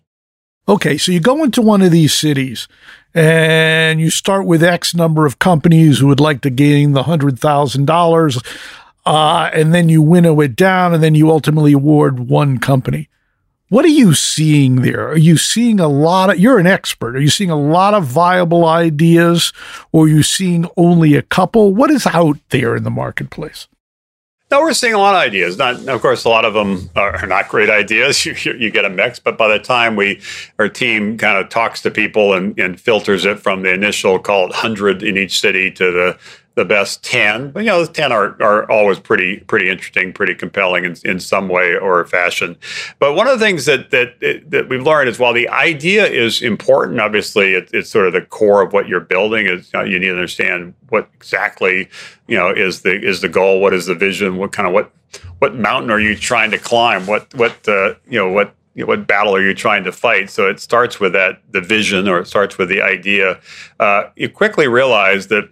Okay, 0.70 0.98
so 0.98 1.14
you 1.14 1.22
go 1.22 1.44
into 1.46 1.62
one 1.62 1.82
of 1.82 1.92
these 1.92 2.14
cities 2.14 2.68
and 3.14 4.02
you 4.02 4.10
start 4.10 4.46
with 4.46 4.62
X 4.62 4.94
number 4.94 5.26
of 5.26 5.40
companies 5.40 6.00
who 6.00 6.08
would 6.08 6.20
like 6.20 6.42
to 6.42 6.50
gain 6.50 6.92
the 6.92 7.04
hundred 7.04 7.40
thousand 7.40 7.90
uh, 7.90 7.94
dollars, 7.94 8.42
and 9.06 9.74
then 9.74 9.88
you 9.88 10.02
winnow 10.02 10.42
it 10.42 10.58
down, 10.58 10.94
and 10.94 11.02
then 11.02 11.16
you 11.16 11.32
ultimately 11.32 11.72
award 11.72 12.28
one 12.28 12.58
company. 12.58 13.08
What 13.70 13.86
are 13.86 13.90
you 13.90 14.14
seeing 14.14 14.82
there? 14.82 15.10
Are 15.10 15.18
you 15.18 15.38
seeing 15.38 15.80
a 15.80 15.88
lot 15.88 16.30
of, 16.30 16.40
you're 16.40 16.60
an 16.60 16.68
expert. 16.68 17.18
Are 17.18 17.22
you 17.22 17.30
seeing 17.30 17.50
a 17.50 17.60
lot 17.60 17.94
of 17.94 18.06
viable 18.06 18.66
ideas 18.66 19.52
or 19.92 20.06
are 20.06 20.08
you 20.08 20.24
seeing 20.24 20.70
only 20.78 21.16
a 21.16 21.22
couple? 21.22 21.74
What 21.74 21.92
is 21.92 22.06
out 22.08 22.38
there 22.50 22.78
in 22.78 22.84
the 22.84 22.90
marketplace? 22.90 23.68
No, 24.50 24.62
we're 24.62 24.74
seeing 24.74 24.94
a 24.94 24.98
lot 24.98 25.14
of 25.14 25.20
ideas. 25.22 25.58
Not, 25.58 25.88
of 25.90 26.02
course, 26.02 26.24
a 26.24 26.30
lot 26.30 26.46
of 26.46 26.54
them 26.54 26.90
are 26.96 27.28
not 27.28 27.50
great 27.50 27.70
ideas. 27.70 28.26
You, 28.26 28.54
you, 28.54 28.70
get 28.70 28.86
a 28.86 28.90
mix, 28.90 29.20
but 29.20 29.38
by 29.38 29.48
the 29.48 29.60
time 29.60 29.96
we, 29.96 30.22
our 30.60 30.70
team 30.70 31.18
kind 31.18 31.38
of 31.38 31.50
talks 31.50 31.82
to 31.82 31.92
people 31.92 32.34
and, 32.34 32.58
and 32.60 32.80
filters 32.80 33.26
it 33.26 33.40
from 33.40 33.64
the 33.64 33.74
initial 33.74 34.20
call 34.20 34.48
it 34.48 34.54
hundred 34.54 35.02
in 35.02 35.18
each 35.18 35.40
city 35.40 35.72
to 35.72 35.92
the 35.92 36.18
the 36.58 36.66
best 36.66 37.04
10 37.04 37.52
but 37.52 37.60
you 37.60 37.68
know 37.68 37.86
the 37.86 37.94
10 37.94 38.12
are, 38.12 38.36
are 38.42 38.70
always 38.70 39.00
pretty 39.00 39.42
pretty 39.42 39.70
interesting 39.70 40.12
pretty 40.12 40.34
compelling 40.34 40.86
in, 40.86 40.96
in 41.06 41.20
some 41.20 41.48
way 41.48 41.78
or 41.78 42.04
fashion 42.08 42.58
but 42.98 43.14
one 43.14 43.28
of 43.28 43.38
the 43.38 43.46
things 43.46 43.66
that 43.66 43.92
that 43.92 44.20
that 44.50 44.68
we've 44.68 44.82
learned 44.82 45.08
is 45.08 45.20
while 45.20 45.34
the 45.34 45.48
idea 45.50 46.08
is 46.08 46.42
important 46.42 47.00
obviously 47.00 47.54
it, 47.54 47.70
it's 47.74 47.92
sort 47.92 48.08
of 48.08 48.14
the 48.14 48.22
core 48.22 48.64
of 48.64 48.74
what 48.74 48.88
you're 48.88 49.00
building 49.00 49.46
is 49.46 49.72
you, 49.72 49.80
know, 49.80 49.86
you 49.86 50.00
need 50.00 50.08
to 50.08 50.14
understand 50.14 50.74
what 50.90 51.08
exactly 51.14 51.88
you 52.26 52.36
know 52.36 52.50
is 52.50 52.82
the 52.82 53.06
is 53.06 53.22
the 53.22 53.30
goal 53.30 53.62
what 53.62 53.72
is 53.72 53.86
the 53.86 53.96
vision 53.96 54.38
what 54.38 54.52
kind 54.52 54.68
of 54.68 54.74
what 54.74 54.92
what 55.38 55.54
mountain 55.54 55.92
are 55.92 56.00
you 56.00 56.16
trying 56.16 56.50
to 56.50 56.58
climb 56.58 57.06
what 57.06 57.32
what 57.36 57.56
uh, 57.70 57.94
you 58.10 58.18
know 58.18 58.32
what 58.32 58.56
you 58.74 58.84
know, 58.84 58.88
what 58.88 59.06
battle 59.08 59.36
are 59.36 59.42
you 59.42 59.56
trying 59.56 59.84
to 59.86 59.92
fight? 59.92 60.30
So 60.30 60.48
it 60.48 60.60
starts 60.60 61.00
with 61.00 61.14
that 61.14 61.42
the 61.52 61.62
vision, 61.62 62.08
or 62.08 62.20
it 62.20 62.28
starts 62.28 62.60
with 62.60 62.70
the 62.70 62.80
idea. 62.80 63.40
Uh, 63.80 64.04
you 64.16 64.30
quickly 64.30 64.68
realize 64.68 65.28
that 65.28 65.50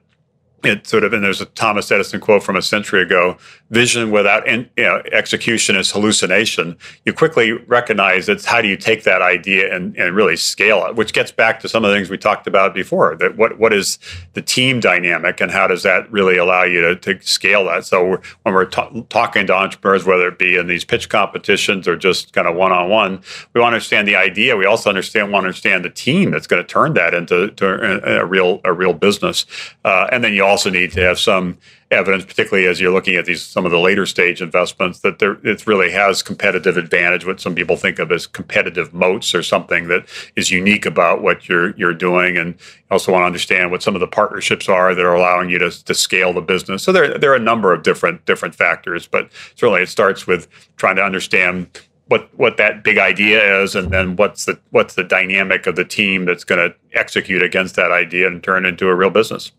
it 0.63 0.87
sort 0.87 1.03
of 1.03 1.13
and 1.13 1.23
there's 1.23 1.41
a 1.41 1.45
Thomas 1.45 1.91
Edison 1.91 2.19
quote 2.19 2.43
from 2.43 2.55
a 2.55 2.61
century 2.61 3.01
ago: 3.01 3.37
"Vision 3.69 4.11
without 4.11 4.47
in, 4.47 4.69
you 4.77 4.83
know, 4.83 5.01
execution 5.11 5.75
is 5.75 5.91
hallucination." 5.91 6.77
You 7.05 7.13
quickly 7.13 7.51
recognize 7.51 8.29
it's 8.29 8.45
how 8.45 8.61
do 8.61 8.67
you 8.67 8.77
take 8.77 9.03
that 9.03 9.21
idea 9.21 9.73
and, 9.75 9.95
and 9.97 10.15
really 10.15 10.35
scale 10.35 10.85
it, 10.85 10.95
which 10.95 11.13
gets 11.13 11.31
back 11.31 11.59
to 11.59 11.69
some 11.69 11.83
of 11.83 11.91
the 11.91 11.97
things 11.97 12.09
we 12.09 12.17
talked 12.17 12.47
about 12.47 12.73
before. 12.73 13.15
That 13.15 13.37
what 13.37 13.59
what 13.59 13.73
is 13.73 13.99
the 14.33 14.41
team 14.41 14.79
dynamic 14.79 15.41
and 15.41 15.51
how 15.51 15.67
does 15.67 15.83
that 15.83 16.11
really 16.11 16.37
allow 16.37 16.63
you 16.63 16.81
to, 16.81 16.95
to 16.95 17.21
scale 17.25 17.65
that? 17.65 17.85
So 17.85 18.05
we're, 18.05 18.21
when 18.43 18.55
we're 18.55 18.65
talking 18.65 19.47
to 19.47 19.53
entrepreneurs, 19.53 20.05
whether 20.05 20.27
it 20.27 20.39
be 20.39 20.55
in 20.55 20.67
these 20.67 20.85
pitch 20.85 21.09
competitions 21.09 21.87
or 21.87 21.95
just 21.95 22.33
kind 22.33 22.47
of 22.47 22.55
one 22.55 22.71
on 22.71 22.89
one, 22.89 23.21
we 23.53 23.61
want 23.61 23.71
to 23.71 23.75
understand 23.75 24.07
the 24.07 24.15
idea. 24.15 24.55
We 24.55 24.65
also 24.65 24.89
understand 24.89 25.31
want 25.31 25.43
to 25.43 25.47
understand 25.47 25.85
the 25.85 25.89
team 25.89 26.31
that's 26.31 26.47
going 26.47 26.61
to 26.61 26.67
turn 26.67 26.93
that 26.93 27.13
into 27.13 27.53
a, 27.61 28.21
a, 28.21 28.25
real 28.25 28.61
a 28.63 28.73
real 28.73 28.93
business, 28.93 29.45
uh, 29.83 30.07
and 30.11 30.23
then 30.23 30.33
you 30.33 30.44
also 30.45 30.69
need 30.69 30.91
to 30.93 31.01
have 31.01 31.19
some 31.19 31.57
evidence, 31.91 32.25
particularly 32.25 32.67
as 32.67 32.81
you're 32.81 32.91
looking 32.91 33.15
at 33.15 33.25
these 33.25 33.43
some 33.43 33.65
of 33.65 33.71
the 33.71 33.79
later 33.79 34.05
stage 34.05 34.41
investments, 34.41 34.99
that 34.99 35.19
there 35.19 35.37
it 35.43 35.65
really 35.67 35.91
has 35.91 36.23
competitive 36.23 36.77
advantage. 36.77 37.25
What 37.25 37.39
some 37.39 37.55
people 37.55 37.77
think 37.77 37.99
of 37.99 38.11
as 38.11 38.27
competitive 38.27 38.93
moats, 38.93 39.35
or 39.35 39.43
something 39.43 39.87
that 39.87 40.07
is 40.35 40.51
unique 40.51 40.85
about 40.85 41.21
what 41.21 41.47
you're 41.47 41.75
you're 41.77 41.93
doing, 41.93 42.37
and 42.37 42.55
also 42.89 43.11
want 43.11 43.21
to 43.21 43.27
understand 43.27 43.71
what 43.71 43.83
some 43.83 43.95
of 43.95 44.01
the 44.01 44.07
partnerships 44.07 44.67
are 44.69 44.95
that 44.95 45.05
are 45.05 45.15
allowing 45.15 45.49
you 45.49 45.59
to, 45.59 45.85
to 45.85 45.93
scale 45.93 46.33
the 46.33 46.41
business. 46.41 46.83
So 46.83 46.91
there 46.91 47.17
there 47.17 47.31
are 47.31 47.35
a 47.35 47.39
number 47.39 47.73
of 47.73 47.83
different 47.83 48.25
different 48.25 48.55
factors, 48.55 49.07
but 49.07 49.29
certainly 49.55 49.81
it 49.81 49.89
starts 49.89 50.25
with 50.25 50.47
trying 50.77 50.95
to 50.97 51.03
understand 51.03 51.69
what 52.07 52.29
what 52.37 52.57
that 52.57 52.83
big 52.83 52.97
idea 52.97 53.61
is, 53.61 53.75
and 53.75 53.91
then 53.91 54.15
what's 54.15 54.45
the 54.45 54.59
what's 54.71 54.95
the 54.95 55.03
dynamic 55.03 55.67
of 55.67 55.75
the 55.75 55.85
team 55.85 56.25
that's 56.25 56.43
going 56.43 56.69
to 56.69 56.75
execute 56.93 57.43
against 57.43 57.75
that 57.75 57.91
idea 57.91 58.27
and 58.27 58.43
turn 58.43 58.65
into 58.65 58.87
a 58.87 58.95
real 58.95 59.09
business. 59.09 59.51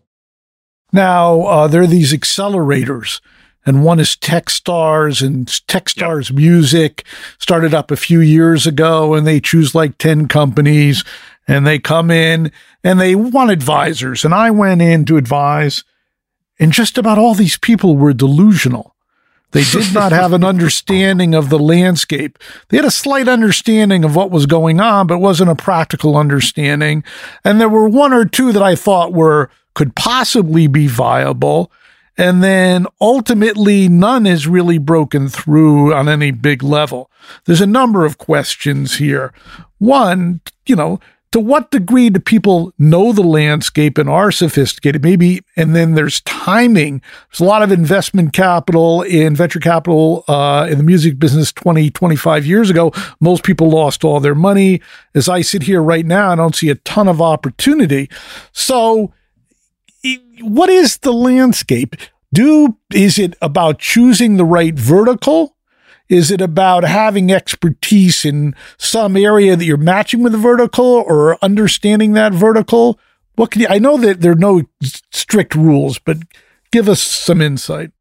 Now, 0.91 1.41
uh, 1.41 1.67
there 1.67 1.81
are 1.81 1.87
these 1.87 2.13
accelerators, 2.13 3.19
and 3.65 3.83
one 3.83 3.99
is 3.99 4.15
Techstars, 4.15 5.25
and 5.25 5.47
Techstars 5.47 6.29
yep. 6.29 6.37
Music 6.37 7.05
started 7.39 7.73
up 7.73 7.91
a 7.91 7.97
few 7.97 8.21
years 8.21 8.65
ago, 8.65 9.13
and 9.13 9.27
they 9.27 9.39
choose 9.39 9.75
like 9.75 9.97
10 9.97 10.27
companies, 10.27 11.03
and 11.47 11.67
they 11.67 11.79
come 11.79 12.11
in 12.11 12.51
and 12.83 12.99
they 12.99 13.15
want 13.15 13.51
advisors. 13.51 14.23
And 14.23 14.33
I 14.33 14.51
went 14.51 14.81
in 14.81 15.05
to 15.05 15.17
advise, 15.17 15.83
and 16.59 16.71
just 16.71 16.97
about 16.97 17.17
all 17.17 17.33
these 17.33 17.57
people 17.57 17.97
were 17.97 18.13
delusional. 18.13 18.95
They 19.51 19.63
did 19.71 19.93
not 19.93 20.11
have 20.11 20.33
an 20.33 20.43
understanding 20.43 21.33
of 21.33 21.49
the 21.49 21.59
landscape. 21.59 22.37
They 22.69 22.77
had 22.77 22.85
a 22.85 22.91
slight 22.91 23.27
understanding 23.27 24.03
of 24.03 24.15
what 24.15 24.31
was 24.31 24.45
going 24.45 24.79
on, 24.79 25.07
but 25.07 25.15
it 25.15 25.21
wasn't 25.21 25.49
a 25.49 25.55
practical 25.55 26.17
understanding. 26.17 27.03
And 27.43 27.59
there 27.59 27.69
were 27.69 27.87
one 27.87 28.13
or 28.13 28.25
two 28.25 28.51
that 28.51 28.63
I 28.63 28.75
thought 28.75 29.13
were 29.13 29.49
could 29.77 29.95
possibly 29.95 30.65
be 30.65 30.87
viable. 30.87 31.71
And 32.17 32.43
then 32.43 32.87
ultimately, 32.99 33.87
none 33.87 34.25
has 34.25 34.47
really 34.47 34.79
broken 34.79 35.29
through 35.29 35.93
on 35.93 36.09
any 36.09 36.31
big 36.31 36.63
level. 36.63 37.11
There's 37.45 37.61
a 37.61 37.67
number 37.67 38.03
of 38.03 38.17
questions 38.17 38.97
here. 38.97 39.31
One, 39.77 40.41
you 40.65 40.75
know, 40.75 40.99
to 41.31 41.39
what 41.39 41.69
degree 41.69 42.09
do 42.09 42.19
people 42.19 42.73
know 42.79 43.11
the 43.11 43.21
landscape 43.21 43.99
and 43.99 44.09
are 44.09 44.31
sophisticated? 44.31 45.03
Maybe, 45.03 45.43
and 45.55 45.75
then 45.75 45.93
there's 45.93 46.21
timing. 46.21 47.03
There's 47.29 47.41
a 47.41 47.43
lot 47.43 47.61
of 47.61 47.71
investment 47.71 48.33
capital 48.33 49.03
in 49.03 49.35
venture 49.35 49.59
capital 49.59 50.23
uh, 50.27 50.67
in 50.71 50.79
the 50.79 50.83
music 50.83 51.19
business 51.19 51.51
20, 51.51 51.91
25 51.91 52.47
years 52.47 52.71
ago. 52.71 52.91
Most 53.19 53.43
people 53.43 53.69
lost 53.69 54.03
all 54.03 54.19
their 54.19 54.33
money. 54.33 54.81
As 55.13 55.29
I 55.29 55.41
sit 55.41 55.61
here 55.61 55.83
right 55.83 56.05
now, 56.05 56.31
I 56.31 56.35
don't 56.35 56.55
see 56.55 56.71
a 56.71 56.75
ton 56.75 57.07
of 57.07 57.21
opportunity. 57.21 58.09
So, 58.53 59.13
what 60.41 60.69
is 60.69 60.97
the 60.97 61.13
landscape? 61.13 61.95
Do 62.33 62.77
is 62.93 63.17
it 63.17 63.35
about 63.41 63.79
choosing 63.79 64.37
the 64.37 64.45
right 64.45 64.73
vertical? 64.73 65.55
Is 66.09 66.31
it 66.31 66.41
about 66.41 66.83
having 66.83 67.31
expertise 67.31 68.23
in 68.23 68.55
some 68.77 69.17
area 69.17 69.55
that 69.55 69.65
you're 69.65 69.77
matching 69.77 70.23
with 70.23 70.31
the 70.31 70.37
vertical 70.37 70.85
or 70.85 71.37
understanding 71.43 72.13
that 72.13 72.33
vertical? 72.33 72.99
What 73.35 73.51
can 73.51 73.61
you, 73.61 73.67
I 73.69 73.77
know 73.77 73.97
that 73.97 74.21
there 74.21 74.31
are 74.31 74.35
no 74.35 74.63
strict 74.81 75.53
rules, 75.53 75.99
but 75.99 76.17
give 76.71 76.87
us 76.87 77.01
some 77.01 77.41
insight. 77.41 77.91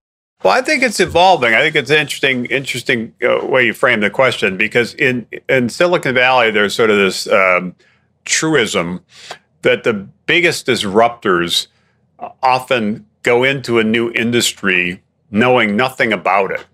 Well, 0.43 0.53
I 0.53 0.63
think 0.63 0.83
it's 0.83 1.01
evolving. 1.01 1.55
I 1.55 1.63
think 1.63 1.75
it's 1.75 1.91
interesting, 1.91 2.45
interesting 2.47 3.15
uh, 3.23 3.45
way 3.45 3.67
you 3.67 3.73
frame 3.73 4.01
the 4.01 4.11
question 4.11 4.57
because 4.57 4.95
in 4.95 5.27
in 5.49 5.69
Silicon 5.69 6.15
Valley, 6.15 6.51
there's 6.51 6.75
sort 6.75 6.91
of 6.91 6.99
this 6.99 7.27
um, 7.27 7.75
truism 8.25 9.01
that 9.63 9.83
the 9.83 9.95
biggest 10.27 10.67
disruptors 10.67 11.67
often 12.43 13.07
go 13.23 13.45
into 13.45 13.79
a 13.79 13.85
new 13.85 14.11
industry 14.13 15.03
knowing 15.31 15.77
nothing 15.77 16.13
about 16.13 16.51
it. 16.51 16.65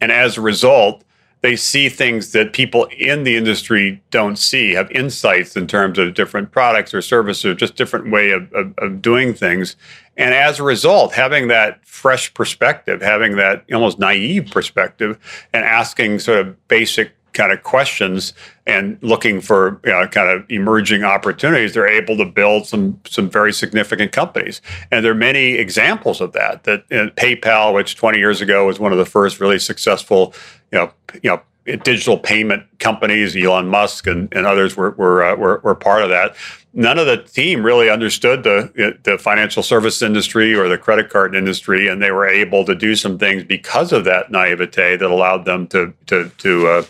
And 0.00 0.10
as 0.10 0.36
a 0.36 0.40
result, 0.40 1.04
they 1.44 1.56
see 1.56 1.90
things 1.90 2.32
that 2.32 2.54
people 2.54 2.88
in 2.96 3.24
the 3.24 3.36
industry 3.36 4.02
don't 4.10 4.36
see, 4.36 4.72
have 4.72 4.90
insights 4.90 5.56
in 5.56 5.66
terms 5.66 5.98
of 5.98 6.14
different 6.14 6.50
products 6.50 6.94
or 6.94 7.02
services, 7.02 7.44
or 7.44 7.54
just 7.54 7.76
different 7.76 8.10
way 8.10 8.30
of, 8.30 8.50
of, 8.54 8.72
of 8.78 9.02
doing 9.02 9.34
things. 9.34 9.76
And 10.16 10.32
as 10.32 10.58
a 10.58 10.62
result, 10.62 11.12
having 11.12 11.48
that 11.48 11.84
fresh 11.84 12.32
perspective, 12.32 13.02
having 13.02 13.36
that 13.36 13.64
almost 13.72 13.98
naive 13.98 14.50
perspective, 14.50 15.18
and 15.52 15.64
asking 15.64 16.20
sort 16.20 16.38
of 16.38 16.68
basic 16.68 17.12
kind 17.34 17.52
of 17.52 17.62
questions 17.62 18.32
and 18.66 18.98
looking 19.02 19.40
for 19.40 19.80
you 19.84 19.92
know, 19.92 20.06
kind 20.08 20.30
of 20.30 20.50
emerging 20.50 21.04
opportunities, 21.04 21.74
they're 21.74 21.86
able 21.86 22.16
to 22.16 22.24
build 22.24 22.66
some 22.66 22.98
some 23.06 23.28
very 23.28 23.52
significant 23.52 24.12
companies. 24.12 24.62
And 24.90 25.04
there 25.04 25.12
are 25.12 25.16
many 25.16 25.54
examples 25.54 26.20
of 26.20 26.32
that. 26.32 26.64
That 26.64 26.84
you 26.90 26.96
know, 26.96 27.10
PayPal, 27.10 27.74
which 27.74 27.96
20 27.96 28.18
years 28.18 28.40
ago 28.40 28.66
was 28.66 28.78
one 28.78 28.92
of 28.92 28.98
the 28.98 29.04
first 29.04 29.40
really 29.40 29.58
successful, 29.58 30.32
you 30.72 30.78
know, 30.78 30.92
you 31.22 31.30
know, 31.30 31.42
digital 31.64 32.18
payment 32.18 32.66
companies, 32.78 33.36
Elon 33.36 33.68
Musk 33.68 34.06
and, 34.06 34.32
and 34.32 34.46
others 34.46 34.76
were 34.76 34.90
were, 34.92 35.24
uh, 35.24 35.34
were, 35.36 35.60
were 35.64 35.74
part 35.74 36.02
of 36.02 36.10
that. 36.10 36.36
None 36.72 36.98
of 36.98 37.06
the 37.06 37.18
team 37.18 37.64
really 37.64 37.88
understood 37.88 38.42
the 38.42 38.98
the 39.04 39.16
financial 39.16 39.62
service 39.62 40.02
industry 40.02 40.54
or 40.54 40.68
the 40.68 40.76
credit 40.76 41.08
card 41.08 41.34
industry, 41.34 41.88
and 41.88 42.02
they 42.02 42.10
were 42.10 42.26
able 42.26 42.64
to 42.64 42.74
do 42.74 42.96
some 42.96 43.16
things 43.16 43.44
because 43.44 43.92
of 43.92 44.04
that 44.04 44.30
naivete 44.30 44.96
that 44.96 45.10
allowed 45.10 45.44
them 45.44 45.66
to 45.68 45.94
to 46.06 46.30
to 46.38 46.66
uh, 46.66 46.82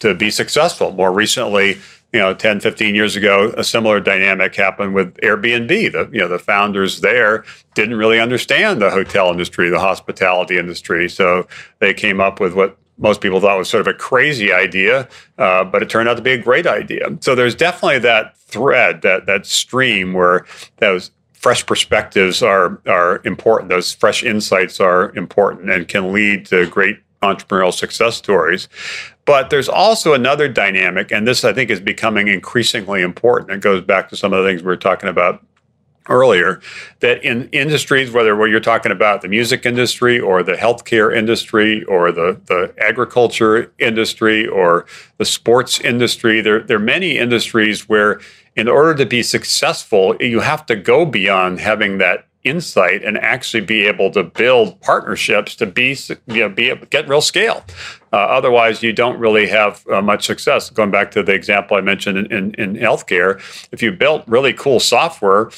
to 0.00 0.14
be 0.14 0.30
successful. 0.30 0.92
More 0.92 1.12
recently, 1.12 1.78
you 2.12 2.18
know, 2.18 2.34
10, 2.34 2.60
15 2.60 2.94
years 2.94 3.14
ago, 3.14 3.54
a 3.56 3.62
similar 3.62 4.00
dynamic 4.00 4.54
happened 4.56 4.94
with 4.94 5.14
Airbnb. 5.18 5.68
The, 5.68 6.08
you 6.12 6.20
know, 6.20 6.28
the 6.28 6.38
founders 6.38 7.00
there 7.00 7.44
didn't 7.74 7.96
really 7.96 8.18
understand 8.18 8.82
the 8.82 8.90
hotel 8.90 9.30
industry, 9.30 9.70
the 9.70 9.78
hospitality 9.78 10.58
industry. 10.58 11.08
So 11.08 11.46
they 11.78 11.94
came 11.94 12.20
up 12.20 12.40
with 12.40 12.54
what 12.54 12.76
most 12.98 13.20
people 13.20 13.40
thought 13.40 13.56
was 13.56 13.70
sort 13.70 13.80
of 13.80 13.86
a 13.86 13.94
crazy 13.94 14.52
idea, 14.52 15.08
uh, 15.38 15.64
but 15.64 15.82
it 15.82 15.88
turned 15.88 16.08
out 16.08 16.16
to 16.16 16.22
be 16.22 16.32
a 16.32 16.38
great 16.38 16.66
idea. 16.66 17.16
So 17.20 17.34
there's 17.34 17.54
definitely 17.54 18.00
that 18.00 18.36
thread, 18.36 19.02
that 19.02 19.26
that 19.26 19.46
stream 19.46 20.12
where 20.12 20.44
those 20.78 21.10
fresh 21.32 21.64
perspectives 21.64 22.42
are 22.42 22.80
are 22.86 23.22
important. 23.24 23.70
Those 23.70 23.92
fresh 23.92 24.22
insights 24.22 24.80
are 24.80 25.14
important 25.16 25.70
and 25.70 25.88
can 25.88 26.12
lead 26.12 26.44
to 26.46 26.66
great 26.66 26.98
entrepreneurial 27.22 27.72
success 27.72 28.16
stories. 28.16 28.68
But 29.30 29.48
there's 29.48 29.68
also 29.68 30.12
another 30.12 30.48
dynamic, 30.48 31.12
and 31.12 31.24
this 31.24 31.44
I 31.44 31.52
think 31.52 31.70
is 31.70 31.78
becoming 31.78 32.26
increasingly 32.26 33.00
important. 33.00 33.52
It 33.52 33.60
goes 33.60 33.80
back 33.80 34.08
to 34.08 34.16
some 34.16 34.32
of 34.32 34.42
the 34.42 34.50
things 34.50 34.60
we 34.60 34.66
were 34.66 34.76
talking 34.76 35.08
about 35.08 35.46
earlier 36.08 36.60
that 36.98 37.22
in 37.22 37.48
industries, 37.50 38.10
whether 38.10 38.44
you're 38.48 38.58
talking 38.58 38.90
about 38.90 39.22
the 39.22 39.28
music 39.28 39.64
industry 39.64 40.18
or 40.18 40.42
the 40.42 40.54
healthcare 40.54 41.16
industry 41.16 41.84
or 41.84 42.10
the, 42.10 42.40
the 42.46 42.74
agriculture 42.78 43.72
industry 43.78 44.48
or 44.48 44.84
the 45.18 45.24
sports 45.24 45.78
industry, 45.78 46.40
there, 46.40 46.60
there 46.64 46.78
are 46.78 46.80
many 46.80 47.16
industries 47.16 47.88
where 47.88 48.20
in 48.56 48.66
order 48.66 48.96
to 48.96 49.06
be 49.06 49.22
successful, 49.22 50.16
you 50.18 50.40
have 50.40 50.66
to 50.66 50.74
go 50.74 51.06
beyond 51.06 51.60
having 51.60 51.98
that 51.98 52.26
insight 52.44 53.04
and 53.04 53.18
actually 53.18 53.60
be 53.60 53.86
able 53.86 54.10
to 54.10 54.22
build 54.22 54.80
partnerships 54.80 55.54
to 55.54 55.66
be 55.66 55.96
you 56.26 56.40
know 56.40 56.48
be 56.48 56.74
get 56.90 57.08
real 57.08 57.20
scale. 57.20 57.64
Uh, 58.12 58.16
otherwise, 58.16 58.82
you 58.82 58.92
don't 58.92 59.18
really 59.18 59.46
have 59.46 59.86
uh, 59.88 60.00
much 60.00 60.26
success. 60.26 60.70
Going 60.70 60.90
back 60.90 61.10
to 61.12 61.22
the 61.22 61.32
example 61.32 61.76
I 61.76 61.80
mentioned 61.80 62.18
in, 62.18 62.26
in, 62.32 62.54
in 62.54 62.74
healthcare, 62.74 63.40
if 63.70 63.82
you 63.82 63.92
built 63.92 64.24
really 64.26 64.52
cool 64.52 64.80
software, 64.80 65.50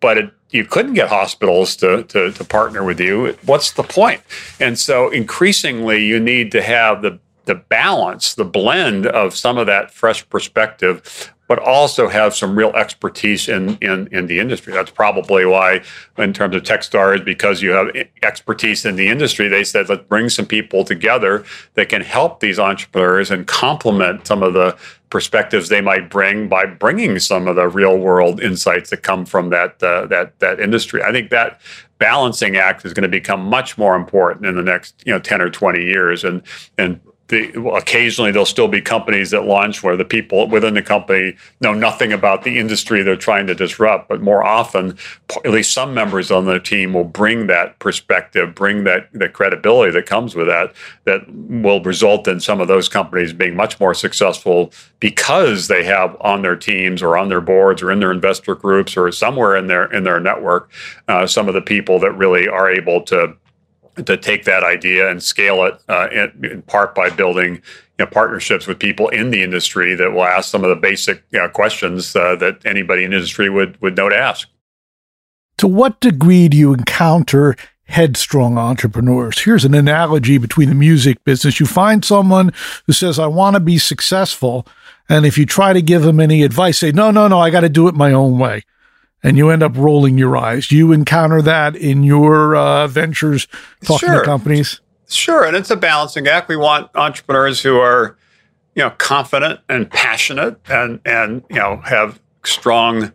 but 0.00 0.18
it, 0.18 0.32
you 0.50 0.64
couldn't 0.64 0.94
get 0.94 1.08
hospitals 1.08 1.76
to, 1.76 2.02
to, 2.04 2.32
to 2.32 2.44
partner 2.44 2.84
with 2.84 3.00
you, 3.00 3.36
what's 3.46 3.72
the 3.72 3.82
point? 3.82 4.20
And 4.60 4.78
so 4.78 5.10
increasingly, 5.10 6.04
you 6.04 6.20
need 6.20 6.52
to 6.52 6.62
have 6.62 7.02
the 7.02 7.18
the 7.44 7.54
balance, 7.54 8.34
the 8.34 8.44
blend 8.44 9.06
of 9.06 9.34
some 9.34 9.58
of 9.58 9.66
that 9.66 9.90
fresh 9.90 10.28
perspective, 10.28 11.32
but 11.48 11.58
also 11.58 12.08
have 12.08 12.34
some 12.34 12.56
real 12.56 12.70
expertise 12.70 13.48
in, 13.48 13.76
in, 13.82 14.08
in 14.10 14.26
the 14.26 14.38
industry. 14.38 14.72
That's 14.72 14.90
probably 14.90 15.44
why, 15.44 15.82
in 16.16 16.32
terms 16.32 16.56
of 16.56 16.62
Techstars, 16.62 17.22
because 17.24 17.60
you 17.60 17.72
have 17.72 17.88
expertise 18.22 18.86
in 18.86 18.96
the 18.96 19.08
industry, 19.08 19.48
they 19.48 19.64
said, 19.64 19.88
let's 19.88 20.04
bring 20.04 20.30
some 20.30 20.46
people 20.46 20.82
together 20.82 21.44
that 21.74 21.90
can 21.90 22.00
help 22.00 22.40
these 22.40 22.58
entrepreneurs 22.58 23.30
and 23.30 23.46
complement 23.46 24.26
some 24.26 24.42
of 24.42 24.54
the 24.54 24.78
perspectives 25.10 25.68
they 25.68 25.82
might 25.82 26.08
bring 26.08 26.48
by 26.48 26.64
bringing 26.64 27.18
some 27.18 27.46
of 27.46 27.56
the 27.56 27.68
real 27.68 27.98
world 27.98 28.40
insights 28.40 28.88
that 28.88 29.02
come 29.02 29.26
from 29.26 29.50
that 29.50 29.82
uh, 29.82 30.06
that 30.06 30.38
that 30.38 30.58
industry. 30.58 31.02
I 31.02 31.12
think 31.12 31.28
that 31.30 31.60
balancing 31.98 32.56
act 32.56 32.86
is 32.86 32.94
going 32.94 33.02
to 33.02 33.10
become 33.10 33.44
much 33.44 33.76
more 33.76 33.94
important 33.94 34.46
in 34.46 34.56
the 34.56 34.62
next 34.62 34.94
you 35.04 35.12
know 35.12 35.18
10 35.18 35.42
or 35.42 35.50
20 35.50 35.84
years 35.84 36.24
and 36.24 36.40
and 36.78 36.98
the, 37.32 37.50
occasionally 37.70 38.30
there'll 38.30 38.44
still 38.44 38.68
be 38.68 38.82
companies 38.82 39.30
that 39.30 39.46
launch 39.46 39.82
where 39.82 39.96
the 39.96 40.04
people 40.04 40.46
within 40.48 40.74
the 40.74 40.82
company 40.82 41.34
know 41.62 41.72
nothing 41.72 42.12
about 42.12 42.44
the 42.44 42.58
industry 42.58 43.02
they're 43.02 43.16
trying 43.16 43.46
to 43.46 43.54
disrupt. 43.54 44.10
But 44.10 44.20
more 44.20 44.44
often, 44.44 44.98
at 45.42 45.50
least 45.50 45.72
some 45.72 45.94
members 45.94 46.30
on 46.30 46.44
the 46.44 46.60
team 46.60 46.92
will 46.92 47.04
bring 47.04 47.46
that 47.46 47.78
perspective, 47.78 48.54
bring 48.54 48.84
that 48.84 49.08
the 49.14 49.30
credibility 49.30 49.92
that 49.92 50.04
comes 50.04 50.34
with 50.34 50.46
that, 50.46 50.74
that 51.04 51.22
will 51.32 51.82
result 51.82 52.28
in 52.28 52.38
some 52.38 52.60
of 52.60 52.68
those 52.68 52.86
companies 52.86 53.32
being 53.32 53.56
much 53.56 53.80
more 53.80 53.94
successful 53.94 54.70
because 55.00 55.68
they 55.68 55.84
have 55.84 56.14
on 56.20 56.42
their 56.42 56.54
teams 56.54 57.02
or 57.02 57.16
on 57.16 57.30
their 57.30 57.40
boards 57.40 57.80
or 57.80 57.90
in 57.90 58.00
their 58.00 58.12
investor 58.12 58.54
groups 58.54 58.94
or 58.94 59.10
somewhere 59.10 59.56
in 59.56 59.68
their 59.68 59.86
in 59.86 60.04
their 60.04 60.20
network 60.20 60.70
uh, 61.08 61.26
some 61.26 61.48
of 61.48 61.54
the 61.54 61.62
people 61.62 61.98
that 61.98 62.12
really 62.12 62.46
are 62.46 62.70
able 62.70 63.00
to 63.00 63.34
to 63.96 64.16
take 64.16 64.44
that 64.44 64.64
idea 64.64 65.10
and 65.10 65.22
scale 65.22 65.64
it 65.64 65.80
uh, 65.88 66.08
in, 66.10 66.50
in, 66.50 66.62
part 66.62 66.94
by 66.94 67.10
building 67.10 67.56
you 67.56 68.04
know, 68.04 68.06
partnerships 68.06 68.66
with 68.66 68.78
people 68.78 69.08
in 69.08 69.30
the 69.30 69.42
industry 69.42 69.94
that 69.94 70.12
will 70.12 70.24
ask 70.24 70.50
some 70.50 70.64
of 70.64 70.70
the 70.70 70.76
basic 70.76 71.22
you 71.30 71.38
know, 71.38 71.48
questions 71.48 72.16
uh, 72.16 72.34
that 72.36 72.64
anybody 72.64 73.04
in 73.04 73.12
industry 73.12 73.50
would 73.50 73.80
would 73.82 73.96
know 73.96 74.08
to 74.08 74.16
ask. 74.16 74.48
To 75.58 75.66
what 75.68 76.00
degree 76.00 76.48
do 76.48 76.56
you 76.56 76.72
encounter 76.72 77.54
headstrong 77.84 78.56
entrepreneurs? 78.56 79.42
Here's 79.42 79.64
an 79.64 79.74
analogy 79.74 80.38
between 80.38 80.70
the 80.70 80.74
music 80.74 81.22
business. 81.24 81.60
You 81.60 81.66
find 81.66 82.04
someone 82.04 82.52
who 82.86 82.92
says, 82.94 83.18
"I 83.18 83.26
want 83.26 83.54
to 83.54 83.60
be 83.60 83.78
successful," 83.78 84.66
and 85.08 85.26
if 85.26 85.36
you 85.36 85.44
try 85.44 85.74
to 85.74 85.82
give 85.82 86.02
them 86.02 86.18
any 86.18 86.42
advice, 86.42 86.78
say, 86.78 86.92
"No, 86.92 87.10
no, 87.10 87.28
no, 87.28 87.38
I 87.38 87.50
got 87.50 87.60
to 87.60 87.68
do 87.68 87.88
it 87.88 87.94
my 87.94 88.12
own 88.12 88.38
way." 88.38 88.62
And 89.22 89.36
you 89.36 89.50
end 89.50 89.62
up 89.62 89.76
rolling 89.76 90.18
your 90.18 90.36
eyes. 90.36 90.66
Do 90.66 90.76
you 90.76 90.92
encounter 90.92 91.40
that 91.42 91.76
in 91.76 92.02
your 92.02 92.56
uh, 92.56 92.86
ventures 92.88 93.46
talking 93.84 94.08
sure. 94.08 94.20
to 94.20 94.24
companies? 94.24 94.80
Sure, 95.08 95.44
and 95.44 95.56
it's 95.56 95.70
a 95.70 95.76
balancing 95.76 96.26
act. 96.26 96.48
We 96.48 96.56
want 96.56 96.90
entrepreneurs 96.94 97.60
who 97.60 97.78
are, 97.78 98.16
you 98.74 98.82
know, 98.82 98.90
confident 98.90 99.60
and 99.68 99.90
passionate, 99.90 100.58
and 100.68 101.00
and 101.04 101.44
you 101.50 101.56
know 101.56 101.76
have 101.84 102.20
strong 102.44 103.12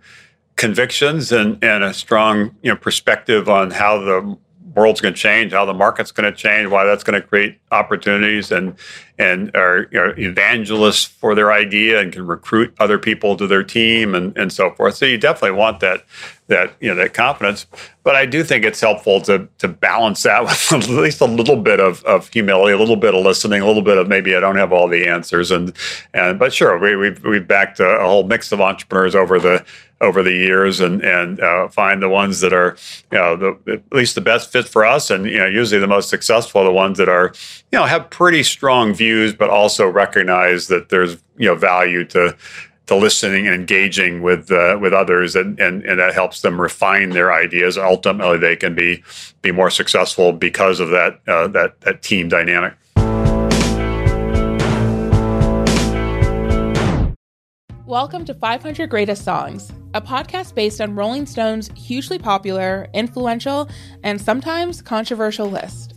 convictions 0.56 1.32
and 1.32 1.64
and 1.64 1.84
a 1.84 1.94
strong 1.94 2.56
you 2.62 2.72
know 2.72 2.76
perspective 2.76 3.50
on 3.50 3.72
how 3.72 4.00
the 4.00 4.38
world's 4.76 5.02
going 5.02 5.14
to 5.14 5.20
change, 5.20 5.54
how 5.54 5.66
the 5.66 5.74
market's 5.74 6.12
going 6.12 6.32
to 6.32 6.38
change, 6.38 6.70
why 6.70 6.86
that's 6.86 7.04
going 7.04 7.20
to 7.20 7.28
create 7.28 7.58
opportunities, 7.72 8.52
and 8.52 8.76
and 9.20 9.56
are 9.56 9.88
know, 9.92 10.14
evangelists 10.18 11.06
for 11.06 11.34
their 11.34 11.52
idea 11.52 12.00
and 12.00 12.14
can 12.14 12.26
recruit 12.26 12.74
other 12.80 13.00
people 13.00 13.36
to 13.38 13.48
their 13.48 13.64
team 13.64 14.14
and, 14.14 14.38
and 14.38 14.54
so 14.54 14.72
forth. 14.72 14.96
So 14.96 15.06
you 15.06 15.18
definitely 15.18 15.58
want 15.58 15.80
that 15.80 16.04
that 16.48 16.74
you 16.80 16.90
know 16.90 16.96
that 16.96 17.14
confidence. 17.14 17.66
But 18.04 18.16
I 18.16 18.26
do 18.26 18.44
think 18.44 18.64
it's 18.64 18.80
helpful 18.80 19.22
to 19.22 19.48
to 19.58 19.68
balance 19.68 20.24
that 20.24 20.44
with 20.72 20.72
at 20.72 20.90
least 20.90 21.22
a 21.22 21.26
little 21.26 21.58
bit 21.58 21.80
of, 21.80 22.04
of 22.04 22.30
humility, 22.30 22.74
a 22.74 22.78
little 22.78 22.96
bit 22.96 23.14
of 23.14 23.24
listening, 23.24 23.62
a 23.62 23.66
little 23.66 23.82
bit 23.82 23.98
of 23.98 24.08
maybe 24.08 24.36
I 24.36 24.40
don't 24.40 24.58
have 24.58 24.72
all 24.72 24.88
the 24.88 25.08
answers. 25.08 25.52
And 25.52 25.74
and 26.14 26.40
but 26.40 26.54
sure, 26.54 26.78
we 26.78 26.96
we've 26.96 27.24
we've 27.24 27.48
backed 27.48 27.80
a, 27.80 28.00
a 28.00 28.06
whole 28.06 28.24
mix 28.24 28.52
of 28.52 28.62
entrepreneurs 28.62 29.16
over 29.16 29.40
the 29.40 29.66
over 30.00 30.22
the 30.22 30.32
years 30.32 30.80
and 30.80 31.04
and 31.04 31.40
uh, 31.40 31.68
find 31.70 32.02
the 32.02 32.10
ones 32.10 32.40
that 32.42 32.54
are 32.54 32.78
you 33.12 33.18
know 33.18 33.36
the, 33.36 33.74
at 33.74 33.92
least 33.92 34.16
the 34.16 34.22
best 34.22 34.52
fit 34.52 34.68
for 34.68 34.86
us 34.86 35.10
and 35.10 35.26
you 35.26 35.40
know 35.40 35.48
usually 35.48 35.80
the 35.80 35.88
most 35.88 36.10
successful 36.10 36.62
are 36.62 36.66
the 36.66 36.72
ones 36.72 37.00
that 37.00 37.10
are 37.10 37.34
you 37.72 37.80
know 37.80 37.86
have 37.86 38.08
pretty 38.12 38.44
strong 38.44 38.94
views 38.94 39.07
but 39.34 39.50
also 39.50 39.88
recognize 39.88 40.68
that 40.68 40.90
there's 40.90 41.18
you 41.38 41.48
know 41.48 41.56
value 41.56 42.04
to 42.06 42.36
to 42.88 42.96
listening 42.96 43.46
and 43.48 43.56
engaging 43.56 44.22
with 44.22 44.52
uh, 44.52 44.78
with 44.82 44.94
others 44.94 45.36
and, 45.36 45.60
and 45.60 45.84
and 45.84 46.00
that 46.00 46.14
helps 46.14 46.42
them 46.42 46.60
refine 46.60 47.10
their 47.12 47.34
ideas 47.34 47.78
ultimately 47.78 48.38
they 48.38 48.56
can 48.56 48.74
be 48.74 49.04
be 49.42 49.52
more 49.52 49.70
successful 49.70 50.32
because 50.32 50.80
of 50.80 50.90
that 50.90 51.20
uh, 51.28 51.48
that 51.48 51.80
that 51.82 52.02
team 52.02 52.30
dynamic 52.30 52.74
Welcome 57.88 58.26
to 58.26 58.34
500 58.34 58.90
Greatest 58.90 59.24
Songs, 59.24 59.72
a 59.94 60.02
podcast 60.02 60.54
based 60.54 60.82
on 60.82 60.94
Rolling 60.94 61.26
Stone's 61.26 61.70
hugely 61.70 62.20
popular, 62.20 62.90
influential, 62.94 63.70
and 64.04 64.20
sometimes 64.20 64.82
controversial 64.82 65.50
list. 65.50 65.97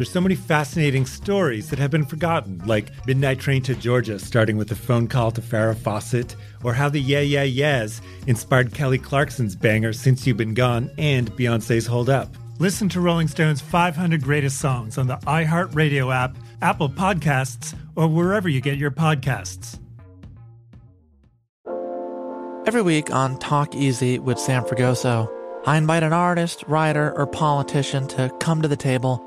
There's 0.00 0.10
so 0.10 0.22
many 0.22 0.34
fascinating 0.34 1.04
stories 1.04 1.68
that 1.68 1.78
have 1.78 1.90
been 1.90 2.06
forgotten, 2.06 2.62
like 2.64 2.90
Midnight 3.06 3.38
Train 3.38 3.60
to 3.64 3.74
Georgia, 3.74 4.18
starting 4.18 4.56
with 4.56 4.72
a 4.72 4.74
phone 4.74 5.06
call 5.06 5.30
to 5.32 5.42
Farrah 5.42 5.76
Fawcett, 5.76 6.36
or 6.64 6.72
how 6.72 6.88
the 6.88 6.98
Yeah 6.98 7.20
Yeah 7.20 7.42
Yeahs 7.42 8.00
inspired 8.26 8.72
Kelly 8.72 8.96
Clarkson's 8.96 9.54
banger 9.54 9.92
Since 9.92 10.26
You've 10.26 10.38
Been 10.38 10.54
Gone 10.54 10.90
and 10.96 11.30
Beyonce's 11.32 11.86
Hold 11.86 12.08
Up. 12.08 12.34
Listen 12.58 12.88
to 12.88 13.00
Rolling 13.02 13.28
Stone's 13.28 13.60
500 13.60 14.22
Greatest 14.22 14.58
Songs 14.58 14.96
on 14.96 15.06
the 15.06 15.18
iHeartRadio 15.18 16.10
app, 16.14 16.34
Apple 16.62 16.88
Podcasts, 16.88 17.76
or 17.94 18.08
wherever 18.08 18.48
you 18.48 18.62
get 18.62 18.78
your 18.78 18.90
podcasts. 18.90 19.78
Every 22.66 22.80
week 22.80 23.10
on 23.10 23.38
Talk 23.38 23.74
Easy 23.74 24.18
with 24.18 24.38
Sam 24.38 24.64
Fragoso, 24.64 25.30
I 25.66 25.76
invite 25.76 26.04
an 26.04 26.14
artist, 26.14 26.64
writer, 26.68 27.12
or 27.18 27.26
politician 27.26 28.08
to 28.08 28.34
come 28.40 28.62
to 28.62 28.68
the 28.68 28.78
table 28.78 29.26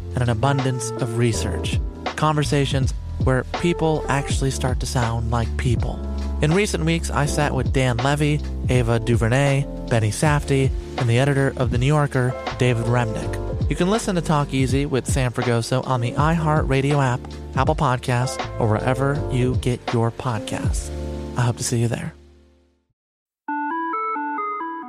and 0.13 0.23
an 0.23 0.29
abundance 0.29 0.91
of 0.91 1.17
research. 1.17 1.79
Conversations 2.15 2.93
where 3.23 3.43
people 3.61 4.03
actually 4.07 4.51
start 4.51 4.79
to 4.79 4.85
sound 4.85 5.31
like 5.31 5.55
people. 5.57 5.99
In 6.41 6.53
recent 6.53 6.85
weeks, 6.85 7.11
I 7.11 7.27
sat 7.27 7.53
with 7.53 7.71
Dan 7.71 7.97
Levy, 7.97 8.41
Ava 8.69 8.99
DuVernay, 8.99 9.65
Benny 9.89 10.09
Safdie, 10.09 10.71
and 10.97 11.09
the 11.09 11.19
editor 11.19 11.53
of 11.57 11.69
The 11.71 11.77
New 11.77 11.85
Yorker, 11.85 12.33
David 12.57 12.85
Remnick. 12.85 13.69
You 13.69 13.75
can 13.75 13.89
listen 13.89 14.15
to 14.15 14.21
Talk 14.21 14.53
Easy 14.53 14.85
with 14.85 15.07
Sam 15.07 15.31
Fragoso 15.31 15.85
on 15.87 16.01
the 16.01 16.13
iHeartRadio 16.13 17.01
app, 17.01 17.21
Apple 17.55 17.75
Podcasts, 17.75 18.37
or 18.59 18.67
wherever 18.67 19.21
you 19.31 19.55
get 19.57 19.93
your 19.93 20.11
podcasts. 20.11 20.89
I 21.37 21.41
hope 21.41 21.57
to 21.57 21.63
see 21.63 21.79
you 21.79 21.87
there. 21.87 22.13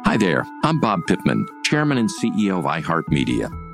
Hi 0.04 0.16
there, 0.16 0.44
I'm 0.64 0.80
Bob 0.80 1.06
Pittman, 1.06 1.46
Chairman 1.64 1.96
and 1.98 2.10
CEO 2.10 2.58
of 2.58 2.64
iHeartMedia. 2.64 3.61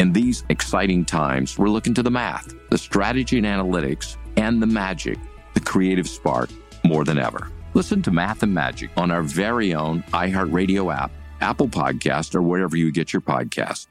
In 0.00 0.12
these 0.12 0.44
exciting 0.48 1.04
times, 1.04 1.58
we're 1.58 1.68
looking 1.68 1.94
to 1.94 2.02
the 2.02 2.10
math, 2.10 2.52
the 2.70 2.78
strategy 2.78 3.38
and 3.38 3.46
analytics, 3.46 4.16
and 4.36 4.60
the 4.60 4.66
magic, 4.66 5.18
the 5.54 5.60
creative 5.60 6.08
spark, 6.08 6.50
more 6.84 7.04
than 7.04 7.18
ever. 7.18 7.50
Listen 7.74 8.02
to 8.02 8.10
Math 8.10 8.42
and 8.42 8.52
Magic 8.52 8.90
on 8.96 9.10
our 9.10 9.22
very 9.22 9.74
own 9.74 10.02
iHeartRadio 10.12 10.94
app, 10.94 11.10
Apple 11.40 11.68
Podcast, 11.68 12.34
or 12.34 12.42
wherever 12.42 12.76
you 12.76 12.92
get 12.92 13.12
your 13.12 13.22
podcasts. 13.22 13.86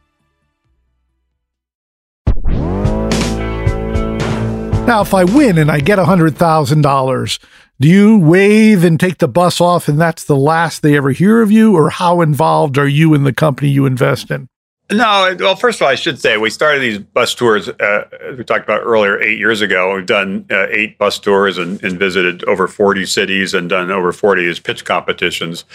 Now, 4.85 5.01
if 5.01 5.13
I 5.13 5.23
win 5.23 5.57
and 5.57 5.71
I 5.71 5.79
get 5.79 5.97
$100,000, 5.97 7.39
do 7.79 7.87
you 7.87 8.19
wave 8.19 8.83
and 8.83 8.99
take 8.99 9.19
the 9.19 9.29
bus 9.29 9.61
off 9.61 9.87
and 9.87 9.99
that's 9.99 10.25
the 10.25 10.35
last 10.35 10.81
they 10.81 10.97
ever 10.97 11.11
hear 11.11 11.41
of 11.41 11.51
you? 11.51 11.73
Or 11.75 11.89
how 11.89 12.19
involved 12.19 12.77
are 12.77 12.87
you 12.87 13.13
in 13.13 13.23
the 13.23 13.33
company 13.33 13.69
you 13.69 13.85
invest 13.85 14.29
in? 14.29 14.49
No, 14.93 15.35
well, 15.39 15.55
first 15.55 15.79
of 15.79 15.83
all, 15.83 15.89
I 15.89 15.95
should 15.95 16.19
say 16.19 16.37
we 16.37 16.49
started 16.49 16.81
these 16.81 16.99
bus 16.99 17.33
tours, 17.33 17.67
uh, 17.67 18.07
as 18.21 18.37
we 18.37 18.43
talked 18.43 18.63
about 18.63 18.81
earlier, 18.81 19.21
eight 19.21 19.39
years 19.39 19.61
ago. 19.61 19.95
We've 19.95 20.05
done 20.05 20.45
uh, 20.51 20.67
eight 20.69 20.97
bus 20.97 21.19
tours 21.19 21.57
and, 21.57 21.83
and, 21.83 21.97
visited 21.97 22.43
over 22.45 22.67
40 22.67 23.05
cities 23.05 23.53
and 23.53 23.69
done 23.69 23.91
over 23.91 24.11
40 24.11 24.59
pitch 24.61 24.85
competitions. 24.85 25.65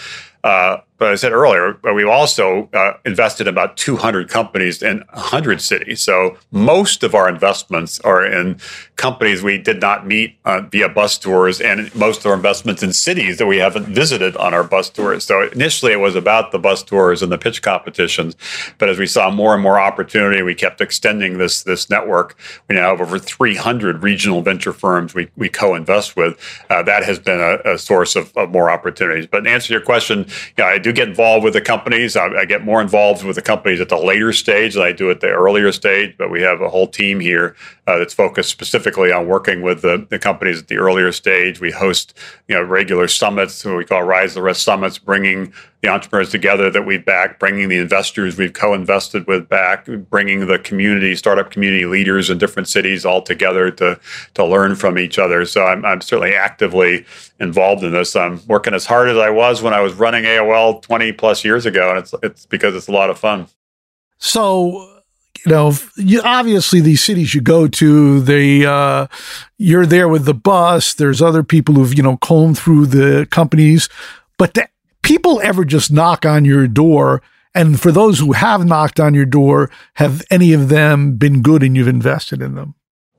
Uh, 0.43 0.77
but 0.99 1.13
I 1.13 1.15
said 1.15 1.31
earlier, 1.31 1.79
we've 1.93 2.09
also 2.09 2.69
uh, 2.73 2.97
invested 3.05 3.47
in 3.47 3.53
about 3.53 3.77
200 3.77 4.27
companies 4.29 4.83
in 4.83 4.99
100 5.13 5.61
cities. 5.61 6.01
So 6.01 6.37
most 6.51 7.03
of 7.03 7.15
our 7.15 7.29
investments 7.29 8.01
are 8.01 8.25
in 8.25 8.59
companies 8.97 9.41
we 9.41 9.57
did 9.57 9.79
not 9.79 10.05
meet 10.05 10.37
uh, 10.43 10.59
via 10.69 10.89
bus 10.89 11.17
tours, 11.17 11.61
and 11.61 11.93
most 11.95 12.19
of 12.19 12.25
our 12.25 12.33
investments 12.33 12.83
in 12.83 12.91
cities 12.91 13.37
that 13.37 13.47
we 13.47 13.57
haven't 13.57 13.85
visited 13.85 14.35
on 14.35 14.53
our 14.53 14.63
bus 14.63 14.89
tours. 14.89 15.23
So 15.23 15.47
initially, 15.47 15.93
it 15.93 16.01
was 16.01 16.15
about 16.15 16.51
the 16.51 16.59
bus 16.59 16.83
tours 16.83 17.23
and 17.23 17.31
the 17.31 17.37
pitch 17.37 17.61
competitions, 17.61 18.35
but 18.77 18.89
as 18.89 18.99
we 18.99 19.07
saw 19.07 19.31
more 19.31 19.53
and 19.53 19.63
more 19.63 19.79
opportunity, 19.79 20.41
we 20.41 20.53
kept 20.53 20.81
extending 20.81 21.37
this 21.37 21.63
this 21.63 21.89
network. 21.89 22.37
We 22.67 22.75
now 22.75 22.89
have 22.89 22.99
over 22.99 23.17
300 23.17 24.03
regional 24.03 24.41
venture 24.41 24.73
firms 24.73 25.13
we, 25.15 25.29
we 25.37 25.47
co-invest 25.47 26.17
with. 26.17 26.37
Uh, 26.69 26.83
that 26.83 27.03
has 27.03 27.19
been 27.19 27.39
a, 27.39 27.75
a 27.75 27.77
source 27.77 28.17
of, 28.17 28.35
of 28.35 28.51
more 28.51 28.69
opportunities. 28.69 29.27
But 29.27 29.41
to 29.41 29.49
answer 29.49 29.71
your 29.71 29.81
question, 29.81 30.25
yeah, 30.57 30.65
I 30.65 30.77
do 30.77 30.91
get 30.91 31.07
involved 31.07 31.43
with 31.43 31.53
the 31.53 31.61
companies. 31.61 32.15
I, 32.15 32.27
I, 32.27 32.45
get 32.45 32.63
more 32.63 32.81
involved 32.81 33.23
with 33.23 33.35
the 33.35 33.41
companies 33.41 33.79
at 33.79 33.89
the 33.89 33.97
later 33.97 34.33
stage 34.33 34.73
than 34.73 34.83
I 34.83 34.91
do 34.91 35.09
at 35.11 35.21
the 35.21 35.29
earlier 35.29 35.71
stage. 35.71 36.15
But 36.17 36.29
we 36.29 36.41
have 36.41 36.61
a 36.61 36.69
whole 36.69 36.87
team 36.87 37.19
here 37.19 37.55
uh, 37.87 37.97
that's 37.97 38.13
focused 38.13 38.49
specifically 38.49 39.11
on 39.11 39.27
working 39.27 39.61
with 39.61 39.81
the, 39.81 40.05
the 40.09 40.19
companies 40.19 40.59
at 40.59 40.67
the 40.67 40.77
earlier 40.77 41.11
stage. 41.11 41.59
We 41.59 41.71
host, 41.71 42.17
you 42.47 42.55
know, 42.55 42.63
regular 42.63 43.07
summits, 43.07 43.63
what 43.65 43.77
we 43.77 43.85
call 43.85 44.03
Rise 44.03 44.33
the 44.33 44.41
Rest 44.41 44.63
summits, 44.63 44.97
bringing 44.97 45.53
the 45.81 45.87
entrepreneurs 45.87 46.29
together 46.29 46.69
that 46.69 46.85
we've 46.85 47.05
backed, 47.05 47.39
bringing 47.39 47.69
the 47.69 47.77
investors 47.77 48.37
we've 48.37 48.53
co-invested 48.53 49.25
with 49.27 49.47
back, 49.47 49.87
bringing 50.09 50.47
the 50.47 50.59
community, 50.59 51.15
startup 51.15 51.51
community 51.51 51.85
leaders 51.85 52.29
in 52.29 52.37
different 52.37 52.67
cities 52.67 53.05
all 53.05 53.21
together 53.21 53.71
to 53.71 53.99
to 54.33 54.45
learn 54.45 54.75
from 54.75 54.97
each 54.97 55.17
other. 55.17 55.45
So 55.45 55.63
I'm, 55.63 55.85
I'm 55.85 56.01
certainly 56.01 56.33
actively 56.33 57.05
involved 57.39 57.83
in 57.83 57.93
this. 57.93 58.15
I'm 58.15 58.45
working 58.47 58.73
as 58.73 58.85
hard 58.85 59.07
as 59.07 59.17
I 59.17 59.29
was 59.29 59.61
when 59.61 59.73
I 59.73 59.81
was 59.81 59.93
running 59.93 60.25
AOL 60.25 60.81
20 60.81 61.13
plus 61.13 61.45
years 61.45 61.65
ago, 61.65 61.89
and 61.89 61.99
it's 61.99 62.13
it's 62.23 62.45
because 62.45 62.75
it's 62.75 62.87
a 62.87 62.93
lot 62.93 63.09
of 63.09 63.17
fun. 63.17 63.47
So 64.17 64.99
you 65.45 65.51
know, 65.51 65.73
you, 65.95 66.21
obviously 66.23 66.81
these 66.81 67.01
cities 67.01 67.33
you 67.33 67.41
go 67.41 67.67
to, 67.67 68.19
they, 68.19 68.65
uh, 68.65 69.07
you're 69.57 69.85
there 69.85 70.09
with 70.09 70.25
the 70.25 70.33
bus. 70.33 70.93
There's 70.93 71.21
other 71.21 71.43
people 71.43 71.75
who've, 71.75 71.93
you 71.93 72.03
know, 72.03 72.17
combed 72.17 72.57
through 72.57 72.87
the 72.87 73.25
companies, 73.31 73.87
but 74.37 74.53
the 74.53 74.68
people 75.29 75.41
ever 75.47 75.63
just 75.63 75.91
knock 75.91 76.25
on 76.25 76.43
your 76.43 76.67
door? 76.67 77.21
And 77.53 77.79
for 77.79 77.91
those 77.91 78.19
who 78.19 78.31
have 78.33 78.65
knocked 78.65 78.99
on 78.99 79.13
your 79.13 79.25
door, 79.25 79.69
have 79.95 80.23
any 80.31 80.53
of 80.53 80.69
them 80.69 81.17
been 81.17 81.41
good 81.41 81.61
and 81.61 81.75
you've 81.75 81.87
invested 81.87 82.41
in 82.41 82.55
them? 82.55 82.75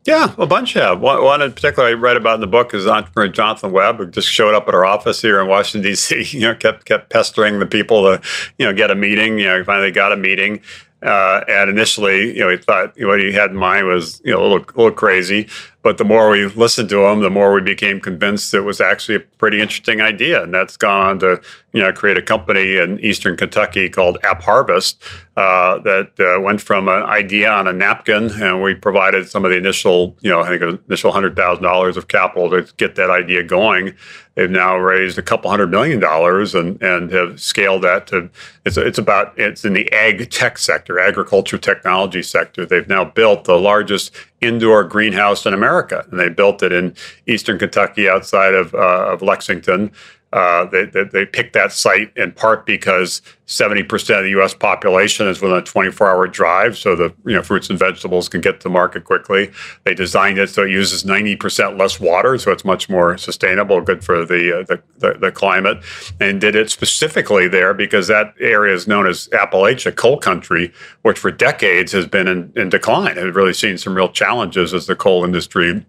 Yeah, 0.07 0.35
a 0.39 0.47
bunch 0.47 0.73
have. 0.73 1.01
One, 1.01 1.23
one 1.23 1.43
in 1.43 1.53
particular 1.53 1.89
I 1.89 1.93
read 1.93 2.17
about 2.17 2.37
in 2.37 2.41
the 2.41 2.47
book 2.47 2.73
is 2.73 2.87
entrepreneur 2.87 3.31
Jonathan 3.31 3.71
Webb, 3.71 3.99
who 3.99 4.07
just 4.07 4.29
showed 4.29 4.55
up 4.55 4.67
at 4.67 4.75
our 4.75 4.85
office 4.85 5.21
here 5.21 5.41
in 5.41 5.47
Washington 5.47 5.89
D.C. 5.89 6.23
You 6.39 6.41
know, 6.41 6.55
kept 6.55 6.85
kept 6.85 7.11
pestering 7.11 7.59
the 7.59 7.67
people 7.67 8.03
to, 8.05 8.23
you 8.59 8.65
know, 8.65 8.73
get 8.73 8.91
a 8.91 8.95
meeting. 8.95 9.39
You 9.39 9.47
know, 9.47 9.65
finally 9.65 9.91
got 9.91 10.13
a 10.13 10.17
meeting. 10.17 10.63
Uh, 11.03 11.43
and 11.49 11.71
initially, 11.71 12.37
you 12.37 12.41
know, 12.41 12.51
he 12.51 12.59
thought 12.59 12.93
what 12.99 13.21
he 13.21 13.33
had 13.33 13.51
in 13.51 13.57
mind 13.57 13.87
was, 13.87 14.21
you 14.23 14.33
know, 14.33 14.41
a 14.41 14.43
little, 14.43 14.59
a 14.59 14.77
little 14.77 14.91
crazy. 14.91 15.49
But 15.83 15.97
the 15.97 16.05
more 16.05 16.29
we 16.29 16.47
listened 16.47 16.91
to 16.91 17.07
him, 17.07 17.21
the 17.21 17.31
more 17.31 17.55
we 17.55 17.63
became 17.63 18.01
convinced 18.01 18.53
it 18.53 18.61
was 18.61 18.83
actually 18.83 19.15
a 19.15 19.21
pretty 19.21 19.61
interesting 19.63 20.03
idea. 20.03 20.43
And 20.43 20.53
that's 20.53 20.77
gone 20.77 21.07
on 21.07 21.19
to, 21.21 21.41
you 21.73 21.81
know, 21.81 21.93
create 21.93 22.19
a 22.19 22.23
company 22.23 22.77
in 22.77 22.99
Eastern 23.01 23.37
Kentucky 23.37 23.89
called 23.89 24.19
App 24.25 24.43
Harvest 24.43 25.03
uh, 25.37 25.79
that 25.79 26.19
uh, 26.19 26.41
went 26.41 26.61
from 26.61 26.89
an 26.89 27.03
idea 27.05 27.51
on 27.51 27.69
a 27.69 27.73
napkin, 27.73 28.31
and 28.43 28.63
we 28.63 28.75
provided 28.75 29.29
some 29.29 29.45
of 29.45 29.51
the 29.51 29.57
initial, 29.57 30.17
you 30.21 30.31
know, 30.31 30.41
I 30.41 30.49
think 30.49 30.81
initial 30.89 31.13
hundred 31.13 31.37
thousand 31.37 31.63
dollars 31.63 31.97
of 31.97 32.09
capital 32.09 32.51
to 32.51 32.67
get 32.77 32.97
that 32.97 33.11
idea 33.11 33.43
going. 33.43 33.95
They've 34.35 34.51
now 34.51 34.77
raised 34.77 35.19
a 35.19 35.23
couple 35.23 35.51
hundred 35.51 35.71
million 35.71 36.01
dollars 36.01 36.55
and 36.55 36.83
and 36.83 37.11
have 37.13 37.41
scaled 37.41 37.83
that 37.83 38.07
to 38.09 38.31
it's 38.65 38.77
it's 38.77 38.99
about 38.99 39.33
it's 39.39 39.65
in 39.65 39.73
the 39.73 39.91
ag 39.93 40.31
tech 40.31 40.59
sector, 40.59 40.99
agriculture 40.99 41.59
technology 41.59 42.23
sector. 42.23 42.67
They've 42.67 42.89
now 42.89 43.05
built 43.05 43.45
the 43.45 43.59
largest 43.59 44.13
indoor 44.41 44.85
greenhouse 44.85 45.47
in 45.47 45.55
America, 45.55 46.05
and 46.11 46.19
they 46.19 46.29
built 46.29 46.63
it 46.63 46.73
in 46.73 46.95
eastern 47.27 47.59
Kentucky 47.59 48.09
outside 48.09 48.55
of, 48.55 48.75
uh, 48.75 49.11
of 49.13 49.23
Lexington. 49.23 49.93
Uh, 50.33 50.65
they, 50.67 50.85
they, 50.85 51.03
they, 51.03 51.27
picked 51.27 51.55
that 51.55 51.73
site 51.73 52.17
in 52.17 52.31
part 52.31 52.65
because 52.65 53.21
70% 53.49 54.17
of 54.17 54.23
the 54.23 54.31
U.S. 54.31 54.55
population 54.55 55.27
is 55.27 55.41
within 55.41 55.59
a 55.59 55.63
24-hour 55.63 56.29
drive, 56.29 56.79
so 56.79 56.95
the 56.95 57.13
you 57.27 57.35
know 57.35 57.43
fruits 57.43 57.69
and 57.69 57.77
vegetables 57.77 58.29
can 58.29 58.41
get 58.41 58.61
to 58.61 58.69
market 58.69 59.03
quickly. 59.03 59.51
They 59.85 59.93
designed 59.93 60.39
it 60.39 60.49
so 60.49 60.63
it 60.63 60.71
uses 60.71 61.03
90% 61.03 61.77
less 61.77 61.99
water, 61.99 62.39
so 62.39 62.53
it's 62.53 62.65
much 62.65 62.89
more 62.89 63.19
sustainable, 63.19 63.81
good 63.81 64.05
for 64.05 64.25
the, 64.25 64.61
uh, 64.61 64.63
the, 64.63 64.81
the, 64.99 65.19
the 65.19 65.33
climate, 65.33 65.83
and 66.21 66.41
did 66.41 66.55
it 66.55 66.71
specifically 66.71 67.49
there 67.49 67.75
because 67.75 68.07
that 68.07 68.33
area 68.39 68.73
is 68.73 68.87
known 68.87 69.09
as 69.09 69.27
Appalachia, 69.33 69.97
coal 69.97 70.17
country, 70.17 70.73
which 71.03 71.19
for 71.19 71.33
decades 71.33 71.91
has 71.91 72.07
been 72.07 72.29
in, 72.29 72.53
in 72.55 72.69
decline. 72.69 73.19
It 73.19 73.35
really 73.35 73.53
seen 73.53 73.79
some 73.79 73.97
real 73.97 74.09
challenges 74.09 74.73
as 74.75 74.87
the 74.87 74.95
coal 74.95 75.25
industry 75.25 75.85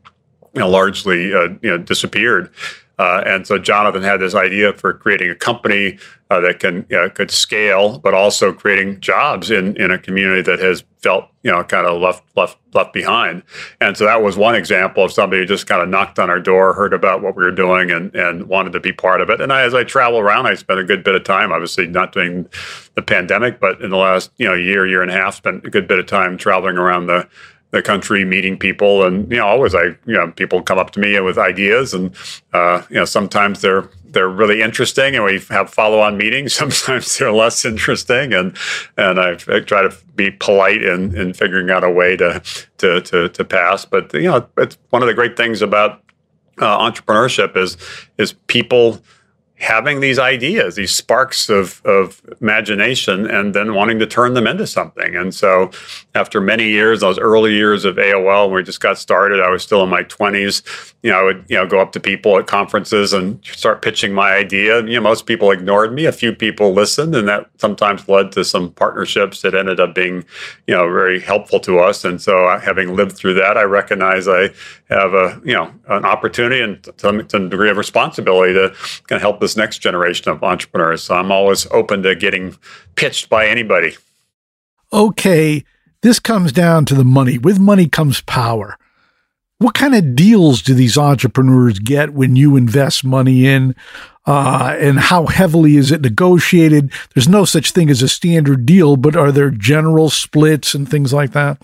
you 0.53 0.59
know, 0.59 0.69
largely 0.69 1.33
uh, 1.33 1.49
you 1.61 1.69
know 1.69 1.77
disappeared. 1.77 2.51
Uh, 2.99 3.23
and 3.25 3.47
so 3.47 3.57
Jonathan 3.57 4.03
had 4.03 4.19
this 4.19 4.35
idea 4.35 4.73
for 4.73 4.93
creating 4.93 5.29
a 5.29 5.35
company 5.35 5.97
uh, 6.29 6.39
that 6.39 6.59
can 6.59 6.85
you 6.89 6.95
know, 6.95 7.09
could 7.09 7.31
scale, 7.31 7.99
but 7.99 8.13
also 8.13 8.53
creating 8.53 8.99
jobs 8.99 9.51
in, 9.51 9.75
in 9.75 9.91
a 9.91 9.97
community 9.97 10.41
that 10.41 10.59
has 10.59 10.83
felt 10.99 11.27
you 11.43 11.51
know 11.51 11.63
kind 11.63 11.87
of 11.87 11.99
left 11.99 12.23
left 12.37 12.57
left 12.73 12.93
behind. 12.93 13.43
And 13.81 13.97
so 13.97 14.05
that 14.05 14.21
was 14.21 14.37
one 14.37 14.55
example 14.55 15.03
of 15.03 15.11
somebody 15.11 15.41
who 15.41 15.45
just 15.45 15.67
kind 15.67 15.81
of 15.81 15.89
knocked 15.89 16.19
on 16.19 16.29
our 16.29 16.39
door, 16.39 16.73
heard 16.73 16.93
about 16.93 17.21
what 17.21 17.35
we 17.35 17.43
were 17.43 17.51
doing, 17.51 17.91
and 17.91 18.15
and 18.15 18.47
wanted 18.47 18.71
to 18.73 18.79
be 18.79 18.93
part 18.93 19.19
of 19.19 19.29
it. 19.29 19.41
And 19.41 19.51
I, 19.51 19.63
as 19.63 19.73
I 19.73 19.83
travel 19.83 20.19
around, 20.19 20.45
I 20.45 20.53
spent 20.53 20.79
a 20.79 20.83
good 20.83 21.03
bit 21.03 21.15
of 21.15 21.23
time, 21.23 21.51
obviously 21.51 21.87
not 21.87 22.13
doing 22.13 22.47
the 22.95 23.01
pandemic, 23.01 23.59
but 23.59 23.81
in 23.81 23.89
the 23.89 23.97
last 23.97 24.31
you 24.37 24.47
know 24.47 24.53
year 24.53 24.87
year 24.87 25.01
and 25.01 25.11
a 25.11 25.15
half, 25.15 25.35
spent 25.35 25.65
a 25.65 25.69
good 25.69 25.87
bit 25.87 25.99
of 25.99 26.05
time 26.05 26.37
traveling 26.37 26.77
around 26.77 27.07
the 27.07 27.27
the 27.71 27.81
country, 27.81 28.25
meeting 28.25 28.57
people, 28.57 29.05
and 29.05 29.29
you 29.31 29.37
know, 29.37 29.47
always 29.47 29.73
I, 29.73 29.83
you 30.05 30.13
know, 30.13 30.31
people 30.31 30.61
come 30.61 30.77
up 30.77 30.91
to 30.91 30.99
me 30.99 31.19
with 31.21 31.37
ideas, 31.37 31.93
and 31.93 32.13
uh, 32.53 32.83
you 32.89 32.97
know, 32.97 33.05
sometimes 33.05 33.61
they're 33.61 33.89
they're 34.03 34.29
really 34.29 34.61
interesting, 34.61 35.15
and 35.15 35.23
we 35.23 35.39
have 35.49 35.69
follow-on 35.69 36.17
meetings. 36.17 36.53
Sometimes 36.61 37.17
they're 37.17 37.31
less 37.31 37.63
interesting, 37.63 38.33
and 38.33 38.57
and 38.97 39.19
I, 39.19 39.35
try 39.35 39.81
to 39.81 39.95
be 40.15 40.31
polite 40.31 40.83
in, 40.83 41.15
in 41.17 41.33
figuring 41.33 41.69
out 41.69 41.83
a 41.83 41.89
way 41.89 42.17
to 42.17 42.41
to 42.79 43.01
to, 43.01 43.29
to 43.29 43.45
pass. 43.45 43.85
But 43.85 44.13
you 44.13 44.23
know, 44.23 44.47
it's 44.57 44.77
one 44.89 45.01
of 45.01 45.07
the 45.07 45.13
great 45.13 45.37
things 45.37 45.61
about 45.61 46.03
uh, 46.59 46.77
entrepreneurship 46.77 47.55
is 47.55 47.77
is 48.17 48.33
people 48.47 49.01
having 49.61 49.99
these 49.99 50.17
ideas, 50.17 50.75
these 50.75 50.93
sparks 50.93 51.47
of, 51.47 51.81
of 51.85 52.19
imagination, 52.41 53.29
and 53.29 53.53
then 53.53 53.75
wanting 53.75 53.99
to 53.99 54.07
turn 54.07 54.33
them 54.33 54.47
into 54.47 54.65
something. 54.65 55.15
And 55.15 55.33
so, 55.33 55.69
after 56.15 56.41
many 56.41 56.69
years, 56.69 57.01
those 57.01 57.19
early 57.19 57.53
years 57.53 57.85
of 57.85 57.97
AOL, 57.97 58.47
when 58.47 58.55
we 58.55 58.63
just 58.63 58.79
got 58.79 58.97
started, 58.97 59.39
I 59.39 59.49
was 59.51 59.61
still 59.61 59.83
in 59.83 59.89
my 59.89 60.03
20s. 60.03 60.93
You 61.03 61.11
know, 61.11 61.19
I 61.19 61.23
would 61.23 61.45
you 61.47 61.57
know 61.57 61.67
go 61.67 61.79
up 61.79 61.91
to 61.91 61.99
people 61.99 62.37
at 62.39 62.47
conferences 62.47 63.13
and 63.13 63.43
start 63.45 63.83
pitching 63.83 64.13
my 64.13 64.33
idea. 64.33 64.83
You 64.83 64.95
know, 64.95 65.01
most 65.01 65.27
people 65.27 65.51
ignored 65.51 65.93
me. 65.93 66.05
A 66.05 66.11
few 66.11 66.33
people 66.33 66.73
listened, 66.73 67.15
and 67.15 67.27
that 67.27 67.47
sometimes 67.57 68.09
led 68.09 68.31
to 68.31 68.43
some 68.43 68.71
partnerships 68.71 69.43
that 69.43 69.53
ended 69.53 69.79
up 69.79 69.93
being, 69.93 70.25
you 70.65 70.73
know, 70.73 70.91
very 70.91 71.19
helpful 71.19 71.59
to 71.61 71.79
us. 71.79 72.03
And 72.03 72.19
so, 72.19 72.47
uh, 72.47 72.59
having 72.59 72.95
lived 72.95 73.11
through 73.15 73.35
that, 73.35 73.57
I 73.57 73.63
recognize 73.63 74.27
I 74.27 74.49
have 74.89 75.13
a 75.13 75.39
you 75.45 75.53
know 75.53 75.71
an 75.87 76.03
opportunity 76.03 76.61
and 76.61 76.87
some, 76.97 77.27
some 77.29 77.49
degree 77.49 77.69
of 77.69 77.77
responsibility 77.77 78.53
to 78.53 78.69
kind 79.07 79.17
of 79.17 79.21
help 79.21 79.39
this 79.39 79.50
next 79.57 79.79
generation 79.79 80.31
of 80.31 80.43
entrepreneurs. 80.43 81.03
So 81.03 81.15
I'm 81.15 81.31
always 81.31 81.67
open 81.71 82.03
to 82.03 82.15
getting 82.15 82.55
pitched 82.95 83.29
by 83.29 83.47
anybody. 83.47 83.97
Okay, 84.93 85.63
this 86.01 86.19
comes 86.19 86.51
down 86.51 86.85
to 86.85 86.95
the 86.95 87.05
money. 87.05 87.37
With 87.37 87.59
money 87.59 87.87
comes 87.87 88.21
power. 88.21 88.77
What 89.59 89.75
kind 89.75 89.93
of 89.93 90.15
deals 90.15 90.63
do 90.63 90.73
these 90.73 90.97
entrepreneurs 90.97 91.77
get 91.77 92.13
when 92.13 92.35
you 92.35 92.57
invest 92.57 93.03
money 93.03 93.45
in? 93.45 93.75
Uh, 94.25 94.75
and 94.79 94.99
how 94.99 95.27
heavily 95.27 95.77
is 95.77 95.91
it 95.91 96.01
negotiated? 96.01 96.91
There's 97.13 97.27
no 97.27 97.45
such 97.45 97.71
thing 97.71 97.89
as 97.89 98.01
a 98.01 98.07
standard 98.07 98.65
deal, 98.65 98.97
but 98.97 99.15
are 99.15 99.31
there 99.31 99.51
general 99.51 100.09
splits 100.09 100.73
and 100.73 100.89
things 100.89 101.13
like 101.13 101.31
that? 101.33 101.61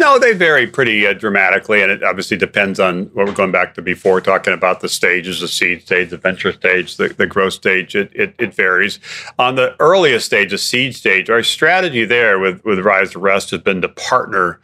No, 0.00 0.18
they 0.18 0.32
vary 0.32 0.66
pretty 0.66 1.06
uh, 1.06 1.12
dramatically, 1.12 1.82
and 1.82 1.92
it 1.92 2.02
obviously 2.02 2.38
depends 2.38 2.80
on 2.80 3.04
what 3.12 3.26
we're 3.26 3.34
going 3.34 3.52
back 3.52 3.74
to 3.74 3.82
before, 3.82 4.22
talking 4.22 4.54
about 4.54 4.80
the 4.80 4.88
stages, 4.88 5.40
the 5.40 5.46
seed 5.46 5.82
stage, 5.82 6.08
the 6.08 6.16
venture 6.16 6.52
stage, 6.52 6.96
the, 6.96 7.08
the 7.08 7.26
growth 7.26 7.52
stage. 7.52 7.94
It, 7.94 8.10
it, 8.14 8.34
it 8.38 8.54
varies. 8.54 8.98
On 9.38 9.56
the 9.56 9.76
earliest 9.78 10.24
stage, 10.24 10.52
the 10.52 10.58
seed 10.58 10.96
stage, 10.96 11.28
our 11.28 11.42
strategy 11.42 12.06
there 12.06 12.38
with, 12.38 12.64
with 12.64 12.78
Rise 12.78 13.10
to 13.10 13.18
Rest 13.18 13.50
has 13.50 13.60
been 13.60 13.82
to 13.82 13.90
partner 13.90 14.58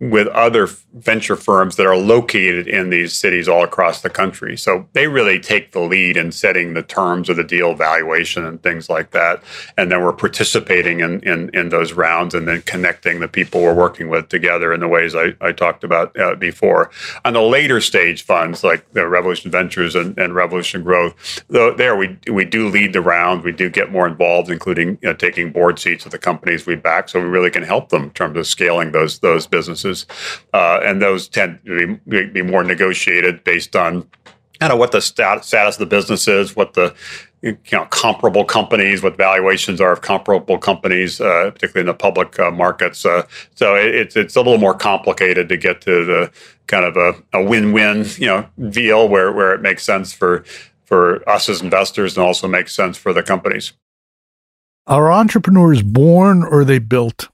with 0.00 0.26
other 0.28 0.66
venture 0.94 1.36
firms 1.36 1.76
that 1.76 1.86
are 1.86 1.96
located 1.96 2.66
in 2.66 2.88
these 2.88 3.14
cities 3.14 3.46
all 3.46 3.62
across 3.62 4.00
the 4.00 4.08
country. 4.08 4.56
So 4.56 4.88
they 4.94 5.06
really 5.06 5.38
take 5.38 5.72
the 5.72 5.80
lead 5.80 6.16
in 6.16 6.32
setting 6.32 6.72
the 6.72 6.82
terms 6.82 7.28
of 7.28 7.36
the 7.36 7.44
deal 7.44 7.74
valuation 7.74 8.46
and 8.46 8.62
things 8.62 8.88
like 8.88 9.10
that. 9.10 9.42
And 9.76 9.92
then 9.92 10.02
we're 10.02 10.14
participating 10.14 11.00
in, 11.00 11.20
in, 11.20 11.50
in 11.52 11.68
those 11.68 11.92
rounds 11.92 12.34
and 12.34 12.48
then 12.48 12.62
connecting 12.62 13.20
the 13.20 13.28
people 13.28 13.60
we're 13.60 13.74
working 13.74 14.08
with 14.08 14.30
together 14.30 14.72
in 14.72 14.80
the 14.80 14.88
ways 14.88 15.14
I, 15.14 15.34
I 15.42 15.52
talked 15.52 15.84
about 15.84 16.18
uh, 16.18 16.34
before. 16.34 16.90
On 17.26 17.34
the 17.34 17.42
later 17.42 17.80
stage 17.80 18.22
funds 18.22 18.64
like 18.64 18.90
the 18.92 19.06
Revolution 19.06 19.50
Ventures 19.50 19.94
and, 19.94 20.18
and 20.18 20.34
Revolution 20.34 20.82
Growth, 20.82 21.44
though 21.48 21.74
there 21.74 21.94
we, 21.94 22.18
we 22.32 22.46
do 22.46 22.70
lead 22.70 22.94
the 22.94 23.02
round. 23.02 23.44
We 23.44 23.52
do 23.52 23.68
get 23.68 23.92
more 23.92 24.08
involved, 24.08 24.50
including 24.50 24.98
you 25.02 25.10
know, 25.10 25.14
taking 25.14 25.52
board 25.52 25.78
seats 25.78 26.06
of 26.06 26.10
the 26.10 26.18
companies 26.18 26.64
we 26.64 26.74
back. 26.74 27.10
So 27.10 27.20
we 27.20 27.26
really 27.26 27.50
can 27.50 27.64
help 27.64 27.90
them 27.90 28.04
in 28.04 28.10
terms 28.10 28.38
of 28.38 28.46
scaling 28.46 28.92
those, 28.92 29.18
those 29.18 29.46
businesses 29.46 29.89
uh, 30.52 30.80
and 30.82 31.00
those 31.00 31.28
tend 31.28 31.60
to 31.66 31.98
be, 32.08 32.26
be, 32.26 32.42
more 32.42 32.64
negotiated 32.64 33.44
based 33.44 33.76
on 33.76 34.08
kind 34.58 34.72
of 34.72 34.78
what 34.78 34.92
the 34.92 35.00
stat, 35.00 35.44
status 35.44 35.76
of 35.76 35.80
the 35.80 35.86
business 35.86 36.28
is, 36.28 36.54
what 36.54 36.74
the 36.74 36.94
you 37.42 37.56
know 37.72 37.86
comparable 37.86 38.44
companies, 38.44 39.02
what 39.02 39.16
valuations 39.16 39.80
are 39.80 39.92
of 39.92 40.02
comparable 40.02 40.58
companies, 40.58 41.20
uh, 41.20 41.50
particularly 41.52 41.80
in 41.80 41.86
the 41.86 41.94
public 41.94 42.38
uh, 42.38 42.50
markets. 42.50 43.04
Uh, 43.04 43.26
so 43.54 43.74
it, 43.74 43.94
it's 43.94 44.16
it's 44.16 44.36
a 44.36 44.40
little 44.40 44.58
more 44.58 44.74
complicated 44.74 45.48
to 45.48 45.56
get 45.56 45.80
to 45.82 46.04
the 46.04 46.32
kind 46.66 46.84
of 46.84 46.96
a, 46.96 47.14
a 47.32 47.42
win-win 47.42 48.04
you 48.16 48.26
know 48.26 48.46
deal 48.70 49.08
where 49.08 49.32
where 49.32 49.54
it 49.54 49.62
makes 49.62 49.82
sense 49.82 50.12
for 50.12 50.44
for 50.84 51.26
us 51.28 51.48
as 51.48 51.62
investors 51.62 52.16
and 52.16 52.26
also 52.26 52.48
makes 52.48 52.74
sense 52.74 52.96
for 52.96 53.12
the 53.12 53.22
companies. 53.22 53.72
Are 54.86 55.12
entrepreneurs 55.12 55.82
born 55.82 56.42
or 56.42 56.60
are 56.60 56.64
they 56.64 56.80
built? 56.80 57.28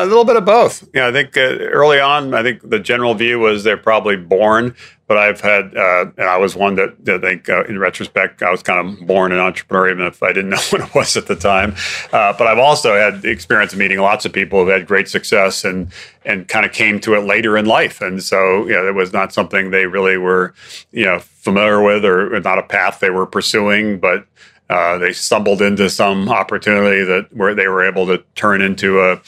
A 0.00 0.06
little 0.06 0.24
bit 0.24 0.36
of 0.36 0.44
both. 0.44 0.88
Yeah, 0.94 1.08
I 1.08 1.12
think 1.12 1.36
uh, 1.36 1.40
early 1.40 2.00
on, 2.00 2.34
I 2.34 2.42
think 2.42 2.68
the 2.68 2.78
general 2.78 3.14
view 3.14 3.38
was 3.38 3.64
they're 3.64 3.76
probably 3.76 4.16
born, 4.16 4.74
but 5.06 5.18
I've 5.18 5.40
had, 5.40 5.76
uh, 5.76 6.06
and 6.16 6.26
I 6.26 6.38
was 6.38 6.56
one 6.56 6.76
that, 6.76 6.94
I 7.06 7.18
think, 7.18 7.48
uh, 7.48 7.64
in 7.64 7.78
retrospect, 7.78 8.42
I 8.42 8.50
was 8.50 8.62
kind 8.62 8.86
of 8.86 9.06
born 9.06 9.32
an 9.32 9.38
entrepreneur, 9.38 9.90
even 9.90 10.06
if 10.06 10.22
I 10.22 10.32
didn't 10.32 10.50
know 10.50 10.60
what 10.70 10.80
it 10.80 10.94
was 10.94 11.16
at 11.16 11.26
the 11.26 11.36
time. 11.36 11.74
Uh, 12.12 12.32
but 12.32 12.46
I've 12.46 12.58
also 12.58 12.94
had 12.94 13.22
the 13.22 13.30
experience 13.30 13.72
of 13.72 13.78
meeting 13.78 13.98
lots 13.98 14.24
of 14.24 14.32
people 14.32 14.60
who've 14.60 14.72
had 14.72 14.86
great 14.86 15.08
success 15.08 15.64
and 15.64 15.92
and 16.24 16.46
kind 16.46 16.64
of 16.64 16.72
came 16.72 17.00
to 17.00 17.14
it 17.14 17.26
later 17.26 17.58
in 17.58 17.66
life, 17.66 18.00
and 18.00 18.22
so 18.22 18.64
know, 18.64 18.86
it 18.88 18.94
was 18.94 19.12
not 19.12 19.32
something 19.32 19.70
they 19.70 19.86
really 19.86 20.16
were, 20.16 20.54
you 20.92 21.04
know, 21.04 21.18
familiar 21.18 21.82
with 21.82 22.04
or 22.04 22.40
not 22.40 22.58
a 22.58 22.62
path 22.62 23.00
they 23.00 23.10
were 23.10 23.26
pursuing, 23.26 23.98
but. 23.98 24.26
Uh, 24.70 24.96
they 24.96 25.12
stumbled 25.12 25.60
into 25.60 25.90
some 25.90 26.30
opportunity 26.30 27.04
that 27.04 27.26
where 27.36 27.54
they 27.54 27.68
were 27.68 27.84
able 27.86 28.06
to 28.06 28.16
turn 28.34 28.62
into 28.62 29.00
a 29.00 29.20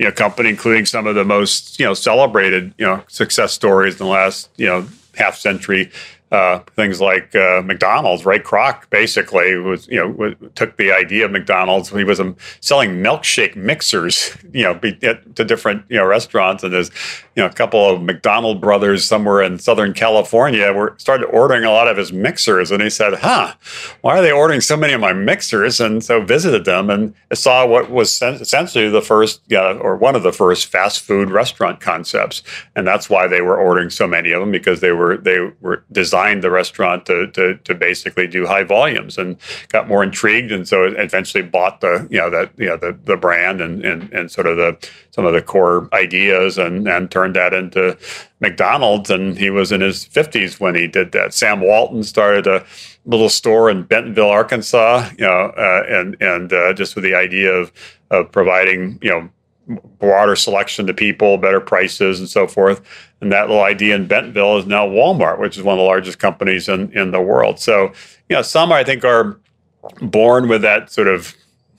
you 0.00 0.06
know 0.06 0.12
company, 0.12 0.48
including 0.48 0.86
some 0.86 1.06
of 1.06 1.14
the 1.14 1.24
most 1.26 1.78
you 1.78 1.84
know 1.84 1.92
celebrated 1.92 2.72
you 2.78 2.86
know 2.86 3.04
success 3.06 3.52
stories 3.52 3.94
in 3.94 3.98
the 3.98 4.10
last 4.10 4.48
you 4.56 4.66
know 4.66 4.88
half 5.14 5.36
century 5.36 5.92
uh, 6.30 6.60
things 6.76 7.00
like 7.00 7.34
uh, 7.34 7.60
McDonald's. 7.64 8.24
Ray 8.24 8.38
Kroc 8.38 8.88
basically 8.90 9.56
was, 9.56 9.88
you 9.88 9.96
know, 9.96 10.34
took 10.54 10.76
the 10.76 10.92
idea 10.92 11.24
of 11.24 11.32
McDonald's. 11.32 11.90
When 11.90 11.98
he 11.98 12.04
was 12.04 12.20
um, 12.20 12.36
selling 12.60 13.02
milkshake 13.02 13.56
mixers, 13.56 14.36
you 14.52 14.62
know, 14.62 14.74
to 14.78 15.44
different 15.44 15.84
you 15.88 15.96
know 15.96 16.06
restaurants, 16.06 16.62
and 16.62 16.72
there's 16.72 16.90
you 17.34 17.42
know 17.42 17.46
a 17.46 17.52
couple 17.52 17.88
of 17.88 18.02
McDonald 18.02 18.60
brothers 18.60 19.04
somewhere 19.04 19.42
in 19.42 19.58
Southern 19.58 19.92
California 19.92 20.72
were 20.72 20.94
started 20.98 21.26
ordering 21.26 21.64
a 21.64 21.70
lot 21.70 21.88
of 21.88 21.96
his 21.96 22.12
mixers, 22.12 22.70
and 22.70 22.80
he 22.80 22.90
said, 22.90 23.14
"Huh, 23.14 23.54
why 24.02 24.18
are 24.18 24.22
they 24.22 24.32
ordering 24.32 24.60
so 24.60 24.76
many 24.76 24.92
of 24.92 25.00
my 25.00 25.12
mixers?" 25.12 25.80
And 25.80 26.04
so 26.04 26.22
visited 26.22 26.64
them 26.64 26.90
and 26.90 27.12
saw 27.32 27.66
what 27.66 27.90
was 27.90 28.22
essentially 28.22 28.88
the 28.88 29.02
first, 29.02 29.40
or 29.52 29.96
one 29.96 30.14
of 30.14 30.22
the 30.22 30.32
first 30.32 30.66
fast 30.66 31.00
food 31.00 31.30
restaurant 31.30 31.80
concepts, 31.80 32.44
and 32.76 32.86
that's 32.86 33.10
why 33.10 33.26
they 33.26 33.40
were 33.40 33.58
ordering 33.58 33.90
so 33.90 34.06
many 34.06 34.30
of 34.30 34.40
them 34.40 34.52
because 34.52 34.80
they 34.80 34.92
were 34.92 35.16
they 35.16 35.40
were 35.60 35.84
designed 35.90 36.19
designed 36.20 36.42
the 36.42 36.50
restaurant 36.50 37.06
to, 37.06 37.26
to, 37.28 37.56
to 37.64 37.74
basically 37.74 38.26
do 38.26 38.46
high 38.46 38.62
volumes 38.62 39.16
and 39.16 39.36
got 39.68 39.88
more 39.88 40.02
intrigued. 40.02 40.52
And 40.52 40.68
so 40.68 40.84
eventually 40.84 41.42
bought 41.42 41.80
the, 41.80 42.06
you 42.10 42.18
know, 42.18 42.28
that, 42.28 42.52
you 42.58 42.66
know, 42.66 42.76
the, 42.76 42.98
the 43.04 43.16
brand 43.16 43.60
and, 43.60 43.82
and, 43.84 44.12
and 44.12 44.30
sort 44.30 44.46
of 44.46 44.58
the, 44.58 44.88
some 45.12 45.24
of 45.24 45.32
the 45.32 45.40
core 45.40 45.88
ideas 45.94 46.58
and, 46.58 46.86
and 46.86 47.10
turned 47.10 47.36
that 47.36 47.54
into 47.54 47.96
McDonald's. 48.40 49.08
And 49.08 49.38
he 49.38 49.48
was 49.48 49.72
in 49.72 49.80
his 49.80 50.04
50s 50.06 50.60
when 50.60 50.74
he 50.74 50.86
did 50.86 51.12
that. 51.12 51.32
Sam 51.32 51.60
Walton 51.60 52.02
started 52.02 52.46
a 52.46 52.66
little 53.06 53.30
store 53.30 53.70
in 53.70 53.84
Bentonville, 53.84 54.28
Arkansas, 54.28 55.08
you 55.16 55.24
know, 55.24 55.52
uh, 55.56 55.84
and, 55.88 56.20
and 56.20 56.52
uh, 56.52 56.74
just 56.74 56.96
with 56.96 57.04
the 57.04 57.14
idea 57.14 57.50
of, 57.50 57.72
of 58.10 58.30
providing, 58.30 58.98
you 59.00 59.10
know, 59.10 59.30
broader 59.98 60.36
selection 60.36 60.86
to 60.86 60.94
people, 60.94 61.38
better 61.38 61.60
prices, 61.60 62.18
and 62.18 62.28
so 62.28 62.46
forth. 62.46 62.80
And 63.20 63.30
that 63.32 63.48
little 63.48 63.62
idea 63.62 63.94
in 63.94 64.06
Bentonville 64.06 64.58
is 64.58 64.66
now 64.66 64.86
Walmart, 64.86 65.38
which 65.38 65.56
is 65.56 65.62
one 65.62 65.74
of 65.74 65.78
the 65.78 65.84
largest 65.84 66.18
companies 66.18 66.68
in, 66.68 66.90
in 66.96 67.10
the 67.10 67.20
world. 67.20 67.58
So, 67.58 67.92
you 68.28 68.36
know, 68.36 68.42
some 68.42 68.72
I 68.72 68.84
think 68.84 69.04
are 69.04 69.38
born 70.00 70.48
with 70.48 70.62
that 70.62 70.90
sort 70.90 71.08
of 71.08 71.34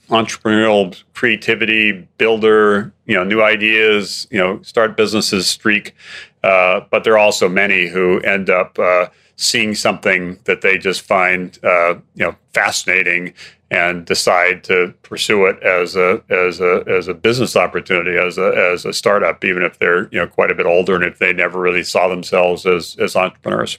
entrepreneurial 0.08 1.00
creativity, 1.14 2.06
builder, 2.18 2.92
you 3.06 3.14
know, 3.14 3.24
new 3.24 3.42
ideas, 3.42 4.26
you 4.30 4.38
know, 4.38 4.60
start 4.62 4.96
businesses 4.96 5.46
streak. 5.46 5.94
Uh, 6.42 6.80
but 6.90 7.04
there 7.04 7.14
are 7.14 7.18
also 7.18 7.48
many 7.48 7.88
who 7.88 8.20
end 8.20 8.50
up 8.50 8.78
uh, 8.78 9.06
seeing 9.36 9.74
something 9.74 10.38
that 10.44 10.60
they 10.60 10.76
just 10.76 11.02
find, 11.02 11.58
uh, 11.64 11.94
you 12.14 12.24
know, 12.24 12.36
fascinating 12.52 13.32
and 13.72 14.04
decide 14.04 14.62
to 14.62 14.94
pursue 15.02 15.46
it 15.46 15.60
as 15.62 15.96
a 15.96 16.22
as 16.28 16.60
a 16.60 16.84
as 16.86 17.08
a 17.08 17.14
business 17.14 17.56
opportunity 17.56 18.16
as 18.18 18.36
a 18.36 18.52
as 18.72 18.84
a 18.84 18.92
startup 18.92 19.42
even 19.44 19.62
if 19.62 19.78
they're 19.78 20.08
you 20.12 20.18
know 20.18 20.26
quite 20.26 20.50
a 20.50 20.54
bit 20.54 20.66
older 20.66 20.94
and 20.94 21.04
if 21.04 21.18
they 21.18 21.32
never 21.32 21.58
really 21.58 21.82
saw 21.82 22.06
themselves 22.06 22.66
as 22.66 22.96
as 23.00 23.16
entrepreneurs 23.16 23.78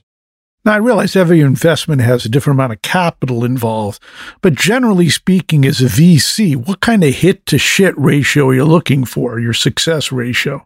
now, 0.65 0.75
I 0.75 0.77
realize 0.77 1.17
every 1.17 1.41
investment 1.41 1.99
has 2.01 2.23
a 2.23 2.29
different 2.29 2.55
amount 2.55 2.71
of 2.71 2.81
capital 2.81 3.43
involved, 3.43 4.01
but 4.41 4.53
generally 4.53 5.09
speaking, 5.09 5.65
as 5.65 5.81
a 5.81 5.87
VC, 5.87 6.55
what 6.55 6.79
kind 6.79 7.03
of 7.03 7.13
hit 7.13 7.45
to 7.47 7.57
shit 7.57 7.93
ratio 7.97 8.47
are 8.47 8.53
you 8.53 8.63
looking 8.63 9.03
for, 9.03 9.41
your 9.41 9.51
success 9.51 10.09
ratio? 10.09 10.65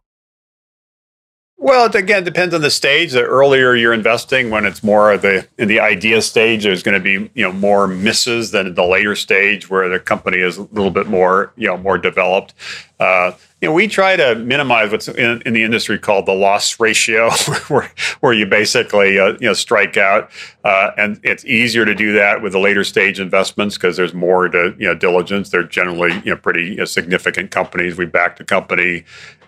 Well, 1.59 1.87
it 1.87 1.95
again 1.95 2.23
depends 2.23 2.53
on 2.53 2.61
the 2.61 2.69
stage. 2.69 3.13
The 3.13 3.23
earlier 3.23 3.73
you're 3.75 3.93
investing, 3.93 4.51
when 4.51 4.63
it's 4.63 4.83
more 4.83 5.11
of 5.11 5.23
the 5.23 5.47
in 5.57 5.67
the 5.67 5.79
idea 5.79 6.21
stage, 6.21 6.63
there's 6.63 6.83
going 6.83 6.93
to 6.93 7.03
be 7.03 7.31
you 7.33 7.43
know 7.43 7.51
more 7.51 7.87
misses 7.87 8.51
than 8.51 8.75
the 8.75 8.85
later 8.85 9.15
stage 9.15 9.67
where 9.67 9.89
the 9.89 9.99
company 9.99 10.37
is 10.37 10.57
a 10.57 10.63
little 10.63 10.91
bit 10.91 11.07
more 11.07 11.51
you 11.57 11.67
know 11.67 11.75
more 11.75 11.97
developed. 11.97 12.53
Uh, 12.99 13.31
you 13.61 13.67
know, 13.67 13.73
we 13.73 13.87
try 13.87 14.15
to 14.15 14.35
minimize 14.35 14.91
what's 14.91 15.07
in, 15.07 15.41
in 15.43 15.53
the 15.53 15.63
industry 15.63 15.97
called 15.97 16.27
the 16.27 16.33
loss 16.33 16.79
ratio, 16.79 17.31
where, 17.67 17.91
where 18.19 18.33
you 18.33 18.45
basically 18.45 19.19
uh, 19.19 19.29
you 19.39 19.47
know 19.47 19.53
strike 19.53 19.97
out, 19.97 20.29
uh, 20.63 20.91
and 20.95 21.19
it's 21.23 21.43
easier 21.45 21.85
to 21.85 21.95
do 21.95 22.13
that 22.13 22.43
with 22.43 22.51
the 22.51 22.59
later 22.59 22.83
stage 22.83 23.19
investments 23.19 23.77
because 23.77 23.97
there's 23.97 24.13
more 24.13 24.47
to 24.47 24.75
you 24.77 24.87
know 24.87 24.93
diligence. 24.93 25.49
They're 25.49 25.63
generally 25.63 26.13
you 26.23 26.31
know 26.31 26.37
pretty 26.37 26.65
you 26.65 26.75
know, 26.75 26.85
significant 26.85 27.49
companies. 27.49 27.97
We 27.97 28.05
backed 28.05 28.39
a 28.39 28.45
company 28.45 29.05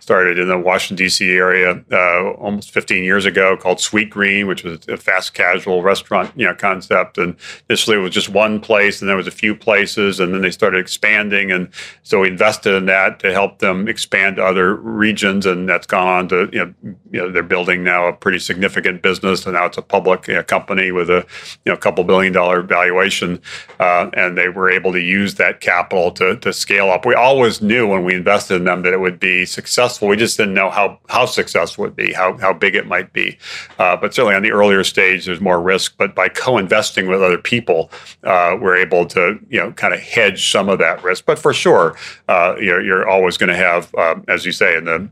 started 0.10 0.40
in 0.40 0.48
the 0.48 0.58
Washington 0.58 1.06
D.C. 1.06 1.30
area 1.30 1.84
uh, 1.92 2.32
almost 2.40 2.72
15 2.72 3.04
years 3.04 3.26
ago 3.26 3.56
called 3.56 3.78
Sweetgreen, 3.78 4.48
which 4.48 4.64
was 4.64 4.80
a 4.88 4.98
fast 4.98 5.36
casual 5.36 5.84
restaurant 5.84 6.32
you 6.36 6.48
know 6.48 6.56
concept. 6.56 7.20
And 7.20 7.36
initially 7.70 7.96
it 7.98 8.00
was 8.00 8.12
just 8.12 8.28
one 8.28 8.60
place, 8.60 9.02
and 9.02 9.08
there 9.08 9.16
was 9.16 9.28
a 9.28 9.32
few 9.44 9.54
places, 9.54 10.20
and 10.20 10.34
then 10.34 10.42
they 10.42 10.50
started 10.50 10.80
expanding. 10.80 11.52
And 11.52 11.70
so 12.02 12.22
we 12.22 12.28
invested 12.28 12.74
in 12.74 12.88
that 12.88 13.20
to 13.20 13.32
help 13.32 13.60
them 13.60 13.88
expand 13.88 14.38
to 14.38 14.44
other 14.44 14.74
regions, 14.78 15.46
and 15.46 15.70
that's 15.70 15.86
gone 15.86 16.08
on 16.08 16.28
to 16.30 16.50
you 16.52 16.66
know, 16.66 16.74
you 17.12 17.20
know 17.20 17.32
they're 17.32 17.44
building 17.44 17.84
now 17.84 18.08
a 18.08 18.14
pretty 18.14 18.40
significant 18.40 19.04
business, 19.04 19.46
and 19.46 19.54
now 19.54 19.66
it's 19.68 19.78
a 19.78 19.84
public 19.84 20.28
you 20.28 20.34
know, 20.34 20.42
company 20.42 20.92
with 20.92 21.12
a 21.12 21.24
you 21.66 21.72
know 21.72 21.78
couple 21.78 22.04
billion 22.04 22.34
dollar 22.34 22.64
valuation, 22.64 23.40
uh, 23.80 24.10
and 24.14 24.40
they 24.40 24.50
were 24.50 24.72
able 24.72 24.92
to 24.92 25.02
use 25.02 25.36
that 25.36 25.62
capital 25.62 26.10
to 26.14 26.36
to 26.38 26.52
scale 26.52 26.90
up. 26.90 27.06
We 27.06 27.14
always 27.14 27.62
knew 27.62 27.86
when 27.86 28.04
we 28.04 28.16
invested 28.16 28.56
in 28.56 28.64
them 28.64 28.82
that 28.82 28.94
it 28.94 29.00
would 29.00 29.20
be 29.20 29.46
successful 29.46 29.99
successful. 30.00 30.08
We 30.08 30.18
just 30.18 30.38
didn't 30.38 30.54
know 30.54 30.70
how 30.70 31.00
how 31.10 31.26
successful 31.26 31.86
it 31.86 31.88
would 31.88 31.96
be, 31.96 32.14
how 32.14 32.38
how 32.38 32.54
big 32.54 32.76
it 32.76 32.88
might 32.88 33.14
be. 33.14 33.38
Uh, 33.78 33.98
but 33.98 34.14
certainly 34.14 34.36
on 34.36 34.44
the 34.44 34.52
earlier 34.52 34.84
stage, 34.84 35.26
there's 35.26 35.42
more 35.42 35.62
risk. 35.62 35.96
But 35.98 36.16
by 36.16 36.30
co-investing 36.30 37.08
with 37.08 37.22
other 37.22 37.38
people, 37.38 37.92
uh, 38.24 38.56
we're 38.60 38.78
able 38.78 39.06
to 39.08 39.40
you 39.50 39.60
know 39.60 39.72
kind 39.74 39.94
of 39.94 40.00
hedge 40.00 40.52
some 40.52 40.70
of 40.70 40.80
that 40.80 41.04
risk. 41.04 41.26
But 41.26 41.40
for 41.40 41.54
sure, 41.54 41.96
uh, 42.28 42.56
you're, 42.60 42.82
you're 42.82 43.08
always 43.08 43.38
going 43.38 43.50
to 43.50 43.56
have, 43.56 43.94
uh, 43.96 44.16
as 44.28 44.46
you 44.46 44.52
say, 44.52 44.78
in 44.78 44.86
the 44.86 45.10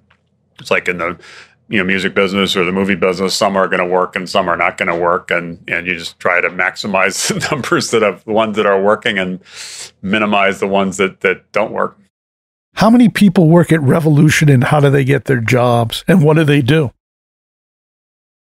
it's 0.60 0.72
like 0.72 0.88
in 0.88 0.98
the 0.98 1.18
you 1.70 1.78
know 1.78 1.84
music 1.84 2.14
business 2.16 2.56
or 2.56 2.64
the 2.64 2.72
movie 2.72 2.96
business 2.96 3.36
some 3.36 3.58
are 3.58 3.68
going 3.68 3.84
to 3.84 3.94
work 3.94 4.16
and 4.16 4.30
some 4.30 4.48
are 4.48 4.56
not 4.56 4.78
going 4.78 4.88
to 4.88 4.96
work 4.96 5.30
and 5.32 5.60
and 5.68 5.86
you 5.86 5.98
just 5.98 6.18
try 6.18 6.40
to 6.40 6.50
maximize 6.50 7.28
the 7.28 7.40
numbers 7.52 7.92
that 7.92 8.02
have 8.02 8.24
the 8.24 8.32
ones 8.32 8.56
that 8.56 8.66
are 8.66 8.82
working 8.82 9.20
and 9.20 9.40
minimize 10.02 10.62
the 10.62 10.68
ones 10.68 10.96
that 10.96 11.20
that 11.20 11.52
don't 11.52 11.74
work 11.74 11.98
how 12.78 12.92
many 12.92 13.10
people 13.10 13.48
work 13.48 13.72
at 13.72 13.82
revolution 13.82 14.50
and 14.50 14.66
how 14.66 14.80
do 14.80 14.90
they 14.92 15.04
get 15.04 15.26
their 15.26 15.42
jobs 15.42 16.04
and 16.08 16.24
what 16.24 16.36
do 16.36 16.44
they 16.44 16.62
do 16.62 16.92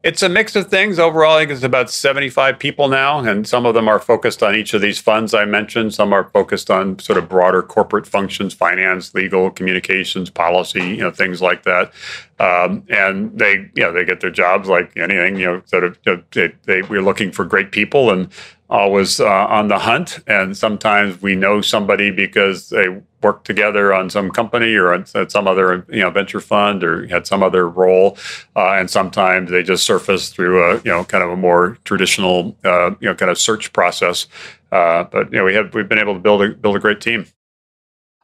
it's 0.03 0.23
a 0.23 0.29
mix 0.29 0.55
of 0.55 0.67
things. 0.67 0.97
Overall, 0.97 1.35
I 1.35 1.41
think 1.41 1.51
it's 1.51 1.61
about 1.61 1.91
75 1.91 2.57
people 2.57 2.87
now, 2.87 3.19
and 3.19 3.47
some 3.47 3.67
of 3.67 3.75
them 3.75 3.87
are 3.87 3.99
focused 3.99 4.41
on 4.41 4.55
each 4.55 4.73
of 4.73 4.81
these 4.81 4.97
funds 4.97 5.35
I 5.35 5.45
mentioned. 5.45 5.93
Some 5.93 6.11
are 6.11 6.23
focused 6.23 6.71
on 6.71 6.97
sort 6.97 7.19
of 7.19 7.29
broader 7.29 7.61
corporate 7.61 8.07
functions, 8.07 8.51
finance, 8.51 9.13
legal, 9.13 9.51
communications, 9.51 10.31
policy, 10.31 10.81
you 10.81 10.97
know, 10.97 11.11
things 11.11 11.39
like 11.39 11.63
that. 11.63 11.93
Um, 12.41 12.83
and 12.89 13.37
they, 13.37 13.69
you 13.75 13.83
know, 13.83 13.93
they 13.93 14.03
get 14.03 14.21
their 14.21 14.31
jobs 14.31 14.67
like 14.67 14.97
anything, 14.97 15.35
you 15.35 15.45
know, 15.45 15.61
sort 15.65 15.83
of, 15.83 15.99
you 16.07 16.15
know, 16.15 16.23
they, 16.31 16.51
they, 16.63 16.81
we're 16.81 17.03
looking 17.03 17.31
for 17.31 17.45
great 17.45 17.71
people 17.71 18.09
and 18.09 18.29
always 18.67 19.19
uh, 19.19 19.27
on 19.27 19.67
the 19.67 19.77
hunt. 19.77 20.19
And 20.25 20.57
sometimes 20.57 21.21
we 21.21 21.35
know 21.35 21.61
somebody 21.61 22.09
because 22.09 22.69
they 22.69 22.87
worked 23.21 23.45
together 23.45 23.93
on 23.93 24.09
some 24.09 24.31
company 24.31 24.73
or 24.73 24.91
at 24.91 25.31
some 25.31 25.47
other 25.47 25.85
you 25.89 25.99
know 25.99 26.09
venture 26.09 26.39
fund 26.39 26.83
or 26.83 27.05
had 27.07 27.27
some 27.27 27.43
other 27.43 27.69
role. 27.69 28.17
Uh, 28.55 28.71
and 28.71 28.89
sometimes 28.89 29.51
they 29.51 29.61
just 29.61 29.85
surface 29.85 30.29
through 30.29 30.63
a 30.63 30.75
you 30.77 30.91
know 30.91 31.03
kind 31.03 31.23
of 31.23 31.29
a 31.29 31.37
more 31.37 31.77
traditional 31.83 32.55
uh, 32.63 32.89
you 32.99 33.07
know 33.07 33.13
kind 33.13 33.29
of 33.29 33.37
search 33.37 33.71
process. 33.73 34.27
Uh, 34.71 35.03
but 35.03 35.31
you 35.31 35.37
know 35.37 35.45
we 35.45 35.53
have 35.53 35.73
we've 35.75 35.89
been 35.89 35.99
able 35.99 36.15
to 36.15 36.19
build 36.19 36.41
a 36.41 36.49
build 36.49 36.75
a 36.75 36.79
great 36.79 37.01
team. 37.01 37.27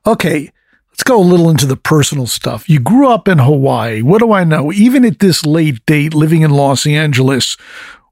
Okay. 0.07 0.51
Let's 0.97 1.03
go 1.03 1.21
a 1.21 1.21
little 1.21 1.51
into 1.51 1.67
the 1.67 1.77
personal 1.77 2.25
stuff. 2.25 2.67
You 2.67 2.79
grew 2.79 3.07
up 3.07 3.27
in 3.27 3.37
Hawaii. 3.37 4.01
What 4.01 4.17
do 4.17 4.31
I 4.31 4.43
know? 4.43 4.73
Even 4.73 5.05
at 5.05 5.19
this 5.19 5.45
late 5.45 5.85
date, 5.85 6.15
living 6.15 6.41
in 6.41 6.49
Los 6.49 6.87
Angeles, 6.87 7.55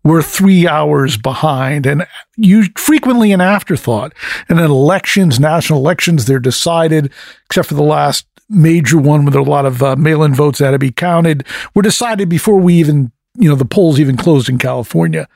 we're 0.04 0.22
three 0.22 0.68
hours 0.68 1.18
behind 1.18 1.88
and 1.88 2.06
you 2.38 2.66
frequently 2.78 3.32
an 3.32 3.42
afterthought. 3.42 4.14
And 4.48 4.60
in 4.60 4.66
elections, 4.66 5.40
national 5.40 5.80
elections, 5.80 6.26
they're 6.26 6.38
decided, 6.38 7.12
except 7.48 7.70
for 7.70 7.74
the 7.74 7.82
last 7.82 8.28
major 8.50 9.00
one 9.00 9.26
with 9.26 9.34
a 9.34 9.42
lot 9.42 9.66
of 9.66 9.82
uh, 9.82 9.96
mail-in 9.96 10.36
votes 10.36 10.60
that 10.60 10.66
had 10.66 10.72
to 10.74 10.80
be 10.80 10.92
counted, 10.92 11.44
were 11.74 11.82
decided 11.82 12.30
before 12.30 12.60
we 12.60 12.76
even, 12.76 13.12
you 13.36 13.50
know, 13.50 13.56
the 13.56 13.66
polls 13.66 14.00
even 14.00 14.16
closed 14.16 14.48
in 14.48 14.60
California. 14.60 15.28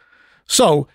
So 0.46 0.88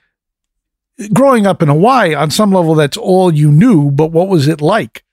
growing 1.13 1.49
up 1.49 1.63
in 1.63 1.69
Hawaii, 1.69 2.15
on 2.15 2.31
some 2.31 2.53
level, 2.53 2.77
that's 2.77 2.97
all 2.97 3.35
you 3.35 3.51
knew, 3.51 3.91
but 3.91 4.13
what 4.13 4.29
was 4.29 4.47
it 4.47 4.61
like? 4.61 5.04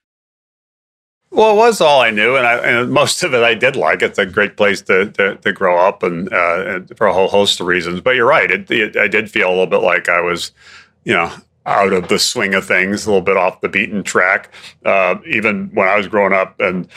Well, 1.31 1.53
it 1.53 1.55
was 1.55 1.79
all 1.79 2.01
I 2.01 2.11
knew, 2.11 2.35
and, 2.35 2.45
I, 2.45 2.57
and 2.57 2.91
most 2.91 3.23
of 3.23 3.33
it 3.33 3.41
I 3.41 3.53
did 3.53 3.77
like. 3.77 4.01
It's 4.01 4.19
a 4.19 4.25
great 4.25 4.57
place 4.57 4.81
to 4.83 5.09
to, 5.11 5.35
to 5.37 5.53
grow 5.53 5.79
up, 5.79 6.03
and, 6.03 6.31
uh, 6.31 6.63
and, 6.67 6.97
for 6.97 7.07
a 7.07 7.13
whole 7.13 7.29
host 7.29 7.61
of 7.61 7.67
reasons. 7.67 8.01
But 8.01 8.15
you're 8.15 8.27
right; 8.27 8.51
it, 8.51 8.69
it, 8.69 8.97
I 8.97 9.07
did 9.07 9.31
feel 9.31 9.47
a 9.47 9.51
little 9.51 9.65
bit 9.65 9.81
like 9.81 10.09
I 10.09 10.19
was, 10.19 10.51
you 11.05 11.13
know, 11.13 11.31
out 11.65 11.93
of 11.93 12.09
the 12.09 12.19
swing 12.19 12.53
of 12.53 12.65
things, 12.65 13.05
a 13.05 13.09
little 13.09 13.21
bit 13.23 13.37
off 13.37 13.61
the 13.61 13.69
beaten 13.69 14.03
track. 14.03 14.53
Uh, 14.85 15.15
even 15.25 15.69
when 15.73 15.87
I 15.87 15.95
was 15.95 16.07
growing 16.07 16.33
up, 16.33 16.59
and 16.59 16.87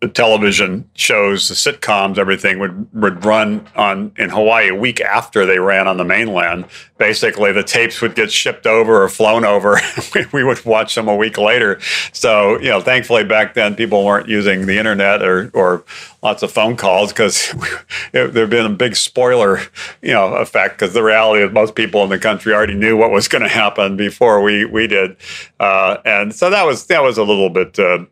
the 0.00 0.08
television 0.08 0.88
shows, 0.94 1.48
the 1.48 1.54
sitcoms, 1.54 2.18
everything 2.18 2.60
would 2.60 2.86
would 2.94 3.24
run 3.24 3.66
on 3.74 4.12
in 4.16 4.30
Hawaii 4.30 4.68
a 4.68 4.74
week 4.74 5.00
after 5.00 5.44
they 5.44 5.58
ran 5.58 5.88
on 5.88 5.96
the 5.96 6.04
mainland. 6.04 6.66
Basically, 6.98 7.50
the 7.50 7.64
tapes 7.64 8.00
would 8.00 8.14
get 8.14 8.30
shipped 8.30 8.64
over 8.64 9.02
or 9.02 9.08
flown 9.08 9.44
over. 9.44 9.80
we 10.32 10.44
would 10.44 10.64
watch 10.64 10.94
them 10.94 11.08
a 11.08 11.16
week 11.16 11.36
later. 11.36 11.80
So, 12.12 12.60
you 12.60 12.68
know, 12.68 12.80
thankfully 12.80 13.24
back 13.24 13.54
then 13.54 13.74
people 13.74 14.04
weren't 14.04 14.28
using 14.28 14.66
the 14.66 14.78
internet 14.78 15.20
or 15.20 15.50
or 15.52 15.84
lots 16.22 16.44
of 16.44 16.52
phone 16.52 16.76
calls 16.76 17.12
because 17.12 17.52
there'd 18.12 18.50
been 18.50 18.66
a 18.66 18.70
big 18.70 18.94
spoiler, 18.94 19.60
you 20.00 20.12
know, 20.12 20.34
effect. 20.34 20.78
Because 20.78 20.94
the 20.94 21.02
reality 21.02 21.42
is 21.42 21.52
most 21.52 21.74
people 21.74 22.04
in 22.04 22.10
the 22.10 22.20
country 22.20 22.54
already 22.54 22.74
knew 22.74 22.96
what 22.96 23.10
was 23.10 23.26
going 23.26 23.42
to 23.42 23.48
happen 23.48 23.96
before 23.96 24.42
we 24.42 24.64
we 24.64 24.86
did, 24.86 25.16
uh, 25.58 25.96
and 26.04 26.32
so 26.32 26.50
that 26.50 26.64
was 26.64 26.86
that 26.86 27.02
was 27.02 27.18
a 27.18 27.24
little 27.24 27.50
bit. 27.50 27.76
Uh, 27.76 28.04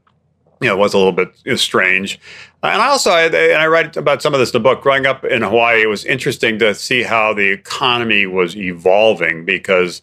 you 0.60 0.68
know, 0.68 0.76
was 0.76 0.94
a 0.94 0.98
little 0.98 1.12
bit 1.12 1.34
strange. 1.58 2.18
Uh, 2.62 2.68
and 2.68 2.82
I 2.82 2.88
also, 2.88 3.10
and 3.10 3.60
I 3.60 3.66
write 3.66 3.96
about 3.96 4.22
some 4.22 4.32
of 4.34 4.40
this 4.40 4.50
in 4.50 4.62
the 4.62 4.68
book. 4.68 4.82
Growing 4.82 5.06
up 5.06 5.24
in 5.24 5.42
Hawaii, 5.42 5.82
it 5.82 5.88
was 5.88 6.04
interesting 6.04 6.58
to 6.60 6.74
see 6.74 7.02
how 7.02 7.34
the 7.34 7.52
economy 7.52 8.26
was 8.26 8.56
evolving 8.56 9.44
because 9.44 10.02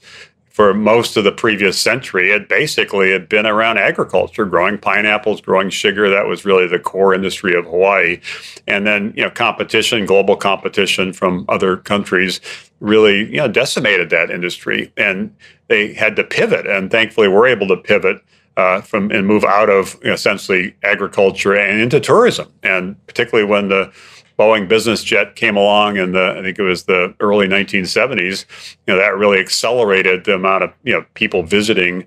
for 0.54 0.72
most 0.72 1.18
of 1.18 1.24
the 1.24 1.32
previous 1.32 1.80
century, 1.80 2.30
it 2.30 2.48
basically 2.48 3.12
had 3.12 3.28
been 3.28 3.48
around 3.48 3.80
agriculture, 3.80 4.46
growing 4.46 4.78
pineapples, 4.78 5.42
growing 5.42 5.72
sugar. 5.72 6.12
That 6.12 6.28
was 6.28 6.46
really 6.46 6.68
the 6.68 6.78
core 6.78 7.12
industry 7.16 7.56
of 7.56 7.66
Hawaii. 7.66 8.22
And 8.68 8.86
then, 8.86 9.16
you 9.18 9.24
know, 9.24 9.32
competition, 9.32 10.06
global 10.06 10.36
competition 10.36 11.12
from 11.12 11.46
other 11.50 11.78
countries 11.78 12.40
really, 12.82 13.32
you 13.32 13.38
know, 13.38 13.48
decimated 13.48 14.12
that 14.12 14.30
industry. 14.30 14.94
And 14.96 15.36
they 15.70 15.92
had 15.92 16.16
to 16.18 16.24
pivot. 16.24 16.68
And 16.68 16.92
thankfully, 16.92 17.28
we're 17.28 17.48
able 17.48 17.68
to 17.70 17.78
pivot 17.78 18.22
uh, 18.58 18.82
from 18.82 19.12
and 19.12 19.28
move 19.28 19.44
out 19.44 19.70
of 19.70 19.98
you 20.02 20.08
know, 20.08 20.14
essentially 20.14 20.76
agriculture 20.84 21.56
and 21.56 21.82
into 21.82 22.00
tourism. 22.00 22.52
And 22.62 22.96
particularly 23.08 23.50
when 23.50 23.70
the 23.70 23.92
Boeing 24.38 24.68
business 24.68 25.04
jet 25.04 25.36
came 25.36 25.56
along 25.56 25.98
in 25.98 26.12
the 26.12 26.36
I 26.38 26.42
think 26.42 26.58
it 26.58 26.64
was 26.64 26.84
the 26.84 27.14
early 27.20 27.48
1970s, 27.48 28.46
you 28.88 28.94
know 28.94 29.00
that 29.00 29.16
really 29.16 29.40
accelerated 29.40 30.26
the 30.26 30.36
amount 30.36 30.64
of 30.64 30.74
you 30.84 30.94
know 30.94 31.06
people 31.14 31.44
visiting 31.44 32.06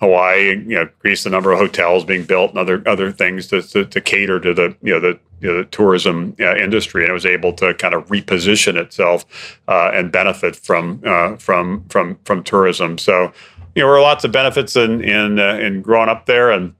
Hawaii, 0.00 0.50
you 0.50 0.74
know, 0.74 0.82
increased 0.82 1.24
the 1.24 1.30
number 1.30 1.52
of 1.52 1.58
hotels 1.58 2.04
being 2.04 2.24
built 2.24 2.50
and 2.50 2.58
other 2.58 2.82
other 2.86 3.10
things 3.10 3.46
to, 3.48 3.62
to, 3.62 3.84
to 3.84 4.00
cater 4.00 4.38
to 4.40 4.52
the 4.52 4.76
you 4.82 4.92
know 4.92 5.00
the 5.00 5.18
you 5.40 5.48
know, 5.48 5.58
the 5.58 5.64
tourism 5.64 6.34
uh, 6.40 6.56
industry, 6.56 7.02
and 7.02 7.10
it 7.10 7.14
was 7.14 7.26
able 7.26 7.52
to 7.54 7.74
kind 7.74 7.94
of 7.94 8.06
reposition 8.06 8.76
itself 8.76 9.60
uh, 9.68 9.90
and 9.92 10.10
benefit 10.10 10.56
from 10.56 11.00
uh, 11.04 11.36
from 11.36 11.84
from 11.88 12.18
from 12.24 12.42
tourism. 12.42 12.98
So 12.98 13.32
you 13.76 13.82
know, 13.82 13.88
there 13.88 13.94
were 13.94 14.00
lots 14.00 14.24
of 14.24 14.32
benefits 14.32 14.74
in 14.74 15.02
in 15.02 15.38
uh, 15.38 15.54
in 15.54 15.82
growing 15.82 16.08
up 16.08 16.26
there, 16.26 16.50
and 16.50 16.74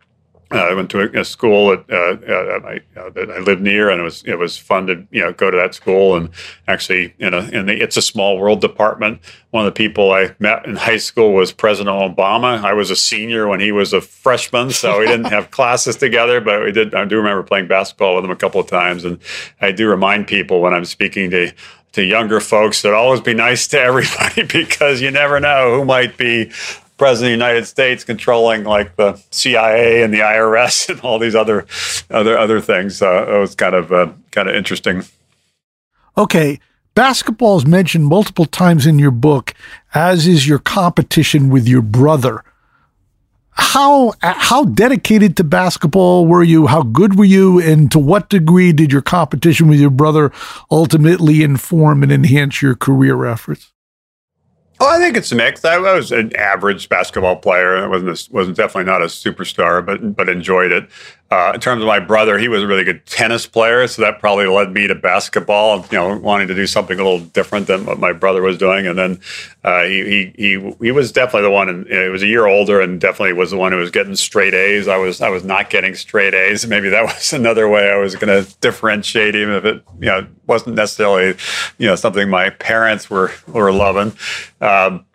uh, 0.50 0.58
I 0.58 0.74
went 0.74 0.90
to 0.90 1.00
a, 1.00 1.20
a 1.20 1.24
school 1.24 1.70
that, 1.70 1.90
uh, 1.90 2.32
uh 2.32 2.68
I, 2.68 2.80
uh, 2.98 3.10
that 3.10 3.30
I 3.30 3.40
lived 3.40 3.60
near, 3.60 3.90
and 3.90 4.00
it 4.00 4.04
was 4.04 4.22
it 4.24 4.38
was 4.38 4.56
fun 4.56 4.86
to 4.86 5.06
you 5.10 5.20
know 5.20 5.32
go 5.32 5.50
to 5.50 5.56
that 5.58 5.74
school. 5.74 6.16
And 6.16 6.30
actually, 6.66 7.14
in 7.18 7.34
a 7.34 7.48
in 7.48 7.66
the 7.66 7.74
It's 7.74 7.98
a 7.98 8.02
Small 8.02 8.38
World 8.38 8.62
department, 8.62 9.20
one 9.50 9.66
of 9.66 9.74
the 9.74 9.76
people 9.76 10.12
I 10.12 10.34
met 10.38 10.64
in 10.64 10.76
high 10.76 10.96
school 10.96 11.34
was 11.34 11.52
President 11.52 11.94
Obama. 11.94 12.62
I 12.62 12.72
was 12.72 12.90
a 12.90 12.96
senior 12.96 13.46
when 13.46 13.60
he 13.60 13.72
was 13.72 13.92
a 13.92 14.00
freshman, 14.00 14.70
so 14.70 15.00
we 15.00 15.06
didn't 15.06 15.26
have 15.26 15.50
classes 15.50 15.96
together, 15.96 16.40
but 16.40 16.64
we 16.64 16.72
did. 16.72 16.94
I 16.94 17.04
do 17.04 17.16
remember 17.16 17.42
playing 17.42 17.68
basketball 17.68 18.14
with 18.14 18.24
him 18.24 18.30
a 18.30 18.36
couple 18.36 18.60
of 18.60 18.68
times, 18.68 19.04
and 19.04 19.18
I 19.60 19.70
do 19.72 19.86
remind 19.86 20.28
people 20.28 20.62
when 20.62 20.72
I'm 20.72 20.86
speaking 20.86 21.28
to 21.30 21.52
to 21.92 22.04
younger 22.04 22.40
folks 22.40 22.82
that 22.82 22.92
always 22.92 23.22
be 23.22 23.32
nice 23.32 23.66
to 23.66 23.80
everybody 23.80 24.42
because 24.52 25.00
you 25.00 25.10
never 25.10 25.40
know 25.40 25.74
who 25.76 25.84
might 25.84 26.16
be 26.16 26.52
president 26.96 27.34
of 27.34 27.38
the 27.38 27.46
United 27.46 27.66
States 27.66 28.04
controlling 28.04 28.64
like 28.64 28.96
the 28.96 29.20
CIA 29.30 30.02
and 30.02 30.12
the 30.12 30.20
IRS 30.20 30.88
and 30.88 31.00
all 31.00 31.18
these 31.18 31.34
other 31.34 31.66
other 32.10 32.38
other 32.38 32.60
things. 32.60 33.02
Uh, 33.02 33.26
it 33.28 33.38
was 33.38 33.54
kind 33.54 33.74
of 33.74 33.92
uh, 33.92 34.12
kind 34.30 34.48
of 34.48 34.54
interesting. 34.54 35.04
Okay, 36.18 36.58
basketball 36.94 37.58
is 37.58 37.66
mentioned 37.66 38.06
multiple 38.06 38.46
times 38.46 38.86
in 38.86 38.98
your 38.98 39.10
book, 39.10 39.54
as 39.94 40.26
is 40.26 40.48
your 40.48 40.58
competition 40.58 41.50
with 41.50 41.68
your 41.68 41.82
brother. 41.82 42.42
How 43.58 44.12
how 44.20 44.64
dedicated 44.64 45.36
to 45.38 45.44
basketball 45.44 46.26
were 46.26 46.42
you? 46.42 46.66
How 46.66 46.82
good 46.82 47.18
were 47.18 47.24
you? 47.24 47.60
And 47.60 47.90
to 47.92 47.98
what 47.98 48.28
degree 48.28 48.72
did 48.72 48.92
your 48.92 49.02
competition 49.02 49.68
with 49.68 49.80
your 49.80 49.90
brother 49.90 50.30
ultimately 50.70 51.42
inform 51.42 52.02
and 52.02 52.12
enhance 52.12 52.60
your 52.60 52.74
career 52.74 53.24
efforts? 53.24 53.72
Oh, 54.78 54.88
I 54.88 54.98
think 54.98 55.16
it's 55.16 55.32
mixed. 55.32 55.64
I 55.64 55.78
was 55.78 56.12
an 56.12 56.34
average 56.36 56.88
basketball 56.88 57.36
player. 57.36 57.76
I 57.76 57.86
wasn't 57.86 58.10
a, 58.10 58.32
wasn't 58.32 58.56
definitely 58.56 58.90
not 58.90 59.00
a 59.00 59.06
superstar, 59.06 59.84
but 59.84 60.14
but 60.14 60.28
enjoyed 60.28 60.70
it. 60.72 60.88
Uh, 61.28 61.52
in 61.54 61.60
terms 61.60 61.82
of 61.82 61.88
my 61.88 61.98
brother, 61.98 62.38
he 62.38 62.46
was 62.46 62.62
a 62.62 62.66
really 62.66 62.84
good 62.84 63.04
tennis 63.04 63.46
player, 63.46 63.88
so 63.88 64.00
that 64.00 64.20
probably 64.20 64.46
led 64.46 64.72
me 64.72 64.86
to 64.86 64.94
basketball. 64.94 65.84
You 65.90 65.98
know, 65.98 66.16
wanting 66.18 66.46
to 66.48 66.54
do 66.54 66.68
something 66.68 67.00
a 67.00 67.02
little 67.02 67.18
different 67.18 67.66
than 67.66 67.84
what 67.84 67.98
my 67.98 68.12
brother 68.12 68.42
was 68.42 68.56
doing, 68.56 68.86
and 68.86 68.96
then 68.96 69.20
uh, 69.64 69.82
he, 69.84 70.04
he 70.04 70.32
he 70.36 70.74
he 70.80 70.90
was 70.92 71.10
definitely 71.10 71.42
the 71.42 71.50
one. 71.50 71.68
And 71.68 71.86
he 71.88 72.08
was 72.10 72.22
a 72.22 72.28
year 72.28 72.46
older, 72.46 72.80
and 72.80 73.00
definitely 73.00 73.32
was 73.32 73.50
the 73.50 73.56
one 73.56 73.72
who 73.72 73.78
was 73.78 73.90
getting 73.90 74.14
straight 74.14 74.54
A's. 74.54 74.86
I 74.86 74.98
was 74.98 75.20
I 75.20 75.28
was 75.28 75.42
not 75.42 75.68
getting 75.68 75.96
straight 75.96 76.32
A's. 76.32 76.64
Maybe 76.76 76.90
that 76.90 77.04
was 77.04 77.32
another 77.32 77.68
way 77.68 77.90
I 77.90 77.96
was 77.96 78.14
going 78.14 78.44
to 78.44 78.48
differentiate, 78.60 79.34
even 79.34 79.54
if 79.54 79.64
it 79.64 79.82
you 79.98 80.06
know 80.06 80.26
wasn't 80.46 80.76
necessarily 80.76 81.36
you 81.78 81.86
know 81.88 81.96
something 81.96 82.30
my 82.30 82.50
parents 82.50 83.10
were 83.10 83.32
were 83.48 83.72
loving. 83.72 84.16
Um, 84.60 85.05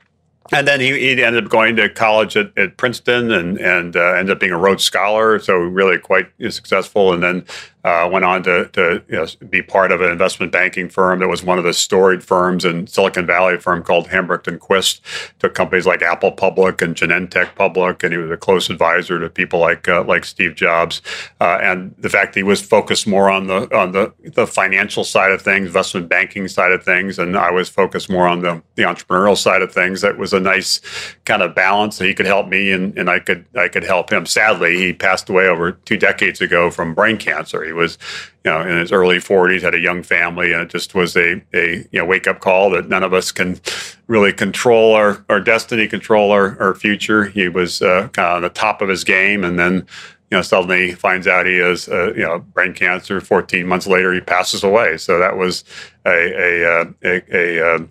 and 0.52 0.68
then 0.68 0.80
he, 0.80 0.91
he 0.97 1.24
ended 1.24 1.43
up 1.43 1.49
going 1.49 1.76
to 1.78 1.89
college 1.89 2.36
at, 2.36 2.56
at 2.58 2.78
Princeton 2.78 3.32
and 3.32 3.58
and 3.60 3.95
uh, 3.95 4.14
ended 4.14 4.32
up 4.32 4.39
being 4.39 4.52
a 4.52 4.58
Rhodes 4.58 4.84
Scholar, 4.84 5.39
so 5.39 5.56
really 5.56 5.97
quite 5.97 6.28
successful. 6.49 7.14
And 7.14 7.24
then 7.24 7.45
Uh, 7.84 8.07
went 8.11 8.23
on 8.23 8.43
to, 8.43 8.67
to 8.69 9.03
you 9.07 9.15
know, 9.15 9.25
be 9.49 9.61
part 9.61 9.91
of 9.91 10.01
an 10.01 10.11
investment 10.11 10.51
banking 10.51 10.88
firm 10.88 11.19
that 11.19 11.27
was 11.27 11.43
one 11.43 11.57
of 11.57 11.63
the 11.63 11.73
storied 11.73 12.23
firms 12.23 12.63
in 12.63 12.86
Silicon 12.86 13.25
Valley, 13.25 13.57
firm 13.57 13.82
called 13.82 14.07
Hambrecht 14.07 14.47
and 14.47 14.59
Quist. 14.59 15.01
Took 15.39 15.55
companies 15.55 15.88
like 15.88 16.01
Apple 16.01 16.32
public 16.32 16.82
and 16.82 16.95
Genentech 16.95 17.55
public, 17.55 18.03
and 18.03 18.13
he 18.13 18.17
was 18.17 18.29
a 18.29 18.38
close 18.38 18.69
advisor 18.69 19.19
to 19.19 19.29
people 19.29 19.59
like 19.59 19.88
uh, 19.88 20.03
like 20.03 20.25
Steve 20.25 20.55
Jobs. 20.55 21.01
Uh, 21.39 21.57
and 21.61 21.95
the 21.97 22.09
fact 22.09 22.34
that 22.34 22.39
he 22.39 22.43
was 22.43 22.61
focused 22.61 23.07
more 23.07 23.29
on 23.29 23.47
the 23.47 23.75
on 23.75 23.93
the, 23.93 24.13
the 24.23 24.45
financial 24.45 25.03
side 25.03 25.32
of 25.32 25.41
things, 25.41 25.67
investment 25.67 26.07
banking 26.07 26.47
side 26.47 26.71
of 26.71 26.84
things, 26.84 27.17
and 27.17 27.36
I 27.36 27.49
was 27.49 27.69
focused 27.69 28.09
more 28.09 28.27
on 28.27 28.41
the, 28.41 28.61
the 28.75 28.84
entrepreneurial 28.84 29.38
side 29.38 29.61
of 29.61 29.71
things. 29.71 30.01
That 30.01 30.17
was 30.17 30.34
a 30.34 30.39
nice 30.39 30.82
kind 31.25 31.41
of 31.41 31.55
balance. 31.55 31.97
That 31.97 32.05
he 32.05 32.13
could 32.13 32.25
help 32.25 32.47
me, 32.47 32.71
and, 32.71 32.97
and 32.97 33.09
I 33.09 33.19
could 33.19 33.45
I 33.55 33.67
could 33.67 33.84
help 33.84 34.11
him. 34.11 34.25
Sadly, 34.25 34.77
he 34.77 34.93
passed 34.93 35.29
away 35.29 35.47
over 35.47 35.71
two 35.71 35.97
decades 35.97 36.41
ago 36.41 36.69
from 36.69 36.93
brain 36.93 37.17
cancer. 37.17 37.63
He 37.63 37.70
was, 37.74 37.97
you 38.43 38.51
know, 38.51 38.61
in 38.61 38.78
his 38.78 38.91
early 38.91 39.17
40s, 39.17 39.61
had 39.61 39.74
a 39.74 39.80
young 39.80 40.03
family, 40.03 40.53
and 40.53 40.61
it 40.63 40.69
just 40.69 40.93
was 40.95 41.15
a, 41.15 41.41
a 41.53 41.88
you 41.91 41.99
know 41.99 42.05
wake 42.05 42.28
up 42.28 42.39
call 42.39 42.69
that 42.72 42.89
none 42.89 43.03
of 43.03 43.13
us 43.13 43.32
can 43.32 43.59
really 44.07 44.34
control 44.34 44.93
our, 44.93 45.24
our 45.30 45.39
destiny, 45.39 45.88
control 45.88 46.32
our, 46.32 46.59
our 46.61 46.76
future. 46.76 47.26
He 47.26 47.49
was 47.49 47.82
uh, 47.82 48.09
kind 48.13 48.28
of 48.28 48.36
on 48.38 48.41
the 48.41 48.49
top 48.49 48.82
of 48.82 48.89
his 48.89 49.03
game, 49.03 49.43
and 49.43 49.57
then 49.57 49.86
you 50.30 50.38
know 50.38 50.41
suddenly 50.41 50.93
finds 50.93 51.28
out 51.28 51.45
he 51.45 51.57
has 51.57 51.88
uh, 51.88 52.13
you 52.13 52.24
know 52.24 52.39
brain 52.39 52.74
cancer. 52.74 53.22
14 53.22 53.65
months 53.67 53.88
later, 53.88 54.13
he 54.13 54.22
passes 54.22 54.63
away. 54.63 54.97
So 54.97 55.19
that 55.19 55.38
was 55.38 55.63
a 56.05 56.09
a, 56.09 56.82
uh, 56.82 56.86
a, 57.03 57.36
a, 57.36 57.76
a 57.76 57.88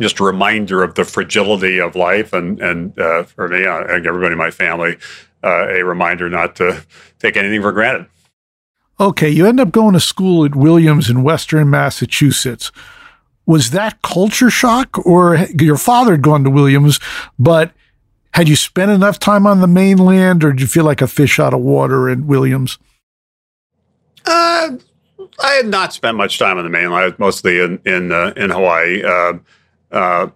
just 0.00 0.20
a 0.20 0.24
reminder 0.24 0.82
of 0.82 0.94
the 0.94 1.04
fragility 1.04 1.80
of 1.80 1.96
life, 1.96 2.32
and 2.32 2.60
and 2.60 2.98
uh, 2.98 3.24
for 3.24 3.48
me, 3.48 3.64
and 3.64 4.06
everybody 4.06 4.32
in 4.32 4.38
my 4.38 4.50
family, 4.50 4.96
uh, 5.42 5.68
a 5.68 5.82
reminder 5.82 6.28
not 6.28 6.56
to 6.56 6.84
take 7.18 7.36
anything 7.36 7.62
for 7.62 7.72
granted. 7.72 8.06
Okay, 9.00 9.28
you 9.28 9.46
end 9.46 9.60
up 9.60 9.70
going 9.70 9.94
to 9.94 10.00
school 10.00 10.44
at 10.44 10.56
Williams 10.56 11.08
in 11.08 11.22
Western 11.22 11.70
Massachusetts. 11.70 12.72
Was 13.46 13.70
that 13.70 14.02
culture 14.02 14.50
shock, 14.50 15.06
or 15.06 15.36
your 15.58 15.76
father 15.76 16.12
had 16.12 16.22
gone 16.22 16.44
to 16.44 16.50
Williams, 16.50 16.98
but 17.38 17.72
had 18.34 18.48
you 18.48 18.56
spent 18.56 18.90
enough 18.90 19.18
time 19.18 19.46
on 19.46 19.60
the 19.60 19.66
mainland, 19.66 20.44
or 20.44 20.52
did 20.52 20.60
you 20.60 20.66
feel 20.66 20.84
like 20.84 21.00
a 21.00 21.06
fish 21.06 21.38
out 21.38 21.54
of 21.54 21.60
water 21.60 22.08
at 22.08 22.20
Williams? 22.20 22.78
Uh, 24.26 24.76
I 25.42 25.52
had 25.52 25.66
not 25.66 25.92
spent 25.92 26.16
much 26.16 26.38
time 26.38 26.58
on 26.58 26.64
the 26.64 26.70
mainland. 26.70 27.02
I 27.02 27.06
was 27.06 27.18
mostly 27.18 27.60
in 27.60 27.80
in 27.86 28.12
uh, 28.12 28.32
in 28.36 28.50
Hawaii. 28.50 29.02
Uh, 29.02 29.34
uh, 29.92 30.28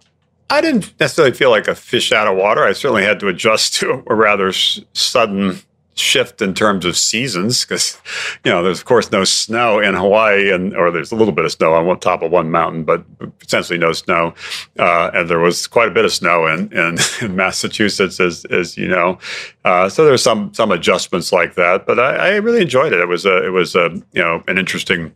I 0.49 0.61
didn't 0.61 0.93
necessarily 0.99 1.33
feel 1.33 1.49
like 1.49 1.67
a 1.67 1.75
fish 1.75 2.11
out 2.11 2.27
of 2.27 2.37
water. 2.37 2.63
I 2.63 2.73
certainly 2.73 3.03
had 3.03 3.19
to 3.19 3.27
adjust 3.27 3.75
to 3.75 4.03
a 4.07 4.15
rather 4.15 4.51
sudden 4.51 5.61
shift 5.95 6.41
in 6.41 6.53
terms 6.53 6.85
of 6.85 6.97
seasons 6.97 7.63
because 7.63 7.99
you 8.43 8.51
know 8.51 8.63
there's 8.63 8.79
of 8.79 8.85
course 8.85 9.11
no 9.11 9.23
snow 9.23 9.79
in 9.79 9.93
Hawaii 9.93 10.51
and 10.51 10.75
or 10.75 10.91
there's 10.91 11.11
a 11.11 11.15
little 11.15 11.33
bit 11.33 11.45
of 11.45 11.51
snow 11.51 11.73
on 11.73 11.85
one 11.85 11.99
top 11.99 12.23
of 12.23 12.31
one 12.31 12.49
mountain 12.49 12.83
but 12.83 13.03
essentially 13.41 13.77
no 13.77 13.93
snow 13.93 14.33
uh, 14.79 15.11
and 15.13 15.29
there 15.29 15.39
was 15.39 15.67
quite 15.67 15.87
a 15.87 15.91
bit 15.91 16.05
of 16.05 16.11
snow 16.11 16.47
in 16.47 16.71
in, 16.73 16.97
in 17.21 17.35
Massachusetts 17.35 18.19
as 18.19 18.45
as 18.45 18.77
you 18.77 18.87
know. 18.87 19.19
Uh, 19.65 19.87
so 19.87 20.05
there's 20.05 20.23
some 20.23 20.53
some 20.53 20.71
adjustments 20.71 21.31
like 21.31 21.55
that 21.55 21.85
but 21.85 21.99
I, 21.99 22.15
I, 22.15 22.35
really 22.37 22.61
enjoyed 22.61 22.91
it. 22.91 22.99
It 22.99 23.07
was 23.07 23.25
a 23.25 23.45
it 23.45 23.51
was 23.51 23.75
a 23.75 23.89
you 24.13 24.21
know 24.21 24.43
an 24.47 24.57
interesting 24.57 25.13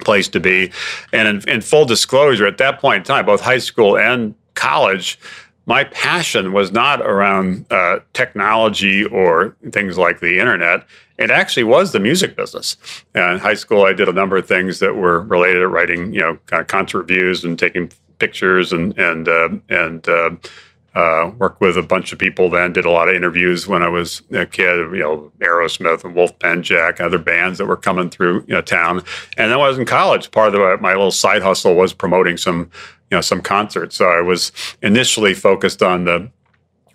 place 0.00 0.28
to 0.28 0.40
be. 0.40 0.70
And 1.12 1.28
in, 1.28 1.48
in 1.48 1.60
full 1.60 1.84
disclosure 1.84 2.46
at 2.46 2.58
that 2.58 2.78
point 2.80 2.98
in 2.98 3.04
time 3.04 3.26
both 3.26 3.40
high 3.40 3.58
school 3.58 3.96
and 3.96 4.34
college 4.54 5.18
my 5.70 5.84
passion 5.84 6.52
was 6.52 6.72
not 6.72 7.00
around 7.00 7.64
uh, 7.70 8.00
technology 8.12 9.04
or 9.04 9.54
things 9.70 9.96
like 9.96 10.18
the 10.18 10.40
internet. 10.40 10.84
It 11.16 11.30
actually 11.30 11.62
was 11.62 11.92
the 11.92 12.00
music 12.00 12.34
business. 12.34 12.76
And 13.14 13.34
in 13.34 13.38
high 13.38 13.54
school, 13.54 13.84
I 13.84 13.92
did 13.92 14.08
a 14.08 14.12
number 14.12 14.36
of 14.36 14.48
things 14.48 14.80
that 14.80 14.96
were 14.96 15.20
related 15.20 15.60
to 15.60 15.68
writing, 15.68 16.12
you 16.12 16.18
know, 16.22 16.38
kind 16.46 16.60
of 16.60 16.66
concert 16.66 16.98
reviews 16.98 17.44
and 17.44 17.56
taking 17.56 17.92
pictures 18.18 18.72
and 18.72 18.98
and 18.98 19.28
uh, 19.28 19.50
and 19.68 20.08
uh, 20.08 20.30
uh, 20.96 21.30
worked 21.38 21.60
with 21.60 21.76
a 21.76 21.84
bunch 21.84 22.12
of 22.12 22.18
people. 22.18 22.50
Then 22.50 22.72
did 22.72 22.84
a 22.84 22.90
lot 22.90 23.08
of 23.08 23.14
interviews 23.14 23.68
when 23.68 23.84
I 23.84 23.88
was 23.88 24.22
a 24.32 24.46
kid. 24.46 24.92
You 24.92 24.98
know, 24.98 25.32
Aerosmith 25.38 26.02
and 26.02 26.16
Wolfman 26.16 26.64
Jack, 26.64 26.98
and 26.98 27.06
other 27.06 27.18
bands 27.18 27.58
that 27.58 27.66
were 27.66 27.76
coming 27.76 28.10
through 28.10 28.44
you 28.48 28.54
know, 28.54 28.60
town. 28.60 29.04
And 29.36 29.52
then 29.52 29.58
when 29.58 29.66
I 29.66 29.68
was 29.68 29.78
in 29.78 29.86
college, 29.86 30.32
part 30.32 30.48
of 30.48 30.54
the, 30.54 30.78
my 30.82 30.94
little 30.94 31.12
side 31.12 31.42
hustle 31.42 31.76
was 31.76 31.92
promoting 31.92 32.36
some 32.36 32.72
you 33.10 33.16
know 33.16 33.20
some 33.20 33.42
concerts. 33.42 33.96
So 33.96 34.08
I 34.08 34.20
was 34.20 34.52
initially 34.82 35.34
focused 35.34 35.82
on 35.82 36.04
the 36.04 36.30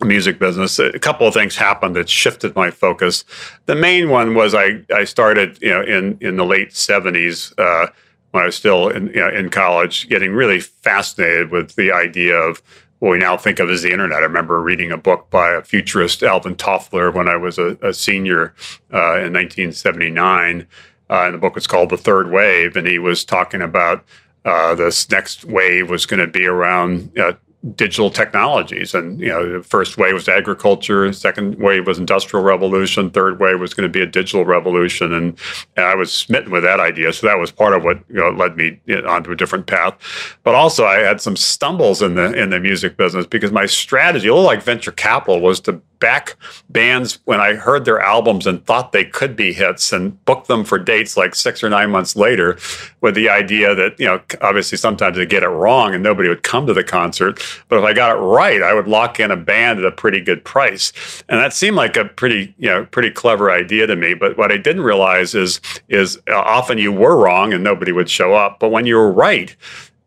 music 0.03 0.39
business. 0.39 0.78
A 0.80 0.99
couple 0.99 1.28
of 1.28 1.34
things 1.34 1.55
happened 1.55 1.95
that 1.95 2.09
shifted 2.09 2.55
my 2.55 2.70
focus. 2.72 3.24
The 3.66 3.76
main 3.76 4.09
one 4.09 4.36
was 4.36 4.53
I 4.53 4.82
I 4.93 5.03
started 5.03 5.57
you 5.61 5.70
know 5.70 5.82
in 5.82 6.18
in 6.22 6.38
the 6.38 6.45
late 6.45 6.74
seventies. 6.74 7.53
Uh, 7.57 7.88
when 8.32 8.43
I 8.43 8.47
was 8.47 8.55
still 8.55 8.89
in 8.89 9.07
you 9.07 9.22
know, 9.22 9.30
in 9.30 9.49
college, 9.49 10.09
getting 10.09 10.34
really 10.34 10.59
fascinated 10.59 11.51
with 11.51 11.76
the 11.76 11.93
idea 11.93 12.36
of 12.36 12.61
what 12.99 13.11
we 13.11 13.18
now 13.18 13.38
think 13.38 13.59
of 13.59 13.70
as 13.70 13.82
the 13.82 13.91
internet. 13.91 14.20
I 14.20 14.24
remember 14.24 14.61
reading 14.61 14.91
a 14.91 14.97
book 14.97 15.30
by 15.30 15.51
a 15.51 15.61
futurist, 15.61 16.24
Alvin 16.24 16.55
Toffler, 16.55 17.13
when 17.13 17.28
I 17.28 17.36
was 17.36 17.57
a, 17.57 17.78
a 17.82 17.93
senior 17.93 18.53
uh, 18.93 19.20
in 19.20 19.32
1979. 19.32 20.68
Uh, 21.09 21.13
and 21.13 21.36
the 21.36 21.38
book 21.38 21.55
was 21.55 21.68
called 21.68 21.89
The 21.89 21.97
Third 21.97 22.32
Wave. 22.32 22.76
And 22.76 22.88
he 22.88 22.99
was 22.99 23.24
talking 23.24 23.61
about 23.61 24.03
uh, 24.46 24.76
this 24.76 25.10
next 25.10 25.43
wave 25.46 25.89
was 25.89 26.06
going 26.06 26.20
to 26.20 26.28
be 26.28 26.46
around 26.46 27.18
uh, 27.18 27.34
digital 27.74 28.12
technologies. 28.12 28.93
And, 28.93 29.20
you 29.20 29.30
know, 29.30 29.58
the 29.58 29.64
first 29.64 29.98
wave 29.98 30.14
was 30.14 30.30
agriculture, 30.30 31.12
second 31.14 31.56
wave 31.56 31.88
was 31.88 31.98
industrial 31.98 32.46
revolution, 32.46 33.10
third 33.10 33.39
wave 33.39 33.60
was 33.60 33.74
going 33.74 33.89
to 33.89 33.91
be 33.91 34.02
a 34.02 34.06
digital 34.06 34.46
revolution. 34.46 35.12
And, 35.12 35.38
and 35.76 35.86
I 35.86 35.96
was 35.96 36.14
smitten 36.14 36.52
with 36.52 36.64
that 36.64 36.80
idea. 36.80 37.12
So 37.12 37.26
that 37.26 37.39
was 37.39 37.52
part 37.52 37.74
of 37.74 37.84
what, 37.84 38.04
you 38.08 38.18
know, 38.18 38.30
led 38.30 38.56
me 38.56 38.80
onto 39.08 39.32
a 39.32 39.36
different 39.36 39.66
path. 39.66 39.96
But 40.43 40.54
also 40.54 40.86
I 40.86 41.00
had 41.00 41.22
some 41.22 41.36
stumbles 41.36 42.02
in 42.02 42.16
the, 42.16 42.34
in 42.34 42.52
the 42.52 42.60
music 42.60 42.98
business 42.98 43.26
because 43.26 43.52
my 43.52 43.66
strategy, 43.66 44.28
a 44.28 44.34
little 44.34 44.46
like 44.46 44.62
venture 44.62 44.91
capital, 44.91 45.41
was 45.41 45.60
to 45.62 45.82
back 46.00 46.36
bands 46.70 47.20
when 47.26 47.39
I 47.39 47.54
heard 47.54 47.86
their 47.86 48.00
albums 48.00 48.48
and 48.48 48.66
thought 48.66 48.91
they 48.91 49.06
could 49.06 49.36
be 49.36 49.54
hits 49.54 49.91
and 49.91 50.24
booked 50.26 50.48
them 50.48 50.64
for 50.64 50.78
dates 50.78 51.18
like 51.18 51.36
six 51.36 51.64
or 51.64 51.70
nine 51.70 51.91
months 51.91 52.16
later 52.16 52.58
with 53.02 53.16
the 53.16 53.30
idea 53.30 53.76
that, 53.76 54.00
you 54.00 54.06
know, 54.06 54.22
obviously 54.41 54.78
sometimes 54.78 55.18
they 55.18 55.26
get 55.26 55.43
it 55.43 55.48
wrong 55.48 55.93
and 55.93 56.04
nobody 56.04 56.30
would 56.30 56.43
come 56.43 56.68
to 56.68 56.74
the 56.74 56.84
concert. 56.84 57.41
But 57.68 57.80
if 57.80 57.86
I 57.86 57.93
got 57.93 58.18
it 58.18 58.20
right, 58.20 58.62
I 58.62 58.74
would 58.74 58.88
lock 58.88 59.20
in 59.20 59.32
a 59.32 59.38
band 59.38 59.80
at 59.80 59.86
a 59.86 59.91
pretty 59.91 60.22
good 60.22 60.43
price. 60.43 60.93
And 61.30 61.39
that 61.39 61.54
seemed 61.54 61.76
like 61.76 61.98
a 61.98 62.06
pretty, 62.06 62.54
you 62.58 62.70
know, 62.70 62.86
pretty 62.86 63.12
clever 63.12 63.52
idea 63.52 63.88
to 63.88 63.96
me. 63.96 64.14
But 64.14 64.38
what 64.38 64.52
I 64.52 64.58
didn't 64.58 64.84
realize 64.84 65.36
is, 65.36 65.62
is 65.89 66.18
uh, 66.30 66.36
often 66.36 66.78
you 66.78 66.91
were 66.91 67.18
wrong 67.18 67.54
and 67.54 67.64
nobody 67.64 67.91
would 67.91 68.10
show 68.10 68.34
up. 68.34 68.60
But 68.60 68.70
when 68.70 68.86
you 68.86 68.96
were 68.96 69.12
right, 69.12 69.56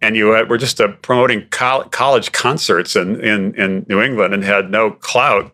and 0.00 0.16
you 0.16 0.26
were 0.26 0.58
just 0.58 0.80
uh, 0.80 0.88
promoting 1.02 1.46
college 1.48 2.32
concerts 2.32 2.94
in, 2.94 3.20
in, 3.20 3.54
in 3.54 3.84
New 3.88 4.00
England 4.00 4.32
and 4.32 4.44
had 4.44 4.70
no 4.70 4.92
clout, 4.92 5.52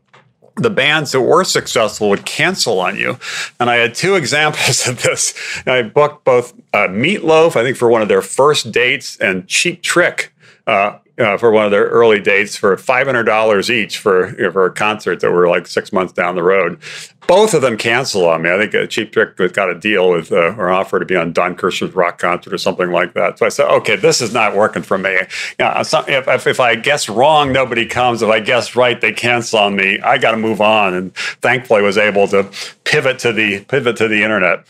the 0.56 0.70
bands 0.70 1.12
that 1.12 1.20
were 1.20 1.44
successful 1.44 2.08
would 2.10 2.24
cancel 2.24 2.80
on 2.80 2.96
you. 2.96 3.18
And 3.58 3.68
I 3.68 3.76
had 3.76 3.94
two 3.94 4.14
examples 4.16 4.86
of 4.86 5.02
this. 5.02 5.34
I 5.66 5.82
booked 5.82 6.24
both 6.24 6.52
uh, 6.72 6.88
Meatloaf, 6.88 7.56
I 7.56 7.62
think, 7.64 7.76
for 7.76 7.88
one 7.88 8.02
of 8.02 8.08
their 8.08 8.22
first 8.22 8.72
dates, 8.72 9.16
and 9.18 9.46
Cheap 9.48 9.82
Trick 9.82 10.32
uh, 10.66 10.98
uh, 11.18 11.36
for 11.36 11.50
one 11.50 11.64
of 11.64 11.70
their 11.70 11.86
early 11.86 12.20
dates 12.20 12.56
for 12.56 12.76
$500 12.76 13.70
each 13.70 13.98
for, 13.98 14.36
you 14.36 14.44
know, 14.44 14.50
for 14.50 14.66
a 14.66 14.72
concert 14.72 15.20
that 15.20 15.30
were 15.30 15.48
like 15.48 15.66
six 15.66 15.92
months 15.92 16.12
down 16.12 16.34
the 16.34 16.42
road. 16.42 16.78
Both 17.26 17.54
of 17.54 17.62
them 17.62 17.78
cancel 17.78 18.26
on 18.26 18.42
me. 18.42 18.50
I 18.50 18.58
think 18.58 18.74
a 18.74 18.86
Cheap 18.86 19.12
Trick 19.12 19.36
got 19.54 19.70
a 19.70 19.74
deal 19.74 20.10
with 20.10 20.30
uh, 20.30 20.54
or 20.56 20.68
an 20.68 20.74
offer 20.74 20.98
to 20.98 21.06
be 21.06 21.16
on 21.16 21.32
Don 21.32 21.56
Kirshner's 21.56 21.94
rock 21.94 22.18
concert 22.18 22.52
or 22.52 22.58
something 22.58 22.90
like 22.90 23.14
that. 23.14 23.38
So 23.38 23.46
I 23.46 23.48
said, 23.48 23.70
okay, 23.70 23.96
this 23.96 24.20
is 24.20 24.34
not 24.34 24.54
working 24.54 24.82
for 24.82 24.98
me. 24.98 25.12
You 25.12 25.64
know, 25.64 25.72
if, 25.76 26.28
if, 26.28 26.46
if 26.46 26.60
I 26.60 26.74
guess 26.74 27.08
wrong, 27.08 27.52
nobody 27.52 27.86
comes. 27.86 28.20
If 28.20 28.28
I 28.28 28.40
guess 28.40 28.76
right, 28.76 29.00
they 29.00 29.12
cancel 29.12 29.60
on 29.60 29.76
me. 29.76 30.00
I 30.00 30.18
got 30.18 30.32
to 30.32 30.36
move 30.36 30.60
on. 30.60 30.92
And 30.94 31.14
thankfully, 31.14 31.80
was 31.80 31.96
able 31.96 32.28
to 32.28 32.50
pivot 32.84 33.18
to 33.20 33.32
the 33.32 33.64
pivot 33.64 33.96
to 33.96 34.08
the 34.08 34.22
internet. 34.22 34.66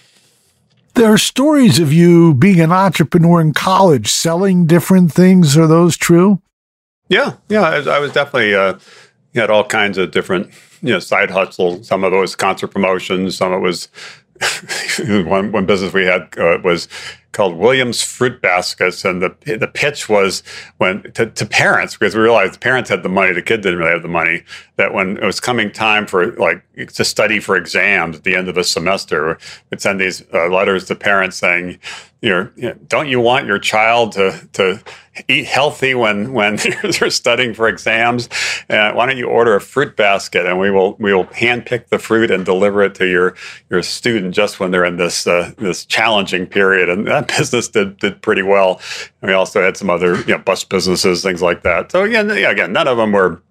There 0.95 1.12
are 1.12 1.18
stories 1.18 1.80
of 1.80 1.92
you 1.92 2.34
being 2.34 2.61
an 2.61 2.70
entrepreneur 2.70 3.40
in 3.40 3.53
college, 3.53 4.09
selling 4.09 4.66
different 4.66 5.12
things. 5.12 5.57
Are 5.57 5.66
those 5.66 5.97
true? 5.97 6.40
Yeah, 7.09 7.34
yeah. 7.49 7.62
I, 7.62 7.97
I 7.97 7.99
was 7.99 8.12
definitely 8.12 8.55
uh, 8.55 8.78
had 9.34 9.51
all 9.51 9.64
kinds 9.64 9.99
of 9.99 10.12
different 10.12 10.53
you 10.82 10.90
know 10.90 11.01
side 11.01 11.30
hustle. 11.30 11.82
Some 11.82 12.05
of 12.05 12.12
it 12.12 12.16
was 12.16 12.36
concert 12.36 12.68
promotions. 12.68 13.36
Some 13.36 13.53
of 13.53 13.59
it 13.59 13.62
was 13.62 13.88
one, 15.26 15.51
one 15.51 15.66
business 15.66 15.92
we 15.92 16.05
had 16.05 16.28
uh, 16.38 16.59
was 16.62 16.88
called 17.35 17.57
Williams 17.57 18.03
Fruit 18.03 18.41
Baskets, 18.41 19.05
and 19.05 19.20
the 19.20 19.57
the 19.59 19.66
pitch 19.66 20.09
was 20.09 20.43
when 20.78 21.03
to, 21.12 21.26
to, 21.26 21.45
parents 21.45 21.97
because 21.97 22.14
we 22.14 22.22
realized 22.22 22.55
the 22.55 22.59
parents 22.59 22.89
had 22.89 23.03
the 23.03 23.09
money, 23.09 23.32
the 23.32 23.43
kid 23.43 23.61
didn't 23.61 23.78
really 23.78 23.91
have 23.91 24.03
the 24.03 24.09
money. 24.09 24.43
That 24.76 24.95
when 24.95 25.18
it 25.18 25.24
was 25.24 25.41
coming 25.41 25.70
time 25.70 26.07
for 26.07 26.32
like 26.32 26.64
to 26.95 27.05
study 27.05 27.41
for 27.41 27.57
exams 27.57 28.16
at 28.16 28.24
the 28.24 28.35
end 28.35 28.49
of 28.49 28.55
the 28.55 28.64
semester, 28.64 29.39
we'd 29.70 29.80
send 29.80 30.01
these 30.01 30.24
uh, 30.32 30.49
letters 30.49 30.87
to 30.87 30.95
parents 30.95 31.37
saying, 31.37 31.78
you 32.24 32.30
know, 32.30 32.74
don't 32.89 33.09
you 33.09 33.20
want 33.20 33.47
your 33.47 33.59
child 33.59 34.12
to 34.12 34.49
to 34.55 34.82
eat 35.28 35.45
healthy 35.45 35.95
when 35.95 36.32
when 36.32 36.57
they're 36.82 37.11
studying 37.11 37.53
for 37.53 37.68
exams? 37.68 38.30
Uh, 38.70 38.93
why 38.93 39.05
don't 39.05 39.18
you 39.18 39.28
order 39.28 39.55
a 39.55 39.61
fruit 39.61 39.95
basket 39.95 40.47
and 40.47 40.59
we 40.59 40.70
will 40.70 40.95
we 40.95 41.12
will 41.12 41.26
handpick 41.26 41.89
the 41.89 41.99
fruit 41.99 42.30
and 42.30 42.47
deliver 42.47 42.82
it 42.82 42.95
to 42.95 43.07
your 43.07 43.35
your 43.68 43.82
student 43.82 44.35
just 44.35 44.59
when 44.59 44.70
they're 44.70 44.87
in 44.87 44.97
this 44.97 45.26
uh, 45.26 45.53
this 45.59 45.85
challenging 45.85 46.47
period. 46.47 46.89
And 46.89 47.07
that 47.07 47.24
business 47.39 47.68
did 47.68 47.99
did 47.99 48.22
pretty 48.22 48.43
well. 48.43 48.81
And 49.20 49.28
we 49.28 49.35
also 49.35 49.62
had 49.62 49.77
some 49.77 49.90
other 49.90 50.16
you 50.23 50.36
know, 50.36 50.39
bus 50.39 50.65
businesses, 50.65 51.23
things 51.23 51.43
like 51.43 51.62
that. 51.62 51.93
So 51.93 52.05
again, 52.05 52.31
again, 52.31 52.73
none 52.73 52.89
of 52.89 52.97
them 52.97 53.12
were 53.12 53.43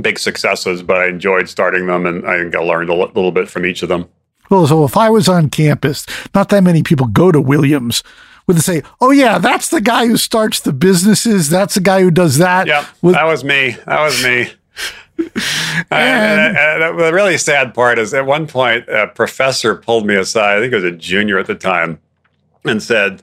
big 0.00 0.18
successes, 0.18 0.82
but 0.82 0.98
I 0.98 1.08
enjoyed 1.08 1.48
starting 1.48 1.86
them 1.86 2.06
and 2.06 2.26
I 2.26 2.58
learned 2.58 2.90
a 2.90 2.94
little 2.94 3.32
bit 3.32 3.48
from 3.48 3.66
each 3.66 3.82
of 3.82 3.88
them. 3.88 4.08
Well, 4.50 4.66
so 4.66 4.84
if 4.84 4.96
I 4.96 5.10
was 5.10 5.28
on 5.28 5.50
campus, 5.50 6.06
not 6.34 6.48
that 6.48 6.62
many 6.62 6.82
people 6.82 7.06
go 7.06 7.30
to 7.30 7.40
Williams. 7.40 8.02
Would 8.46 8.56
they 8.56 8.60
say, 8.60 8.82
"Oh 8.98 9.10
yeah, 9.10 9.36
that's 9.36 9.68
the 9.68 9.82
guy 9.82 10.06
who 10.06 10.16
starts 10.16 10.60
the 10.60 10.72
businesses. 10.72 11.50
That's 11.50 11.74
the 11.74 11.82
guy 11.82 12.00
who 12.00 12.10
does 12.10 12.38
that." 12.38 12.66
Yeah, 12.66 12.86
that 13.02 13.24
was 13.24 13.44
me. 13.44 13.76
That 13.86 14.00
was 14.00 14.24
me. 14.24 14.48
Uh, 15.90 15.94
and, 15.94 16.40
and, 16.40 16.56
uh, 16.56 16.86
and 16.86 17.00
uh, 17.00 17.04
the 17.06 17.12
really 17.12 17.38
sad 17.38 17.74
part 17.74 17.98
is, 17.98 18.14
at 18.14 18.24
one 18.24 18.46
point, 18.46 18.88
a 18.88 19.08
professor 19.08 19.74
pulled 19.74 20.06
me 20.06 20.14
aside. 20.14 20.58
I 20.58 20.60
think 20.60 20.72
it 20.72 20.76
was 20.76 20.84
a 20.84 20.92
junior 20.92 21.38
at 21.38 21.46
the 21.46 21.54
time, 21.54 21.98
and 22.64 22.82
said, 22.82 23.22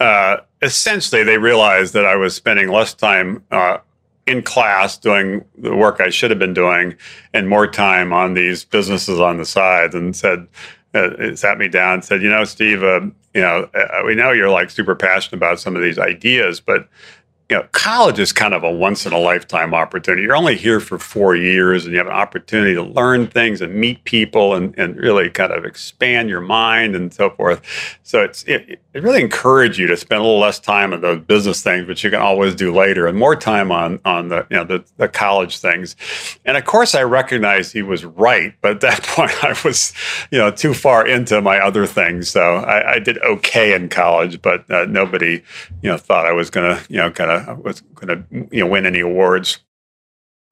uh, 0.00 0.38
essentially, 0.62 1.22
they 1.22 1.38
realized 1.38 1.94
that 1.94 2.06
I 2.06 2.16
was 2.16 2.34
spending 2.34 2.68
less 2.68 2.94
time 2.94 3.44
uh, 3.50 3.78
in 4.26 4.42
class 4.42 4.98
doing 4.98 5.44
the 5.56 5.74
work 5.74 6.00
I 6.00 6.10
should 6.10 6.30
have 6.30 6.38
been 6.38 6.54
doing 6.54 6.94
and 7.32 7.48
more 7.48 7.66
time 7.66 8.12
on 8.12 8.34
these 8.34 8.64
businesses 8.64 9.18
on 9.18 9.38
the 9.38 9.44
side 9.44 9.94
and 9.94 10.14
said, 10.14 10.46
uh, 10.94 11.34
sat 11.34 11.58
me 11.58 11.68
down 11.68 11.94
and 11.94 12.04
said, 12.04 12.22
you 12.22 12.30
know, 12.30 12.44
Steve, 12.44 12.82
uh, 12.82 13.00
you 13.34 13.40
know, 13.40 13.68
uh, 13.74 14.02
we 14.04 14.14
know 14.14 14.32
you're 14.32 14.50
like 14.50 14.70
super 14.70 14.94
passionate 14.94 15.36
about 15.36 15.60
some 15.60 15.76
of 15.76 15.82
these 15.82 15.98
ideas, 15.98 16.60
but 16.60 16.88
you 17.50 17.56
know, 17.56 17.66
college 17.72 18.18
is 18.18 18.30
kind 18.30 18.52
of 18.52 18.62
a 18.62 18.70
once 18.70 19.06
in 19.06 19.12
a 19.14 19.18
lifetime 19.18 19.72
opportunity. 19.72 20.22
You're 20.22 20.36
only 20.36 20.56
here 20.56 20.80
for 20.80 20.98
four 20.98 21.34
years 21.34 21.86
and 21.86 21.92
you 21.92 21.98
have 21.98 22.06
an 22.06 22.12
opportunity 22.12 22.74
to 22.74 22.82
learn 22.82 23.26
things 23.26 23.62
and 23.62 23.74
meet 23.74 24.04
people 24.04 24.54
and, 24.54 24.78
and 24.78 24.96
really 24.96 25.30
kind 25.30 25.52
of 25.52 25.64
expand 25.64 26.28
your 26.28 26.42
mind 26.42 26.94
and 26.94 27.12
so 27.12 27.30
forth. 27.30 27.62
So 28.02 28.22
it's, 28.22 28.42
it, 28.44 28.80
it 28.92 29.02
really 29.02 29.22
encourage 29.22 29.78
you 29.78 29.86
to 29.86 29.96
spend 29.96 30.20
a 30.20 30.24
little 30.24 30.38
less 30.38 30.60
time 30.60 30.92
on 30.92 31.00
those 31.00 31.22
business 31.22 31.62
things, 31.62 31.88
which 31.88 32.04
you 32.04 32.10
can 32.10 32.20
always 32.20 32.54
do 32.54 32.74
later 32.74 33.06
and 33.06 33.16
more 33.16 33.34
time 33.34 33.72
on, 33.72 33.98
on 34.04 34.28
the, 34.28 34.46
you 34.50 34.56
know, 34.58 34.64
the, 34.64 34.84
the 34.98 35.08
college 35.08 35.58
things. 35.58 35.96
And 36.44 36.58
of 36.58 36.66
course 36.66 36.94
I 36.94 37.02
recognized 37.02 37.72
he 37.72 37.80
was 37.80 38.04
right, 38.04 38.52
but 38.60 38.72
at 38.72 38.80
that 38.82 39.02
point 39.04 39.42
I 39.42 39.58
was, 39.64 39.94
you 40.30 40.36
know, 40.36 40.50
too 40.50 40.74
far 40.74 41.06
into 41.06 41.40
my 41.40 41.58
other 41.60 41.86
things. 41.86 42.28
So 42.28 42.56
I, 42.56 42.96
I 42.96 42.98
did 42.98 43.16
okay 43.22 43.72
in 43.74 43.88
college, 43.88 44.42
but 44.42 44.70
uh, 44.70 44.84
nobody, 44.84 45.42
you 45.80 45.88
know, 45.88 45.96
thought 45.96 46.26
I 46.26 46.32
was 46.32 46.50
going 46.50 46.76
to, 46.76 46.92
you 46.92 46.98
know, 46.98 47.10
kind 47.10 47.30
of 47.30 47.37
was 47.52 47.80
going 47.94 48.08
to 48.08 48.48
you 48.50 48.64
know 48.64 48.70
win 48.70 48.86
any 48.86 49.00
awards. 49.00 49.58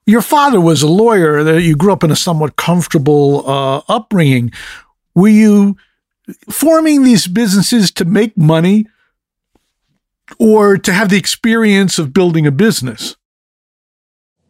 Your 0.06 0.22
father 0.22 0.60
was 0.60 0.82
a 0.82 0.88
lawyer. 0.88 1.42
That 1.42 1.62
you 1.62 1.76
grew 1.76 1.92
up 1.92 2.04
in 2.04 2.10
a 2.10 2.16
somewhat 2.16 2.56
comfortable 2.56 3.48
uh, 3.48 3.82
upbringing. 3.88 4.52
Were 5.14 5.28
you 5.28 5.76
forming 6.50 7.04
these 7.04 7.26
businesses 7.26 7.90
to 7.92 8.04
make 8.04 8.36
money, 8.36 8.86
or 10.38 10.76
to 10.78 10.92
have 10.92 11.08
the 11.08 11.16
experience 11.16 11.98
of 11.98 12.12
building 12.12 12.46
a 12.46 12.52
business? 12.52 13.16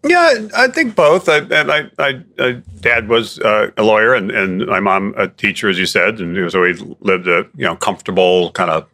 Yeah, 0.08 0.48
I 0.56 0.68
think 0.68 0.94
both. 0.94 1.28
I, 1.28 1.38
I, 1.38 1.90
I, 1.98 2.24
I 2.38 2.52
dad 2.80 3.08
was 3.08 3.38
uh, 3.40 3.70
a 3.76 3.82
lawyer, 3.82 4.14
and, 4.14 4.30
and 4.30 4.66
my 4.66 4.80
mom 4.80 5.14
a 5.16 5.28
teacher, 5.28 5.68
as 5.68 5.78
you 5.78 5.86
said, 5.86 6.20
and 6.20 6.50
so 6.50 6.60
we 6.60 6.74
lived 7.00 7.26
a 7.26 7.46
you 7.56 7.64
know 7.64 7.76
comfortable 7.76 8.52
kind 8.52 8.70
of 8.70 8.86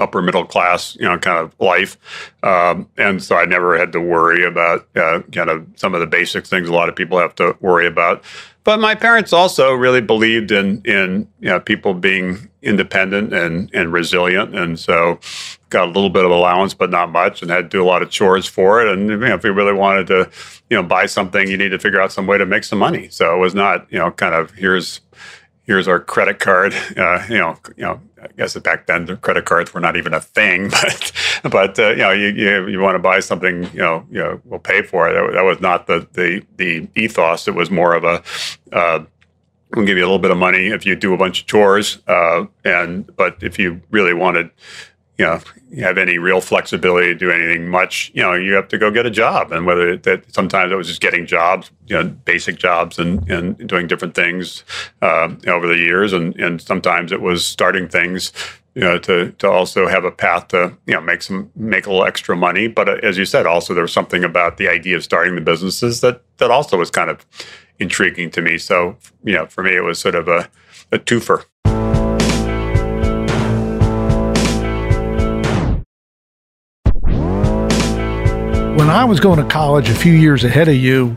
upper 0.00 0.20
middle 0.20 0.44
class, 0.44 0.96
you 0.96 1.02
know, 1.02 1.18
kind 1.18 1.38
of 1.38 1.54
life. 1.60 1.96
Um, 2.42 2.88
and 2.96 3.22
so 3.22 3.36
I 3.36 3.44
never 3.44 3.78
had 3.78 3.92
to 3.92 4.00
worry 4.00 4.44
about 4.44 4.88
uh, 4.96 5.20
kind 5.32 5.50
of 5.50 5.66
some 5.76 5.94
of 5.94 6.00
the 6.00 6.06
basic 6.06 6.46
things 6.46 6.68
a 6.68 6.72
lot 6.72 6.88
of 6.88 6.96
people 6.96 7.18
have 7.18 7.34
to 7.36 7.56
worry 7.60 7.86
about. 7.86 8.24
But 8.64 8.80
my 8.80 8.94
parents 8.94 9.32
also 9.34 9.74
really 9.74 10.00
believed 10.00 10.50
in 10.50 10.80
in 10.86 11.28
you 11.38 11.50
know, 11.50 11.60
people 11.60 11.92
being 11.92 12.48
independent 12.62 13.34
and 13.34 13.70
and 13.74 13.92
resilient, 13.92 14.56
and 14.56 14.78
so 14.80 15.20
got 15.68 15.88
a 15.88 15.90
little 15.90 16.08
bit 16.08 16.24
of 16.24 16.30
allowance, 16.30 16.72
but 16.72 16.88
not 16.88 17.12
much, 17.12 17.42
and 17.42 17.50
had 17.50 17.70
to 17.70 17.76
do 17.76 17.82
a 17.82 17.84
lot 17.84 18.02
of 18.02 18.08
chores 18.08 18.46
for 18.46 18.80
it. 18.80 18.88
And 18.88 19.10
you 19.10 19.18
know, 19.18 19.34
if 19.34 19.42
we 19.42 19.50
really 19.50 19.74
wanted 19.74 20.06
to, 20.06 20.30
you 20.70 20.78
know, 20.78 20.82
buy 20.82 21.04
something, 21.04 21.46
you 21.46 21.58
need 21.58 21.70
to 21.70 21.78
figure 21.78 22.00
out 22.00 22.10
some 22.10 22.26
way 22.26 22.38
to 22.38 22.46
make 22.46 22.64
some 22.64 22.78
money. 22.78 23.08
So 23.10 23.36
it 23.36 23.38
was 23.38 23.54
not, 23.54 23.86
you 23.92 23.98
know, 23.98 24.10
kind 24.10 24.34
of 24.34 24.52
here's 24.52 25.02
here's 25.64 25.86
our 25.86 26.00
credit 26.00 26.38
card. 26.38 26.74
Uh, 26.96 27.26
you 27.28 27.38
know, 27.38 27.58
you 27.76 27.82
know, 27.82 28.00
I 28.24 28.28
guess 28.36 28.56
back 28.58 28.86
then 28.86 29.06
the 29.06 29.16
credit 29.16 29.44
cards 29.44 29.74
were 29.74 29.80
not 29.80 29.96
even 29.96 30.14
a 30.14 30.20
thing, 30.20 30.68
but 30.70 31.12
but 31.44 31.78
uh, 31.78 31.90
you 31.90 31.96
know, 31.96 32.10
you, 32.10 32.28
you, 32.28 32.68
you 32.68 32.80
want 32.80 32.94
to 32.94 33.00
buy 33.00 33.20
something, 33.20 33.64
you 33.72 33.80
know, 33.80 34.06
you 34.10 34.18
know, 34.18 34.40
we'll 34.44 34.60
pay 34.60 34.82
for 34.82 35.08
it. 35.08 35.12
That, 35.12 35.34
that 35.34 35.44
was 35.44 35.60
not 35.60 35.86
the 35.86 36.06
the 36.12 36.44
the 36.56 36.88
ethos. 36.96 37.48
It 37.48 37.54
was 37.54 37.70
more 37.70 37.94
of 37.94 38.04
a 38.04 38.22
uh, 38.72 39.04
we'll 39.74 39.86
give 39.86 39.96
you 39.96 40.04
a 40.04 40.06
little 40.06 40.18
bit 40.18 40.30
of 40.30 40.38
money 40.38 40.68
if 40.68 40.86
you 40.86 40.96
do 40.96 41.14
a 41.14 41.16
bunch 41.16 41.40
of 41.40 41.46
chores, 41.46 41.98
uh, 42.06 42.46
and 42.64 43.14
but 43.16 43.42
if 43.42 43.58
you 43.58 43.80
really 43.90 44.14
wanted 44.14 44.50
you 45.18 45.24
know 45.24 45.40
have 45.78 45.98
any 45.98 46.18
real 46.18 46.40
flexibility 46.40 47.08
to 47.08 47.14
do 47.14 47.30
anything 47.30 47.68
much 47.68 48.10
you 48.14 48.22
know 48.22 48.34
you 48.34 48.52
have 48.54 48.68
to 48.68 48.78
go 48.78 48.90
get 48.90 49.06
a 49.06 49.10
job. 49.10 49.52
And 49.52 49.66
whether 49.66 49.96
that 49.96 50.32
sometimes 50.32 50.72
it 50.72 50.76
was 50.76 50.88
just 50.88 51.00
getting 51.00 51.26
jobs 51.26 51.70
you 51.86 51.96
know 51.96 52.08
basic 52.24 52.56
jobs 52.56 52.98
and 52.98 53.28
and 53.30 53.68
doing 53.68 53.86
different 53.86 54.14
things 54.14 54.64
uh, 55.02 55.34
over 55.46 55.66
the 55.66 55.76
years. 55.76 56.12
And 56.12 56.34
and 56.36 56.60
sometimes 56.60 57.12
it 57.12 57.20
was 57.20 57.46
starting 57.46 57.88
things 57.88 58.32
you 58.74 58.82
know 58.82 58.98
to 58.98 59.30
to 59.32 59.48
also 59.48 59.86
have 59.86 60.04
a 60.04 60.10
path 60.10 60.48
to 60.48 60.76
you 60.86 60.94
know 60.94 61.00
make 61.00 61.22
some 61.22 61.50
make 61.54 61.86
a 61.86 61.90
little 61.90 62.06
extra 62.06 62.36
money. 62.36 62.66
But 62.66 62.88
uh, 62.88 62.96
as 63.02 63.16
you 63.16 63.24
said 63.24 63.46
also 63.46 63.74
there 63.74 63.82
was 63.82 63.92
something 63.92 64.24
about 64.24 64.56
the 64.56 64.68
idea 64.68 64.96
of 64.96 65.04
starting 65.04 65.34
the 65.34 65.40
businesses 65.40 66.00
that 66.00 66.22
that 66.38 66.50
also 66.50 66.76
was 66.76 66.90
kind 66.90 67.10
of 67.10 67.24
intriguing 67.78 68.30
to 68.32 68.42
me. 68.42 68.58
So 68.58 68.96
you 69.22 69.34
know 69.34 69.46
for 69.46 69.62
me 69.62 69.76
it 69.76 69.82
was 69.82 69.98
sort 69.98 70.16
of 70.16 70.28
a 70.28 70.48
a 70.92 70.98
twofer 70.98 71.44
when 78.84 78.94
I 78.94 79.04
was 79.04 79.18
going 79.18 79.38
to 79.38 79.48
college 79.48 79.88
a 79.88 79.94
few 79.94 80.12
years 80.12 80.44
ahead 80.44 80.68
of 80.68 80.74
you, 80.74 81.16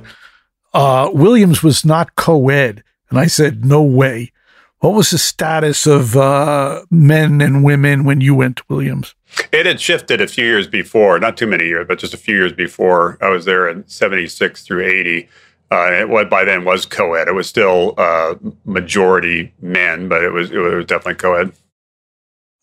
uh, 0.74 1.10
Williams 1.12 1.62
was 1.62 1.84
not 1.84 2.16
co 2.16 2.48
ed. 2.48 2.82
And 3.10 3.20
I 3.20 3.28
said, 3.28 3.66
no 3.66 3.84
way. 3.84 4.32
What 4.80 4.94
was 4.94 5.10
the 5.10 5.18
status 5.18 5.86
of 5.86 6.16
uh, 6.16 6.86
men 6.90 7.42
and 7.42 7.66
women 7.66 8.06
when 8.06 8.22
you 8.22 8.34
went 8.34 8.58
to 8.58 8.64
Williams? 8.70 9.16
It 9.52 9.66
had 9.66 9.82
shifted 9.82 10.22
a 10.22 10.28
few 10.28 10.46
years 10.46 10.66
before, 10.66 11.20
not 11.20 11.36
too 11.36 11.46
many 11.46 11.66
years, 11.66 11.86
but 11.90 12.00
just 12.00 12.14
a 12.14 12.18
few 12.18 12.36
years 12.36 12.54
before. 12.54 13.18
I 13.20 13.28
was 13.28 13.44
there 13.44 13.68
in 13.68 13.86
76 13.86 14.64
through 14.64 14.86
80. 14.86 15.28
Uh, 15.70 15.92
it 15.92 16.08
was, 16.08 16.28
by 16.30 16.46
then 16.46 16.64
was 16.64 16.86
co-ed. 16.86 17.28
It 17.28 17.34
was 17.34 17.50
still 17.50 17.96
uh, 17.98 18.36
majority 18.64 19.54
men, 19.62 20.08
but 20.08 20.24
it 20.24 20.30
was 20.30 20.52
it 20.52 20.58
was 20.58 20.86
definitely 20.86 21.16
co-ed. 21.16 21.52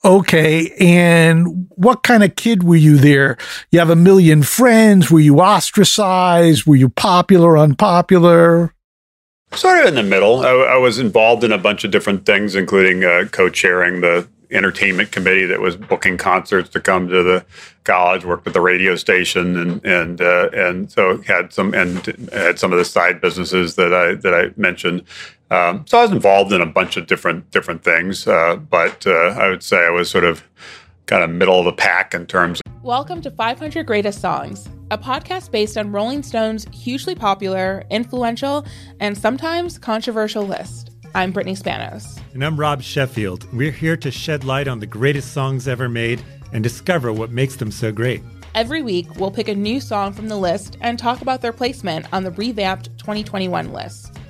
Okay. 0.05 0.71
And 0.79 1.67
what 1.71 2.03
kind 2.03 2.23
of 2.23 2.37
kid 2.37 2.63
were 2.63 2.77
you 2.77 2.97
there? 2.97 3.39
You 3.71 3.79
have 3.79 3.91
a 3.91 3.97
million 3.97 4.43
friends. 4.43 5.11
Were 5.11 5.21
you 5.21 5.41
ostracized? 5.41 6.67
Were 6.67 6.77
you 6.77 6.91
popular, 6.91 7.57
unpopular? 7.57 8.75
Sort 9.53 9.81
of 9.81 9.87
in 9.87 9.95
the 9.95 10.03
middle. 10.03 10.41
I, 10.41 10.51
I 10.51 10.77
was 10.77 10.99
involved 10.99 11.45
in 11.45 11.53
a 11.53 11.59
bunch 11.59 11.85
of 11.85 11.91
different 11.91 12.27
things, 12.27 12.55
including 12.55 13.05
uh, 13.05 13.27
co 13.31 13.49
chairing 13.49 14.01
the 14.01 14.29
entertainment 14.51 15.11
committee 15.11 15.47
that 15.47 15.61
was 15.61 15.77
booking 15.77 16.17
concerts 16.19 16.69
to 16.71 16.81
come 16.81 17.09
to 17.09 17.23
the 17.23 17.45
college. 17.85 18.25
Worked 18.25 18.45
with 18.47 18.55
the 18.55 18.61
radio 18.61 18.97
station, 18.97 19.57
and 19.57 19.85
and 19.85 20.21
uh, 20.21 20.51
and 20.53 20.91
so 20.91 21.23
had 21.23 21.53
some 21.53 21.73
and 21.73 22.05
had 22.33 22.59
some 22.59 22.73
of 22.73 22.79
the 22.79 22.85
side 22.85 23.21
businesses 23.21 23.77
that 23.77 23.95
I 23.95 24.15
that 24.17 24.35
I 24.35 24.51
mentioned. 24.61 25.05
Um, 25.55 25.85
so 25.87 25.99
I 25.99 26.03
was 26.03 26.11
involved 26.11 26.53
in 26.53 26.61
a 26.61 26.67
bunch 26.67 26.97
of 26.97 27.07
different 27.07 27.49
different 27.53 27.85
things, 27.85 28.27
uh, 28.27 28.57
but 28.57 29.07
uh, 29.07 29.37
I 29.39 29.49
would 29.49 29.63
say 29.63 29.87
I 29.87 29.91
was 29.91 30.11
sort 30.11 30.25
of 30.25 30.43
kind 31.07 31.23
of 31.23 31.31
middle 31.31 31.61
of 31.61 31.65
the 31.65 31.73
pack 31.73 32.13
in 32.13 32.27
terms. 32.27 32.61
Of- 32.67 32.83
Welcome 32.83 33.23
to 33.23 33.31
500 33.31 33.87
Greatest 33.87 34.21
Songs, 34.21 34.69
a 34.91 34.99
podcast 34.99 35.53
based 35.53 35.79
on 35.79 35.93
Rolling 35.93 36.25
Stone's 36.25 36.67
hugely 36.73 37.15
popular, 37.15 37.85
influential, 37.89 38.67
and 38.99 39.17
sometimes 39.17 39.79
controversial 39.79 40.45
list. 40.45 40.91
I'm 41.15 41.31
Brittany 41.31 41.55
Spanos. 41.55 42.21
And 42.33 42.45
I'm 42.45 42.59
Rob 42.59 42.83
Sheffield. 42.83 43.47
We're 43.55 43.71
here 43.71 43.97
to 43.99 44.11
shed 44.11 44.43
light 44.43 44.67
on 44.67 44.81
the 44.81 44.87
greatest 44.87 45.33
songs 45.33 45.69
ever 45.69 45.89
made 45.89 46.21
and 46.53 46.65
discover 46.65 47.13
what 47.13 47.31
makes 47.31 47.55
them 47.55 47.71
so 47.71 47.93
great. 47.93 48.25
Every 48.57 48.83
week, 48.83 49.07
we'll 49.17 49.31
pick 49.31 49.47
a 49.47 49.55
new 49.55 49.81
song 49.81 50.15
from 50.15 50.27
the 50.27 50.37
list 50.37 50.79
and 50.81 50.99
talk 50.99 51.23
about 51.23 51.43
their 51.43 51.53
placement 51.53 52.07
on 52.13 52.25
the 52.25 52.33
revamped 52.33 52.87
2021 52.99 53.73
list. 53.73 54.14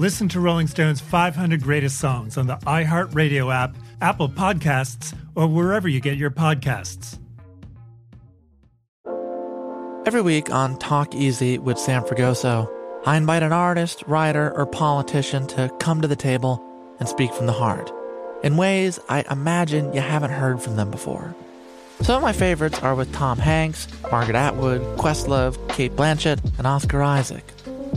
Listen 0.00 0.30
to 0.30 0.40
Rolling 0.40 0.66
Stone's 0.66 0.98
500 0.98 1.62
Greatest 1.62 1.98
Songs 1.98 2.38
on 2.38 2.46
the 2.46 2.56
iHeartRadio 2.56 3.54
app, 3.54 3.76
Apple 4.00 4.30
Podcasts, 4.30 5.14
or 5.34 5.46
wherever 5.46 5.88
you 5.88 6.00
get 6.00 6.16
your 6.16 6.30
podcasts. 6.30 7.18
Every 10.06 10.22
week 10.22 10.50
on 10.50 10.78
Talk 10.78 11.14
Easy 11.14 11.58
with 11.58 11.78
Sam 11.78 12.02
Fragoso, 12.02 12.66
I 13.04 13.18
invite 13.18 13.42
an 13.42 13.52
artist, 13.52 14.02
writer, 14.06 14.50
or 14.56 14.64
politician 14.64 15.46
to 15.48 15.70
come 15.80 16.00
to 16.00 16.08
the 16.08 16.16
table 16.16 16.64
and 16.98 17.06
speak 17.06 17.34
from 17.34 17.44
the 17.44 17.52
heart 17.52 17.92
in 18.42 18.56
ways 18.56 18.98
I 19.10 19.26
imagine 19.30 19.92
you 19.92 20.00
haven't 20.00 20.30
heard 20.30 20.62
from 20.62 20.76
them 20.76 20.90
before. 20.90 21.34
Some 22.00 22.16
of 22.16 22.22
my 22.22 22.32
favorites 22.32 22.78
are 22.78 22.94
with 22.94 23.12
Tom 23.12 23.36
Hanks, 23.36 23.86
Margaret 24.10 24.34
Atwood, 24.34 24.80
Questlove, 24.96 25.58
Cate 25.68 25.94
Blanchett, 25.94 26.40
and 26.56 26.66
Oscar 26.66 27.02
Isaac. 27.02 27.44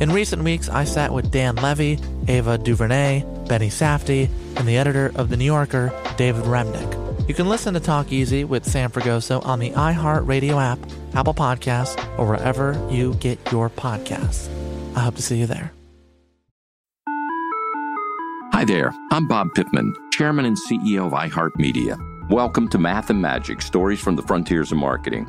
In 0.00 0.10
recent 0.10 0.42
weeks, 0.44 0.70
I 0.70 0.84
sat 0.84 1.12
with 1.12 1.30
Dan 1.30 1.56
Levy, 1.56 1.98
Ava 2.26 2.56
DuVernay, 2.56 3.22
Benny 3.46 3.68
Safdie, 3.68 4.30
and 4.56 4.66
the 4.66 4.78
editor 4.78 5.12
of 5.14 5.28
The 5.28 5.36
New 5.36 5.44
Yorker, 5.44 5.92
David 6.16 6.44
Remnick. 6.44 7.28
You 7.28 7.34
can 7.34 7.50
listen 7.50 7.74
to 7.74 7.80
Talk 7.80 8.10
Easy 8.10 8.44
with 8.44 8.64
Sam 8.64 8.90
Fragoso 8.90 9.44
on 9.44 9.58
the 9.58 9.72
iHeartRadio 9.72 10.58
app, 10.58 10.78
Apple 11.14 11.34
Podcasts, 11.34 12.02
or 12.18 12.26
wherever 12.26 12.82
you 12.90 13.12
get 13.16 13.38
your 13.52 13.68
podcasts. 13.68 14.48
I 14.96 15.00
hope 15.00 15.16
to 15.16 15.22
see 15.22 15.38
you 15.38 15.46
there. 15.46 15.70
Hi 18.54 18.64
there, 18.64 18.94
I'm 19.10 19.28
Bob 19.28 19.48
Pittman, 19.54 19.94
Chairman 20.12 20.46
and 20.46 20.56
CEO 20.56 21.08
of 21.08 21.12
iHeartMedia. 21.12 22.30
Welcome 22.30 22.68
to 22.68 22.78
Math 22.78 23.10
and 23.10 23.20
Magic 23.20 23.60
Stories 23.60 24.00
from 24.00 24.16
the 24.16 24.22
Frontiers 24.22 24.72
of 24.72 24.78
Marketing. 24.78 25.28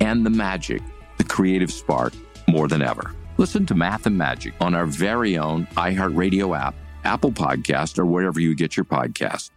and 0.00 0.24
the 0.24 0.30
magic, 0.30 0.82
the 1.16 1.24
creative 1.24 1.72
spark, 1.72 2.12
more 2.48 2.68
than 2.68 2.82
ever. 2.82 3.14
Listen 3.36 3.66
to 3.66 3.74
Math 3.74 4.06
and 4.06 4.18
Magic 4.18 4.54
on 4.60 4.74
our 4.74 4.86
very 4.86 5.38
own 5.38 5.66
iHeartRadio 5.76 6.58
app, 6.58 6.74
Apple 7.04 7.32
Podcast, 7.32 7.98
or 7.98 8.04
wherever 8.06 8.40
you 8.40 8.54
get 8.54 8.76
your 8.76 8.84
podcasts. 8.84 9.50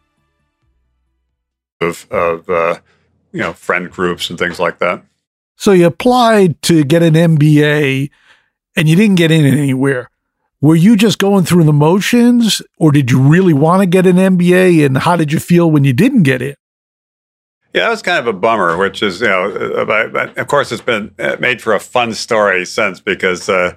Of, 1.80 2.08
of 2.12 2.48
uh, 2.50 2.80
you 3.32 3.40
know, 3.40 3.54
friend 3.54 3.90
groups 3.90 4.30
and 4.30 4.38
things 4.38 4.60
like 4.60 4.80
that. 4.80 5.04
So 5.56 5.72
you 5.72 5.88
applied 5.88 6.62
to 6.64 6.84
get 6.84 7.04
an 7.04 7.14
MBA 7.14 8.10
and 8.76 8.90
you 8.90 8.96
didn't 8.96 9.16
get 9.16 9.32
in 9.32 9.46
anywhere. 9.46 10.10
Were 10.60 10.76
you 10.76 10.96
just 10.96 11.18
going 11.18 11.44
through 11.44 11.64
the 11.64 11.74
motions 11.74 12.62
or 12.78 12.92
did 12.92 13.10
you 13.10 13.20
really 13.20 13.54
want 13.54 13.82
to 13.82 13.88
get 13.88 14.06
an 14.06 14.18
MBA? 14.18 14.86
And 14.86 14.98
how 14.98 15.16
did 15.16 15.32
you 15.32 15.40
feel 15.40 15.70
when 15.72 15.84
you 15.84 15.94
didn't 15.94 16.24
get 16.24 16.42
it? 16.42 16.60
Yeah, 17.73 17.84
that 17.84 17.89
was 17.91 18.02
kind 18.02 18.19
of 18.19 18.27
a 18.27 18.38
bummer, 18.38 18.77
which 18.77 19.02
is, 19.02 19.22
you 19.22 19.27
know, 19.27 19.85
but 19.85 20.38
of 20.38 20.48
course 20.48 20.72
it's 20.72 20.81
been 20.81 21.14
uh, 21.19 21.38
made 21.39 21.61
for 21.61 21.73
a 21.73 21.80
fun 21.80 22.14
story 22.14 22.65
since 22.65 22.99
because 22.99 23.48
uh, 23.48 23.76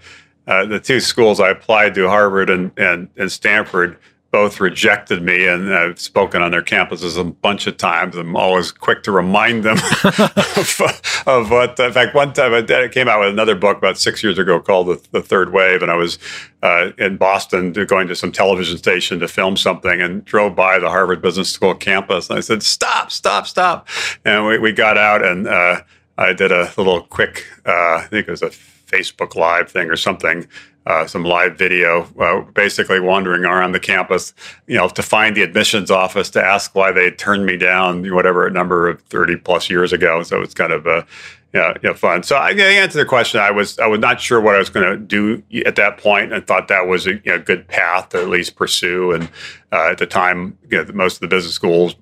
uh, 0.48 0.66
the 0.66 0.80
two 0.80 0.98
schools 0.98 1.38
I 1.38 1.50
applied 1.50 1.94
to, 1.94 2.08
Harvard 2.08 2.50
and, 2.50 2.72
and, 2.76 3.08
and 3.16 3.30
Stanford, 3.30 3.96
both 4.34 4.58
rejected 4.58 5.22
me, 5.22 5.46
and 5.46 5.72
I've 5.72 6.00
spoken 6.00 6.42
on 6.42 6.50
their 6.50 6.60
campuses 6.60 7.16
a 7.16 7.22
bunch 7.22 7.68
of 7.68 7.76
times. 7.76 8.16
I'm 8.16 8.34
always 8.34 8.72
quick 8.72 9.04
to 9.04 9.12
remind 9.12 9.62
them 9.62 9.76
of, 10.04 11.22
of, 11.24 11.50
what. 11.52 11.78
In 11.78 11.92
fact, 11.92 12.16
one 12.16 12.32
time 12.32 12.52
I 12.52 12.88
came 12.88 13.06
out 13.06 13.20
with 13.20 13.28
another 13.28 13.54
book 13.54 13.78
about 13.78 13.96
six 13.96 14.24
years 14.24 14.36
ago 14.36 14.58
called 14.58 14.88
"The, 14.88 15.08
the 15.12 15.22
Third 15.22 15.52
Wave," 15.52 15.82
and 15.82 15.90
I 15.92 15.94
was 15.94 16.18
uh, 16.64 16.90
in 16.98 17.16
Boston 17.16 17.72
going 17.72 18.08
to 18.08 18.16
some 18.16 18.32
television 18.32 18.76
station 18.76 19.20
to 19.20 19.28
film 19.28 19.56
something, 19.56 20.00
and 20.00 20.24
drove 20.24 20.56
by 20.56 20.80
the 20.80 20.88
Harvard 20.88 21.22
Business 21.22 21.52
School 21.52 21.76
campus, 21.76 22.28
and 22.28 22.36
I 22.36 22.40
said, 22.40 22.64
"Stop! 22.64 23.12
Stop! 23.12 23.46
Stop!" 23.46 23.86
And 24.24 24.46
we, 24.46 24.58
we 24.58 24.72
got 24.72 24.98
out, 24.98 25.24
and 25.24 25.46
uh, 25.46 25.82
I 26.18 26.32
did 26.32 26.50
a 26.50 26.72
little 26.76 27.02
quick. 27.02 27.46
Uh, 27.64 27.98
I 27.98 28.06
think 28.10 28.26
it 28.26 28.32
was 28.32 28.42
a 28.42 28.50
Facebook 28.50 29.36
Live 29.36 29.70
thing 29.70 29.90
or 29.90 29.96
something 29.96 30.48
uh, 30.86 31.06
some 31.06 31.24
live 31.24 31.56
video, 31.56 32.06
uh, 32.18 32.42
basically 32.52 33.00
wandering 33.00 33.44
around 33.44 33.72
the 33.72 33.80
campus, 33.80 34.34
you 34.66 34.76
know, 34.76 34.88
to 34.88 35.02
find 35.02 35.36
the 35.36 35.42
admissions 35.42 35.90
office 35.90 36.30
to 36.30 36.44
ask 36.44 36.74
why 36.74 36.92
they 36.92 37.10
turned 37.10 37.46
me 37.46 37.56
down, 37.56 38.14
whatever 38.14 38.46
a 38.46 38.50
number 38.50 38.88
of 38.88 39.00
thirty 39.02 39.36
plus 39.36 39.70
years 39.70 39.92
ago. 39.92 40.22
So 40.22 40.42
it's 40.42 40.54
kind 40.54 40.72
of 40.72 40.86
a 40.86 41.06
yeah, 41.54 41.72
yeah, 41.84 41.92
fun. 41.92 42.24
So 42.24 42.34
I, 42.34 42.50
answered 42.50 42.98
the 42.98 43.04
question. 43.04 43.40
I 43.40 43.52
was 43.52 43.78
I 43.78 43.86
was 43.86 44.00
not 44.00 44.20
sure 44.20 44.40
what 44.40 44.56
I 44.56 44.58
was 44.58 44.68
going 44.68 44.90
to 44.90 44.98
do 44.98 45.42
at 45.64 45.76
that 45.76 45.98
point, 45.98 46.32
and 46.32 46.44
thought 46.44 46.66
that 46.66 46.88
was 46.88 47.06
a 47.06 47.14
you 47.14 47.22
know, 47.26 47.38
good 47.38 47.68
path 47.68 48.08
to 48.08 48.20
at 48.20 48.28
least 48.28 48.56
pursue. 48.56 49.12
And 49.12 49.30
uh, 49.72 49.90
at 49.92 49.98
the 49.98 50.06
time, 50.06 50.58
you 50.68 50.84
know, 50.84 50.92
most 50.92 51.14
of 51.14 51.20
the 51.20 51.28
business 51.28 51.54
schools 51.54 51.94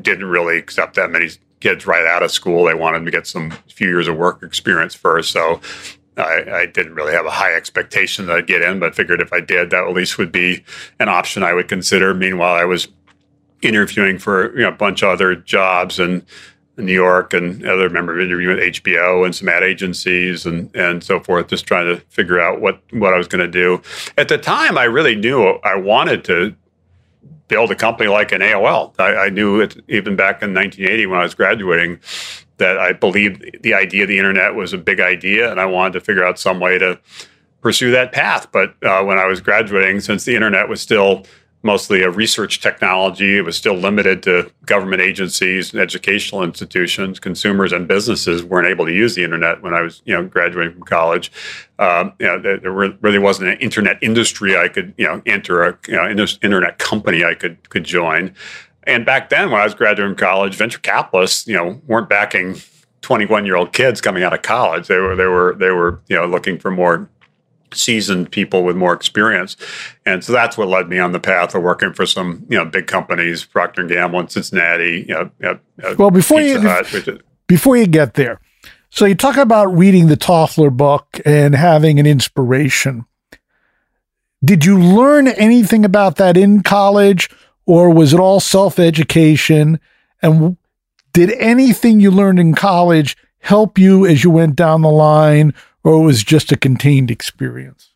didn't 0.00 0.26
really 0.26 0.56
accept 0.56 0.94
that 0.94 1.10
many 1.10 1.28
kids 1.58 1.86
right 1.86 2.06
out 2.06 2.22
of 2.22 2.30
school. 2.30 2.66
They 2.66 2.74
wanted 2.74 3.04
to 3.04 3.10
get 3.10 3.26
some 3.26 3.50
few 3.68 3.88
years 3.88 4.06
of 4.06 4.16
work 4.16 4.44
experience 4.44 4.94
first. 4.94 5.32
So 5.32 5.60
I, 6.16 6.44
I, 6.52 6.66
didn't 6.66 6.94
really 6.94 7.12
have 7.12 7.26
a 7.26 7.30
high 7.30 7.54
expectation 7.54 8.26
that 8.26 8.36
I'd 8.36 8.46
get 8.46 8.62
in, 8.62 8.78
but 8.78 8.94
figured 8.94 9.20
if 9.20 9.32
I 9.32 9.40
did, 9.40 9.70
that 9.70 9.84
at 9.84 9.92
least 9.92 10.16
would 10.18 10.30
be 10.30 10.64
an 11.00 11.08
option 11.08 11.42
I 11.42 11.52
would 11.52 11.68
consider. 11.68 12.14
Meanwhile, 12.14 12.54
I 12.54 12.64
was 12.64 12.88
interviewing 13.62 14.18
for 14.18 14.54
you 14.54 14.62
know, 14.62 14.68
a 14.68 14.72
bunch 14.72 15.02
of 15.02 15.08
other 15.08 15.34
jobs 15.34 15.98
in, 15.98 16.24
in 16.76 16.86
New 16.86 16.92
York 16.92 17.34
and 17.34 17.66
other 17.66 17.90
member 17.90 18.20
interviewing 18.20 18.58
at 18.58 18.74
HBO 18.74 19.24
and 19.24 19.34
some 19.34 19.48
ad 19.48 19.62
agencies 19.62 20.46
and 20.46 20.74
and 20.76 21.02
so 21.02 21.18
forth, 21.18 21.48
just 21.48 21.66
trying 21.66 21.86
to 21.86 22.00
figure 22.06 22.40
out 22.40 22.60
what 22.60 22.80
what 22.92 23.12
I 23.12 23.18
was 23.18 23.26
going 23.26 23.44
to 23.44 23.50
do. 23.50 23.82
At 24.16 24.28
the 24.28 24.38
time, 24.38 24.78
I 24.78 24.84
really 24.84 25.16
knew 25.16 25.44
I 25.64 25.76
wanted 25.76 26.24
to 26.24 26.54
build 27.48 27.70
a 27.70 27.74
company 27.74 28.08
like 28.08 28.32
an 28.32 28.40
AOL. 28.40 28.98
I, 28.98 29.16
I 29.16 29.28
knew 29.28 29.60
it 29.60 29.76
even 29.88 30.16
back 30.16 30.42
in 30.42 30.54
1980 30.54 31.06
when 31.06 31.20
I 31.20 31.22
was 31.22 31.34
graduating 31.34 32.00
that 32.58 32.78
I 32.78 32.92
believed 32.92 33.62
the 33.62 33.74
idea 33.74 34.02
of 34.02 34.08
the 34.08 34.18
internet 34.18 34.54
was 34.54 34.72
a 34.72 34.78
big 34.78 35.00
idea, 35.00 35.50
and 35.50 35.60
I 35.60 35.66
wanted 35.66 35.94
to 35.94 36.00
figure 36.00 36.24
out 36.24 36.38
some 36.38 36.60
way 36.60 36.78
to 36.78 36.98
pursue 37.60 37.90
that 37.90 38.12
path. 38.12 38.48
But 38.52 38.74
uh, 38.82 39.02
when 39.02 39.18
I 39.18 39.26
was 39.26 39.40
graduating, 39.40 40.00
since 40.00 40.24
the 40.24 40.34
internet 40.34 40.68
was 40.68 40.80
still 40.80 41.24
mostly 41.64 42.02
a 42.02 42.10
research 42.10 42.60
technology, 42.60 43.38
it 43.38 43.40
was 43.40 43.56
still 43.56 43.74
limited 43.74 44.22
to 44.22 44.52
government 44.66 45.00
agencies 45.00 45.72
and 45.72 45.80
educational 45.80 46.44
institutions. 46.44 47.18
Consumers 47.18 47.72
and 47.72 47.88
businesses 47.88 48.44
weren't 48.44 48.68
able 48.68 48.84
to 48.84 48.92
use 48.92 49.14
the 49.14 49.24
internet 49.24 49.62
when 49.62 49.72
I 49.72 49.80
was, 49.80 50.02
you 50.04 50.12
know, 50.12 50.22
graduating 50.22 50.74
from 50.74 50.82
college. 50.82 51.32
Um, 51.78 52.12
you 52.20 52.26
know, 52.26 52.38
there, 52.38 52.70
really 52.70 53.18
wasn't 53.18 53.48
an 53.48 53.58
internet 53.58 53.98
industry 54.02 54.58
I 54.58 54.68
could, 54.68 54.92
you 54.98 55.06
know, 55.06 55.22
enter 55.24 55.64
a 55.64 55.78
you 55.88 55.94
know, 55.94 56.26
internet 56.42 56.78
company 56.78 57.24
I 57.24 57.34
could 57.34 57.70
could 57.70 57.84
join. 57.84 58.34
And 58.86 59.06
back 59.06 59.28
then, 59.30 59.50
when 59.50 59.60
I 59.60 59.64
was 59.64 59.74
graduating 59.74 60.16
college, 60.16 60.54
venture 60.54 60.78
capitalists, 60.78 61.46
you 61.46 61.54
know, 61.54 61.80
weren't 61.86 62.08
backing 62.08 62.56
21 63.02 63.46
year 63.46 63.56
old 63.56 63.72
kids 63.72 64.00
coming 64.00 64.22
out 64.22 64.32
of 64.32 64.42
college. 64.42 64.88
They 64.88 64.98
were, 64.98 65.16
they 65.16 65.26
were, 65.26 65.54
they 65.58 65.70
were, 65.70 66.00
you 66.08 66.16
know, 66.16 66.26
looking 66.26 66.58
for 66.58 66.70
more 66.70 67.08
seasoned 67.72 68.30
people 68.30 68.62
with 68.64 68.76
more 68.76 68.92
experience. 68.92 69.56
And 70.06 70.22
so 70.24 70.32
that's 70.32 70.56
what 70.56 70.68
led 70.68 70.88
me 70.88 70.98
on 70.98 71.12
the 71.12 71.20
path 71.20 71.54
of 71.54 71.62
working 71.62 71.92
for 71.92 72.06
some, 72.06 72.46
you 72.48 72.56
know, 72.56 72.64
big 72.64 72.86
companies, 72.86 73.44
Procter 73.44 73.82
and 73.82 73.90
Gamble 73.90 74.20
and 74.20 74.30
Cincinnati, 74.30 75.04
you 75.08 75.14
know, 75.14 75.30
uh, 75.42 75.94
well, 75.98 76.10
before 76.10 76.38
Pizza 76.38 76.60
you, 76.60 76.68
Hut, 76.68 77.22
before 77.46 77.76
you 77.76 77.86
get 77.86 78.14
there, 78.14 78.40
So 78.90 79.04
you 79.06 79.14
talk 79.14 79.36
about 79.36 79.66
reading 79.66 80.06
the 80.06 80.16
Toffler 80.16 80.74
book 80.74 81.20
and 81.24 81.54
having 81.54 81.98
an 81.98 82.06
inspiration. 82.06 83.06
Did 84.44 84.64
you 84.64 84.78
learn 84.78 85.28
anything 85.28 85.84
about 85.84 86.16
that 86.16 86.36
in 86.36 86.62
college 86.62 87.30
or 87.66 87.90
was 87.90 88.12
it 88.12 88.20
all 88.20 88.40
self 88.40 88.78
education? 88.78 89.80
And 90.22 90.56
did 91.12 91.32
anything 91.32 92.00
you 92.00 92.10
learned 92.10 92.38
in 92.38 92.54
college 92.54 93.16
help 93.38 93.78
you 93.78 94.06
as 94.06 94.24
you 94.24 94.30
went 94.30 94.56
down 94.56 94.82
the 94.82 94.90
line 94.90 95.54
or 95.82 96.02
was 96.02 96.24
just 96.24 96.50
a 96.50 96.56
contained 96.56 97.10
experience? 97.10 97.90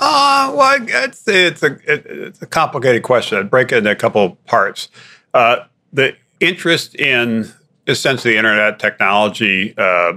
Uh, 0.00 0.52
well, 0.54 0.86
I'd 0.94 1.14
say 1.14 1.46
it's 1.46 1.62
a 1.62 1.78
it's 1.86 2.42
a 2.42 2.46
complicated 2.46 3.02
question. 3.02 3.38
I'd 3.38 3.50
break 3.50 3.72
it 3.72 3.78
into 3.78 3.90
a 3.90 3.96
couple 3.96 4.36
parts. 4.46 4.88
Uh, 5.32 5.64
the 5.92 6.16
interest 6.40 6.94
in 6.96 7.50
essentially 7.86 8.36
internet 8.36 8.78
technology 8.78 9.74
uh, 9.76 10.14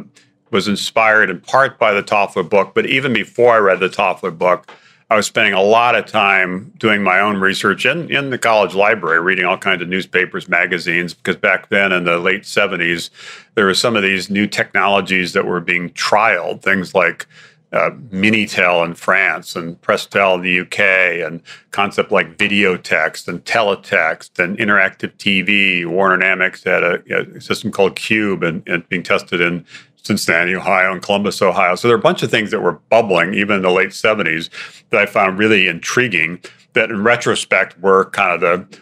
was 0.52 0.68
inspired 0.68 1.30
in 1.30 1.42
part 1.42 1.78
by 1.78 1.94
the 1.94 2.02
Toffler 2.02 2.48
book, 2.48 2.74
but 2.74 2.86
even 2.86 3.14
before 3.14 3.54
I 3.54 3.60
read 3.60 3.80
the 3.80 3.90
Toffler 3.90 4.36
book, 4.36 4.72
I 5.10 5.16
was 5.16 5.26
spending 5.26 5.54
a 5.54 5.62
lot 5.62 5.96
of 5.96 6.06
time 6.06 6.74
doing 6.78 7.02
my 7.02 7.22
own 7.22 7.40
research 7.40 7.86
in, 7.86 8.12
in 8.14 8.30
the 8.30 8.38
college 8.38 8.76
library, 8.76 9.22
reading 9.22 9.46
all 9.46 9.58
kinds 9.58 9.82
of 9.82 9.88
newspapers, 9.88 10.50
magazines, 10.50 11.14
because 11.14 11.38
back 11.38 11.70
then 11.70 11.94
in 11.94 12.04
the 12.04 12.18
late 12.18 12.44
70s, 12.44 13.10
there 13.56 13.66
were 13.66 13.74
some 13.74 13.96
of 13.96 14.04
these 14.04 14.30
new 14.30 14.48
technologies 14.48 15.32
that 15.32 15.46
were 15.46 15.62
being 15.62 15.92
trialed, 15.92 16.62
things 16.62 16.94
like 16.94 17.26
uh, 17.72 17.92
Minitel 18.12 18.86
in 18.86 18.96
France 18.96 19.56
and 19.56 19.82
Prestel 19.82 20.36
in 20.36 20.42
the 20.42 20.60
UK, 20.60 21.26
and 21.26 21.42
concept 21.72 22.12
like 22.12 22.38
video 22.38 22.76
text 22.76 23.30
and 23.30 23.44
teletext 23.46 24.40
and 24.40 24.58
interactive 24.58 25.14
TV. 25.16 25.86
Warner 25.86 26.18
Dynamics 26.18 26.66
had 26.66 26.84
a, 26.84 27.36
a 27.38 27.40
system 27.40 27.72
called 27.72 27.96
QUBE 27.96 28.44
and, 28.44 28.68
and 28.68 28.88
being 28.90 29.04
tested 29.04 29.40
in 29.40 29.66
Cincinnati, 30.04 30.56
Ohio, 30.56 30.92
and 30.92 31.02
Columbus, 31.02 31.42
Ohio. 31.42 31.76
So 31.76 31.88
there 31.88 31.96
are 31.96 32.00
a 32.00 32.02
bunch 32.02 32.24
of 32.24 32.32
things 32.32 32.52
that 32.52 32.62
were 32.62 32.80
bubbling 32.90 33.34
even 33.34 33.58
in 33.58 33.62
the 33.62 33.72
late 33.72 33.90
70s 33.90 34.50
that 34.90 35.02
I 35.02 35.06
found 35.06 35.38
really 35.38 35.68
intriguing 35.68 36.42
that 36.74 36.90
in 36.90 37.04
retrospect 37.04 37.80
were 37.80 38.06
kind 38.12 38.36
of 38.36 38.42
the 38.42 38.80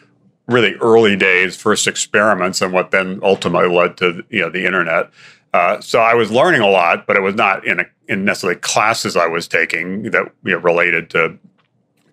really 0.47 0.75
early 0.75 1.15
days, 1.15 1.55
first 1.55 1.87
experiments, 1.87 2.61
and 2.61 2.73
what 2.73 2.91
then 2.91 3.19
ultimately 3.23 3.73
led 3.73 3.97
to 3.97 4.23
you 4.29 4.41
know 4.41 4.49
the 4.49 4.65
internet. 4.65 5.09
Uh, 5.53 5.79
so 5.79 5.99
I 5.99 6.13
was 6.13 6.31
learning 6.31 6.61
a 6.61 6.67
lot, 6.67 7.07
but 7.07 7.15
it 7.15 7.21
was 7.21 7.35
not 7.35 7.65
in, 7.65 7.79
a, 7.79 7.85
in 8.09 8.25
necessarily 8.25 8.59
classes 8.59 9.15
I 9.15 9.27
was 9.27 9.47
taking 9.47 10.03
that 10.11 10.29
you 10.43 10.51
know, 10.51 10.57
related 10.57 11.09
to 11.11 11.39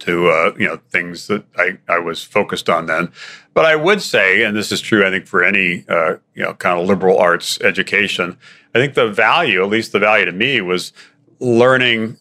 to 0.00 0.28
uh, 0.28 0.52
you 0.58 0.66
know 0.66 0.78
things 0.90 1.26
that 1.26 1.44
I, 1.56 1.78
I 1.88 1.98
was 1.98 2.22
focused 2.22 2.68
on 2.68 2.86
then. 2.86 3.12
But 3.54 3.66
I 3.66 3.76
would 3.76 4.00
say, 4.00 4.42
and 4.44 4.56
this 4.56 4.72
is 4.72 4.80
true, 4.80 5.06
I 5.06 5.10
think 5.10 5.26
for 5.26 5.44
any 5.44 5.84
uh, 5.88 6.16
you 6.34 6.42
know 6.42 6.54
kind 6.54 6.80
of 6.80 6.86
liberal 6.86 7.18
arts 7.18 7.60
education, 7.60 8.38
I 8.74 8.78
think 8.78 8.94
the 8.94 9.08
value, 9.08 9.62
at 9.62 9.68
least 9.68 9.92
the 9.92 9.98
value 9.98 10.24
to 10.24 10.32
me, 10.32 10.60
was 10.60 10.92
learning 11.38 12.18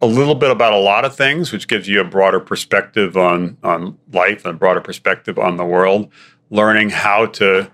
a 0.00 0.06
little 0.06 0.34
bit 0.34 0.50
about 0.50 0.72
a 0.72 0.78
lot 0.78 1.04
of 1.04 1.14
things, 1.14 1.52
which 1.52 1.68
gives 1.68 1.88
you 1.88 2.00
a 2.00 2.04
broader 2.04 2.40
perspective 2.40 3.16
on 3.16 3.58
on 3.62 3.98
life 4.12 4.44
and 4.44 4.54
a 4.54 4.58
broader 4.58 4.80
perspective 4.80 5.38
on 5.38 5.56
the 5.56 5.64
world. 5.64 6.10
Learning 6.50 6.90
how 6.90 7.26
to 7.26 7.70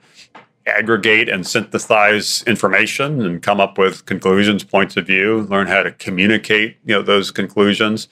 aggregate 0.69 1.29
and 1.29 1.47
synthesize 1.47 2.43
information 2.47 3.23
and 3.25 3.43
come 3.43 3.61
up 3.61 3.79
with 3.79 4.05
conclusions, 4.05 4.63
points 4.63 4.97
of 4.97 5.07
view, 5.07 5.43
learn 5.51 5.67
how 5.67 5.83
to 5.83 5.91
communicate, 5.93 6.77
you 6.85 6.95
know, 6.95 7.03
those 7.03 7.31
conclusions. 7.31 8.09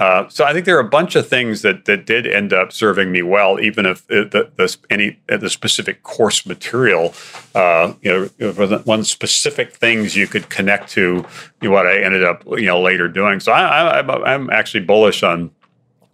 Uh, 0.00 0.26
so 0.30 0.46
I 0.46 0.54
think 0.54 0.64
there 0.64 0.78
are 0.78 0.80
a 0.80 0.88
bunch 0.88 1.14
of 1.14 1.28
things 1.28 1.60
that 1.60 1.84
that 1.84 2.06
did 2.06 2.26
end 2.26 2.54
up 2.54 2.72
serving 2.72 3.12
me 3.12 3.20
well, 3.20 3.60
even 3.60 3.84
if 3.84 4.06
the, 4.06 4.50
the 4.56 4.76
any 4.88 5.20
the 5.26 5.50
specific 5.50 6.02
course 6.02 6.46
material, 6.46 7.12
uh, 7.54 7.92
you 8.00 8.30
know, 8.40 8.52
wasn't 8.52 8.86
one 8.86 9.04
specific 9.04 9.74
things 9.74 10.16
you 10.16 10.26
could 10.26 10.48
connect 10.48 10.88
to 10.92 11.26
you 11.60 11.68
know, 11.68 11.70
what 11.70 11.86
I 11.86 12.02
ended 12.02 12.24
up 12.24 12.42
you 12.46 12.66
know 12.66 12.80
later 12.80 13.08
doing. 13.08 13.40
So 13.40 13.52
I, 13.52 14.00
I, 14.00 14.32
I'm 14.32 14.48
actually 14.48 14.84
bullish 14.84 15.22
on 15.22 15.50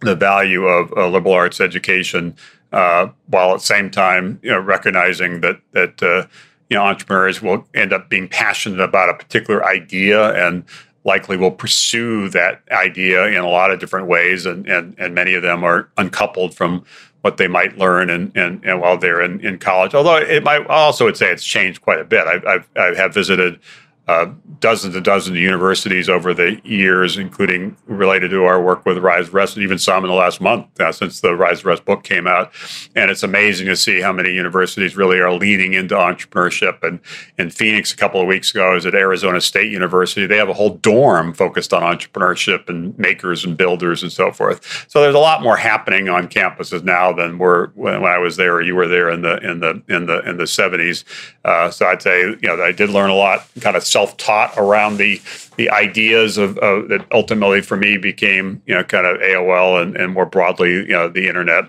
the 0.01 0.15
value 0.15 0.65
of 0.65 0.91
a 0.97 1.07
liberal 1.07 1.33
arts 1.33 1.61
education 1.61 2.35
uh, 2.73 3.07
while 3.27 3.51
at 3.53 3.59
the 3.59 3.65
same 3.65 3.89
time, 3.89 4.39
you 4.43 4.51
know, 4.51 4.59
recognizing 4.59 5.39
that 5.41 5.61
that 5.71 6.03
uh, 6.03 6.27
you 6.69 6.75
know 6.75 6.83
entrepreneurs 6.83 7.41
will 7.41 7.65
end 7.73 7.93
up 7.93 8.09
being 8.09 8.27
passionate 8.27 8.81
about 8.81 9.09
a 9.09 9.13
particular 9.13 9.65
idea 9.65 10.33
and 10.33 10.65
likely 11.07 11.37
will 11.37 11.51
pursue 11.51 12.29
that 12.29 12.61
idea 12.71 13.25
in 13.27 13.37
a 13.37 13.47
lot 13.47 13.71
of 13.71 13.79
different 13.79 14.07
ways, 14.07 14.45
and 14.45 14.67
and 14.67 14.93
and 14.99 15.15
many 15.15 15.33
of 15.33 15.41
them 15.41 15.63
are 15.63 15.89
uncoupled 15.97 16.53
from 16.53 16.83
what 17.21 17.37
they 17.37 17.47
might 17.47 17.77
learn 17.77 18.09
and 18.09 18.31
and, 18.35 18.63
and 18.63 18.79
while 18.81 18.97
they're 18.97 19.21
in, 19.21 19.39
in 19.39 19.57
college. 19.57 19.95
Although 19.95 20.17
it 20.17 20.43
might 20.43 20.69
I 20.69 20.75
also 20.75 21.05
would 21.05 21.17
say 21.17 21.31
it's 21.31 21.45
changed 21.45 21.81
quite 21.81 21.99
a 21.99 22.05
bit. 22.05 22.27
I've, 22.27 22.45
I've 22.45 22.69
I 22.75 22.93
have 22.95 23.13
visited 23.13 23.59
uh, 24.07 24.27
dozens 24.59 24.95
and 24.95 25.03
dozens 25.03 25.35
of 25.35 25.41
universities 25.41 26.09
over 26.09 26.33
the 26.33 26.59
years, 26.63 27.17
including 27.17 27.75
related 27.85 28.29
to 28.31 28.45
our 28.45 28.61
work 28.61 28.85
with 28.85 28.97
Rise 28.97 29.29
Rest, 29.29 29.55
and 29.55 29.63
even 29.63 29.77
some 29.77 30.03
in 30.03 30.09
the 30.09 30.15
last 30.15 30.39
month 30.39 30.79
uh, 30.79 30.91
since 30.91 31.19
the 31.19 31.35
Rise 31.35 31.65
Rest 31.65 31.85
book 31.85 32.03
came 32.03 32.25
out. 32.25 32.51
And 32.95 33.11
it's 33.11 33.23
amazing 33.23 33.67
to 33.67 33.75
see 33.75 34.01
how 34.01 34.13
many 34.13 34.31
universities 34.31 34.95
really 34.95 35.19
are 35.19 35.33
leaning 35.33 35.73
into 35.73 35.95
entrepreneurship. 35.95 36.81
And 36.83 36.99
in 37.37 37.49
Phoenix, 37.49 37.93
a 37.93 37.97
couple 37.97 38.21
of 38.21 38.27
weeks 38.27 38.51
ago, 38.51 38.71
I 38.71 38.73
was 38.73 38.85
at 38.85 38.95
Arizona 38.95 39.41
State 39.41 39.71
University. 39.71 40.25
They 40.25 40.37
have 40.37 40.49
a 40.49 40.53
whole 40.53 40.75
dorm 40.75 41.33
focused 41.33 41.73
on 41.73 41.83
entrepreneurship 41.83 42.69
and 42.69 42.97
makers 42.97 43.43
and 43.43 43.57
builders 43.57 44.03
and 44.03 44.11
so 44.11 44.31
forth. 44.31 44.85
So 44.89 45.01
there's 45.01 45.15
a 45.15 45.19
lot 45.19 45.43
more 45.43 45.57
happening 45.57 46.07
on 46.09 46.27
campuses 46.27 46.83
now 46.83 47.11
than 47.11 47.37
were 47.37 47.71
when, 47.75 47.97
I 48.07 48.19
was 48.19 48.37
there 48.37 48.55
or 48.55 48.61
you 48.61 48.75
were 48.75 48.87
there 48.87 49.09
in 49.09 49.21
the 49.21 49.37
in 49.37 49.59
the 49.59 49.83
in 49.89 50.05
the 50.05 50.19
in 50.19 50.37
the 50.37 50.45
70s. 50.45 51.03
Uh, 51.43 51.69
so 51.69 51.85
I'd 51.87 52.01
say 52.01 52.21
you 52.21 52.37
know 52.43 52.61
I 52.63 52.71
did 52.71 52.89
learn 52.89 53.09
a 53.09 53.15
lot, 53.15 53.45
kind 53.59 53.75
of 53.75 53.83
self-taught 53.97 54.53
around 54.57 54.97
the 54.97 55.19
the 55.55 55.71
ideas 55.71 56.37
of, 56.37 56.53
that 56.55 57.03
ultimately 57.11 57.61
for 57.61 57.75
me 57.75 57.97
became 57.97 58.61
you 58.67 58.75
know 58.75 58.83
kind 58.83 59.07
of 59.07 59.17
AOL 59.17 59.81
and, 59.81 59.97
and 59.97 60.13
more 60.13 60.27
broadly 60.27 60.69
you 60.69 60.89
know 60.89 61.09
the 61.09 61.27
internet 61.27 61.65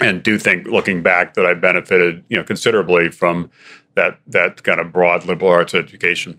and 0.00 0.22
do 0.22 0.38
think 0.38 0.66
looking 0.66 1.02
back 1.02 1.34
that 1.34 1.44
I 1.44 1.52
benefited 1.52 2.24
you 2.30 2.38
know 2.38 2.42
considerably 2.42 3.10
from 3.10 3.50
that 3.96 4.18
that 4.28 4.62
kind 4.62 4.80
of 4.80 4.92
broad 4.92 5.26
liberal 5.26 5.50
arts 5.50 5.74
education. 5.74 6.38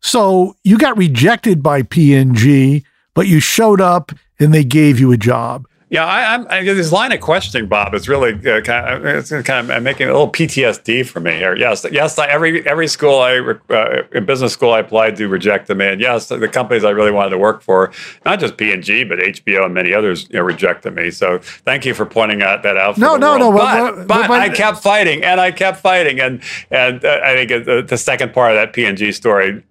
So 0.00 0.56
you 0.64 0.78
got 0.78 0.96
rejected 0.96 1.62
by 1.62 1.82
P&G, 1.82 2.84
but 3.14 3.26
you 3.26 3.40
showed 3.40 3.80
up 3.80 4.12
and 4.38 4.54
they 4.54 4.64
gave 4.64 4.98
you 4.98 5.12
a 5.12 5.16
job. 5.18 5.66
Yeah, 5.96 6.04
I, 6.04 6.34
I'm 6.34 6.46
I, 6.50 6.62
this 6.62 6.92
line 6.92 7.10
of 7.12 7.22
questioning, 7.22 7.68
Bob, 7.68 7.94
is 7.94 8.06
really 8.06 8.34
uh, 8.34 8.60
kind 8.60 8.86
of, 8.86 9.06
it's 9.06 9.30
kind 9.30 9.70
of 9.70 9.82
making 9.82 10.08
a 10.08 10.12
little 10.12 10.30
PTSD 10.30 11.06
for 11.06 11.20
me 11.20 11.30
here. 11.36 11.56
Yes, 11.56 11.86
yes, 11.90 12.18
I, 12.18 12.26
every 12.26 12.68
every 12.68 12.86
school 12.86 13.18
I 13.18 13.38
uh, 13.70 14.02
in 14.12 14.26
business 14.26 14.52
school 14.52 14.72
I 14.72 14.80
applied 14.80 15.16
to 15.16 15.26
rejected 15.26 15.74
me, 15.78 15.86
and 15.86 15.98
yes, 15.98 16.28
the 16.28 16.48
companies 16.48 16.84
I 16.84 16.90
really 16.90 17.12
wanted 17.12 17.30
to 17.30 17.38
work 17.38 17.62
for, 17.62 17.92
not 18.26 18.40
just 18.40 18.58
P 18.58 18.72
and 18.72 18.82
G, 18.82 19.04
but 19.04 19.20
HBO 19.20 19.64
and 19.64 19.72
many 19.72 19.94
others, 19.94 20.28
you 20.28 20.36
know, 20.36 20.42
rejected 20.42 20.94
me. 20.94 21.10
So 21.10 21.38
thank 21.38 21.86
you 21.86 21.94
for 21.94 22.04
pointing 22.04 22.42
out 22.42 22.62
that 22.64 22.76
out. 22.76 22.98
no, 22.98 23.16
no, 23.16 23.38
world. 23.38 23.40
no, 23.40 23.52
but, 23.52 23.96
but, 23.96 24.06
but, 24.06 24.28
but, 24.28 24.40
I 24.42 24.50
kept 24.50 24.82
fighting, 24.82 25.24
and 25.24 25.40
I 25.40 25.50
kept 25.50 25.80
fighting, 25.80 26.20
and 26.20 26.42
and 26.70 27.02
uh, 27.06 27.20
I 27.24 27.46
think 27.46 27.64
the, 27.64 27.80
the 27.80 27.96
second 27.96 28.34
part 28.34 28.50
of 28.50 28.56
that 28.56 28.74
P 28.74 28.84
and 28.84 28.98
G 28.98 29.12
story, 29.12 29.64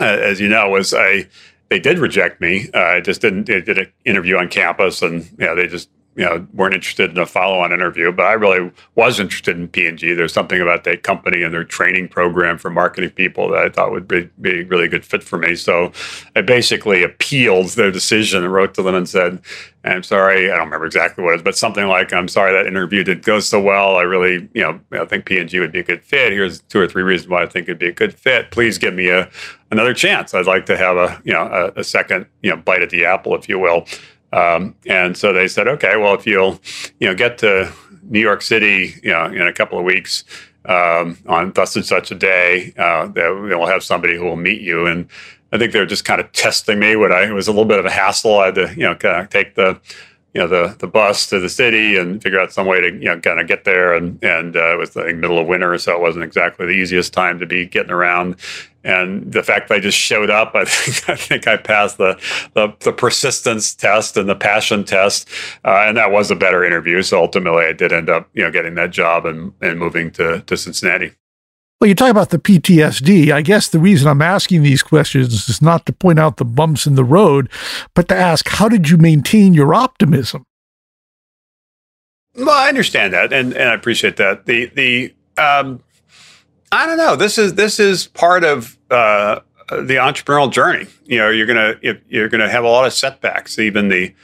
uh, 0.00 0.04
as 0.04 0.40
you 0.40 0.48
know, 0.48 0.68
was 0.68 0.92
I 0.92 1.28
they 1.70 1.78
did 1.78 1.98
reject 1.98 2.40
me. 2.40 2.68
Uh, 2.74 2.78
I 2.78 3.00
just 3.00 3.20
didn't 3.20 3.44
they 3.44 3.60
did 3.60 3.78
an 3.78 3.92
interview 4.04 4.36
on 4.36 4.48
campus, 4.48 5.00
and 5.00 5.24
you 5.38 5.46
know 5.46 5.54
they 5.54 5.66
just 5.66 5.88
you 6.16 6.24
know 6.24 6.46
weren't 6.52 6.74
interested 6.74 7.10
in 7.10 7.18
a 7.18 7.26
follow-on 7.26 7.72
interview. 7.72 8.10
But 8.12 8.26
I 8.26 8.32
really 8.32 8.70
was 8.94 9.20
interested 9.20 9.56
in 9.56 9.68
P&G. 9.68 10.14
There's 10.14 10.32
something 10.32 10.60
about 10.60 10.84
that 10.84 11.02
company 11.02 11.42
and 11.42 11.54
their 11.54 11.64
training 11.64 12.08
program 12.08 12.58
for 12.58 12.70
marketing 12.70 13.10
people 13.10 13.48
that 13.50 13.62
I 13.62 13.68
thought 13.68 13.92
would 13.92 14.08
be, 14.08 14.28
be 14.40 14.60
a 14.60 14.64
really 14.64 14.88
good 14.88 15.04
fit 15.04 15.22
for 15.22 15.38
me. 15.38 15.54
So 15.54 15.92
I 16.34 16.40
basically 16.40 17.02
appealed 17.02 17.70
their 17.70 17.90
decision 17.90 18.42
and 18.42 18.52
wrote 18.52 18.74
to 18.74 18.82
them 18.82 18.94
and 18.94 19.08
said, 19.08 19.40
I'm 19.84 20.02
sorry, 20.02 20.50
I 20.50 20.56
don't 20.56 20.66
remember 20.66 20.86
exactly 20.86 21.24
what 21.24 21.30
it 21.30 21.36
was, 21.36 21.42
but 21.42 21.56
something 21.56 21.86
like, 21.86 22.12
I'm 22.12 22.28
sorry 22.28 22.52
that 22.52 22.66
interview 22.66 23.02
didn't 23.02 23.24
go 23.24 23.40
so 23.40 23.60
well. 23.60 23.96
I 23.96 24.02
really, 24.02 24.48
you 24.52 24.62
know, 24.62 24.80
I 24.92 25.06
think 25.06 25.24
P&G 25.24 25.58
would 25.58 25.72
be 25.72 25.80
a 25.80 25.84
good 25.84 26.04
fit. 26.04 26.32
Here's 26.32 26.60
two 26.62 26.80
or 26.80 26.86
three 26.86 27.02
reasons 27.02 27.30
why 27.30 27.42
I 27.42 27.46
think 27.46 27.68
it'd 27.68 27.78
be 27.78 27.88
a 27.88 27.92
good 27.92 28.12
fit. 28.12 28.50
Please 28.50 28.76
give 28.76 28.94
me 28.94 29.08
a 29.08 29.30
another 29.70 29.94
chance. 29.94 30.34
I'd 30.34 30.46
like 30.46 30.66
to 30.66 30.76
have 30.76 30.96
a, 30.96 31.20
you 31.24 31.32
know, 31.32 31.42
a, 31.76 31.80
a 31.80 31.84
second, 31.84 32.26
you 32.42 32.50
know, 32.50 32.56
bite 32.56 32.82
at 32.82 32.90
the 32.90 33.04
apple, 33.04 33.34
if 33.36 33.48
you 33.48 33.58
will. 33.58 33.86
Um, 34.32 34.74
and 34.86 35.16
so 35.16 35.32
they 35.32 35.48
said, 35.48 35.66
okay, 35.68 35.96
well, 35.96 36.14
if 36.14 36.26
you'll, 36.26 36.60
you 36.98 37.08
know, 37.08 37.14
get 37.14 37.38
to 37.38 37.72
New 38.02 38.20
York 38.20 38.42
City, 38.42 38.94
you 39.02 39.10
know, 39.10 39.24
in 39.24 39.42
a 39.42 39.52
couple 39.52 39.78
of 39.78 39.84
weeks 39.84 40.24
um, 40.66 41.18
on 41.26 41.52
thus 41.52 41.76
and 41.76 41.84
such 41.84 42.10
a 42.10 42.14
day, 42.14 42.72
uh, 42.78 43.08
we'll 43.14 43.66
have 43.66 43.82
somebody 43.82 44.16
who 44.16 44.24
will 44.24 44.36
meet 44.36 44.60
you. 44.60 44.86
And 44.86 45.08
I 45.52 45.58
think 45.58 45.72
they're 45.72 45.86
just 45.86 46.04
kind 46.04 46.20
of 46.20 46.30
testing 46.32 46.78
me. 46.78 46.96
What 46.96 47.12
I 47.12 47.24
it 47.24 47.32
was 47.32 47.48
a 47.48 47.52
little 47.52 47.64
bit 47.64 47.78
of 47.78 47.86
a 47.86 47.90
hassle. 47.90 48.38
I 48.38 48.46
had 48.46 48.54
to, 48.56 48.74
you 48.74 48.82
know, 48.82 48.94
kind 48.94 49.22
of 49.22 49.30
take 49.30 49.54
the 49.54 49.80
you 50.34 50.40
know 50.40 50.46
the 50.46 50.76
the 50.78 50.86
bus 50.86 51.26
to 51.28 51.40
the 51.40 51.48
city 51.48 51.96
and 51.96 52.22
figure 52.22 52.38
out 52.38 52.52
some 52.52 52.66
way 52.66 52.80
to 52.80 52.92
you 52.92 53.06
know 53.06 53.20
kind 53.20 53.40
of 53.40 53.48
get 53.48 53.64
there. 53.64 53.94
And 53.94 54.22
and 54.22 54.56
uh, 54.56 54.74
it 54.74 54.78
was 54.78 54.90
the 54.90 55.12
middle 55.12 55.38
of 55.38 55.46
winter 55.46 55.76
so 55.78 55.94
it 55.94 56.00
wasn't 56.00 56.24
exactly 56.24 56.66
the 56.66 56.72
easiest 56.72 57.12
time 57.12 57.38
to 57.40 57.46
be 57.46 57.66
getting 57.66 57.92
around. 57.92 58.36
And 58.82 59.30
the 59.30 59.42
fact 59.42 59.68
that 59.68 59.74
I 59.74 59.80
just 59.80 59.98
showed 59.98 60.30
up 60.30 60.54
I 60.54 60.64
think 60.66 61.08
I 61.08 61.16
think 61.16 61.48
I 61.48 61.56
passed 61.56 61.98
the 61.98 62.20
the, 62.54 62.74
the 62.80 62.92
persistence 62.92 63.74
test 63.74 64.16
and 64.16 64.28
the 64.28 64.36
passion 64.36 64.84
test. 64.84 65.28
Uh, 65.64 65.84
and 65.86 65.96
that 65.96 66.12
was 66.12 66.30
a 66.30 66.36
better 66.36 66.64
interview. 66.64 67.02
So 67.02 67.20
ultimately 67.20 67.64
I 67.64 67.72
did 67.72 67.92
end 67.92 68.08
up 68.08 68.28
you 68.34 68.44
know 68.44 68.50
getting 68.50 68.74
that 68.76 68.90
job 68.90 69.26
and 69.26 69.52
and 69.60 69.78
moving 69.78 70.10
to 70.12 70.42
to 70.42 70.56
Cincinnati 70.56 71.12
Well, 71.80 71.88
you 71.88 71.94
talk 71.94 72.10
about 72.10 72.28
the 72.28 72.38
PTSD. 72.38 73.32
I 73.32 73.40
guess 73.40 73.68
the 73.68 73.78
reason 73.78 74.06
I'm 74.06 74.20
asking 74.20 74.62
these 74.62 74.82
questions 74.82 75.48
is 75.48 75.62
not 75.62 75.86
to 75.86 75.94
point 75.94 76.18
out 76.18 76.36
the 76.36 76.44
bumps 76.44 76.86
in 76.86 76.94
the 76.94 77.04
road, 77.04 77.48
but 77.94 78.06
to 78.08 78.14
ask 78.14 78.46
how 78.48 78.68
did 78.68 78.90
you 78.90 78.98
maintain 78.98 79.54
your 79.54 79.72
optimism? 79.72 80.44
Well, 82.36 82.50
I 82.50 82.68
understand 82.68 83.14
that, 83.14 83.32
and, 83.32 83.54
and 83.54 83.70
I 83.70 83.74
appreciate 83.74 84.16
that. 84.18 84.44
The 84.44 84.66
the 84.66 85.14
um, 85.40 85.82
I 86.70 86.86
don't 86.86 86.98
know. 86.98 87.16
This 87.16 87.38
is 87.38 87.54
this 87.54 87.80
is 87.80 88.06
part 88.08 88.44
of 88.44 88.78
uh, 88.90 89.40
the 89.70 89.96
entrepreneurial 89.96 90.52
journey. 90.52 90.86
You 91.06 91.18
know, 91.18 91.30
you're 91.30 91.46
gonna 91.46 91.76
you're 92.08 92.28
gonna 92.28 92.50
have 92.50 92.64
a 92.64 92.68
lot 92.68 92.86
of 92.86 92.92
setbacks. 92.92 93.58
Even 93.58 93.88
the 93.88 94.14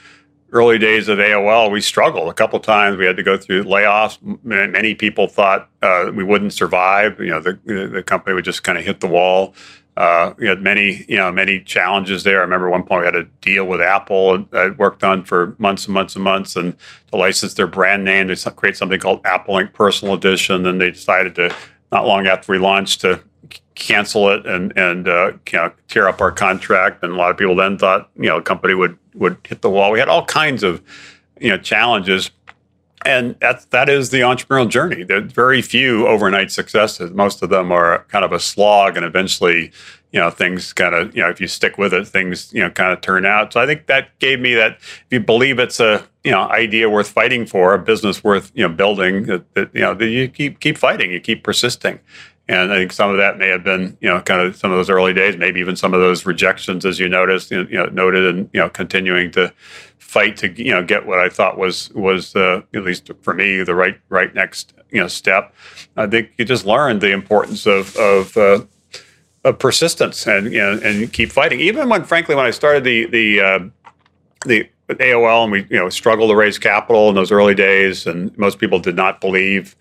early 0.51 0.77
days 0.77 1.07
of 1.07 1.19
AOL, 1.19 1.71
we 1.71 1.81
struggled 1.81 2.29
a 2.29 2.33
couple 2.33 2.59
times. 2.59 2.97
We 2.97 3.05
had 3.05 3.17
to 3.17 3.23
go 3.23 3.37
through 3.37 3.63
layoffs. 3.63 4.17
Many 4.43 4.95
people 4.95 5.27
thought 5.27 5.69
uh, 5.81 6.11
we 6.13 6.23
wouldn't 6.23 6.53
survive. 6.53 7.19
You 7.19 7.31
know, 7.31 7.41
the 7.41 7.59
the 7.91 8.03
company 8.03 8.33
would 8.33 8.45
just 8.45 8.63
kind 8.63 8.77
of 8.77 8.85
hit 8.85 8.99
the 8.99 9.07
wall. 9.07 9.53
Uh, 9.97 10.35
we 10.37 10.47
had 10.47 10.61
many, 10.61 11.03
you 11.07 11.17
know, 11.17 11.31
many 11.31 11.59
challenges 11.59 12.23
there. 12.23 12.37
I 12.37 12.41
remember 12.41 12.69
one 12.69 12.83
point 12.83 13.01
we 13.01 13.05
had 13.05 13.15
a 13.15 13.23
deal 13.41 13.65
with 13.65 13.81
Apple 13.81 14.45
I 14.53 14.69
worked 14.69 15.03
on 15.03 15.23
for 15.23 15.55
months 15.57 15.85
and 15.85 15.93
months 15.95 16.13
and 16.13 16.23
months, 16.23 16.55
and 16.55 16.75
to 17.11 17.17
license 17.17 17.55
their 17.55 17.65
brand 17.65 18.05
name 18.05 18.27
to 18.27 18.51
create 18.51 18.77
something 18.77 18.99
called 18.99 19.23
AppleLink 19.23 19.73
Personal 19.73 20.13
Edition. 20.13 20.67
And 20.67 20.79
they 20.79 20.91
decided 20.91 21.33
to, 21.35 21.55
not 21.91 22.05
long 22.05 22.27
after 22.27 22.51
we 22.51 22.57
launched, 22.57 23.01
to 23.01 23.21
cancel 23.75 24.29
it 24.29 24.45
and 24.45 24.73
and 24.77 25.07
uh, 25.07 25.31
you 25.51 25.59
know, 25.59 25.71
tear 25.87 26.07
up 26.07 26.21
our 26.21 26.31
contract. 26.31 27.03
And 27.03 27.13
a 27.13 27.15
lot 27.15 27.31
of 27.31 27.37
people 27.37 27.55
then 27.55 27.77
thought, 27.77 28.09
you 28.15 28.27
know, 28.27 28.37
a 28.37 28.41
company 28.41 28.73
would 28.73 28.97
would 29.13 29.37
hit 29.43 29.61
the 29.61 29.69
wall. 29.69 29.91
We 29.91 29.99
had 29.99 30.09
all 30.09 30.25
kinds 30.25 30.63
of, 30.63 30.81
you 31.39 31.49
know, 31.49 31.57
challenges 31.57 32.31
and 33.05 33.35
that 33.39 33.69
that 33.71 33.89
is 33.89 34.09
the 34.09 34.19
entrepreneurial 34.19 34.69
journey. 34.69 35.03
There 35.03 35.17
are 35.17 35.21
very 35.21 35.61
few 35.61 36.07
overnight 36.07 36.51
successes. 36.51 37.11
Most 37.11 37.41
of 37.41 37.49
them 37.49 37.71
are 37.71 38.05
kind 38.09 38.25
of 38.25 38.31
a 38.31 38.39
slog, 38.39 38.97
and 38.97 39.05
eventually, 39.05 39.71
you 40.11 40.19
know, 40.19 40.29
things 40.29 40.73
kind 40.73 40.95
of 40.95 41.15
you 41.15 41.21
know 41.21 41.29
if 41.29 41.41
you 41.41 41.47
stick 41.47 41.77
with 41.77 41.93
it, 41.93 42.07
things 42.07 42.53
you 42.53 42.61
know 42.61 42.69
kind 42.69 42.91
of 42.91 43.01
turn 43.01 43.25
out. 43.25 43.53
So 43.53 43.61
I 43.61 43.65
think 43.65 43.87
that 43.87 44.17
gave 44.19 44.39
me 44.39 44.53
that. 44.55 44.77
If 44.79 45.07
you 45.09 45.19
believe 45.19 45.59
it's 45.59 45.79
a 45.79 46.07
you 46.23 46.31
know 46.31 46.49
idea 46.49 46.89
worth 46.89 47.09
fighting 47.09 47.45
for, 47.45 47.73
a 47.73 47.79
business 47.79 48.23
worth 48.23 48.51
you 48.55 48.67
know 48.67 48.73
building, 48.73 49.23
that, 49.23 49.53
that 49.55 49.75
you 49.75 49.81
know 49.81 49.93
that 49.93 50.07
you 50.07 50.27
keep 50.27 50.59
keep 50.59 50.77
fighting, 50.77 51.11
you 51.11 51.19
keep 51.19 51.43
persisting. 51.43 51.99
And 52.49 52.71
I 52.71 52.77
think 52.77 52.93
some 52.93 53.09
of 53.09 53.17
that 53.17 53.37
may 53.37 53.49
have 53.49 53.65
been, 53.65 53.97
you 53.99 54.07
know, 54.07 54.21
kind 54.21 54.39
of 54.39 54.55
some 54.55 54.71
of 54.71 54.77
those 54.77 54.89
early 54.89 55.13
days, 55.13 55.35
maybe 55.35 55.59
even 55.59 55.75
some 55.75 55.93
of 55.93 55.99
those 55.99 56.25
rejections, 56.25 56.85
as 56.85 56.97
you 56.97 57.09
noticed, 57.09 57.51
you 57.51 57.65
know, 57.65 57.87
noted, 57.87 58.23
and 58.23 58.49
you 58.53 58.61
know, 58.61 58.69
continuing 58.69 59.31
to 59.31 59.53
fight 60.07 60.37
to 60.37 60.63
you 60.63 60.71
know 60.71 60.83
get 60.83 61.05
what 61.05 61.19
I 61.19 61.27
thought 61.27 61.57
was 61.57 61.91
was 61.93 62.35
uh, 62.35 62.61
at 62.73 62.83
least 62.83 63.11
for 63.21 63.33
me 63.33 63.61
the 63.63 63.75
right 63.75 63.99
right 64.07 64.33
next 64.33 64.73
you 64.89 65.01
know 65.01 65.07
step. 65.07 65.53
I 65.97 66.07
think 66.07 66.31
you 66.37 66.45
just 66.45 66.65
learned 66.65 67.01
the 67.01 67.11
importance 67.11 67.65
of 67.65 67.95
of, 67.97 68.37
uh, 68.37 68.61
of 69.47 69.59
persistence 69.59 70.27
and 70.27 70.51
you 70.51 70.59
know 70.59 70.79
and 70.83 71.11
keep 71.11 71.31
fighting. 71.31 71.59
Even 71.59 71.89
when 71.89 72.03
frankly 72.03 72.35
when 72.35 72.45
I 72.45 72.51
started 72.51 72.83
the 72.83 73.05
the 73.07 73.41
uh, 73.41 73.59
the 74.45 74.69
AOL 74.89 75.43
and 75.43 75.51
we 75.51 75.65
you 75.69 75.77
know 75.77 75.89
struggled 75.89 76.29
to 76.29 76.35
raise 76.35 76.57
capital 76.57 77.09
in 77.09 77.15
those 77.15 77.31
early 77.31 77.55
days, 77.55 78.05
and 78.05 78.37
most 78.37 78.59
people 78.59 78.79
did 78.79 78.95
not 78.95 79.21
believe 79.21 79.75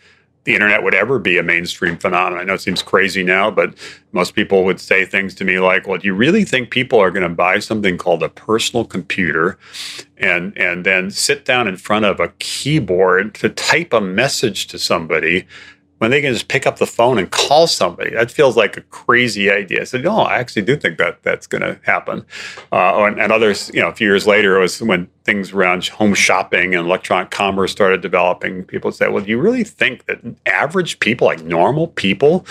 the 0.45 0.55
internet 0.55 0.85
would 0.85 0.95
ever 0.95 1.19
be 1.19 1.39
a 1.39 1.43
mainstream 1.43 1.97
phenomenon. 1.97 2.39
I 2.39 2.45
know 2.45 2.55
it 2.55 2.61
seems 2.61 2.81
crazy 2.81 3.25
now, 3.25 3.51
but 3.51 3.75
most 4.13 4.37
people 4.37 4.65
would 4.65 4.79
say 4.79 5.05
things 5.05 5.35
to 5.37 5.45
me 5.45 5.59
like, 5.59 5.89
"Well, 5.89 5.99
do 5.99 6.07
you 6.07 6.15
really 6.15 6.45
think 6.45 6.71
people 6.71 7.01
are 7.01 7.11
going 7.11 7.29
to 7.29 7.35
buy 7.35 7.59
something 7.59 7.99
called 7.99 8.23
a 8.23 8.29
personal 8.29 8.85
computer 8.85 9.59
and 10.17 10.57
and 10.57 10.87
then 10.87 11.11
sit 11.11 11.45
down 11.45 11.67
in 11.67 11.77
front 11.77 12.05
of 12.05 12.21
a 12.21 12.29
keyboard 12.39 13.35
to 13.37 13.49
type 13.49 13.93
a 13.93 14.01
message 14.01 14.69
to 14.69 14.79
somebody 14.79 15.47
when 15.99 16.11
they 16.11 16.21
can 16.21 16.33
just 16.33 16.49
pick 16.49 16.67
up 16.67 16.79
the 16.79 16.87
phone 16.87 17.19
and 17.19 17.31
call 17.31 17.67
somebody. 17.67 18.11
That 18.11 18.31
feels 18.31 18.57
like 18.57 18.77
a 18.77 18.83
crazy 18.83 19.51
idea. 19.51 19.81
I 19.81 19.85
said, 19.85 20.05
no, 20.05 20.21
I 20.21 20.39
actually 20.39 20.63
do 20.63 20.77
think 20.77 20.99
that 20.99 21.23
that's 21.23 21.47
going 21.47 21.63
to 21.63 21.81
happen. 21.85 22.25
Uh, 22.71 23.05
and, 23.05 23.21
and, 23.21 23.33
others, 23.33 23.71
you 23.73 23.81
know, 23.81 23.89
a 23.89 23.95
few 23.95 24.07
years 24.07 24.27
later, 24.27 24.57
it 24.57 24.61
was 24.61 24.83
when 24.83 25.09
things 25.25 25.53
around 25.53 25.87
home 25.89 26.15
shopping 26.15 26.75
and 26.75 26.87
electronic 26.87 27.31
commerce 27.31 27.73
started 27.73 28.03
developing. 28.03 28.65
People 28.65 28.93
say, 28.93 29.09
well, 29.09 29.25
do 29.25 29.31
you 29.31 29.39
really 29.39 29.65
think 29.65 30.05
that 30.07 30.21
average 30.45 30.99
people, 30.99 31.27
like 31.27 31.43
normal 31.43 31.89
people, 31.89 32.45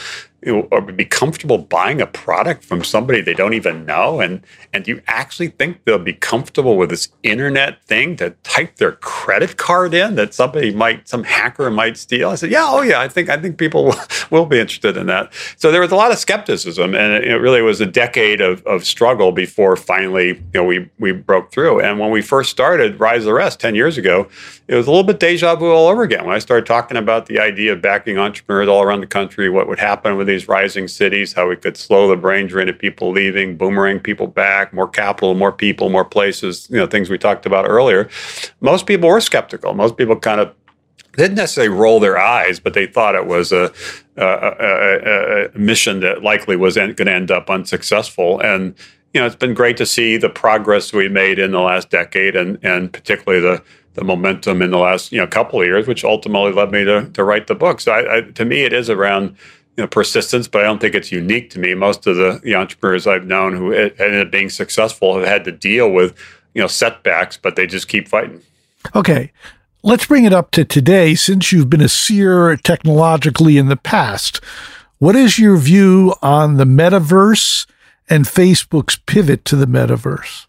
or 0.45 0.81
be 0.81 1.05
comfortable 1.05 1.57
buying 1.57 2.01
a 2.01 2.07
product 2.07 2.63
from 2.63 2.83
somebody 2.83 3.21
they 3.21 3.33
don't 3.33 3.53
even 3.53 3.85
know? 3.85 4.19
And 4.19 4.45
and 4.73 4.83
do 4.83 4.91
you 4.91 5.01
actually 5.07 5.49
think 5.49 5.83
they'll 5.85 5.97
be 5.97 6.13
comfortable 6.13 6.77
with 6.77 6.89
this 6.89 7.09
internet 7.23 7.83
thing 7.85 8.15
to 8.17 8.31
type 8.43 8.75
their 8.75 8.93
credit 8.93 9.57
card 9.57 9.93
in 9.93 10.15
that 10.15 10.33
somebody 10.33 10.73
might, 10.73 11.07
some 11.07 11.23
hacker 11.23 11.69
might 11.71 11.97
steal? 11.97 12.29
I 12.29 12.35
said, 12.35 12.51
yeah, 12.51 12.65
oh 12.67 12.81
yeah, 12.81 12.99
I 12.99 13.07
think 13.07 13.29
I 13.29 13.37
think 13.37 13.57
people 13.57 13.95
will 14.31 14.45
be 14.45 14.59
interested 14.59 14.97
in 14.97 15.07
that. 15.07 15.33
So 15.57 15.71
there 15.71 15.81
was 15.81 15.91
a 15.91 15.95
lot 15.95 16.11
of 16.11 16.17
skepticism, 16.17 16.93
and 16.95 17.23
it 17.23 17.37
really 17.37 17.61
was 17.61 17.81
a 17.81 17.85
decade 17.85 18.41
of, 18.41 18.65
of 18.65 18.85
struggle 18.85 19.31
before 19.31 19.75
finally, 19.75 20.27
you 20.27 20.43
know, 20.53 20.63
we 20.63 20.89
we 20.99 21.11
broke 21.11 21.51
through. 21.51 21.81
And 21.81 21.99
when 21.99 22.11
we 22.11 22.21
first 22.21 22.51
started 22.51 22.99
Rise 22.99 23.21
of 23.21 23.25
the 23.25 23.33
Rest 23.33 23.59
ten 23.59 23.75
years 23.75 23.97
ago, 23.97 24.27
it 24.67 24.75
was 24.75 24.87
a 24.87 24.91
little 24.91 25.03
bit 25.03 25.19
deja 25.19 25.55
vu 25.55 25.71
all 25.71 25.87
over 25.87 26.03
again. 26.03 26.25
When 26.25 26.35
I 26.35 26.39
started 26.39 26.65
talking 26.65 26.97
about 26.97 27.27
the 27.27 27.39
idea 27.39 27.73
of 27.73 27.81
backing 27.81 28.17
entrepreneurs 28.17 28.67
all 28.67 28.81
around 28.81 29.01
the 29.01 29.07
country, 29.07 29.49
what 29.49 29.67
would 29.67 29.79
happen 29.79 30.17
with 30.17 30.27
these 30.35 30.47
rising 30.47 30.87
cities, 30.87 31.33
how 31.33 31.47
we 31.47 31.55
could 31.55 31.77
slow 31.77 32.07
the 32.07 32.15
brain 32.15 32.47
drain 32.47 32.69
of 32.69 32.77
people 32.77 33.11
leaving, 33.11 33.57
boomerang 33.57 33.99
people 33.99 34.27
back, 34.27 34.73
more 34.73 34.87
capital, 34.87 35.33
more 35.33 35.51
people, 35.51 35.89
more 35.89 36.05
places, 36.05 36.67
you 36.69 36.77
know, 36.77 36.87
things 36.87 37.09
we 37.09 37.17
talked 37.17 37.45
about 37.45 37.67
earlier. 37.67 38.09
Most 38.59 38.85
people 38.85 39.09
were 39.09 39.21
skeptical. 39.21 39.73
Most 39.73 39.97
people 39.97 40.17
kind 40.17 40.41
of 40.41 40.53
didn't 41.15 41.35
necessarily 41.35 41.73
roll 41.73 41.99
their 41.99 42.17
eyes, 42.17 42.59
but 42.59 42.73
they 42.73 42.85
thought 42.85 43.15
it 43.15 43.25
was 43.25 43.51
a, 43.51 43.71
a, 44.17 44.25
a, 44.25 45.45
a 45.55 45.57
mission 45.57 46.01
that 46.01 46.23
likely 46.23 46.55
was 46.55 46.75
going 46.75 46.95
to 46.95 47.11
end 47.11 47.31
up 47.31 47.49
unsuccessful. 47.49 48.39
And 48.41 48.75
you 49.13 49.21
know, 49.21 49.27
it's 49.27 49.35
been 49.37 49.53
great 49.53 49.77
to 49.77 49.85
see 49.85 50.17
the 50.17 50.29
progress 50.29 50.91
we 50.91 51.07
made 51.07 51.39
in 51.39 51.51
the 51.51 51.61
last 51.61 51.89
decade, 51.89 52.35
and 52.35 52.59
and 52.61 52.91
particularly 52.91 53.41
the 53.41 53.63
the 53.93 54.03
momentum 54.03 54.61
in 54.61 54.71
the 54.71 54.77
last 54.77 55.13
you 55.13 55.19
know 55.19 55.25
couple 55.25 55.61
of 55.61 55.65
years, 55.65 55.87
which 55.87 56.03
ultimately 56.03 56.51
led 56.51 56.69
me 56.71 56.83
to 56.83 57.09
to 57.11 57.23
write 57.23 57.47
the 57.47 57.55
book. 57.55 57.79
So 57.79 57.93
I, 57.93 58.17
I, 58.17 58.21
to 58.21 58.43
me, 58.43 58.63
it 58.63 58.73
is 58.73 58.89
around 58.89 59.37
you 59.77 59.83
know, 59.83 59.87
persistence, 59.87 60.47
but 60.47 60.61
I 60.61 60.63
don't 60.63 60.79
think 60.79 60.95
it's 60.95 61.11
unique 61.11 61.49
to 61.51 61.59
me. 61.59 61.73
Most 61.73 62.07
of 62.07 62.15
the, 62.15 62.39
the 62.43 62.55
entrepreneurs 62.55 63.07
I've 63.07 63.25
known 63.25 63.55
who 63.55 63.73
ended 63.73 64.25
up 64.25 64.31
being 64.31 64.49
successful 64.49 65.17
have 65.17 65.27
had 65.27 65.43
to 65.45 65.51
deal 65.51 65.91
with, 65.91 66.17
you 66.53 66.61
know, 66.61 66.67
setbacks, 66.67 67.37
but 67.37 67.55
they 67.55 67.67
just 67.67 67.87
keep 67.87 68.07
fighting. 68.07 68.41
Okay. 68.95 69.31
Let's 69.83 70.05
bring 70.05 70.25
it 70.25 70.33
up 70.33 70.51
to 70.51 70.65
today 70.65 71.13
since 71.13 71.51
you've 71.51 71.69
been 71.69 71.81
a 71.81 71.89
seer 71.89 72.55
technologically 72.55 73.57
in 73.57 73.67
the 73.67 73.75
past. 73.75 74.41
What 74.97 75.15
is 75.15 75.37
your 75.37 75.57
view 75.57 76.15
on 76.21 76.55
the 76.55 76.63
metaverse 76.63 77.67
and 78.09 78.25
Facebook's 78.25 78.95
pivot 78.95 79.43
to 79.45 79.55
the 79.55 79.67
metaverse? 79.67 80.45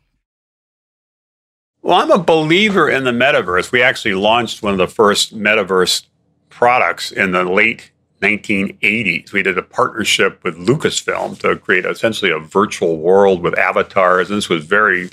Well, 1.82 2.00
I'm 2.00 2.10
a 2.10 2.18
believer 2.18 2.88
in 2.88 3.04
the 3.04 3.10
metaverse. 3.10 3.72
We 3.72 3.82
actually 3.82 4.14
launched 4.14 4.62
one 4.62 4.72
of 4.72 4.78
the 4.78 4.88
first 4.88 5.36
metaverse 5.36 6.04
products 6.48 7.12
in 7.12 7.32
the 7.32 7.44
late 7.44 7.90
1980s. 8.22 9.32
We 9.32 9.42
did 9.42 9.58
a 9.58 9.62
partnership 9.62 10.42
with 10.42 10.56
Lucasfilm 10.56 11.38
to 11.40 11.56
create 11.56 11.84
essentially 11.84 12.30
a 12.30 12.38
virtual 12.38 12.98
world 12.98 13.42
with 13.42 13.58
avatars. 13.58 14.30
And 14.30 14.38
this 14.38 14.48
was 14.48 14.64
very 14.64 15.10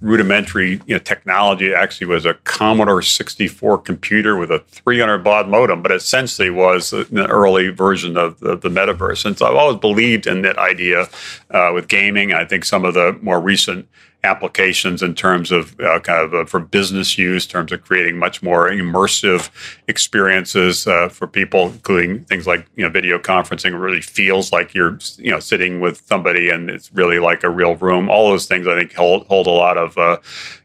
rudimentary 0.00 0.80
you 0.86 0.94
know, 0.94 0.98
technology. 0.98 1.68
It 1.68 1.74
actually 1.74 2.06
was 2.06 2.24
a 2.24 2.34
Commodore 2.44 3.02
64 3.02 3.78
computer 3.78 4.36
with 4.36 4.50
a 4.50 4.60
300 4.60 5.18
baud 5.18 5.48
modem, 5.48 5.82
but 5.82 5.92
essentially 5.92 6.48
was 6.48 6.92
an 6.92 7.18
early 7.18 7.68
version 7.68 8.16
of 8.16 8.40
the, 8.40 8.56
the 8.56 8.68
metaverse. 8.68 9.24
And 9.24 9.36
so 9.36 9.46
I've 9.46 9.56
always 9.56 9.78
believed 9.78 10.26
in 10.26 10.42
that 10.42 10.58
idea 10.58 11.08
uh, 11.50 11.72
with 11.74 11.88
gaming. 11.88 12.32
I 12.32 12.44
think 12.44 12.64
some 12.64 12.84
of 12.84 12.94
the 12.94 13.18
more 13.20 13.40
recent 13.40 13.88
applications 14.26 15.02
in 15.02 15.14
terms 15.14 15.50
of 15.50 15.78
uh, 15.80 16.00
kind 16.00 16.20
of 16.20 16.34
uh, 16.34 16.44
for 16.44 16.60
business 16.60 17.16
use, 17.16 17.46
in 17.46 17.50
terms 17.50 17.72
of 17.72 17.82
creating 17.82 18.18
much 18.18 18.42
more 18.42 18.68
immersive 18.68 19.48
experiences 19.88 20.86
uh, 20.86 21.08
for 21.08 21.26
people, 21.26 21.68
including 21.68 22.24
things 22.24 22.46
like 22.46 22.66
you 22.76 22.84
know 22.84 22.90
video 22.90 23.18
conferencing. 23.18 23.72
It 23.72 23.78
really 23.78 24.02
feels 24.02 24.52
like 24.52 24.74
you're 24.74 24.98
you 25.16 25.30
know 25.30 25.40
sitting 25.40 25.80
with 25.80 26.02
somebody, 26.06 26.50
and 26.50 26.68
it's 26.68 26.92
really 26.92 27.18
like 27.18 27.42
a 27.42 27.50
real 27.50 27.76
room. 27.76 28.10
All 28.10 28.30
those 28.30 28.46
things 28.46 28.66
I 28.66 28.76
think 28.78 28.92
hold 28.92 29.26
hold 29.28 29.46
a 29.46 29.50
lot 29.50 29.78
of 29.78 29.96
uh, 29.96 30.18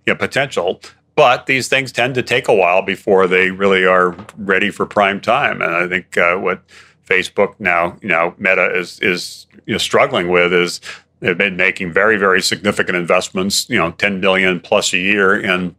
you 0.05 0.13
know, 0.13 0.17
potential. 0.17 0.81
But 1.15 1.45
these 1.45 1.67
things 1.67 1.91
tend 1.91 2.15
to 2.15 2.23
take 2.23 2.47
a 2.47 2.53
while 2.53 2.81
before 2.81 3.27
they 3.27 3.51
really 3.51 3.85
are 3.85 4.15
ready 4.37 4.71
for 4.71 4.85
prime 4.85 5.21
time, 5.21 5.61
and 5.61 5.75
I 5.75 5.87
think 5.87 6.17
uh, 6.17 6.35
what 6.37 6.63
Facebook 7.07 7.55
now, 7.59 7.97
you 8.01 8.09
know, 8.09 8.33
Meta 8.37 8.73
is 8.75 8.99
is 9.01 9.45
you 9.65 9.73
know, 9.73 9.77
struggling 9.77 10.29
with 10.29 10.53
is 10.53 10.79
They've 11.21 11.37
been 11.37 11.55
making 11.55 11.93
very, 11.93 12.17
very 12.17 12.41
significant 12.41 12.97
investments, 12.97 13.69
you 13.69 13.77
know, 13.77 13.91
10 13.91 14.19
billion 14.21 14.59
plus 14.59 14.91
a 14.91 14.97
year 14.97 15.39
in 15.39 15.75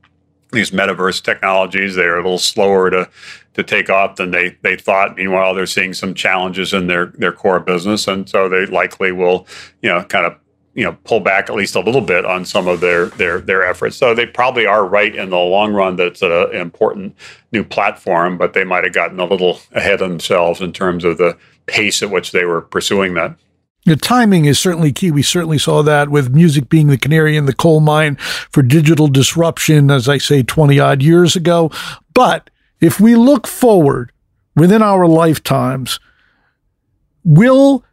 these 0.52 0.70
metaverse 0.70 1.23
technologies. 1.23 1.97
They're 1.97 2.19
a 2.19 2.23
little 2.23 2.39
slower 2.39 2.90
to 2.90 3.10
to 3.55 3.62
take 3.62 3.90
off 3.90 4.16
than 4.16 4.31
they 4.31 4.56
they 4.62 4.77
thought. 4.77 5.16
Meanwhile, 5.16 5.55
they're 5.55 5.66
seeing 5.66 5.94
some 5.94 6.14
challenges 6.14 6.73
in 6.73 6.86
their 6.86 7.06
their 7.06 7.32
core 7.32 7.60
business, 7.60 8.06
and 8.06 8.28
so 8.28 8.48
they 8.48 8.66
likely 8.66 9.12
will, 9.12 9.47
you 9.82 9.89
know, 9.89 10.05
kind 10.05 10.27
of 10.27 10.36
you 10.74 10.85
know 10.85 10.97
pull 11.05 11.20
back 11.20 11.51
at 11.51 11.56
least 11.56 11.74
a 11.74 11.81
little 11.81 12.01
bit 12.01 12.24
on 12.24 12.44
some 12.44 12.69
of 12.69 12.81
their 12.81 13.06
their 13.06 13.40
their 13.40 13.64
efforts. 13.64 13.97
So 13.97 14.14
they 14.14 14.27
probably 14.27 14.66
are 14.66 14.86
right 14.86 15.14
in 15.14 15.31
the 15.31 15.39
long 15.39 15.73
run 15.73 15.97
that 15.97 16.06
it's 16.06 16.23
an 16.23 16.55
important 16.55 17.16
new 17.51 17.64
platform, 17.64 18.39
but 18.39 18.52
they 18.52 18.64
might 18.64 18.85
have 18.85 18.94
gotten 18.94 19.19
a 19.19 19.24
little 19.24 19.59
ahead 19.73 20.01
of 20.01 20.09
themselves 20.09 20.60
in 20.60 20.73
terms 20.73 21.05
of 21.05 21.19
the 21.19 21.36
pace 21.66 22.02
at 22.02 22.10
which 22.10 22.32
they 22.32 22.44
were 22.44 22.60
pursuing 22.60 23.14
that. 23.14 23.36
The 23.85 23.97
timing 23.97 24.45
is 24.45 24.61
certainly 24.61 24.93
key. 24.93 25.11
We 25.11 25.23
certainly 25.23 25.59
saw 25.59 25.83
that 25.83 26.09
with 26.09 26.33
music 26.33 26.69
being 26.69 26.87
the 26.87 26.99
canary 26.99 27.37
in 27.37 27.47
the 27.47 27.53
coal 27.53 27.81
mine 27.81 28.17
for 28.17 28.63
digital 28.63 29.09
disruption, 29.09 29.91
as 29.91 30.09
I 30.09 30.19
say, 30.19 30.43
20 30.45 30.79
odd 30.79 31.03
years 31.03 31.35
ago. 31.35 31.71
But 32.15 32.49
if 32.81 33.01
we 33.01 33.17
look 33.17 33.47
forward 33.47 34.13
within 34.55 34.83
our 34.83 35.07
lifetimes, 35.09 35.99
will 37.25 37.85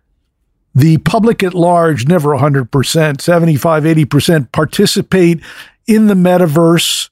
the 0.76 0.98
public 1.00 1.42
at 1.42 1.56
large, 1.56 2.08
never 2.08 2.30
100%, 2.38 3.22
75, 3.22 3.84
80% 3.84 4.52
participate 4.52 5.42
in 5.88 6.06
the 6.06 6.14
metaverse, 6.14 7.10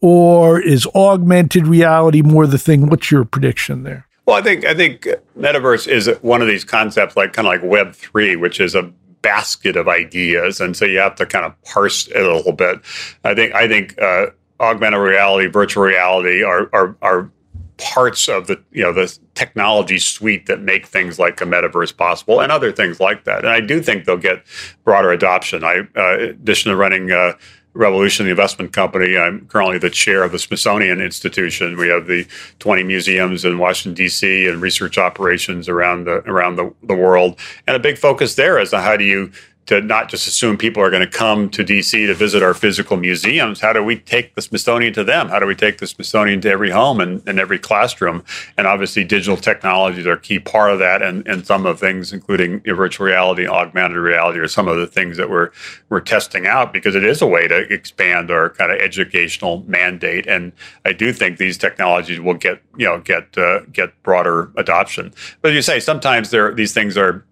or 0.00 0.60
is 0.60 0.86
augmented 0.94 1.66
reality 1.66 2.22
more 2.22 2.46
the 2.46 2.58
thing? 2.58 2.88
What's 2.88 3.10
your 3.10 3.24
prediction 3.24 3.84
there? 3.84 4.05
Well, 4.26 4.36
I 4.36 4.42
think 4.42 4.64
I 4.64 4.74
think 4.74 5.06
metaverse 5.38 5.86
is 5.86 6.08
one 6.20 6.42
of 6.42 6.48
these 6.48 6.64
concepts, 6.64 7.16
like 7.16 7.32
kind 7.32 7.46
of 7.46 7.52
like 7.52 7.62
Web 7.62 7.94
three, 7.94 8.34
which 8.34 8.60
is 8.60 8.74
a 8.74 8.82
basket 9.22 9.76
of 9.76 9.88
ideas, 9.88 10.60
and 10.60 10.76
so 10.76 10.84
you 10.84 10.98
have 10.98 11.14
to 11.16 11.26
kind 11.26 11.44
of 11.44 11.60
parse 11.62 12.08
it 12.08 12.16
a 12.26 12.36
little 12.36 12.52
bit. 12.52 12.80
I 13.24 13.34
think 13.34 13.54
I 13.54 13.68
think 13.68 14.00
uh, 14.02 14.26
augmented 14.58 15.00
reality, 15.00 15.46
virtual 15.46 15.84
reality 15.84 16.42
are 16.42 16.68
are 16.72 16.96
are 17.02 17.30
parts 17.78 18.28
of 18.28 18.48
the 18.48 18.60
you 18.72 18.82
know 18.82 18.92
the 18.92 19.16
technology 19.34 19.98
suite 19.98 20.46
that 20.46 20.60
make 20.60 20.86
things 20.86 21.20
like 21.20 21.40
a 21.40 21.44
metaverse 21.44 21.96
possible 21.96 22.40
and 22.40 22.50
other 22.50 22.72
things 22.72 22.98
like 22.98 23.24
that. 23.24 23.40
And 23.40 23.48
I 23.48 23.60
do 23.60 23.80
think 23.80 24.06
they'll 24.06 24.16
get 24.16 24.42
broader 24.82 25.12
adoption. 25.12 25.62
I, 25.62 25.86
uh, 25.96 26.18
in 26.18 26.30
addition 26.30 26.70
to 26.70 26.76
running 26.76 27.12
uh, 27.12 27.34
Revolution, 27.76 28.24
the 28.24 28.30
investment 28.30 28.72
company. 28.72 29.16
I'm 29.16 29.46
currently 29.46 29.78
the 29.78 29.90
chair 29.90 30.22
of 30.22 30.32
the 30.32 30.38
Smithsonian 30.38 31.00
Institution. 31.00 31.76
We 31.76 31.88
have 31.88 32.06
the 32.06 32.26
20 32.58 32.82
museums 32.84 33.44
in 33.44 33.58
Washington 33.58 33.94
D.C. 33.94 34.48
and 34.48 34.62
research 34.62 34.98
operations 34.98 35.68
around 35.68 36.04
the 36.04 36.16
around 36.28 36.56
the, 36.56 36.72
the 36.82 36.94
world. 36.94 37.38
And 37.66 37.76
a 37.76 37.80
big 37.80 37.98
focus 37.98 38.34
there 38.34 38.58
is 38.58 38.72
on 38.72 38.82
how 38.82 38.96
do 38.96 39.04
you 39.04 39.30
to 39.66 39.80
not 39.80 40.08
just 40.08 40.28
assume 40.28 40.56
people 40.56 40.82
are 40.82 40.90
going 40.90 41.02
to 41.02 41.10
come 41.10 41.50
to 41.50 41.64
DC 41.64 42.06
to 42.06 42.14
visit 42.14 42.42
our 42.42 42.54
physical 42.54 42.96
museums. 42.96 43.60
How 43.60 43.72
do 43.72 43.82
we 43.82 43.98
take 43.98 44.34
the 44.34 44.42
Smithsonian 44.42 44.92
to 44.94 45.02
them? 45.02 45.28
How 45.28 45.40
do 45.40 45.46
we 45.46 45.56
take 45.56 45.78
the 45.78 45.86
Smithsonian 45.86 46.40
to 46.42 46.50
every 46.50 46.70
home 46.70 47.00
and, 47.00 47.22
and 47.26 47.40
every 47.40 47.58
classroom? 47.58 48.24
And 48.56 48.66
obviously, 48.66 49.02
digital 49.02 49.36
technologies 49.36 50.06
are 50.06 50.12
a 50.12 50.20
key 50.20 50.38
part 50.38 50.70
of 50.70 50.78
that. 50.78 51.02
And, 51.02 51.26
and 51.26 51.44
some 51.44 51.66
of 51.66 51.80
things, 51.80 52.12
including 52.12 52.60
virtual 52.60 53.06
reality, 53.06 53.46
augmented 53.46 53.98
reality, 53.98 54.38
are 54.38 54.48
some 54.48 54.68
of 54.68 54.76
the 54.76 54.86
things 54.86 55.16
that 55.16 55.28
we're 55.28 55.50
we're 55.88 56.00
testing 56.00 56.46
out 56.46 56.72
because 56.72 56.94
it 56.94 57.04
is 57.04 57.20
a 57.20 57.26
way 57.26 57.48
to 57.48 57.72
expand 57.72 58.30
our 58.30 58.50
kind 58.50 58.70
of 58.70 58.78
educational 58.78 59.64
mandate. 59.66 60.26
And 60.26 60.52
I 60.84 60.92
do 60.92 61.12
think 61.12 61.38
these 61.38 61.58
technologies 61.58 62.20
will 62.20 62.34
get 62.34 62.62
you 62.76 62.86
know 62.86 63.00
get 63.00 63.36
uh, 63.36 63.60
get 63.72 64.00
broader 64.04 64.52
adoption. 64.56 65.12
But 65.42 65.50
as 65.50 65.54
you 65.56 65.62
say, 65.62 65.80
sometimes 65.80 66.30
there 66.30 66.54
these 66.54 66.72
things 66.72 66.96
are 66.96 67.24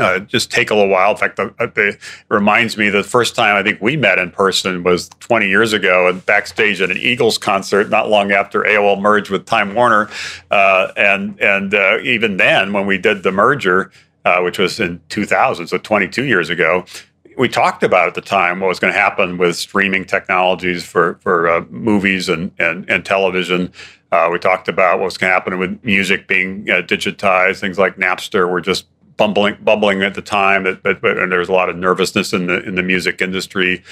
uh, 0.00 0.20
just 0.20 0.50
take 0.50 0.70
a 0.70 0.74
little 0.74 0.90
while. 0.90 1.10
In 1.12 1.16
fact, 1.16 1.36
the, 1.36 1.54
the, 1.58 1.88
it 1.88 1.98
reminds 2.28 2.76
me 2.76 2.88
the 2.88 3.02
first 3.02 3.34
time 3.34 3.56
I 3.56 3.62
think 3.62 3.80
we 3.80 3.96
met 3.96 4.18
in 4.18 4.30
person 4.30 4.82
was 4.82 5.08
20 5.20 5.48
years 5.48 5.72
ago 5.72 6.08
and 6.08 6.24
backstage 6.26 6.80
at 6.80 6.90
an 6.90 6.96
Eagles 6.96 7.38
concert, 7.38 7.90
not 7.90 8.08
long 8.08 8.32
after 8.32 8.62
AOL 8.62 9.00
merged 9.00 9.30
with 9.30 9.46
Time 9.46 9.74
Warner. 9.74 10.08
Uh, 10.50 10.92
and 10.96 11.40
and 11.40 11.74
uh, 11.74 11.98
even 12.02 12.36
then, 12.36 12.72
when 12.72 12.86
we 12.86 12.98
did 12.98 13.22
the 13.22 13.32
merger, 13.32 13.90
uh, 14.24 14.40
which 14.40 14.58
was 14.58 14.80
in 14.80 15.00
2000, 15.08 15.66
so 15.66 15.78
22 15.78 16.24
years 16.24 16.50
ago, 16.50 16.84
we 17.38 17.48
talked 17.48 17.82
about 17.82 18.08
at 18.08 18.14
the 18.14 18.20
time 18.20 18.60
what 18.60 18.68
was 18.68 18.78
going 18.78 18.92
to 18.92 18.98
happen 18.98 19.38
with 19.38 19.56
streaming 19.56 20.04
technologies 20.04 20.84
for 20.84 21.14
for 21.22 21.48
uh, 21.48 21.64
movies 21.70 22.28
and 22.28 22.52
and, 22.58 22.88
and 22.88 23.04
television. 23.04 23.72
Uh, 24.12 24.28
we 24.32 24.40
talked 24.40 24.68
about 24.68 24.98
what 24.98 25.04
was 25.04 25.16
going 25.16 25.30
to 25.30 25.34
happen 25.34 25.58
with 25.58 25.84
music 25.84 26.26
being 26.26 26.64
digitized. 26.64 27.60
Things 27.60 27.78
like 27.78 27.96
Napster 27.96 28.50
were 28.50 28.60
just 28.60 28.86
bumbling, 29.16 29.56
bubbling 29.62 30.02
at 30.02 30.14
the 30.14 30.22
time, 30.22 30.64
but, 30.64 30.82
but, 30.82 31.00
but 31.00 31.18
and 31.18 31.30
there 31.30 31.38
was 31.38 31.48
a 31.48 31.52
lot 31.52 31.68
of 31.68 31.76
nervousness 31.76 32.32
in 32.32 32.46
the 32.46 32.62
in 32.64 32.74
the 32.74 32.82
music 32.82 33.20
industry 33.20 33.82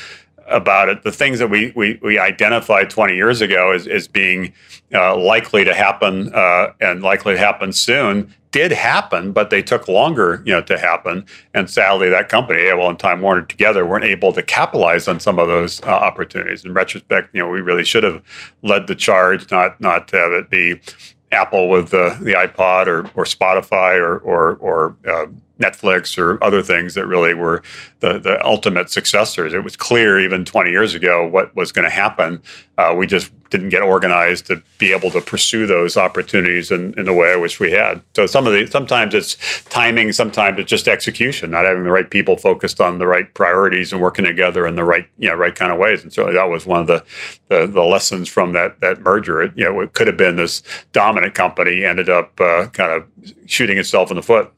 about 0.46 0.88
it. 0.88 1.02
The 1.02 1.12
things 1.12 1.38
that 1.38 1.48
we 1.48 1.72
we, 1.76 1.98
we 2.02 2.18
identified 2.18 2.90
20 2.90 3.14
years 3.14 3.40
ago 3.40 3.72
as, 3.72 3.86
as 3.86 4.08
being 4.08 4.52
uh, 4.92 5.16
likely 5.16 5.64
to 5.64 5.74
happen 5.74 6.32
uh, 6.34 6.72
and 6.80 7.02
likely 7.02 7.34
to 7.34 7.38
happen 7.38 7.72
soon 7.72 8.34
did 8.50 8.72
happen, 8.72 9.32
but 9.32 9.50
they 9.50 9.62
took 9.62 9.88
longer, 9.88 10.42
you 10.46 10.52
know, 10.52 10.62
to 10.62 10.78
happen. 10.78 11.26
And 11.52 11.68
sadly, 11.68 12.08
that 12.08 12.30
company, 12.30 12.60
AOL 12.60 12.88
and 12.88 12.98
Time 12.98 13.20
Warner, 13.20 13.42
together 13.42 13.84
weren't 13.84 14.04
able 14.04 14.32
to 14.32 14.42
capitalize 14.42 15.06
on 15.06 15.20
some 15.20 15.38
of 15.38 15.48
those 15.48 15.82
uh, 15.82 15.88
opportunities. 15.88 16.64
In 16.64 16.72
retrospect, 16.72 17.34
you 17.34 17.42
know, 17.42 17.48
we 17.48 17.60
really 17.60 17.84
should 17.84 18.04
have 18.04 18.22
led 18.62 18.86
the 18.86 18.94
charge, 18.94 19.50
not 19.50 19.80
not 19.80 20.10
have 20.12 20.32
it 20.32 20.48
be 20.48 20.80
Apple 21.30 21.68
with 21.68 21.90
the, 21.90 22.16
the 22.20 22.32
iPod 22.32 22.86
or, 22.86 23.00
or 23.14 23.24
Spotify 23.24 23.98
or, 23.98 24.18
or, 24.18 24.56
or 24.56 24.96
uh, 25.06 25.26
Netflix 25.60 26.16
or 26.16 26.42
other 26.42 26.62
things 26.62 26.94
that 26.94 27.06
really 27.06 27.34
were 27.34 27.62
the, 28.00 28.18
the 28.18 28.44
ultimate 28.44 28.90
successors. 28.90 29.52
It 29.52 29.64
was 29.64 29.76
clear 29.76 30.20
even 30.20 30.44
20 30.44 30.70
years 30.70 30.94
ago 30.94 31.26
what 31.26 31.54
was 31.54 31.72
going 31.72 31.84
to 31.84 31.90
happen. 31.90 32.42
Uh, 32.78 32.94
we 32.96 33.06
just 33.06 33.30
didn't 33.50 33.70
get 33.70 33.82
organized 33.82 34.46
to 34.46 34.62
be 34.78 34.92
able 34.92 35.10
to 35.10 35.20
pursue 35.20 35.66
those 35.66 35.96
opportunities 35.96 36.70
in, 36.70 36.98
in 36.98 37.04
the 37.04 37.12
way 37.12 37.32
I 37.32 37.36
wish 37.36 37.58
we 37.58 37.72
had. 37.72 38.02
So 38.14 38.26
some 38.26 38.46
of 38.46 38.52
the 38.52 38.66
sometimes 38.66 39.14
it's 39.14 39.36
timing, 39.64 40.12
sometimes 40.12 40.58
it's 40.58 40.70
just 40.70 40.88
execution, 40.88 41.50
not 41.50 41.64
having 41.64 41.84
the 41.84 41.90
right 41.90 42.08
people 42.08 42.36
focused 42.36 42.80
on 42.80 42.98
the 42.98 43.06
right 43.06 43.32
priorities 43.34 43.92
and 43.92 44.00
working 44.00 44.24
together 44.24 44.66
in 44.66 44.76
the 44.76 44.84
right 44.84 45.06
you 45.18 45.28
know 45.28 45.34
right 45.34 45.54
kind 45.54 45.72
of 45.72 45.78
ways. 45.78 46.02
And 46.02 46.12
certainly 46.12 46.34
that 46.34 46.48
was 46.48 46.66
one 46.66 46.80
of 46.80 46.86
the 46.86 47.04
the, 47.48 47.66
the 47.66 47.82
lessons 47.82 48.28
from 48.28 48.52
that 48.52 48.80
that 48.80 49.00
merger. 49.00 49.42
It, 49.42 49.52
you 49.56 49.64
know, 49.64 49.80
it 49.80 49.94
could 49.94 50.06
have 50.06 50.16
been 50.16 50.36
this 50.36 50.62
dominant 50.92 51.34
company 51.34 51.84
ended 51.84 52.08
up 52.08 52.40
uh, 52.40 52.66
kind 52.68 52.92
of 52.92 53.34
shooting 53.46 53.78
itself 53.78 54.10
in 54.10 54.16
the 54.16 54.22
foot. 54.22 54.52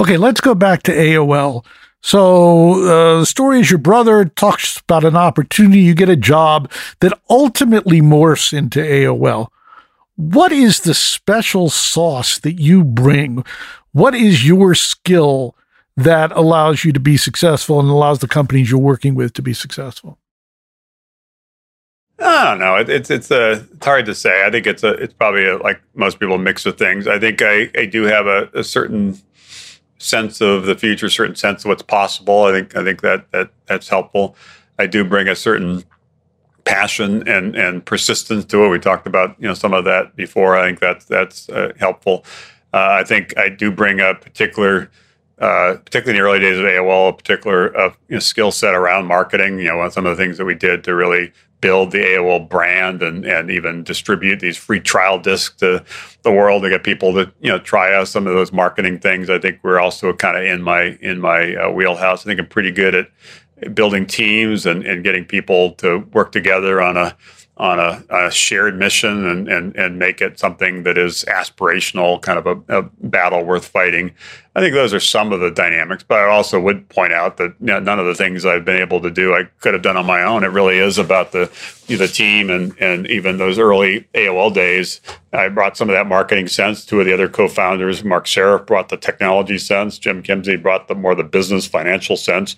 Okay, 0.00 0.16
let's 0.16 0.40
go 0.40 0.54
back 0.54 0.84
to 0.84 0.92
AOL. 0.92 1.64
So 2.00 2.84
uh, 2.84 3.20
the 3.20 3.26
story 3.26 3.60
is 3.60 3.70
your 3.70 3.78
brother 3.78 4.24
talks 4.24 4.78
about 4.78 5.04
an 5.04 5.16
opportunity. 5.16 5.80
You 5.80 5.94
get 5.94 6.08
a 6.08 6.16
job 6.16 6.70
that 7.00 7.18
ultimately 7.28 8.00
morphs 8.00 8.56
into 8.56 8.80
AOL. 8.80 9.48
What 10.16 10.52
is 10.52 10.80
the 10.80 10.94
special 10.94 11.70
sauce 11.70 12.38
that 12.38 12.60
you 12.60 12.84
bring? 12.84 13.44
What 13.92 14.14
is 14.14 14.46
your 14.46 14.74
skill 14.74 15.54
that 15.96 16.30
allows 16.32 16.84
you 16.84 16.92
to 16.92 17.00
be 17.00 17.16
successful 17.16 17.80
and 17.80 17.88
allows 17.88 18.20
the 18.20 18.28
companies 18.28 18.70
you're 18.70 18.80
working 18.80 19.14
with 19.14 19.32
to 19.34 19.42
be 19.42 19.52
successful? 19.52 20.18
I 22.20 22.44
don't 22.44 22.58
know. 22.58 22.76
It, 22.76 22.88
it's 22.88 23.10
it's 23.10 23.30
a 23.30 23.52
uh, 23.52 23.62
it's 23.74 23.86
hard 23.86 24.06
to 24.06 24.14
say. 24.14 24.44
I 24.44 24.50
think 24.50 24.66
it's 24.66 24.82
a 24.82 24.90
it's 24.94 25.14
probably 25.14 25.46
a, 25.46 25.56
like 25.58 25.80
most 25.94 26.18
people 26.18 26.36
mix 26.36 26.66
of 26.66 26.76
things. 26.76 27.06
I 27.06 27.18
think 27.18 27.42
I, 27.42 27.70
I 27.76 27.86
do 27.86 28.04
have 28.04 28.26
a, 28.26 28.48
a 28.54 28.64
certain 28.64 29.20
sense 29.98 30.40
of 30.40 30.66
the 30.66 30.74
future, 30.74 31.08
certain 31.10 31.36
sense 31.36 31.64
of 31.64 31.68
what's 31.68 31.82
possible. 31.82 32.44
I 32.44 32.52
think 32.52 32.76
I 32.76 32.84
think 32.84 33.02
that 33.02 33.30
that 33.32 33.50
that's 33.66 33.88
helpful. 33.88 34.36
I 34.78 34.86
do 34.86 35.04
bring 35.04 35.28
a 35.28 35.34
certain 35.34 35.84
passion 36.64 37.26
and 37.28 37.56
and 37.56 37.84
persistence 37.84 38.44
to 38.46 38.64
it. 38.64 38.68
We 38.68 38.78
talked 38.78 39.06
about 39.06 39.36
you 39.38 39.48
know 39.48 39.54
some 39.54 39.74
of 39.74 39.84
that 39.84 40.16
before. 40.16 40.56
I 40.56 40.66
think 40.66 40.80
that's 40.80 41.04
that's 41.04 41.48
uh, 41.48 41.72
helpful. 41.78 42.24
Uh, 42.72 42.98
I 43.00 43.04
think 43.04 43.36
I 43.36 43.48
do 43.48 43.70
bring 43.70 44.00
a 44.00 44.14
particular. 44.14 44.90
Uh, 45.40 45.76
particularly 45.84 46.18
in 46.18 46.20
the 46.20 46.28
early 46.28 46.40
days 46.40 46.58
of 46.58 46.64
AOL, 46.64 47.10
a 47.10 47.12
particular 47.12 47.76
uh, 47.78 47.92
you 48.08 48.16
know, 48.16 48.18
skill 48.18 48.50
set 48.50 48.74
around 48.74 49.06
marketing. 49.06 49.60
You 49.60 49.66
know, 49.66 49.88
some 49.88 50.04
of 50.04 50.16
the 50.16 50.20
things 50.20 50.36
that 50.36 50.44
we 50.44 50.54
did 50.54 50.82
to 50.82 50.96
really 50.96 51.32
build 51.60 51.90
the 51.90 51.98
AOL 51.98 52.48
brand 52.48 53.02
and 53.02 53.24
and 53.24 53.50
even 53.50 53.82
distribute 53.82 54.40
these 54.40 54.56
free 54.56 54.80
trial 54.80 55.18
discs 55.18 55.56
to 55.56 55.84
the 56.22 56.32
world 56.32 56.62
to 56.62 56.70
get 56.70 56.84
people 56.84 57.12
to 57.14 57.32
you 57.40 57.50
know 57.50 57.58
try 57.58 57.94
out 57.94 58.08
some 58.08 58.26
of 58.26 58.34
those 58.34 58.52
marketing 58.52 58.98
things. 58.98 59.28
I 59.30 59.38
think 59.38 59.60
we're 59.62 59.80
also 59.80 60.12
kind 60.12 60.36
of 60.36 60.44
in 60.44 60.62
my 60.62 60.98
in 61.00 61.20
my 61.20 61.54
uh, 61.54 61.70
wheelhouse. 61.70 62.22
I 62.22 62.24
think 62.24 62.40
I'm 62.40 62.46
pretty 62.46 62.70
good 62.70 62.94
at 62.94 63.08
building 63.74 64.06
teams 64.06 64.66
and, 64.66 64.84
and 64.84 65.02
getting 65.02 65.24
people 65.24 65.72
to 65.72 65.98
work 66.12 66.32
together 66.32 66.80
on 66.80 66.96
a 66.96 67.16
on 67.58 67.80
a, 67.80 68.04
a, 68.10 68.30
shared 68.30 68.78
mission 68.78 69.26
and, 69.26 69.48
and, 69.48 69.74
and 69.74 69.98
make 69.98 70.20
it 70.20 70.38
something 70.38 70.84
that 70.84 70.96
is 70.96 71.24
aspirational, 71.26 72.22
kind 72.22 72.38
of 72.38 72.46
a, 72.46 72.78
a, 72.78 72.82
battle 73.00 73.44
worth 73.44 73.66
fighting. 73.66 74.12
I 74.54 74.60
think 74.60 74.74
those 74.74 74.94
are 74.94 75.00
some 75.00 75.32
of 75.32 75.40
the 75.40 75.50
dynamics, 75.50 76.04
but 76.06 76.20
I 76.20 76.28
also 76.28 76.60
would 76.60 76.88
point 76.88 77.12
out 77.12 77.36
that 77.38 77.54
you 77.60 77.66
know, 77.66 77.80
none 77.80 77.98
of 77.98 78.06
the 78.06 78.14
things 78.14 78.46
I've 78.46 78.64
been 78.64 78.80
able 78.80 79.00
to 79.00 79.10
do 79.10 79.34
I 79.34 79.44
could 79.60 79.74
have 79.74 79.82
done 79.82 79.96
on 79.96 80.06
my 80.06 80.22
own. 80.22 80.44
It 80.44 80.48
really 80.48 80.78
is 80.78 80.98
about 80.98 81.32
the 81.32 81.50
the 81.88 82.08
team 82.08 82.50
and 82.50 82.76
and 82.80 83.06
even 83.08 83.38
those 83.38 83.58
early 83.58 84.08
AOL 84.14 84.52
days. 84.54 85.00
I 85.32 85.48
brought 85.48 85.76
some 85.76 85.88
of 85.88 85.94
that 85.94 86.06
marketing 86.06 86.48
sense. 86.48 86.84
Two 86.84 87.00
of 87.00 87.06
the 87.06 87.12
other 87.12 87.28
co-founders, 87.28 88.04
Marc 88.04 88.26
Seriff, 88.26 88.66
brought 88.66 88.88
the 88.88 88.96
technology 88.96 89.58
sense. 89.58 89.98
Jim 89.98 90.22
Kimsey 90.22 90.60
brought 90.60 90.88
the 90.88 90.94
more 90.94 91.14
the 91.14 91.24
business 91.24 91.66
financial 91.66 92.16
sense 92.16 92.56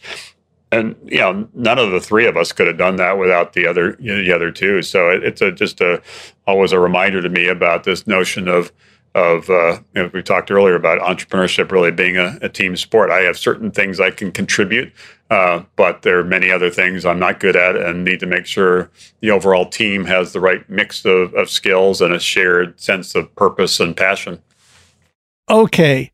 and 0.73 0.97
you 1.05 1.19
know 1.19 1.49
none 1.55 1.79
of 1.79 1.91
the 1.91 2.01
three 2.01 2.27
of 2.27 2.37
us 2.37 2.53
could 2.53 2.67
have 2.67 2.79
done 2.79 2.97
that 2.97 3.19
without 3.19 3.53
the 3.53 3.67
other 3.67 3.97
you 3.99 4.15
know, 4.15 4.23
the 4.23 4.33
other 4.33 4.51
two 4.51 4.83
so 4.83 5.09
it, 5.11 5.25
it's 5.25 5.41
a 5.41 5.51
just 5.51 5.81
a 5.81 6.01
always 6.47 6.73
a 6.73 6.79
reminder 6.79 7.21
to 7.21 7.29
me 7.29 7.49
about 7.49 7.85
this 7.85 8.07
notion 8.07 8.49
of 8.49 8.73
of 9.15 9.51
uh, 9.51 9.81
you 9.95 10.03
know, 10.03 10.11
we 10.13 10.23
talked 10.23 10.51
earlier 10.51 10.77
about 10.77 11.01
entrepreneurship 11.01 11.73
really 11.73 11.91
being 11.91 12.17
a, 12.17 12.39
a, 12.43 12.49
team 12.49 12.77
sport. 12.77 13.11
I 13.11 13.23
have 13.23 13.37
certain 13.37 13.71
things 13.71 13.99
I 13.99 14.11
can 14.13 14.31
contribute, 14.31 14.93
uh, 15.31 15.65
but 15.75 16.03
there 16.03 16.19
are 16.21 16.25
many 16.25 16.51
other 16.51 16.71
things 16.71 17.05
I'm 17.05 17.19
not 17.19 17.41
good 17.41 17.57
at, 17.57 17.75
and 17.75 18.05
need 18.05 18.21
to 18.21 18.27
make 18.27 18.47
sure 18.47 18.89
the 19.21 19.33
overall 19.33 19.69
team 19.69 20.05
has 20.05 20.33
the 20.33 20.39
right 20.39 20.69
mix 20.71 21.05
of, 21.05 21.35
of 21.35 21.51
skills 21.51 22.01
and 22.01 22.15
a 22.15 22.21
shared 22.21 22.81
sense 22.81 23.17
of 23.17 23.35
purpose 23.35 23.81
and 23.81 23.97
passion. 23.97 24.41
Okay. 25.49 26.13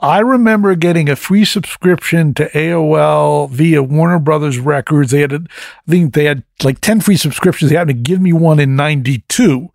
I 0.00 0.20
remember 0.20 0.74
getting 0.74 1.08
a 1.10 1.16
free 1.16 1.44
subscription 1.44 2.32
to 2.34 2.48
AOL 2.50 3.50
via 3.50 3.82
Warner 3.82 4.18
Brothers 4.18 4.58
Records. 4.58 5.10
They 5.10 5.20
had, 5.20 5.32
a, 5.32 5.40
I 5.86 5.90
think 5.90 6.14
they 6.14 6.24
had 6.24 6.42
like 6.62 6.80
10 6.80 7.00
free 7.00 7.16
subscriptions. 7.16 7.70
They 7.70 7.76
happened 7.76 8.04
to 8.04 8.10
give 8.10 8.20
me 8.20 8.32
one 8.32 8.58
in 8.58 8.76
92. 8.76 9.70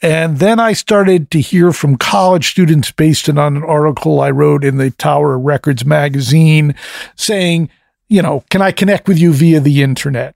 And 0.00 0.38
then 0.38 0.58
I 0.58 0.72
started 0.72 1.30
to 1.32 1.40
hear 1.40 1.72
from 1.72 1.96
college 1.96 2.50
students 2.50 2.90
based 2.92 3.28
on 3.28 3.38
an 3.38 3.64
article 3.64 4.20
I 4.20 4.30
wrote 4.30 4.64
in 4.64 4.78
the 4.78 4.90
Tower 4.92 5.38
Records 5.38 5.84
magazine 5.84 6.74
saying, 7.16 7.68
you 8.08 8.22
know, 8.22 8.44
can 8.48 8.62
I 8.62 8.72
connect 8.72 9.06
with 9.06 9.18
you 9.18 9.32
via 9.32 9.60
the 9.60 9.82
internet? 9.82 10.34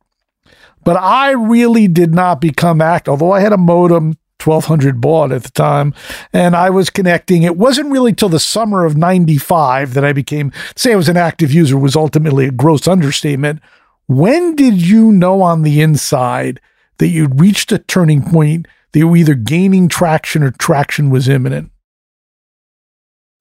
But 0.84 0.96
I 0.96 1.30
really 1.30 1.86
did 1.88 2.12
not 2.12 2.40
become 2.40 2.80
active, 2.80 3.12
although 3.12 3.32
I 3.32 3.40
had 3.40 3.52
a 3.52 3.58
modem 3.58 4.16
1200 4.44 5.00
baud 5.00 5.32
at 5.32 5.42
the 5.42 5.50
time 5.50 5.94
and 6.32 6.54
I 6.54 6.70
was 6.70 6.90
connecting. 6.90 7.42
It 7.42 7.56
wasn't 7.56 7.92
really 7.92 8.12
till 8.12 8.28
the 8.28 8.40
summer 8.40 8.84
of 8.84 8.96
95 8.96 9.94
that 9.94 10.04
I 10.04 10.12
became, 10.12 10.52
say 10.76 10.92
I 10.92 10.96
was 10.96 11.08
an 11.08 11.16
active 11.16 11.52
user 11.52 11.78
was 11.78 11.96
ultimately 11.96 12.46
a 12.46 12.52
gross 12.52 12.86
understatement. 12.86 13.60
When 14.06 14.56
did 14.56 14.80
you 14.80 15.12
know 15.12 15.42
on 15.42 15.62
the 15.62 15.80
inside 15.80 16.60
that 16.98 17.08
you'd 17.08 17.40
reached 17.40 17.72
a 17.72 17.78
turning 17.78 18.22
point 18.22 18.66
that 18.92 18.98
you 18.98 19.08
were 19.08 19.16
either 19.16 19.34
gaining 19.34 19.88
traction 19.88 20.42
or 20.42 20.50
traction 20.52 21.10
was 21.10 21.28
imminent. 21.28 21.70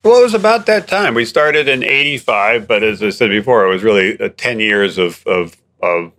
Well, 0.02 0.18
it 0.18 0.24
was 0.24 0.34
about 0.34 0.66
that 0.66 0.88
time. 0.88 1.14
We 1.14 1.24
started 1.24 1.68
in 1.68 1.84
'85, 1.84 2.66
but 2.66 2.82
as 2.82 3.02
I 3.02 3.10
said 3.10 3.30
before, 3.30 3.64
it 3.64 3.68
was 3.68 3.84
really 3.84 4.18
uh, 4.18 4.30
10 4.36 4.58
years 4.58 4.98
of, 4.98 5.24
of, 5.26 5.56
of 5.80 6.12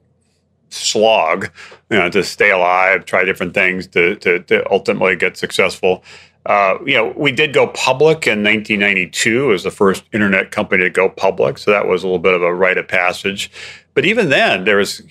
slog, 0.73 1.49
you 1.89 1.97
know, 1.97 2.09
to 2.09 2.23
stay 2.23 2.51
alive, 2.51 3.05
try 3.05 3.23
different 3.23 3.53
things 3.53 3.87
to, 3.87 4.15
to, 4.17 4.39
to 4.39 4.69
ultimately 4.71 5.15
get 5.15 5.37
successful. 5.37 6.03
Uh, 6.45 6.77
you 6.85 6.93
know, 6.93 7.13
we 7.15 7.31
did 7.31 7.53
go 7.53 7.67
public 7.67 8.27
in 8.27 8.43
1992 8.43 9.53
as 9.53 9.63
the 9.63 9.71
first 9.71 10.03
internet 10.11 10.51
company 10.51 10.83
to 10.83 10.89
go 10.89 11.07
public, 11.07 11.57
so 11.57 11.71
that 11.71 11.87
was 11.87 12.03
a 12.03 12.05
little 12.05 12.19
bit 12.19 12.33
of 12.33 12.41
a 12.41 12.53
rite 12.53 12.77
of 12.77 12.85
passage. 12.85 13.49
But 13.93 14.05
even 14.05 14.29
then, 14.29 14.63
there 14.63 14.77
was 14.77 15.01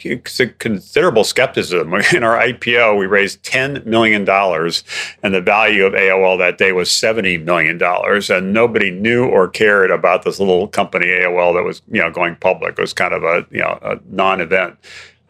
considerable 0.59 1.23
skepticism. 1.23 1.95
In 2.15 2.25
our 2.25 2.37
IPO, 2.37 2.99
we 2.99 3.07
raised 3.07 3.43
$10 3.45 3.87
million, 3.87 4.29
and 4.29 5.35
the 5.35 5.41
value 5.41 5.85
of 5.87 5.93
AOL 5.93 6.37
that 6.39 6.59
day 6.59 6.73
was 6.73 6.89
$70 6.89 7.45
million. 7.45 7.81
And 7.83 8.53
nobody 8.53 8.91
knew 8.91 9.25
or 9.25 9.49
cared 9.49 9.93
about 9.93 10.25
this 10.25 10.41
little 10.41 10.67
company, 10.67 11.07
AOL, 11.07 11.55
that 11.55 11.63
was 11.63 11.81
you 11.91 12.01
know 12.01 12.11
going 12.11 12.37
public. 12.37 12.73
It 12.73 12.81
was 12.81 12.93
kind 12.93 13.15
of 13.15 13.23
a 13.23 13.47
you 13.51 13.61
know 13.61 13.79
a 13.83 14.01
non-event. 14.11 14.77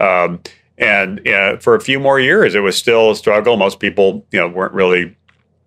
Um, 0.03 0.41
and 0.79 1.27
uh, 1.29 1.59
for 1.59 1.75
a 1.75 1.81
few 1.81 2.01
more 2.01 2.19
years, 2.19 2.55
it 2.55 2.61
was 2.61 2.77
still 2.77 3.13
a 3.13 3.17
struggle. 3.17 3.57
Most 3.57 3.79
people, 3.79 4.27
you 4.33 4.41
know, 4.41 4.49
weren't 4.49 4.75
really 4.75 5.17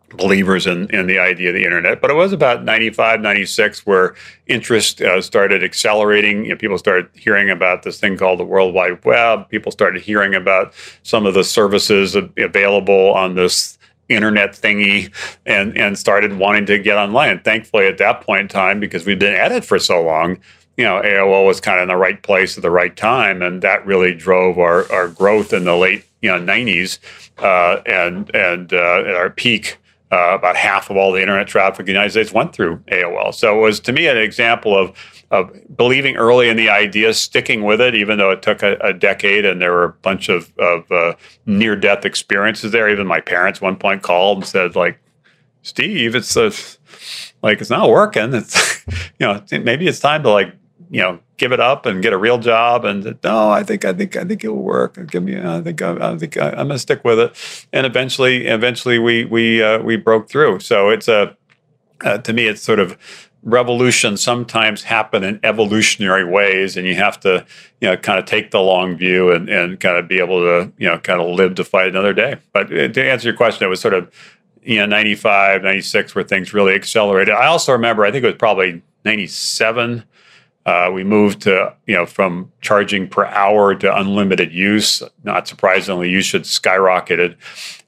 believers 0.10 0.68
in, 0.68 0.90
in 0.90 1.08
the 1.08 1.20
idea 1.20 1.50
of 1.50 1.56
the 1.56 1.64
internet. 1.64 2.02
But 2.02 2.12
it 2.12 2.16
was 2.16 2.34
about 2.34 2.64
95, 2.64 3.22
96 3.22 3.86
where 3.86 4.16
interest 4.48 5.02
uh, 5.02 5.22
started 5.22 5.64
accelerating. 5.64 6.46
You 6.46 6.52
know, 6.52 6.58
people 6.58 6.78
started 6.78 7.10
hearing 7.14 7.50
about 7.50 7.84
this 7.84 8.00
thing 8.00 8.18
called 8.18 8.40
the 8.40 8.46
World 8.46 8.74
Wide 8.74 9.04
Web. 9.06 9.50
People 9.50 9.72
started 9.72 10.02
hearing 10.02 10.36
about 10.36 10.74
some 11.04 11.26
of 11.26 11.34
the 11.34 11.44
services 11.44 12.16
available 12.38 13.14
on 13.14 13.36
this 13.36 13.78
internet 14.08 14.52
thingy 14.52 15.12
and, 15.46 15.76
and 15.78 15.98
started 15.98 16.38
wanting 16.38 16.66
to 16.68 16.78
get 16.78 16.98
online. 16.98 17.30
And 17.30 17.44
thankfully, 17.44 17.88
at 17.88 17.98
that 17.98 18.22
point 18.22 18.42
in 18.42 18.48
time, 18.48 18.80
because 18.80 19.06
we've 19.06 19.20
been 19.20 19.34
at 19.34 19.52
it 19.52 19.66
for 19.66 19.80
so 19.80 20.04
long, 20.04 20.38
you 20.78 20.84
know, 20.84 21.02
AOL 21.02 21.46
was 21.46 21.62
kind 21.62 21.80
of 21.80 21.84
in 21.84 21.88
the 21.90 21.96
right 21.96 22.22
place 22.22 22.58
at 22.58 22.62
the 22.62 22.72
right 22.72 22.96
time, 22.96 23.42
and 23.42 23.62
that 23.62 23.86
really 23.86 24.14
drove 24.14 24.60
our, 24.60 24.92
our 24.92 25.08
growth 25.08 25.54
in 25.54 25.64
the 25.64 25.76
late 25.76 26.06
you 26.22 26.30
know 26.30 26.40
90s 26.40 27.00
uh, 27.38 27.82
and 27.86 28.34
and 28.36 28.74
uh, 28.74 29.04
at 29.08 29.16
our 29.16 29.30
peak 29.30 29.78
uh, 30.12 30.36
about 30.36 30.56
half 30.56 30.90
of 30.90 30.98
all 30.98 31.12
the 31.12 31.22
internet 31.22 31.48
traffic 31.48 31.82
in 31.82 31.86
the 31.86 31.92
United 31.92 32.12
States 32.12 32.32
went 32.32 32.54
through 32.54 32.78
AOL. 32.92 33.34
So 33.34 33.58
it 33.58 33.62
was 33.62 33.80
to 33.82 33.94
me 33.94 34.08
an 34.08 34.18
example 34.18 34.78
of 34.78 34.96
of 35.32 35.52
believing 35.76 36.16
early 36.18 36.50
in 36.50 36.58
the 36.58 36.70
idea, 36.70 37.14
sticking 37.14 37.64
with 37.64 37.82
it, 37.82 37.96
even 37.96 38.18
though 38.18 38.32
it 38.32 38.42
took 38.42 38.64
a, 38.64 38.76
a 38.78 38.94
decade 38.94 39.46
and 39.46 39.62
there 39.62 39.72
were 39.72 39.84
a 39.84 39.94
bunch 39.94 40.30
of, 40.30 40.56
of 40.58 40.90
uh, 40.92 41.14
near 41.46 41.76
death 41.76 42.06
experiences 42.06 42.72
there. 42.72 42.90
Even 42.90 43.08
my 43.08 43.20
parents 43.20 43.60
one 43.60 43.76
point 43.76 44.04
called 44.04 44.40
and 44.40 44.48
said, 44.48 44.76
like, 44.76 45.00
Steve, 45.64 46.16
it's 46.16 46.36
a, 46.36 46.52
like 47.42 47.60
it's 47.60 47.72
not 47.72 47.90
working. 47.90 48.34
It's 48.34 48.86
you 49.20 49.26
know 49.26 49.44
maybe 49.52 49.88
it's 49.88 50.00
time 50.00 50.24
to 50.24 50.30
like 50.30 50.54
you 50.90 51.02
know 51.02 51.20
give 51.38 51.52
it 51.52 51.60
up 51.60 51.86
and 51.86 52.02
get 52.02 52.14
a 52.14 52.18
real 52.18 52.38
job 52.38 52.86
and 52.86 53.18
no 53.24 53.50
i 53.50 53.64
think 53.64 53.86
i 53.86 53.94
think 53.94 54.16
i 54.16 54.24
think 54.24 54.44
it 54.44 54.50
will 54.50 54.64
work. 54.64 54.96
Give 55.08 55.24
me 55.24 55.40
i 55.40 55.62
think 55.62 55.82
i, 55.82 56.14
I 56.14 56.18
think 56.18 56.38
I, 56.38 56.50
am 56.50 56.68
gonna 56.68 56.80
stick 56.80 57.04
with 57.04 57.20
it. 57.20 57.68
And 57.74 57.86
eventually 57.86 58.48
eventually 58.48 59.00
we 59.00 59.26
we 59.26 59.62
uh, 59.62 59.80
we 59.80 59.96
broke 59.96 60.30
through. 60.30 60.60
So 60.60 60.90
it's 60.90 61.08
a 61.08 61.36
uh, 62.02 62.20
to 62.20 62.34
me 62.34 62.48
it's 62.48 62.62
sort 62.62 62.80
of 62.80 62.98
revolution 63.44 64.18
sometimes 64.18 64.84
happen 64.84 65.24
in 65.24 65.40
evolutionary 65.44 66.26
ways 66.26 66.76
and 66.76 66.88
you 66.88 66.96
have 66.96 67.20
to 67.20 67.46
you 67.80 67.90
know 67.90 67.98
kind 67.98 68.18
of 68.18 68.26
take 68.26 68.52
the 68.52 68.60
long 68.60 68.98
view 68.98 69.32
and, 69.32 69.50
and 69.50 69.80
kind 69.80 69.98
of 69.98 70.08
be 70.08 70.20
able 70.20 70.40
to 70.40 70.72
you 70.78 70.88
know 70.88 70.98
kind 71.00 71.22
of 71.22 71.28
live 71.36 71.56
to 71.56 71.64
fight 71.64 71.88
another 71.88 72.14
day. 72.14 72.36
But 72.54 72.68
uh, 72.68 72.88
to 72.88 73.04
answer 73.04 73.28
your 73.28 73.38
question 73.38 73.66
it 73.66 73.70
was 73.70 73.82
sort 73.82 73.94
of 73.94 74.12
you 74.64 74.78
know 74.78 74.86
95 74.86 75.64
96 75.64 76.16
where 76.16 76.24
things 76.24 76.54
really 76.54 76.74
accelerated. 76.74 77.34
I 77.34 77.48
also 77.48 77.72
remember 77.72 78.06
i 78.06 78.12
think 78.12 78.24
it 78.24 78.28
was 78.28 78.36
probably 78.36 78.82
97 79.04 80.04
uh, 80.66 80.90
we 80.92 81.04
moved 81.04 81.42
to 81.44 81.74
you 81.86 81.96
know 81.96 82.06
from 82.06 82.52
charging 82.62 83.08
per 83.08 83.26
hour 83.26 83.76
to 83.76 83.96
unlimited 83.96 84.52
use. 84.52 85.04
Not 85.24 85.48
surprisingly, 85.48 86.10
usage 86.10 86.46
skyrocketed, 86.46 87.36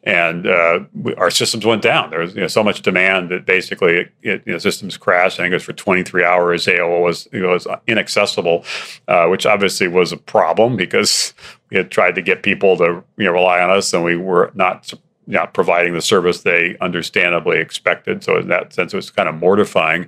and 0.04 0.46
uh, 0.46 0.82
we, 0.94 1.16
our 1.16 1.32
systems 1.32 1.66
went 1.66 1.82
down. 1.82 2.12
There 2.12 2.20
was 2.20 2.36
you 2.36 2.42
know, 2.42 2.48
so 2.48 2.64
much 2.64 2.84
demand 2.84 3.30
that 3.30 3.46
basically 3.48 3.98
it, 3.98 4.12
it, 4.22 4.44
you 4.46 4.54
know, 4.54 4.60
systems 4.60 4.96
crashed. 4.96 5.40
I 5.40 5.44
think 5.44 5.54
it 5.54 5.56
was 5.56 5.64
for 5.64 5.74
23 5.74 6.24
hours. 6.24 6.68
AOL 6.68 7.04
was 7.04 7.28
was 7.34 7.66
inaccessible, 7.88 8.64
uh, 9.08 9.26
which 9.26 9.48
obviously 9.48 9.88
was 9.88 10.12
a 10.12 10.18
problem 10.18 10.78
because 10.78 11.34
we 11.72 11.78
had 11.78 11.90
tried 11.90 12.14
to 12.14 12.22
get 12.22 12.44
people 12.44 12.78
to 12.78 13.04
you 13.18 13.26
know 13.26 13.32
rely 13.32 13.60
on 13.60 13.72
us, 13.72 13.92
and 13.92 14.04
we 14.04 14.18
were 14.18 14.52
not 14.54 14.94
not 15.26 15.54
providing 15.54 15.94
the 15.94 16.02
service 16.02 16.44
they 16.44 16.78
understandably 16.80 17.58
expected. 17.58 18.24
So 18.24 18.38
in 18.38 18.48
that 18.50 18.72
sense, 18.72 18.94
it 18.94 18.98
was 18.98 19.10
kind 19.10 19.28
of 19.28 19.36
mortifying. 19.36 20.08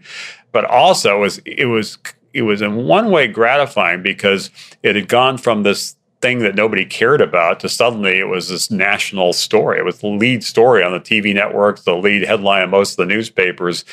But 0.51 0.65
also, 0.65 1.17
it 1.17 1.19
was 1.19 1.37
it 1.45 1.65
was 1.65 1.97
it 2.33 2.43
was 2.43 2.61
in 2.61 2.85
one 2.85 3.11
way 3.11 3.27
gratifying 3.27 4.01
because 4.01 4.51
it 4.83 4.95
had 4.95 5.07
gone 5.07 5.37
from 5.37 5.63
this 5.63 5.95
thing 6.21 6.39
that 6.39 6.55
nobody 6.55 6.85
cared 6.85 7.21
about 7.21 7.59
to 7.61 7.69
suddenly 7.69 8.19
it 8.19 8.27
was 8.27 8.49
this 8.49 8.69
national 8.69 9.33
story. 9.33 9.79
It 9.79 9.85
was 9.85 9.99
the 9.99 10.07
lead 10.07 10.43
story 10.43 10.83
on 10.83 10.91
the 10.91 10.99
TV 10.99 11.33
networks, 11.33 11.83
the 11.83 11.95
lead 11.95 12.23
headline 12.23 12.63
in 12.63 12.69
most 12.69 12.91
of 12.99 13.07
the 13.07 13.13
newspapers. 13.13 13.85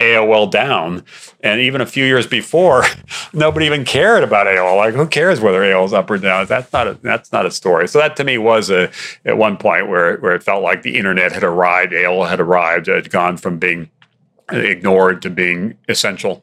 AOL 0.00 0.50
down. 0.50 1.04
And 1.42 1.60
even 1.60 1.82
a 1.82 1.86
few 1.86 2.06
years 2.06 2.26
before, 2.26 2.84
nobody 3.34 3.66
even 3.66 3.84
cared 3.84 4.22
about 4.22 4.46
AOL. 4.46 4.78
Like, 4.78 4.94
who 4.94 5.06
cares 5.06 5.40
whether 5.40 5.60
AOL's 5.60 5.92
up 5.92 6.10
or 6.10 6.16
down? 6.16 6.46
That's 6.46 6.72
not 6.72 6.86
a 6.86 6.94
that's 6.94 7.32
not 7.32 7.44
a 7.44 7.50
story. 7.50 7.86
So 7.86 7.98
that 7.98 8.16
to 8.16 8.24
me 8.24 8.38
was 8.38 8.70
a 8.70 8.90
at 9.26 9.36
one 9.36 9.58
point 9.58 9.88
where 9.88 10.16
where 10.16 10.34
it 10.34 10.42
felt 10.42 10.62
like 10.62 10.82
the 10.82 10.96
internet 10.96 11.32
had 11.32 11.44
arrived, 11.44 11.92
AOL 11.92 12.30
had 12.30 12.40
arrived, 12.40 12.88
it 12.88 12.94
had 12.94 13.10
gone 13.10 13.36
from 13.36 13.58
being 13.58 13.90
ignored 14.50 15.20
to 15.20 15.28
being 15.28 15.76
essential. 15.86 16.42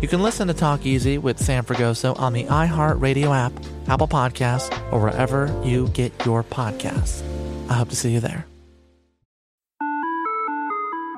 You 0.00 0.08
can 0.08 0.22
listen 0.22 0.48
to 0.48 0.54
Talk 0.54 0.86
Easy 0.86 1.18
with 1.18 1.38
Sam 1.38 1.62
Fragoso 1.62 2.18
on 2.18 2.32
the 2.32 2.44
iHeartRadio 2.44 3.36
app, 3.36 3.52
Apple 3.86 4.08
Podcasts, 4.08 4.72
or 4.90 4.98
wherever 4.98 5.54
you 5.62 5.88
get 5.88 6.24
your 6.24 6.42
podcasts. 6.42 7.22
I 7.68 7.74
hope 7.74 7.90
to 7.90 7.96
see 7.96 8.10
you 8.10 8.20
there. 8.20 8.46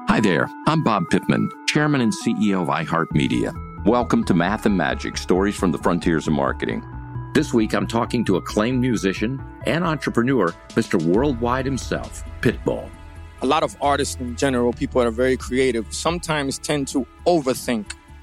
Hi 0.08 0.18
there, 0.18 0.50
I'm 0.66 0.82
Bob 0.82 1.04
Pittman, 1.10 1.48
Chairman 1.68 2.00
and 2.00 2.12
CEO 2.12 2.62
of 2.62 2.68
iHeartMedia. 2.68 3.86
Welcome 3.86 4.24
to 4.24 4.34
Math 4.34 4.66
and 4.66 4.76
Magic 4.76 5.16
Stories 5.16 5.54
from 5.54 5.70
the 5.70 5.78
Frontiers 5.78 6.26
of 6.26 6.32
Marketing. 6.32 6.84
This 7.34 7.54
week, 7.54 7.74
I'm 7.74 7.86
talking 7.86 8.24
to 8.24 8.34
acclaimed 8.34 8.80
musician 8.80 9.40
and 9.64 9.84
entrepreneur, 9.84 10.48
Mr. 10.70 11.00
Worldwide 11.00 11.66
himself, 11.66 12.24
Pitbull. 12.40 12.90
A 13.42 13.46
lot 13.46 13.62
of 13.62 13.76
artists 13.80 14.16
in 14.16 14.34
general, 14.34 14.72
people 14.72 15.00
that 15.00 15.06
are 15.06 15.12
very 15.12 15.36
creative, 15.36 15.86
sometimes 15.94 16.58
tend 16.58 16.88
to 16.88 17.06
overthink. 17.26 17.92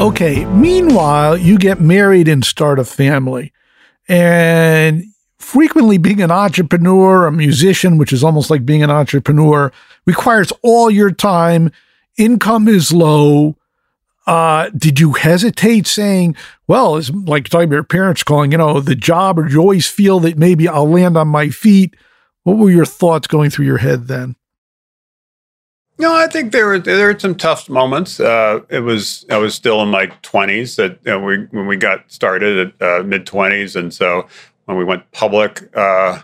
Okay, 0.00 0.46
meanwhile, 0.46 1.36
you 1.36 1.58
get 1.58 1.78
married 1.78 2.26
and 2.26 2.42
start 2.42 2.78
a 2.78 2.86
family. 2.86 3.52
And 4.08 5.04
frequently 5.36 5.98
being 5.98 6.22
an 6.22 6.30
entrepreneur, 6.30 7.26
a 7.26 7.32
musician, 7.32 7.98
which 7.98 8.10
is 8.10 8.24
almost 8.24 8.48
like 8.48 8.64
being 8.64 8.82
an 8.82 8.90
entrepreneur, 8.90 9.70
requires 10.06 10.54
all 10.62 10.90
your 10.90 11.10
time. 11.10 11.70
Income 12.16 12.66
is 12.68 12.92
low. 12.92 13.58
Uh, 14.26 14.70
did 14.70 14.98
you 14.98 15.12
hesitate 15.12 15.86
saying, 15.86 16.34
well, 16.66 16.96
it's 16.96 17.10
like 17.10 17.50
talking 17.50 17.66
about 17.66 17.74
your 17.74 17.84
parents 17.84 18.22
calling, 18.22 18.52
you 18.52 18.58
know, 18.58 18.80
the 18.80 18.96
job, 18.96 19.38
or 19.38 19.44
do 19.44 19.52
you 19.52 19.60
always 19.60 19.86
feel 19.86 20.18
that 20.20 20.38
maybe 20.38 20.66
I'll 20.66 20.88
land 20.88 21.18
on 21.18 21.28
my 21.28 21.50
feet? 21.50 21.94
What 22.44 22.56
were 22.56 22.70
your 22.70 22.86
thoughts 22.86 23.26
going 23.26 23.50
through 23.50 23.66
your 23.66 23.78
head 23.78 24.08
then? 24.08 24.36
No, 26.00 26.16
I 26.16 26.28
think 26.28 26.52
there 26.52 26.64
were 26.64 26.78
there 26.78 27.12
were 27.12 27.18
some 27.18 27.34
tough 27.34 27.68
moments. 27.68 28.18
Uh, 28.20 28.60
it 28.70 28.80
was 28.80 29.26
I 29.28 29.36
was 29.36 29.54
still 29.54 29.82
in 29.82 29.90
my 29.90 30.06
twenties 30.22 30.76
that 30.76 30.98
you 31.04 31.10
know, 31.10 31.20
we 31.20 31.44
when 31.50 31.66
we 31.66 31.76
got 31.76 32.10
started 32.10 32.72
at 32.80 32.82
uh, 32.82 33.02
mid 33.02 33.26
twenties, 33.26 33.76
and 33.76 33.92
so 33.92 34.26
when 34.64 34.78
we 34.78 34.84
went 34.84 35.12
public, 35.12 35.68
uh, 35.76 36.22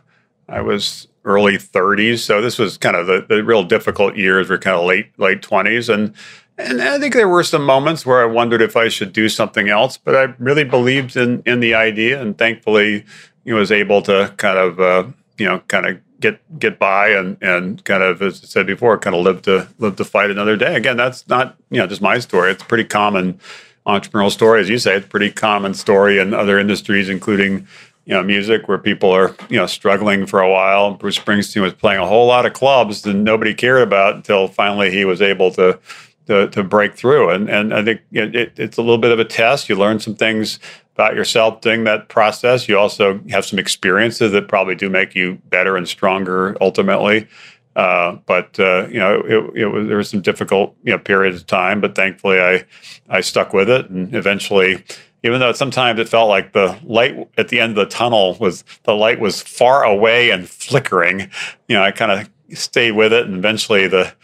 I 0.48 0.62
was 0.62 1.08
early 1.26 1.58
thirties. 1.58 2.24
So 2.24 2.40
this 2.40 2.58
was 2.58 2.78
kind 2.78 2.96
of 2.96 3.06
the, 3.06 3.26
the 3.28 3.44
real 3.44 3.62
difficult 3.62 4.16
years. 4.16 4.48
Were 4.48 4.56
kind 4.56 4.78
of 4.78 4.86
late 4.86 5.10
late 5.18 5.42
twenties, 5.42 5.90
and 5.90 6.14
and 6.56 6.80
I 6.80 6.98
think 6.98 7.12
there 7.12 7.28
were 7.28 7.44
some 7.44 7.62
moments 7.62 8.06
where 8.06 8.22
I 8.22 8.24
wondered 8.24 8.62
if 8.62 8.78
I 8.78 8.88
should 8.88 9.12
do 9.12 9.28
something 9.28 9.68
else. 9.68 9.98
But 9.98 10.16
I 10.16 10.34
really 10.38 10.64
believed 10.64 11.18
in 11.18 11.42
in 11.44 11.60
the 11.60 11.74
idea, 11.74 12.18
and 12.18 12.38
thankfully, 12.38 13.04
you 13.44 13.52
know, 13.52 13.60
was 13.60 13.70
able 13.70 14.00
to 14.02 14.32
kind 14.38 14.56
of 14.56 14.80
uh, 14.80 15.04
you 15.36 15.44
know 15.44 15.58
kind 15.68 15.84
of 15.84 16.00
get 16.20 16.58
get 16.58 16.78
by 16.78 17.08
and 17.08 17.36
and 17.42 17.84
kind 17.84 18.02
of 18.02 18.22
as 18.22 18.42
I 18.42 18.46
said 18.46 18.66
before, 18.66 18.98
kind 18.98 19.14
of 19.14 19.22
live 19.22 19.42
to 19.42 19.68
live 19.78 19.96
to 19.96 20.04
fight 20.04 20.30
another 20.30 20.56
day. 20.56 20.74
Again, 20.74 20.96
that's 20.96 21.28
not 21.28 21.56
you 21.70 21.78
know 21.78 21.86
just 21.86 22.02
my 22.02 22.18
story. 22.18 22.50
It's 22.52 22.62
pretty 22.62 22.84
common 22.84 23.40
entrepreneurial 23.86 24.30
story, 24.30 24.60
as 24.60 24.68
you 24.68 24.78
say. 24.78 24.96
It's 24.96 25.06
pretty 25.06 25.30
common 25.30 25.74
story 25.74 26.18
in 26.18 26.34
other 26.34 26.58
industries, 26.58 27.08
including 27.08 27.66
you 28.04 28.14
know 28.14 28.22
music, 28.22 28.68
where 28.68 28.78
people 28.78 29.10
are 29.10 29.34
you 29.48 29.56
know 29.56 29.66
struggling 29.66 30.26
for 30.26 30.40
a 30.40 30.50
while. 30.50 30.94
Bruce 30.94 31.18
Springsteen 31.18 31.62
was 31.62 31.74
playing 31.74 32.00
a 32.00 32.06
whole 32.06 32.26
lot 32.26 32.46
of 32.46 32.52
clubs 32.52 33.02
that 33.02 33.14
nobody 33.14 33.54
cared 33.54 33.82
about 33.82 34.16
until 34.16 34.48
finally 34.48 34.90
he 34.90 35.04
was 35.04 35.22
able 35.22 35.50
to. 35.52 35.78
To, 36.26 36.48
to 36.48 36.64
break 36.64 36.96
through 36.96 37.30
and 37.30 37.48
and 37.48 37.72
I 37.72 37.84
think 37.84 38.00
it, 38.10 38.34
it, 38.34 38.58
it's 38.58 38.78
a 38.78 38.82
little 38.82 38.98
bit 38.98 39.12
of 39.12 39.20
a 39.20 39.24
test. 39.24 39.68
You 39.68 39.76
learn 39.76 40.00
some 40.00 40.16
things 40.16 40.58
about 40.96 41.14
yourself 41.14 41.60
during 41.60 41.84
that 41.84 42.08
process. 42.08 42.68
You 42.68 42.78
also 42.78 43.20
have 43.28 43.44
some 43.44 43.58
experiences 43.58 44.32
that 44.32 44.48
probably 44.48 44.74
do 44.74 44.88
make 44.88 45.14
you 45.14 45.34
better 45.50 45.76
and 45.76 45.86
stronger 45.86 46.56
ultimately. 46.62 47.28
Uh, 47.76 48.16
but 48.24 48.58
uh, 48.58 48.88
you 48.88 48.98
know, 48.98 49.20
it, 49.20 49.60
it, 49.60 49.66
was 49.66 49.86
there 49.86 49.98
was 49.98 50.08
some 50.08 50.22
difficult 50.22 50.74
you 50.84 50.92
know 50.92 50.98
periods 50.98 51.42
of 51.42 51.46
time, 51.46 51.82
but 51.82 51.94
thankfully 51.94 52.40
I 52.40 52.64
I 53.10 53.20
stuck 53.20 53.52
with 53.52 53.68
it, 53.68 53.90
and 53.90 54.14
eventually, 54.14 54.82
even 55.22 55.40
though 55.40 55.52
sometimes 55.52 56.00
it 56.00 56.08
felt 56.08 56.30
like 56.30 56.54
the 56.54 56.78
light 56.82 57.28
at 57.36 57.48
the 57.48 57.60
end 57.60 57.76
of 57.76 57.86
the 57.86 57.94
tunnel 57.94 58.38
was 58.40 58.64
the 58.84 58.94
light 58.94 59.20
was 59.20 59.42
far 59.42 59.84
away 59.84 60.30
and 60.30 60.48
flickering, 60.48 61.30
you 61.68 61.76
know, 61.76 61.82
I 61.82 61.90
kind 61.90 62.12
of 62.12 62.58
stayed 62.58 62.92
with 62.92 63.12
it, 63.12 63.26
and 63.26 63.36
eventually 63.36 63.86
the 63.86 64.14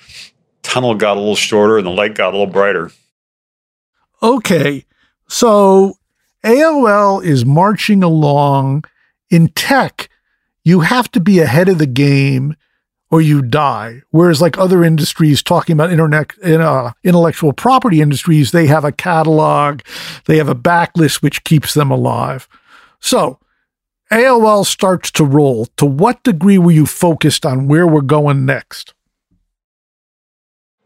tunnel 0.63 0.95
got 0.95 1.19
a 1.19 1.21
little 1.21 1.37
shorter 1.37 1.77
and 1.77 1.87
the 1.87 1.91
light 1.91 2.15
got 2.15 2.29
a 2.29 2.39
little 2.39 2.51
brighter. 2.51 2.91
Okay, 4.23 4.87
so 5.29 5.99
AOL 6.45 7.25
is 7.25 7.45
marching 7.45 8.03
along. 8.03 8.85
In 9.31 9.49
tech, 9.49 10.09
you 10.65 10.81
have 10.81 11.11
to 11.13 11.21
be 11.21 11.41
ahead 11.41 11.69
of 11.69 11.79
the 11.79 11.87
game 11.87 12.57
or 13.11 13.21
you 13.21 13.43
die. 13.43 14.03
Whereas, 14.11 14.41
like 14.41 14.59
other 14.59 14.83
industries, 14.83 15.43
talking 15.43 15.75
about 15.75 15.93
internet, 15.93 16.33
uh, 16.43 16.93
intellectual 17.05 17.53
property 17.53 18.01
industries, 18.01 18.53
they 18.53 18.67
have 18.67 18.85
a 18.85 18.93
catalog, 18.93 19.83
they 20.25 20.39
have 20.39 20.49
a 20.49 20.55
backlist 20.55 21.23
which 21.23 21.45
keeps 21.45 21.75
them 21.75 21.91
alive. 21.91 22.49
So, 23.01 23.39
AOL 24.11 24.65
starts 24.67 25.11
to 25.13 25.25
roll. 25.25 25.67
To 25.77 25.87
what 25.87 26.23
degree 26.23 26.59
were 26.59 26.71
you 26.71 26.87
focused 26.87 27.45
on 27.45 27.69
where 27.69 27.87
we're 27.87 28.01
going 28.01 28.47
next? 28.47 28.95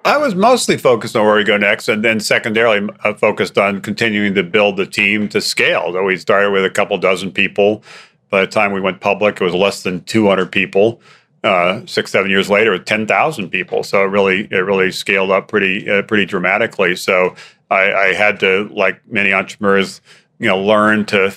I 0.06 0.18
was 0.18 0.36
mostly 0.36 0.78
focused 0.78 1.16
on 1.16 1.26
where 1.26 1.34
we 1.34 1.42
go 1.42 1.56
next, 1.56 1.88
and 1.88 2.04
then 2.04 2.20
secondarily 2.20 2.88
uh, 3.02 3.14
focused 3.14 3.58
on 3.58 3.80
continuing 3.80 4.34
to 4.34 4.44
build 4.44 4.76
the 4.76 4.86
team 4.86 5.28
to 5.30 5.40
scale. 5.40 5.92
So 5.92 6.04
we 6.04 6.16
started 6.16 6.52
with 6.52 6.64
a 6.64 6.70
couple 6.70 6.96
dozen 6.96 7.32
people. 7.32 7.82
By 8.30 8.42
the 8.42 8.46
time 8.46 8.70
we 8.70 8.80
went 8.80 9.00
public, 9.00 9.40
it 9.40 9.44
was 9.44 9.52
less 9.52 9.82
than 9.82 10.04
200 10.04 10.52
people. 10.52 11.00
Uh, 11.42 11.84
six, 11.86 12.12
seven 12.12 12.30
years 12.30 12.48
later, 12.48 12.70
with 12.70 12.84
10,000 12.84 13.50
people. 13.50 13.82
So 13.82 14.04
it 14.04 14.06
really, 14.06 14.46
it 14.52 14.58
really 14.58 14.92
scaled 14.92 15.32
up 15.32 15.48
pretty, 15.48 15.90
uh, 15.90 16.02
pretty 16.02 16.24
dramatically. 16.24 16.94
So 16.94 17.34
I, 17.68 17.92
I 17.92 18.14
had 18.14 18.38
to, 18.40 18.70
like 18.72 19.04
many 19.10 19.32
entrepreneurs, 19.32 20.00
you 20.38 20.46
know, 20.46 20.60
learn 20.60 21.04
to 21.06 21.36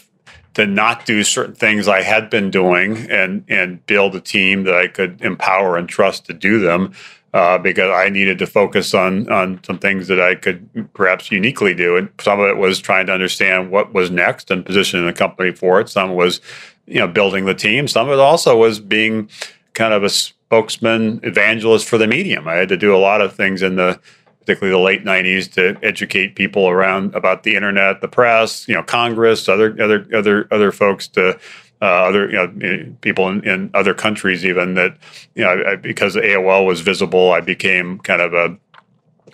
to 0.56 0.66
not 0.66 1.06
do 1.06 1.24
certain 1.24 1.54
things 1.54 1.88
I 1.88 2.02
had 2.02 2.30
been 2.30 2.52
doing 2.52 3.10
and 3.10 3.46
and 3.48 3.86
build 3.86 4.16
a 4.16 4.20
team 4.20 4.64
that 4.64 4.76
I 4.76 4.88
could 4.88 5.22
empower 5.22 5.78
and 5.78 5.88
trust 5.88 6.26
to 6.26 6.34
do 6.34 6.60
them 6.60 6.94
uh, 7.34 7.58
because 7.58 7.92
I 7.92 8.10
needed 8.10 8.40
to 8.40 8.48
focus 8.48 8.94
on 8.94 9.32
on 9.32 9.64
some 9.64 9.78
things 9.80 10.08
that 10.08 10.20
I 10.20 10.36
could 10.36 10.94
perhaps 10.94 11.32
uniquely 11.32 11.74
do. 11.74 11.96
And 11.96 12.10
some 12.20 12.40
of 12.40 12.48
it 12.48 12.58
was 12.58 12.80
trying 12.80 13.06
to 13.08 13.14
understand 13.14 13.72
what 13.72 13.94
was 13.94 14.10
next 14.10 14.50
and 14.52 14.66
positioning 14.66 15.06
the 15.06 15.14
company 15.14 15.52
for 15.52 15.80
it. 15.80 15.90
Some 15.90 16.16
was, 16.16 16.42
you 16.88 17.00
know, 17.00 17.08
building 17.08 17.46
the 17.46 17.54
team. 17.54 17.88
Some 17.88 18.08
of 18.08 18.14
it 18.14 18.20
also 18.20 18.58
was 18.58 18.80
being 18.80 19.30
kind 19.74 19.94
of 19.94 20.04
a 20.04 20.10
spokesman, 20.10 21.20
evangelist 21.24 21.88
for 21.88 21.98
the 21.98 22.08
medium. 22.08 22.48
I 22.48 22.56
had 22.56 22.70
to 22.70 22.78
do 22.78 22.96
a 22.96 22.98
lot 22.98 23.22
of 23.22 23.36
things 23.36 23.62
in 23.62 23.76
the 23.76 24.00
particularly 24.40 24.76
the 24.76 24.84
late 24.84 25.06
'90s, 25.06 25.52
to 25.54 25.78
educate 25.86 26.36
people 26.36 26.68
around 26.68 27.14
about 27.14 27.44
the 27.44 27.56
internet, 27.56 28.02
the 28.02 28.08
press, 28.08 28.68
you 28.68 28.74
know, 28.74 28.82
Congress, 28.82 29.48
other 29.48 29.76
other 29.80 30.08
other 30.14 30.48
other 30.50 30.72
folks 30.72 31.08
to 31.10 31.40
uh, 31.82 31.86
other 31.86 32.30
you 32.30 32.36
know 32.36 32.96
people 33.02 33.30
in, 33.30 33.44
in, 33.48 33.72
other 33.74 33.94
countries 33.94 34.46
even 34.46 34.74
that 34.74 34.98
you 35.36 35.44
know 35.44 35.64
I, 35.66 35.76
because 35.76 36.16
AOL 36.16 36.66
was 36.66 36.82
visible, 36.82 37.32
I 37.32 37.42
became 37.42 38.00
kind 38.00 38.22
of 38.22 38.34
a, 38.34 38.58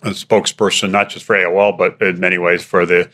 a, 0.03 0.11
spokesperson 0.11 0.91
not 0.91 1.09
just 1.09 1.26
for 1.26 1.35
AOL 1.35 1.77
but 1.77 2.01
in 2.01 2.19
many 2.19 2.38
ways 2.38 2.63
for 2.63 2.85
the 2.85 3.09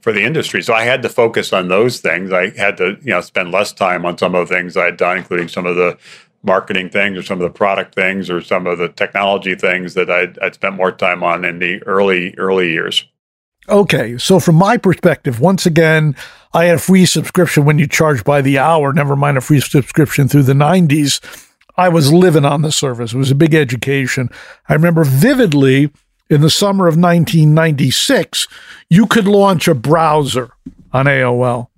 for 0.00 0.12
the 0.12 0.22
industry. 0.22 0.62
So 0.62 0.72
I 0.72 0.84
had 0.84 1.02
to 1.02 1.08
focus 1.08 1.52
on 1.52 1.68
those 1.68 2.00
things. 2.00 2.32
I 2.32 2.50
had 2.50 2.76
to 2.76 2.96
you 3.02 3.12
know 3.12 3.20
spend 3.20 3.50
less 3.50 3.72
time 3.72 4.04
on 4.04 4.18
some 4.18 4.34
of 4.34 4.46
the 4.48 4.54
things 4.54 4.76
I 4.76 4.84
had 4.86 4.96
done, 4.96 5.18
including 5.18 5.48
some 5.48 5.66
of 5.66 5.76
the 5.76 5.98
marketing 6.42 6.88
things 6.90 7.18
or 7.18 7.22
some 7.22 7.40
of 7.40 7.52
the 7.52 7.58
product 7.58 7.94
things 7.94 8.30
or 8.30 8.40
some 8.40 8.66
of 8.66 8.78
the 8.78 8.88
technology 8.88 9.54
things 9.54 9.94
that 9.94 10.08
I'd, 10.08 10.38
I'd 10.38 10.54
spent 10.54 10.76
more 10.76 10.92
time 10.92 11.24
on 11.24 11.44
in 11.44 11.58
the 11.58 11.82
early 11.84 12.34
early 12.36 12.70
years. 12.70 13.04
Okay, 13.68 14.16
so 14.16 14.38
from 14.38 14.54
my 14.54 14.76
perspective, 14.76 15.40
once 15.40 15.66
again, 15.66 16.14
I 16.54 16.66
had 16.66 16.76
a 16.76 16.80
free 16.80 17.04
subscription 17.04 17.64
when 17.64 17.78
you 17.78 17.88
charge 17.88 18.22
by 18.22 18.40
the 18.40 18.58
hour, 18.58 18.92
never 18.92 19.16
mind 19.16 19.36
a 19.36 19.40
free 19.40 19.60
subscription 19.60 20.28
through 20.28 20.44
the 20.44 20.52
90s. 20.52 21.20
I 21.76 21.88
was 21.88 22.12
living 22.12 22.44
on 22.44 22.62
the 22.62 22.70
service. 22.70 23.12
It 23.12 23.18
was 23.18 23.30
a 23.30 23.34
big 23.34 23.54
education. 23.54 24.30
I 24.68 24.74
remember 24.74 25.04
vividly 25.04 25.90
in 26.30 26.40
the 26.40 26.50
summer 26.50 26.86
of 26.86 26.94
1996, 26.94 28.46
you 28.88 29.06
could 29.06 29.26
launch 29.26 29.68
a 29.68 29.74
browser 29.74 30.52
on 30.92 31.06
AOL. 31.06 31.68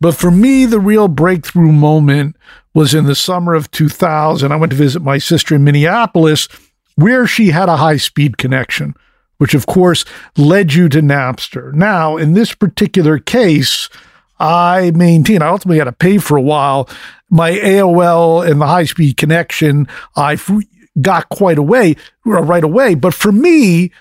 But 0.00 0.14
for 0.14 0.30
me, 0.30 0.64
the 0.64 0.80
real 0.80 1.08
breakthrough 1.08 1.72
moment 1.72 2.36
was 2.72 2.94
in 2.94 3.04
the 3.04 3.14
summer 3.14 3.54
of 3.54 3.70
2000. 3.72 4.50
I 4.50 4.56
went 4.56 4.70
to 4.70 4.76
visit 4.76 5.02
my 5.02 5.18
sister 5.18 5.56
in 5.56 5.64
Minneapolis, 5.64 6.48
where 6.94 7.26
she 7.26 7.48
had 7.48 7.68
a 7.68 7.76
high 7.76 7.96
speed 7.96 8.38
connection 8.38 8.94
which 9.40 9.54
of 9.54 9.66
course 9.66 10.04
led 10.36 10.74
you 10.74 10.86
to 10.86 11.00
Napster. 11.00 11.72
Now, 11.72 12.18
in 12.18 12.34
this 12.34 12.54
particular 12.54 13.18
case, 13.18 13.88
I 14.38 14.90
maintain 14.90 15.40
I 15.40 15.48
ultimately 15.48 15.78
had 15.78 15.84
to 15.84 15.92
pay 15.92 16.18
for 16.18 16.36
a 16.36 16.42
while. 16.42 16.90
My 17.30 17.52
AOL 17.52 18.46
and 18.46 18.60
the 18.60 18.66
high 18.66 18.84
speed 18.84 19.16
connection, 19.16 19.88
I 20.14 20.38
got 21.00 21.30
quite 21.30 21.56
away 21.56 21.96
right 22.26 22.62
away. 22.62 22.94
But 22.94 23.14
for 23.14 23.32
me, 23.32 23.92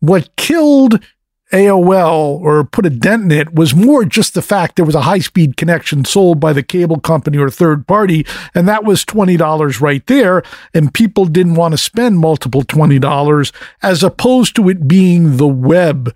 what 0.00 0.34
killed 0.36 1.04
AOL 1.52 2.40
or 2.40 2.64
put 2.64 2.86
a 2.86 2.90
dent 2.90 3.24
in 3.24 3.30
it 3.30 3.54
was 3.54 3.74
more 3.74 4.04
just 4.04 4.34
the 4.34 4.42
fact 4.42 4.76
there 4.76 4.84
was 4.84 4.96
a 4.96 5.02
high 5.02 5.20
speed 5.20 5.56
connection 5.56 6.04
sold 6.04 6.40
by 6.40 6.52
the 6.52 6.62
cable 6.62 6.98
company 6.98 7.38
or 7.38 7.50
third 7.50 7.86
party. 7.86 8.26
And 8.54 8.66
that 8.66 8.84
was 8.84 9.04
$20 9.04 9.80
right 9.80 10.04
there. 10.06 10.42
And 10.74 10.92
people 10.92 11.26
didn't 11.26 11.54
want 11.54 11.72
to 11.72 11.78
spend 11.78 12.18
multiple 12.18 12.62
$20 12.62 13.52
as 13.82 14.02
opposed 14.02 14.56
to 14.56 14.68
it 14.68 14.88
being 14.88 15.36
the 15.36 15.46
web 15.46 16.14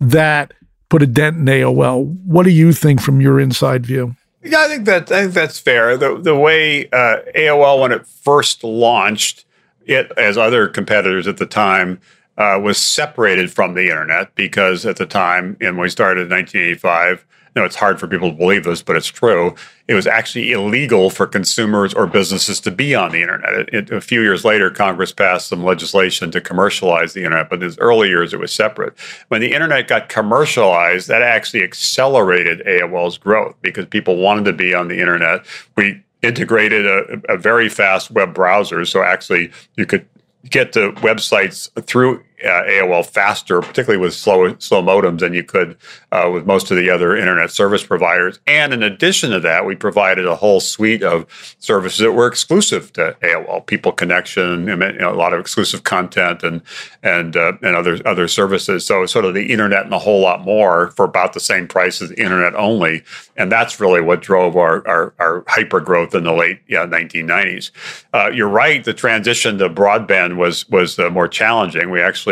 that 0.00 0.54
put 0.88 1.02
a 1.02 1.06
dent 1.06 1.36
in 1.36 1.44
AOL. 1.44 2.04
What 2.24 2.44
do 2.44 2.50
you 2.50 2.72
think 2.72 3.02
from 3.02 3.20
your 3.20 3.38
inside 3.38 3.84
view? 3.84 4.16
Yeah, 4.42 4.60
I 4.60 4.68
think 4.68 4.86
that 4.86 5.12
I 5.12 5.22
think 5.22 5.34
that's 5.34 5.58
fair. 5.58 5.98
The 5.98 6.18
the 6.18 6.34
way 6.34 6.88
uh, 6.88 7.18
AOL 7.36 7.82
when 7.82 7.92
it 7.92 8.06
first 8.06 8.64
launched, 8.64 9.44
it 9.84 10.10
as 10.16 10.38
other 10.38 10.66
competitors 10.66 11.26
at 11.26 11.36
the 11.36 11.44
time 11.44 12.00
uh, 12.40 12.58
was 12.58 12.78
separated 12.78 13.52
from 13.52 13.74
the 13.74 13.90
internet 13.90 14.34
because 14.34 14.86
at 14.86 14.96
the 14.96 15.04
time, 15.04 15.58
and 15.60 15.76
when 15.76 15.82
we 15.82 15.90
started 15.90 16.22
in 16.22 16.30
1985, 16.30 17.26
you 17.54 17.60
know, 17.60 17.66
it's 17.66 17.76
hard 17.76 18.00
for 18.00 18.06
people 18.06 18.30
to 18.30 18.36
believe 18.36 18.64
this, 18.64 18.80
but 18.80 18.96
it's 18.96 19.08
true. 19.08 19.54
It 19.88 19.94
was 19.94 20.06
actually 20.06 20.50
illegal 20.52 21.10
for 21.10 21.26
consumers 21.26 21.92
or 21.92 22.06
businesses 22.06 22.58
to 22.60 22.70
be 22.70 22.94
on 22.94 23.12
the 23.12 23.20
internet. 23.20 23.68
It, 23.74 23.90
a 23.90 24.00
few 24.00 24.22
years 24.22 24.42
later, 24.42 24.70
Congress 24.70 25.12
passed 25.12 25.48
some 25.48 25.62
legislation 25.62 26.30
to 26.30 26.40
commercialize 26.40 27.12
the 27.12 27.24
internet, 27.24 27.50
but 27.50 27.60
in 27.60 27.68
its 27.68 27.76
early 27.78 28.08
years, 28.08 28.32
it 28.32 28.40
was 28.40 28.54
separate. 28.54 28.98
When 29.28 29.42
the 29.42 29.52
internet 29.52 29.86
got 29.86 30.08
commercialized, 30.08 31.08
that 31.08 31.20
actually 31.20 31.62
accelerated 31.62 32.62
AOL's 32.66 33.18
growth 33.18 33.56
because 33.60 33.84
people 33.84 34.16
wanted 34.16 34.46
to 34.46 34.54
be 34.54 34.72
on 34.72 34.88
the 34.88 34.98
internet. 34.98 35.44
We 35.76 36.02
integrated 36.22 36.86
a, 36.86 37.34
a 37.34 37.36
very 37.36 37.68
fast 37.68 38.10
web 38.12 38.32
browser, 38.32 38.86
so 38.86 39.02
actually 39.02 39.50
you 39.76 39.84
could 39.84 40.06
get 40.48 40.72
to 40.72 40.92
websites 40.92 41.68
through 41.86 42.22
uh, 42.44 42.62
AOL 42.64 43.04
faster, 43.04 43.60
particularly 43.60 44.00
with 44.00 44.14
slow 44.14 44.56
slow 44.58 44.82
modems, 44.82 45.20
than 45.20 45.34
you 45.34 45.44
could 45.44 45.76
uh, 46.12 46.30
with 46.32 46.46
most 46.46 46.70
of 46.70 46.76
the 46.76 46.90
other 46.90 47.16
internet 47.16 47.50
service 47.50 47.84
providers. 47.84 48.38
And 48.46 48.72
in 48.72 48.82
addition 48.82 49.30
to 49.30 49.40
that, 49.40 49.66
we 49.66 49.76
provided 49.76 50.26
a 50.26 50.36
whole 50.36 50.60
suite 50.60 51.02
of 51.02 51.26
services 51.58 52.00
that 52.00 52.12
were 52.12 52.26
exclusive 52.26 52.92
to 52.94 53.16
AOL, 53.22 53.66
People 53.66 53.92
Connection, 53.92 54.66
you 54.66 54.76
know, 54.76 55.12
a 55.12 55.14
lot 55.14 55.32
of 55.32 55.40
exclusive 55.40 55.84
content, 55.84 56.42
and 56.42 56.62
and 57.02 57.36
uh, 57.36 57.52
and 57.62 57.76
other 57.76 57.98
other 58.06 58.28
services. 58.28 58.84
So 58.86 59.04
sort 59.06 59.24
of 59.24 59.34
the 59.34 59.52
internet 59.52 59.84
and 59.84 59.92
a 59.92 59.98
whole 59.98 60.20
lot 60.20 60.42
more 60.42 60.90
for 60.92 61.04
about 61.04 61.32
the 61.32 61.40
same 61.40 61.68
price 61.68 62.00
as 62.00 62.10
internet 62.12 62.54
only. 62.54 63.02
And 63.36 63.50
that's 63.50 63.80
really 63.80 64.00
what 64.00 64.22
drove 64.22 64.56
our 64.56 64.86
our, 64.86 65.14
our 65.18 65.44
hyper 65.46 65.80
growth 65.80 66.14
in 66.14 66.24
the 66.24 66.32
late 66.32 66.60
yeah, 66.68 66.86
1990s. 66.86 67.70
Uh, 68.12 68.30
you're 68.32 68.48
right. 68.48 68.82
The 68.82 68.94
transition 68.94 69.58
to 69.58 69.68
broadband 69.68 70.36
was 70.36 70.68
was 70.68 70.98
uh, 70.98 71.10
more 71.10 71.28
challenging. 71.28 71.90
We 71.90 72.00
actually 72.00 72.29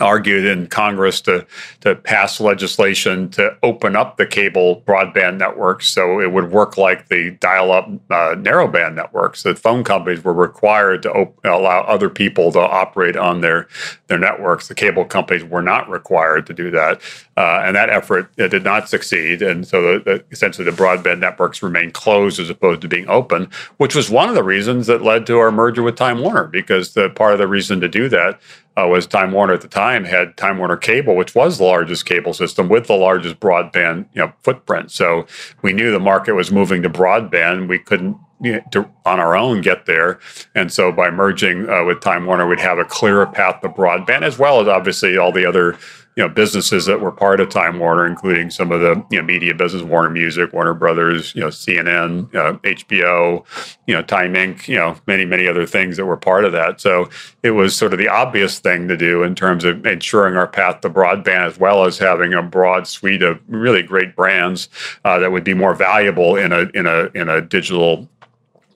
argued 0.00 0.44
in 0.44 0.66
Congress 0.66 1.20
to 1.20 1.46
to 1.80 1.94
pass 1.94 2.40
legislation 2.40 3.28
to 3.30 3.56
open 3.62 3.94
up 3.94 4.16
the 4.16 4.26
cable 4.26 4.82
broadband 4.86 5.36
networks 5.36 5.88
so 5.88 6.20
it 6.20 6.32
would 6.32 6.50
work 6.50 6.76
like 6.76 7.08
the 7.08 7.32
dial-up 7.32 7.86
uh, 8.10 8.34
narrowband 8.34 8.94
networks. 8.94 9.42
That 9.42 9.58
phone 9.58 9.84
companies 9.84 10.24
were 10.24 10.32
required 10.32 11.02
to 11.02 11.12
op- 11.12 11.44
allow 11.44 11.82
other 11.82 12.08
people 12.08 12.50
to 12.52 12.60
operate 12.60 13.16
on 13.16 13.40
their 13.40 13.68
their 14.08 14.18
networks. 14.18 14.68
The 14.68 14.74
cable 14.74 15.04
companies 15.04 15.44
were 15.44 15.62
not 15.62 15.88
required 15.88 16.46
to 16.46 16.54
do 16.54 16.70
that, 16.70 17.00
uh, 17.36 17.62
and 17.64 17.76
that 17.76 17.90
effort 17.90 18.34
did 18.36 18.64
not 18.64 18.88
succeed. 18.88 19.42
And 19.42 19.66
so, 19.66 19.82
the, 19.82 19.98
the, 20.04 20.24
essentially, 20.30 20.64
the 20.64 20.76
broadband 20.76 21.18
networks 21.18 21.62
remained 21.62 21.94
closed 21.94 22.40
as 22.40 22.50
opposed 22.50 22.80
to 22.82 22.88
being 22.88 23.08
open, 23.08 23.48
which 23.76 23.94
was 23.94 24.10
one 24.10 24.28
of 24.28 24.34
the 24.34 24.42
reasons 24.42 24.86
that 24.86 25.02
led 25.02 25.26
to 25.26 25.38
our 25.38 25.52
merger 25.52 25.82
with 25.82 25.96
Time 25.96 26.20
Warner. 26.20 26.44
Because 26.44 26.94
the 26.94 27.10
part 27.10 27.32
of 27.32 27.38
the 27.38 27.48
reason 27.48 27.80
to 27.80 27.88
do 27.88 28.08
that 28.08 28.40
uh, 28.80 28.86
was 28.86 29.06
Time 29.06 29.32
Warner 29.32 29.54
at 29.54 29.60
the 29.60 29.68
time 29.68 30.04
had 30.04 30.36
Time 30.36 30.58
Warner 30.58 30.76
Cable, 30.76 31.16
which 31.16 31.34
was 31.34 31.58
the 31.58 31.64
largest 31.64 32.06
cable 32.06 32.32
system 32.32 32.68
with 32.68 32.86
the 32.86 32.94
largest 32.94 33.40
broadband 33.40 34.06
you 34.14 34.22
know, 34.22 34.32
footprint. 34.42 34.90
So 34.90 35.26
we 35.62 35.72
knew 35.72 35.90
the 35.90 36.00
market 36.00 36.34
was 36.34 36.50
moving 36.50 36.82
to 36.82 36.90
broadband. 36.90 37.68
We 37.68 37.78
couldn't 37.78 38.16
you 38.40 38.52
know, 38.52 38.60
to, 38.72 38.90
on 39.04 39.20
our 39.20 39.36
own 39.36 39.60
get 39.60 39.86
there, 39.86 40.18
and 40.54 40.72
so 40.72 40.90
by 40.92 41.10
merging 41.10 41.68
uh, 41.68 41.84
with 41.84 42.00
Time 42.00 42.24
Warner, 42.24 42.46
we'd 42.48 42.60
have 42.60 42.78
a 42.78 42.84
clearer 42.84 43.26
path 43.26 43.60
to 43.60 43.68
broadband, 43.68 44.22
as 44.22 44.38
well 44.38 44.60
as 44.60 44.68
obviously 44.68 45.18
all 45.18 45.30
the 45.30 45.44
other 45.44 45.76
you 46.20 46.26
know 46.26 46.34
businesses 46.34 46.84
that 46.84 47.00
were 47.00 47.10
part 47.10 47.40
of 47.40 47.48
Time 47.48 47.78
Warner, 47.78 48.06
including 48.06 48.50
some 48.50 48.70
of 48.72 48.82
the 48.82 49.02
you 49.10 49.18
know 49.18 49.24
media 49.24 49.54
business, 49.54 49.82
Warner 49.82 50.10
Music, 50.10 50.52
Warner 50.52 50.74
Brothers, 50.74 51.34
you 51.34 51.40
know 51.40 51.46
CNN, 51.46 52.34
uh, 52.34 52.58
HBO, 52.58 53.42
you 53.86 53.94
know 53.94 54.02
Time 54.02 54.34
Inc., 54.34 54.68
you 54.68 54.76
know 54.76 54.98
many 55.06 55.24
many 55.24 55.48
other 55.48 55.64
things 55.64 55.96
that 55.96 56.04
were 56.04 56.18
part 56.18 56.44
of 56.44 56.52
that. 56.52 56.78
So 56.78 57.08
it 57.42 57.52
was 57.52 57.74
sort 57.74 57.94
of 57.94 57.98
the 57.98 58.08
obvious 58.08 58.58
thing 58.58 58.86
to 58.88 58.98
do 58.98 59.22
in 59.22 59.34
terms 59.34 59.64
of 59.64 59.86
ensuring 59.86 60.36
our 60.36 60.46
path 60.46 60.82
to 60.82 60.90
broadband, 60.90 61.46
as 61.46 61.58
well 61.58 61.86
as 61.86 61.96
having 61.96 62.34
a 62.34 62.42
broad 62.42 62.86
suite 62.86 63.22
of 63.22 63.40
really 63.48 63.82
great 63.82 64.14
brands 64.14 64.68
uh, 65.06 65.18
that 65.20 65.32
would 65.32 65.44
be 65.44 65.54
more 65.54 65.74
valuable 65.74 66.36
in 66.36 66.52
a 66.52 66.68
in 66.74 66.84
a 66.86 67.08
in 67.14 67.30
a 67.30 67.40
digital 67.40 68.10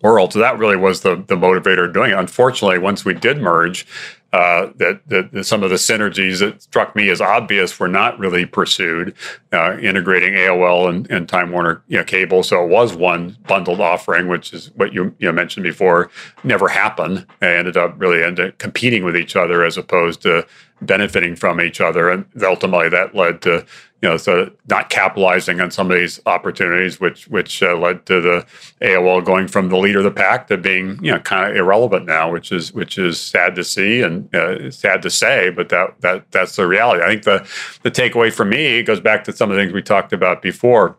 world. 0.00 0.32
So 0.32 0.38
that 0.38 0.58
really 0.58 0.76
was 0.76 1.02
the 1.02 1.16
the 1.16 1.36
motivator 1.36 1.92
doing 1.92 2.12
it. 2.12 2.18
Unfortunately, 2.18 2.78
once 2.78 3.04
we 3.04 3.12
did 3.12 3.36
merge, 3.42 3.86
uh, 4.34 4.72
that, 4.74 5.00
that, 5.06 5.46
some 5.46 5.62
of 5.62 5.70
the 5.70 5.76
synergies 5.76 6.40
that 6.40 6.60
struck 6.60 6.96
me 6.96 7.08
as 7.08 7.20
obvious 7.20 7.78
were 7.78 7.86
not 7.86 8.18
really 8.18 8.44
pursued, 8.44 9.14
uh, 9.52 9.78
integrating 9.78 10.34
AOL 10.34 10.88
and, 10.88 11.08
and, 11.08 11.28
Time 11.28 11.52
Warner 11.52 11.84
you 11.86 11.98
know, 11.98 12.04
cable. 12.04 12.42
So 12.42 12.64
it 12.64 12.68
was 12.68 12.96
one 12.96 13.36
bundled 13.46 13.80
offering, 13.80 14.26
which 14.26 14.52
is 14.52 14.72
what 14.74 14.92
you, 14.92 15.14
you 15.20 15.32
mentioned 15.32 15.62
before, 15.62 16.10
never 16.42 16.66
happened. 16.66 17.24
They 17.38 17.56
ended 17.56 17.76
up 17.76 17.94
really 17.96 18.24
ended 18.24 18.48
up 18.48 18.58
competing 18.58 19.04
with 19.04 19.16
each 19.16 19.36
other 19.36 19.64
as 19.64 19.78
opposed 19.78 20.20
to 20.22 20.44
benefiting 20.86 21.36
from 21.36 21.60
each 21.60 21.80
other. 21.80 22.10
And 22.10 22.26
ultimately 22.42 22.88
that 22.88 23.14
led 23.14 23.42
to 23.42 23.64
you 24.04 24.10
know, 24.10 24.18
so 24.18 24.50
not 24.68 24.90
capitalizing 24.90 25.62
on 25.62 25.70
some 25.70 25.90
of 25.90 25.96
these 25.96 26.20
opportunities, 26.26 27.00
which 27.00 27.26
which 27.28 27.62
uh, 27.62 27.74
led 27.74 28.04
to 28.04 28.20
the 28.20 28.46
AOL 28.82 29.24
going 29.24 29.48
from 29.48 29.70
the 29.70 29.78
leader 29.78 30.00
of 30.00 30.04
the 30.04 30.10
pack 30.10 30.46
to 30.48 30.58
being 30.58 31.02
you 31.02 31.10
know 31.10 31.18
kind 31.20 31.50
of 31.50 31.56
irrelevant 31.56 32.04
now, 32.04 32.30
which 32.30 32.52
is 32.52 32.70
which 32.74 32.98
is 32.98 33.18
sad 33.18 33.54
to 33.54 33.64
see 33.64 34.02
and 34.02 34.32
uh, 34.34 34.70
sad 34.70 35.00
to 35.00 35.08
say, 35.08 35.48
but 35.48 35.70
that 35.70 35.98
that 36.02 36.30
that's 36.32 36.56
the 36.56 36.66
reality. 36.66 37.02
I 37.02 37.06
think 37.06 37.22
the 37.22 37.48
the 37.82 37.90
takeaway 37.90 38.30
for 38.30 38.44
me 38.44 38.82
goes 38.82 39.00
back 39.00 39.24
to 39.24 39.32
some 39.32 39.50
of 39.50 39.56
the 39.56 39.62
things 39.62 39.72
we 39.72 39.80
talked 39.80 40.12
about 40.12 40.42
before. 40.42 40.98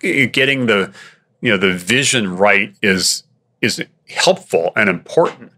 Getting 0.00 0.66
the 0.66 0.94
you 1.40 1.50
know 1.50 1.56
the 1.58 1.72
vision 1.72 2.36
right 2.36 2.72
is 2.82 3.24
is 3.60 3.84
helpful 4.06 4.70
and 4.76 4.88
important 4.88 5.50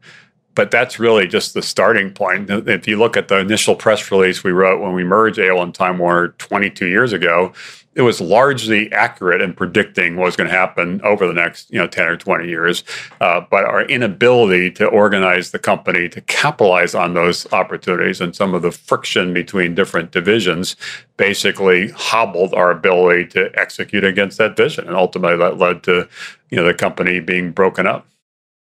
but 0.60 0.70
that's 0.70 1.00
really 1.00 1.26
just 1.26 1.54
the 1.54 1.62
starting 1.62 2.12
point. 2.12 2.50
If 2.50 2.86
you 2.86 2.98
look 2.98 3.16
at 3.16 3.28
the 3.28 3.38
initial 3.38 3.74
press 3.74 4.10
release 4.10 4.44
we 4.44 4.52
wrote 4.52 4.82
when 4.82 4.92
we 4.92 5.02
merged 5.02 5.38
AOL 5.38 5.62
and 5.62 5.74
Time 5.74 5.96
Warner 5.96 6.34
22 6.36 6.86
years 6.86 7.14
ago, 7.14 7.54
it 7.94 8.02
was 8.02 8.20
largely 8.20 8.92
accurate 8.92 9.40
in 9.40 9.54
predicting 9.54 10.16
what 10.16 10.26
was 10.26 10.36
going 10.36 10.50
to 10.50 10.54
happen 10.54 11.00
over 11.02 11.26
the 11.26 11.32
next 11.32 11.70
you 11.72 11.78
know 11.78 11.86
10 11.86 12.08
or 12.08 12.16
20 12.18 12.46
years 12.46 12.84
uh, 13.22 13.40
but 13.50 13.64
our 13.64 13.84
inability 13.84 14.70
to 14.72 14.86
organize 14.86 15.50
the 15.50 15.58
company 15.58 16.10
to 16.10 16.20
capitalize 16.20 16.94
on 16.94 17.14
those 17.14 17.50
opportunities 17.54 18.20
and 18.20 18.36
some 18.36 18.52
of 18.52 18.60
the 18.60 18.70
friction 18.70 19.32
between 19.32 19.74
different 19.74 20.12
divisions 20.12 20.76
basically 21.16 21.88
hobbled 21.92 22.52
our 22.52 22.70
ability 22.70 23.26
to 23.26 23.50
execute 23.58 24.04
against 24.04 24.36
that 24.36 24.58
vision 24.58 24.86
and 24.86 24.94
ultimately 24.94 25.38
that 25.38 25.56
led 25.56 25.82
to 25.82 26.06
you 26.50 26.58
know 26.58 26.64
the 26.64 26.74
company 26.74 27.18
being 27.18 27.50
broken 27.50 27.86
up 27.86 28.06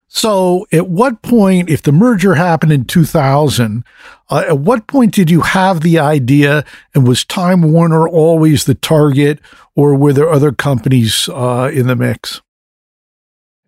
so, 0.08 0.66
at 0.70 0.88
what 0.88 1.22
point, 1.22 1.70
if 1.70 1.80
the 1.82 1.90
merger 1.90 2.34
happened 2.34 2.72
in 2.72 2.84
2000, 2.84 3.82
uh, 4.30 4.44
at 4.48 4.58
what 4.58 4.86
point 4.86 5.12
did 5.14 5.28
you 5.30 5.40
have 5.40 5.80
the 5.80 5.98
idea 5.98 6.64
and 6.94 7.04
was 7.06 7.24
Time 7.24 7.72
Warner 7.72 8.06
always 8.08 8.64
the 8.64 8.74
target 8.74 9.40
or 9.74 9.94
were 9.96 10.12
there 10.12 10.30
other 10.30 10.52
companies 10.52 11.28
uh, 11.30 11.70
in 11.72 11.86
the 11.88 11.96
mix? 11.96 12.42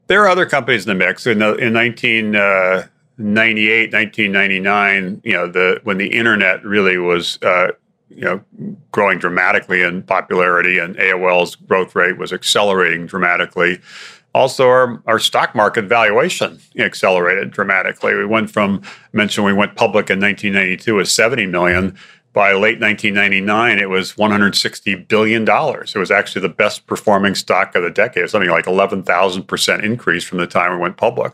There 0.06 0.22
are 0.22 0.28
other 0.28 0.46
companies 0.46 0.86
in 0.86 0.96
the 0.96 1.04
mix. 1.04 1.26
In, 1.26 1.40
the, 1.40 1.56
in 1.56 1.74
1998, 1.74 3.92
1999, 3.92 5.20
you 5.24 5.32
know, 5.32 5.48
the 5.48 5.80
when 5.82 5.98
the 5.98 6.06
internet 6.06 6.64
really 6.64 6.96
was 6.96 7.42
uh, 7.42 7.72
you 8.08 8.22
know 8.22 8.40
growing 8.92 9.18
dramatically 9.18 9.82
in 9.82 10.00
popularity 10.02 10.78
and 10.78 10.94
AOL's 10.96 11.56
growth 11.56 11.96
rate 11.96 12.18
was 12.18 12.32
accelerating 12.32 13.06
dramatically 13.06 13.80
also 14.36 14.68
our, 14.68 15.02
our 15.06 15.18
stock 15.18 15.54
market 15.54 15.86
valuation 15.86 16.60
accelerated 16.78 17.50
dramatically. 17.50 18.14
We 18.14 18.26
went 18.26 18.50
from 18.50 18.82
mentioned 19.14 19.46
we 19.46 19.54
went 19.54 19.76
public 19.76 20.10
in 20.10 20.20
1992 20.20 20.94
with 20.94 21.08
70 21.08 21.46
million. 21.46 21.96
By 22.34 22.52
late 22.52 22.78
1999, 22.78 23.78
it 23.78 23.88
was 23.88 24.18
160 24.18 24.94
billion 24.94 25.46
dollars. 25.46 25.96
It 25.96 25.98
was 25.98 26.10
actually 26.10 26.42
the 26.42 26.50
best 26.50 26.86
performing 26.86 27.34
stock 27.34 27.74
of 27.74 27.82
the 27.82 27.90
decade. 27.90 28.28
Something 28.28 28.50
like 28.50 28.66
11,000 28.66 29.44
percent 29.44 29.82
increase 29.82 30.22
from 30.22 30.36
the 30.36 30.46
time 30.46 30.72
we 30.72 30.82
went 30.82 30.98
public. 30.98 31.32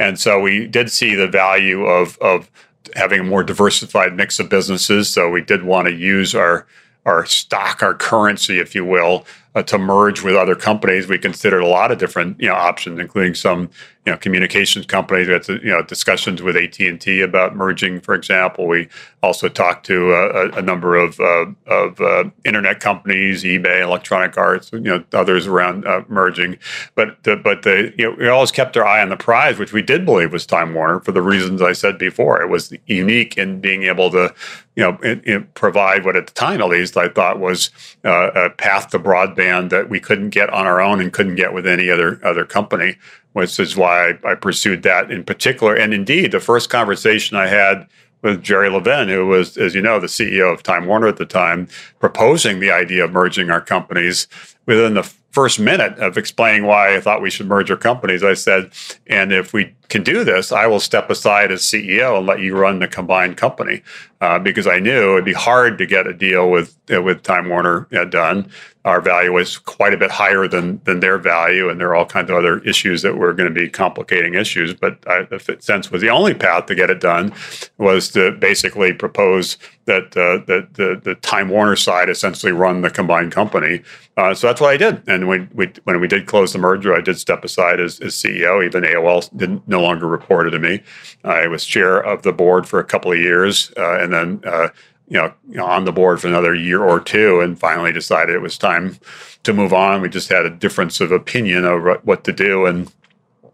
And 0.00 0.18
so 0.18 0.40
we 0.40 0.66
did 0.66 0.90
see 0.90 1.14
the 1.14 1.28
value 1.28 1.84
of 1.84 2.18
of 2.18 2.50
having 2.96 3.20
a 3.20 3.24
more 3.24 3.44
diversified 3.44 4.16
mix 4.16 4.40
of 4.40 4.48
businesses. 4.48 5.08
So 5.08 5.30
we 5.30 5.40
did 5.40 5.62
want 5.62 5.86
to 5.86 5.94
use 5.94 6.34
our 6.34 6.66
our 7.06 7.24
stock, 7.26 7.80
our 7.80 7.94
currency, 7.94 8.58
if 8.58 8.74
you 8.74 8.84
will, 8.84 9.24
uh, 9.54 9.62
to 9.64 9.78
merge 9.78 10.22
with 10.22 10.36
other 10.36 10.54
companies. 10.54 11.08
We 11.08 11.18
considered 11.18 11.60
a 11.60 11.66
lot 11.66 11.90
of 11.90 11.98
different 11.98 12.40
you 12.40 12.48
know 12.48 12.54
options, 12.54 13.00
including 13.00 13.34
some 13.34 13.70
you 14.06 14.12
know 14.12 14.18
communications 14.18 14.86
companies. 14.86 15.26
We 15.26 15.32
had 15.32 15.42
to, 15.44 15.54
you 15.54 15.70
know 15.70 15.82
discussions 15.82 16.40
with 16.40 16.56
AT 16.56 16.78
and 16.80 17.00
T 17.00 17.20
about 17.20 17.56
merging, 17.56 18.00
for 18.00 18.14
example. 18.14 18.66
We 18.66 18.88
also 19.22 19.48
talked 19.48 19.84
to 19.86 20.12
a, 20.12 20.50
a 20.58 20.62
number 20.62 20.96
of 20.96 21.18
uh, 21.18 21.46
of 21.66 22.00
uh, 22.00 22.24
internet 22.44 22.80
companies, 22.80 23.42
eBay, 23.42 23.82
Electronic 23.82 24.38
Arts, 24.38 24.70
you 24.72 24.80
know 24.80 25.04
others 25.12 25.48
around 25.48 25.84
uh, 25.84 26.02
merging. 26.08 26.56
But 26.94 27.22
the, 27.24 27.36
but 27.36 27.62
the 27.62 27.92
you 27.98 28.08
know 28.08 28.16
we 28.18 28.28
always 28.28 28.52
kept 28.52 28.76
our 28.76 28.86
eye 28.86 29.02
on 29.02 29.08
the 29.08 29.16
prize, 29.16 29.58
which 29.58 29.72
we 29.72 29.82
did 29.82 30.06
believe 30.06 30.32
was 30.32 30.46
Time 30.46 30.74
Warner 30.74 31.00
for 31.00 31.12
the 31.12 31.22
reasons 31.22 31.60
I 31.60 31.72
said 31.72 31.98
before. 31.98 32.40
It 32.40 32.48
was 32.48 32.72
unique 32.86 33.36
in 33.36 33.60
being 33.60 33.82
able 33.82 34.10
to 34.12 34.32
you 34.76 34.84
know 34.84 34.98
it, 35.02 35.26
it 35.26 35.54
provide 35.54 36.04
what 36.04 36.14
at 36.14 36.28
the 36.28 36.32
time 36.34 36.60
at 36.62 36.68
least 36.68 36.96
I 36.96 37.08
thought 37.08 37.40
was 37.40 37.70
uh, 38.04 38.30
a 38.34 38.50
path 38.50 38.90
to 38.90 38.98
broadband 38.98 39.39
that 39.40 39.88
we 39.88 40.00
couldn't 40.00 40.30
get 40.30 40.50
on 40.50 40.66
our 40.66 40.80
own 40.80 41.00
and 41.00 41.12
couldn't 41.12 41.36
get 41.36 41.52
with 41.52 41.66
any 41.66 41.90
other 41.90 42.20
other 42.24 42.44
company, 42.44 42.96
which 43.32 43.58
is 43.58 43.76
why 43.76 44.10
I, 44.10 44.32
I 44.32 44.34
pursued 44.34 44.82
that 44.82 45.10
in 45.10 45.24
particular. 45.24 45.74
And 45.74 45.94
indeed, 45.94 46.32
the 46.32 46.40
first 46.40 46.70
conversation 46.70 47.36
I 47.36 47.48
had 47.48 47.86
with 48.22 48.42
Jerry 48.42 48.68
Levin, 48.68 49.08
who 49.08 49.26
was, 49.26 49.56
as 49.56 49.74
you 49.74 49.80
know, 49.80 49.98
the 49.98 50.06
CEO 50.06 50.52
of 50.52 50.62
Time 50.62 50.86
Warner 50.86 51.08
at 51.08 51.16
the 51.16 51.26
time, 51.26 51.68
proposing 52.00 52.60
the 52.60 52.70
idea 52.70 53.04
of 53.04 53.12
merging 53.12 53.50
our 53.50 53.60
companies. 53.60 54.28
Within 54.66 54.94
the 54.94 55.02
first 55.30 55.58
minute 55.58 55.98
of 55.98 56.18
explaining 56.18 56.66
why 56.66 56.94
I 56.94 57.00
thought 57.00 57.22
we 57.22 57.30
should 57.30 57.46
merge 57.46 57.70
our 57.70 57.76
companies, 57.76 58.22
I 58.22 58.34
said, 58.34 58.72
and 59.06 59.32
if 59.32 59.52
we 59.52 59.74
can 59.90 60.02
do 60.02 60.24
this, 60.24 60.52
I 60.52 60.66
will 60.66 60.80
step 60.80 61.10
aside 61.10 61.52
as 61.52 61.62
CEO 61.62 62.16
and 62.16 62.26
let 62.26 62.40
you 62.40 62.56
run 62.56 62.78
the 62.78 62.88
combined 62.88 63.36
company 63.36 63.82
uh, 64.20 64.38
because 64.38 64.66
I 64.66 64.78
knew 64.78 65.12
it'd 65.12 65.24
be 65.24 65.32
hard 65.32 65.78
to 65.78 65.86
get 65.86 66.06
a 66.06 66.12
deal 66.12 66.50
with 66.50 66.76
uh, 66.92 67.00
with 67.02 67.22
Time 67.22 67.48
Warner 67.48 67.88
uh, 67.92 68.04
done. 68.04 68.50
Our 68.84 69.00
value 69.00 69.32
was 69.32 69.58
quite 69.58 69.92
a 69.92 69.98
bit 69.98 70.10
higher 70.10 70.46
than 70.46 70.80
than 70.84 71.00
their 71.00 71.18
value, 71.18 71.68
and 71.68 71.80
there 71.80 71.88
are 71.88 71.94
all 71.94 72.06
kinds 72.06 72.30
of 72.30 72.36
other 72.36 72.60
issues 72.60 73.02
that 73.02 73.16
were 73.16 73.32
going 73.32 73.52
to 73.52 73.60
be 73.60 73.68
complicating 73.68 74.34
issues. 74.34 74.74
But 74.74 74.98
I, 75.06 75.22
the 75.22 75.56
sense 75.60 75.90
was 75.90 76.02
the 76.02 76.10
only 76.10 76.34
path 76.34 76.66
to 76.66 76.74
get 76.74 76.90
it 76.90 77.00
done 77.00 77.32
was 77.78 78.10
to 78.10 78.32
basically 78.32 78.92
propose 78.92 79.56
that 79.86 80.16
uh, 80.16 80.44
that 80.46 80.74
the, 80.74 81.00
the 81.02 81.14
Time 81.16 81.48
Warner 81.48 81.76
side 81.76 82.10
essentially 82.10 82.52
run 82.52 82.82
the 82.82 82.90
combined 82.90 83.32
company. 83.32 83.82
Uh, 84.16 84.34
so 84.34 84.46
that's 84.46 84.60
what 84.60 84.70
I 84.70 84.76
did. 84.76 85.02
And 85.08 85.28
when 85.28 85.48
we 85.54 85.72
when 85.84 85.98
we 85.98 86.08
did 86.08 86.26
close 86.26 86.52
the 86.52 86.58
merger, 86.58 86.94
I 86.94 87.00
did 87.00 87.18
step 87.18 87.42
aside 87.42 87.80
as, 87.80 88.00
as 88.00 88.14
CEO. 88.14 88.64
Even 88.64 88.82
AOL 88.82 89.34
didn't 89.36 89.66
longer 89.80 90.06
reported 90.06 90.50
to 90.50 90.58
me. 90.58 90.82
I 91.24 91.46
was 91.46 91.64
chair 91.64 91.98
of 91.98 92.22
the 92.22 92.32
board 92.32 92.68
for 92.68 92.78
a 92.78 92.84
couple 92.84 93.12
of 93.12 93.18
years, 93.18 93.72
uh, 93.76 93.98
and 93.98 94.12
then 94.12 94.42
uh, 94.44 94.68
you 95.08 95.18
know, 95.18 95.64
on 95.64 95.84
the 95.84 95.92
board 95.92 96.20
for 96.20 96.28
another 96.28 96.54
year 96.54 96.82
or 96.82 97.00
two, 97.00 97.40
and 97.40 97.58
finally 97.58 97.92
decided 97.92 98.34
it 98.34 98.42
was 98.42 98.56
time 98.56 98.96
to 99.42 99.52
move 99.52 99.72
on. 99.72 100.00
We 100.00 100.08
just 100.08 100.28
had 100.28 100.46
a 100.46 100.50
difference 100.50 101.00
of 101.00 101.10
opinion 101.10 101.64
over 101.64 101.94
what 102.04 102.24
to 102.24 102.32
do, 102.32 102.64
and 102.66 102.92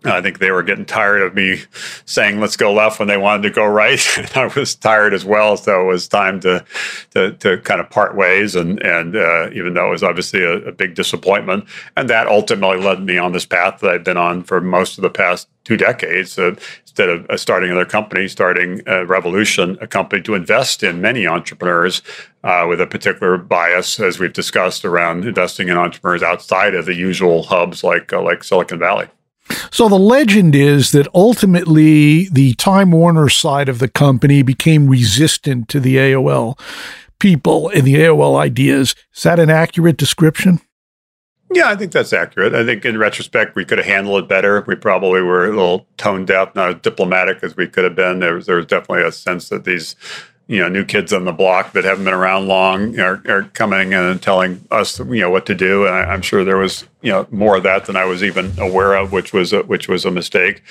I 0.04 0.20
think 0.20 0.38
they 0.38 0.50
were 0.50 0.62
getting 0.62 0.84
tired 0.84 1.22
of 1.22 1.34
me 1.34 1.62
saying 2.04 2.40
"let's 2.40 2.56
go 2.56 2.72
left" 2.72 2.98
when 2.98 3.08
they 3.08 3.16
wanted 3.16 3.42
to 3.44 3.50
go 3.50 3.66
right. 3.66 4.00
I 4.36 4.46
was 4.54 4.74
tired 4.74 5.14
as 5.14 5.24
well, 5.24 5.56
so 5.56 5.82
it 5.82 5.92
was 5.92 6.08
time 6.08 6.40
to 6.40 6.64
to, 7.12 7.32
to 7.32 7.58
kind 7.58 7.80
of 7.80 7.90
part 7.90 8.14
ways. 8.14 8.54
And 8.54 8.80
and 8.82 9.16
uh, 9.16 9.50
even 9.52 9.74
though 9.74 9.88
it 9.88 9.90
was 9.90 10.02
obviously 10.02 10.42
a, 10.42 10.58
a, 10.58 10.72
big 10.72 10.94
disappointment, 10.94 11.64
and 11.96 12.10
that 12.10 12.26
ultimately 12.26 12.78
led 12.78 13.00
me 13.00 13.18
on 13.18 13.32
this 13.32 13.46
path 13.46 13.80
that 13.80 13.90
I've 13.90 14.04
been 14.04 14.16
on 14.16 14.42
for 14.42 14.60
most 14.60 14.98
of 14.98 15.02
the 15.02 15.10
past 15.10 15.48
two 15.66 15.76
decades. 15.76 16.38
Uh, 16.38 16.54
instead 16.82 17.08
of 17.08 17.28
uh, 17.28 17.36
starting 17.36 17.70
another 17.70 17.84
company, 17.84 18.28
starting 18.28 18.80
a 18.86 19.04
Revolution, 19.04 19.76
a 19.80 19.86
company 19.86 20.22
to 20.22 20.34
invest 20.34 20.82
in 20.82 21.00
many 21.00 21.26
entrepreneurs 21.26 22.02
uh, 22.44 22.64
with 22.68 22.80
a 22.80 22.86
particular 22.86 23.36
bias, 23.36 23.98
as 23.98 24.18
we've 24.18 24.32
discussed, 24.32 24.84
around 24.84 25.24
investing 25.24 25.68
in 25.68 25.76
entrepreneurs 25.76 26.22
outside 26.22 26.74
of 26.74 26.86
the 26.86 26.94
usual 26.94 27.42
hubs 27.42 27.82
like 27.82 28.12
uh, 28.12 28.22
like 28.22 28.44
Silicon 28.44 28.78
Valley. 28.78 29.08
So 29.70 29.88
the 29.88 29.98
legend 29.98 30.54
is 30.54 30.92
that 30.92 31.08
ultimately 31.14 32.28
the 32.28 32.54
Time 32.54 32.92
Warner 32.92 33.28
side 33.28 33.68
of 33.68 33.78
the 33.78 33.88
company 33.88 34.42
became 34.42 34.88
resistant 34.88 35.68
to 35.68 35.80
the 35.80 35.96
AOL 35.96 36.58
people 37.18 37.68
and 37.70 37.84
the 37.84 37.94
AOL 37.94 38.38
ideas. 38.38 38.94
Is 39.14 39.22
that 39.24 39.38
an 39.38 39.50
accurate 39.50 39.96
description? 39.96 40.60
Yeah, 41.52 41.68
I 41.68 41.76
think 41.76 41.92
that's 41.92 42.12
accurate. 42.12 42.54
I 42.54 42.64
think 42.64 42.84
in 42.84 42.98
retrospect, 42.98 43.54
we 43.54 43.64
could 43.64 43.78
have 43.78 43.86
handled 43.86 44.24
it 44.24 44.28
better. 44.28 44.64
We 44.66 44.74
probably 44.74 45.22
were 45.22 45.46
a 45.46 45.50
little 45.50 45.86
tone 45.96 46.24
deaf, 46.24 46.54
not 46.54 46.68
as 46.70 46.80
diplomatic 46.82 47.42
as 47.42 47.56
we 47.56 47.68
could 47.68 47.84
have 47.84 47.94
been. 47.94 48.18
There 48.18 48.34
was, 48.34 48.46
there 48.46 48.56
was 48.56 48.66
definitely 48.66 49.04
a 49.04 49.12
sense 49.12 49.48
that 49.50 49.64
these 49.64 49.94
you 50.48 50.60
know 50.60 50.68
new 50.68 50.84
kids 50.84 51.12
on 51.12 51.24
the 51.24 51.32
block 51.32 51.72
that 51.72 51.84
haven't 51.84 52.04
been 52.04 52.14
around 52.14 52.46
long 52.46 52.98
are, 53.00 53.20
are 53.26 53.42
coming 53.54 53.88
in 53.88 53.98
and 53.98 54.22
telling 54.22 54.64
us 54.70 54.98
you 54.98 55.20
know 55.20 55.30
what 55.30 55.46
to 55.46 55.54
do. 55.54 55.86
And 55.86 55.94
I, 55.94 56.14
am 56.14 56.22
sure 56.22 56.44
there 56.44 56.56
was 56.56 56.86
you 57.02 57.10
know 57.10 57.26
more 57.30 57.56
of 57.56 57.64
that 57.64 57.86
than 57.86 57.96
I 57.96 58.04
was 58.04 58.22
even 58.22 58.52
aware 58.58 58.94
of 58.94 59.12
which 59.12 59.32
was 59.32 59.52
a, 59.52 59.62
which 59.62 59.88
was 59.88 60.04
a 60.04 60.10
mistake. 60.10 60.62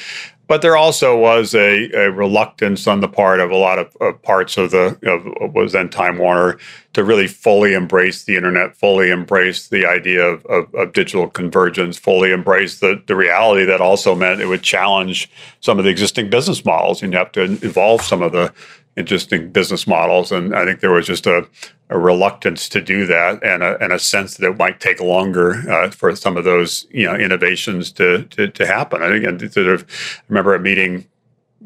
But 0.48 0.62
there 0.62 0.78
also 0.78 1.18
was 1.18 1.56
a, 1.56 1.90
a 1.92 2.12
reluctance 2.12 2.86
on 2.86 3.00
the 3.00 3.08
part 3.08 3.40
of 3.40 3.50
a 3.50 3.56
lot 3.56 3.80
of, 3.80 3.98
of 4.00 4.22
parts 4.22 4.58
of 4.58 4.72
the 4.72 4.98
of 5.04 5.54
was 5.54 5.74
then 5.74 5.90
Time 5.90 6.20
Warner 6.20 6.58
to 6.94 7.04
really 7.04 7.28
fully 7.28 7.74
embrace 7.74 8.24
the 8.24 8.38
internet 8.38 8.78
fully 8.78 9.10
embrace 9.10 9.68
the 9.68 9.86
idea 9.86 10.24
of, 10.24 10.46
of, 10.46 10.74
of 10.74 10.94
digital 10.94 11.28
convergence 11.28 11.98
fully 11.98 12.32
embrace 12.32 12.80
the, 12.80 13.02
the 13.08 13.16
reality 13.16 13.66
that 13.66 13.82
also 13.82 14.16
meant 14.16 14.40
it 14.40 14.46
would 14.46 14.64
challenge 14.64 15.30
some 15.60 15.80
of 15.80 15.84
the 15.84 15.92
existing 15.92 16.30
business 16.30 16.64
models. 16.64 17.04
And 17.04 17.14
have 17.14 17.34
to 17.34 17.44
evolve 17.44 18.02
some 18.02 18.22
of 18.22 18.32
the 18.32 18.54
interesting 18.98 19.52
business 19.52 19.88
models. 19.88 20.32
And 20.32 20.56
I 20.56 20.66
think 20.66 20.80
there 20.80 20.92
was 20.92 21.08
just 21.08 21.28
a, 21.28 21.48
a 21.90 22.00
reluctance 22.00 22.70
to 22.70 22.82
do 22.82 23.06
that 23.06 23.44
and 23.44 23.62
a, 23.62 23.78
and 23.84 23.92
a 23.92 24.00
sense 24.00 24.38
that 24.38 24.50
it 24.50 24.58
might 24.58 24.80
take 24.80 25.00
longer 25.00 25.70
uh, 25.70 25.92
for 25.92 26.16
some 26.16 26.38
of 26.38 26.44
those 26.44 26.88
you 26.92 27.06
know 27.06 27.16
innovations 27.16 27.92
to 27.94 28.24
to, 28.24 28.48
to 28.48 28.66
happen. 28.66 29.02
I 29.02 29.10
think 29.10 29.26
and 29.26 29.52
sort 29.52 29.68
of 29.68 29.86
I 30.20 30.24
remember 30.30 30.56
a 30.56 30.60
meeting 30.60 31.08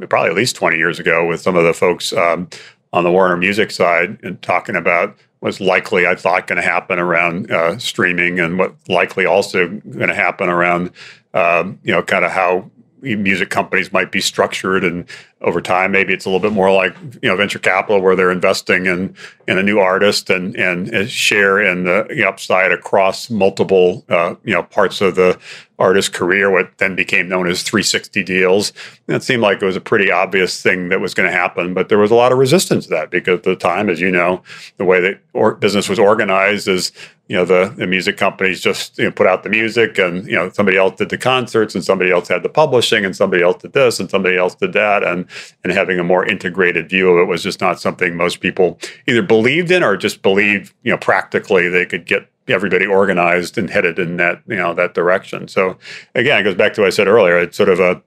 probably 0.08 0.30
at 0.30 0.36
least 0.36 0.56
20 0.56 0.78
years 0.78 1.00
ago 1.00 1.26
with 1.28 1.42
some 1.42 1.56
of 1.56 1.64
the 1.64 1.74
folks 1.74 2.14
um, 2.14 2.50
on 2.94 3.04
the 3.04 3.12
Warner 3.12 3.38
Music 3.38 3.70
side 3.72 4.18
and 4.24 4.42
talking 4.42 4.76
about 4.76 5.18
what's 5.40 5.60
likely 5.60 6.08
I 6.08 6.16
thought 6.16 6.48
going 6.48 6.62
to 6.62 6.68
happen 6.68 7.00
around 7.00 7.52
uh, 7.52 7.78
streaming 7.78 8.40
and 8.40 8.58
what 8.58 8.74
likely 8.88 9.26
also 9.26 9.68
going 9.68 10.08
to 10.08 10.16
happen 10.16 10.50
around 10.50 10.92
um, 11.34 11.80
you 11.84 11.92
know 11.92 12.02
kind 12.02 12.26
of 12.26 12.32
how 12.32 12.70
music 13.02 13.50
companies 13.50 13.94
might 13.94 14.12
be 14.12 14.20
structured 14.20 14.84
and 14.84 15.06
over 15.42 15.62
time. 15.62 15.92
Maybe 15.92 16.14
it's 16.14 16.26
a 16.26 16.30
little 16.30 16.42
bit 16.42 16.54
more 16.54 16.72
like 16.72 16.96
you 17.22 17.30
know 17.30 17.36
venture 17.36 17.60
capital, 17.60 18.02
where 18.02 18.16
they're 18.16 18.32
investing 18.32 18.86
in 18.86 19.16
in 19.48 19.58
a 19.58 19.64
new 19.64 19.80
artist 19.80 20.30
and 20.30 20.56
and 20.56 21.10
share 21.10 21.60
in 21.60 21.86
the 21.86 22.26
upside 22.28 22.72
across 22.72 23.30
multiple 23.30 24.04
uh, 24.10 24.36
you 24.44 24.54
know 24.54 24.64
parts 24.64 25.02
of 25.02 25.16
the 25.16 25.40
artist 25.78 26.14
career. 26.14 26.52
What 26.52 26.78
then 26.78 26.96
became 26.96 27.30
known 27.30 27.48
as 27.48 27.64
360 27.64 28.24
deals. 28.24 28.74
And 29.08 29.16
it 29.16 29.24
seemed 29.24 29.42
like 29.42 29.62
it 29.62 29.66
was 29.66 29.78
a 29.78 29.82
pretty 29.82 30.12
obvious 30.12 30.62
thing 30.62 30.90
that 30.90 31.00
was 31.00 31.14
going 31.14 31.30
to 31.30 31.36
happen, 31.36 31.74
but 31.74 31.90
there 31.90 31.98
was 31.98 32.12
a 32.12 32.16
lot 32.16 32.32
of 32.32 32.38
resistance 32.38 32.86
to 32.86 32.92
that 32.92 33.10
because 33.10 33.38
at 33.38 33.44
the 33.44 33.56
time, 33.56 33.90
as 33.90 34.02
you 34.02 34.12
know, 34.12 34.44
the 34.78 34.86
way 34.86 35.00
that 35.00 35.20
or- 35.34 35.56
business 35.56 35.88
was 35.88 36.00
organized 36.00 36.68
is 36.68 36.92
you 37.30 37.36
know 37.36 37.46
the, 37.46 37.74
the 37.78 37.88
music 37.88 38.18
companies 38.18 38.60
just 38.60 38.98
you 38.98 39.06
know, 39.06 39.12
put 39.12 39.28
out 39.28 39.44
the 39.44 39.50
music 39.50 39.98
and 39.98 40.28
you 40.28 40.36
know 40.36 40.50
somebody 40.50 40.78
else 40.78 40.96
did 40.98 41.10
the 41.10 41.18
concerts 41.18 41.76
and 41.76 41.84
somebody 41.84 42.12
else 42.12 42.28
had 42.28 42.44
the 42.44 42.50
publishing 42.50 43.06
and 43.06 43.16
somebody 43.16 43.42
else 43.44 43.62
did 43.62 43.72
this 43.74 44.00
and 44.00 44.10
somebody 44.10 44.36
else 44.36 44.56
did 44.56 44.74
that 44.74 45.04
and 45.04 45.29
and 45.64 45.74
having 45.74 46.00
a 46.00 46.04
more 46.04 46.26
integrated 46.26 46.90
view 46.90 47.10
of 47.10 47.20
it 47.20 47.26
was 47.26 47.44
just 47.44 47.62
not 47.62 47.80
something 47.80 48.16
most 48.16 48.40
people 48.40 48.80
either 49.08 49.22
believed 49.22 49.72
in 49.72 49.84
or 49.84 49.98
just 49.98 50.22
believed 50.22 50.74
you 50.84 50.92
know 50.92 50.98
practically 50.98 51.70
they 51.70 51.86
could 51.86 52.06
get 52.06 52.30
everybody 52.48 52.86
organized 52.86 53.58
and 53.58 53.70
headed 53.70 54.00
in 54.00 54.18
that 54.18 54.42
you 54.48 54.56
know 54.56 54.74
that 54.74 54.94
direction. 54.94 55.48
So 55.48 55.78
again 56.16 56.40
it 56.40 56.44
goes 56.44 56.56
back 56.56 56.74
to 56.74 56.82
what 56.82 56.88
i 56.88 56.92
said 56.92 57.08
earlier. 57.08 57.38
It's 57.38 57.58
sort 57.58 57.70
of 57.70 57.80
a 57.80 58.02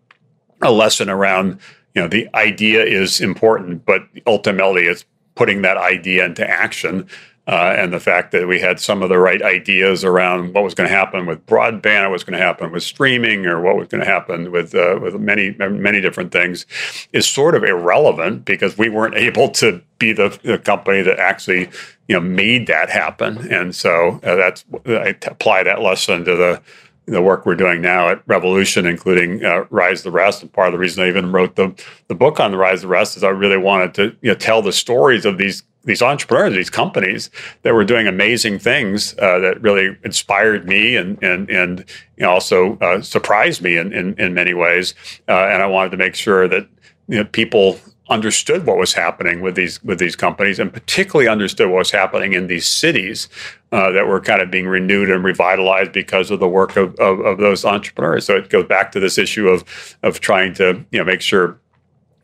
a 0.62 0.72
lesson 0.72 1.10
around 1.10 1.58
you 1.94 2.02
know 2.02 2.08
the 2.08 2.28
idea 2.34 2.84
is 2.84 3.20
important 3.20 3.84
but 3.84 4.02
ultimately 4.26 4.84
it's 4.86 5.04
putting 5.34 5.62
that 5.62 5.76
idea 5.76 6.24
into 6.24 6.48
action 6.48 7.06
uh, 7.48 7.74
and 7.76 7.92
the 7.92 7.98
fact 7.98 8.30
that 8.30 8.46
we 8.46 8.60
had 8.60 8.78
some 8.78 9.02
of 9.02 9.08
the 9.08 9.18
right 9.18 9.42
ideas 9.42 10.04
around 10.04 10.54
what 10.54 10.62
was 10.62 10.74
going 10.74 10.88
to 10.88 10.94
happen 10.94 11.26
with 11.26 11.44
broadband, 11.46 12.04
what 12.04 12.12
was 12.12 12.24
going 12.24 12.38
to 12.38 12.44
happen 12.44 12.70
with 12.70 12.84
streaming, 12.84 13.46
or 13.46 13.60
what 13.60 13.76
was 13.76 13.88
going 13.88 14.00
to 14.02 14.08
happen 14.08 14.52
with 14.52 14.74
uh, 14.74 14.98
with 15.02 15.16
many 15.16 15.50
many 15.58 16.00
different 16.00 16.30
things, 16.30 16.66
is 17.12 17.28
sort 17.28 17.56
of 17.56 17.64
irrelevant 17.64 18.44
because 18.44 18.78
we 18.78 18.88
weren't 18.88 19.16
able 19.16 19.48
to 19.48 19.82
be 19.98 20.12
the, 20.12 20.38
the 20.44 20.58
company 20.58 21.02
that 21.02 21.18
actually 21.18 21.68
you 22.06 22.14
know 22.14 22.20
made 22.20 22.68
that 22.68 22.90
happen. 22.90 23.52
And 23.52 23.74
so 23.74 24.20
uh, 24.22 24.36
that's 24.36 24.64
I 24.86 25.16
apply 25.26 25.64
that 25.64 25.82
lesson 25.82 26.24
to 26.24 26.36
the 26.36 26.62
the 27.06 27.20
work 27.20 27.44
we're 27.44 27.56
doing 27.56 27.82
now 27.82 28.08
at 28.08 28.22
Revolution, 28.28 28.86
including 28.86 29.44
uh, 29.44 29.64
Rise 29.70 30.04
the 30.04 30.12
Rest. 30.12 30.42
And 30.42 30.52
part 30.52 30.68
of 30.68 30.72
the 30.72 30.78
reason 30.78 31.02
I 31.02 31.08
even 31.08 31.32
wrote 31.32 31.56
the 31.56 31.74
the 32.06 32.14
book 32.14 32.38
on 32.38 32.52
the 32.52 32.56
Rise 32.56 32.82
the 32.82 32.88
Rest 32.88 33.16
is 33.16 33.24
I 33.24 33.30
really 33.30 33.56
wanted 33.56 33.94
to 33.94 34.16
you 34.20 34.30
know, 34.30 34.34
tell 34.36 34.62
the 34.62 34.72
stories 34.72 35.24
of 35.24 35.38
these 35.38 35.64
these 35.84 36.02
entrepreneurs, 36.02 36.54
these 36.54 36.70
companies 36.70 37.30
that 37.62 37.74
were 37.74 37.84
doing 37.84 38.06
amazing 38.06 38.58
things 38.58 39.14
uh, 39.18 39.38
that 39.40 39.60
really 39.62 39.96
inspired 40.04 40.66
me 40.66 40.96
and 40.96 41.22
and 41.22 41.50
and 41.50 41.84
you 42.16 42.24
know, 42.24 42.30
also 42.30 42.78
uh, 42.78 43.00
surprised 43.02 43.62
me 43.62 43.76
in, 43.76 43.92
in, 43.92 44.14
in 44.18 44.34
many 44.34 44.54
ways. 44.54 44.94
Uh, 45.28 45.46
and 45.46 45.62
I 45.62 45.66
wanted 45.66 45.90
to 45.90 45.96
make 45.96 46.14
sure 46.14 46.46
that 46.46 46.68
you 47.08 47.18
know, 47.18 47.24
people 47.24 47.80
understood 48.08 48.66
what 48.66 48.76
was 48.76 48.92
happening 48.92 49.40
with 49.40 49.54
these 49.54 49.82
with 49.82 49.98
these 49.98 50.14
companies, 50.14 50.58
and 50.58 50.72
particularly 50.72 51.28
understood 51.28 51.68
what 51.68 51.78
was 51.78 51.90
happening 51.90 52.32
in 52.34 52.46
these 52.46 52.66
cities 52.66 53.28
uh, 53.72 53.90
that 53.90 54.06
were 54.06 54.20
kind 54.20 54.40
of 54.42 54.50
being 54.50 54.68
renewed 54.68 55.10
and 55.10 55.24
revitalized 55.24 55.92
because 55.92 56.30
of 56.30 56.38
the 56.38 56.48
work 56.48 56.76
of, 56.76 56.94
of, 56.96 57.20
of 57.20 57.38
those 57.38 57.64
entrepreneurs. 57.64 58.26
So 58.26 58.36
it 58.36 58.50
goes 58.50 58.66
back 58.66 58.92
to 58.92 59.00
this 59.00 59.18
issue 59.18 59.48
of 59.48 59.64
of 60.02 60.20
trying 60.20 60.54
to 60.54 60.84
you 60.92 60.98
know 60.98 61.04
make 61.04 61.22
sure 61.22 61.58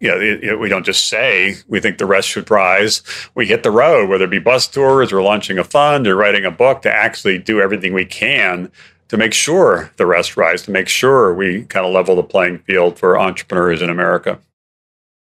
you 0.01 0.09
know, 0.09 0.21
it, 0.21 0.45
it, 0.45 0.61
we 0.61 0.69
don't 0.69 0.87
just 0.87 1.09
say 1.09 1.57
we 1.67 1.81
think 1.81 1.99
the 1.99 2.07
rest 2.07 2.29
should 2.29 2.51
rise. 2.51 3.03
We 3.35 3.47
hit 3.47 3.63
the 3.63 3.71
road, 3.71 4.09
whether 4.09 4.25
it 4.25 4.31
be 4.31 4.39
bus 4.39 4.69
tours 4.69 5.13
or 5.13 5.23
launching 5.23 5.59
a 5.59 5.65
fund 5.65 6.07
or 6.07 6.17
writing 6.17 6.45
a 6.45 6.51
book, 6.51 6.83
to 6.83 6.93
actually 6.93 7.39
do 7.39 7.61
everything 7.61 7.93
we 7.93 8.05
can 8.05 8.71
to 9.09 9.17
make 9.17 9.33
sure 9.33 9.91
the 9.97 10.07
rest 10.07 10.37
rise, 10.37 10.63
to 10.63 10.71
make 10.71 10.89
sure 10.89 11.35
we 11.35 11.65
kind 11.65 11.87
of 11.87 11.93
level 11.93 12.15
the 12.15 12.23
playing 12.23 12.59
field 12.59 12.99
for 12.99 13.19
entrepreneurs 13.19 13.83
in 13.83 13.91
America. 13.91 14.39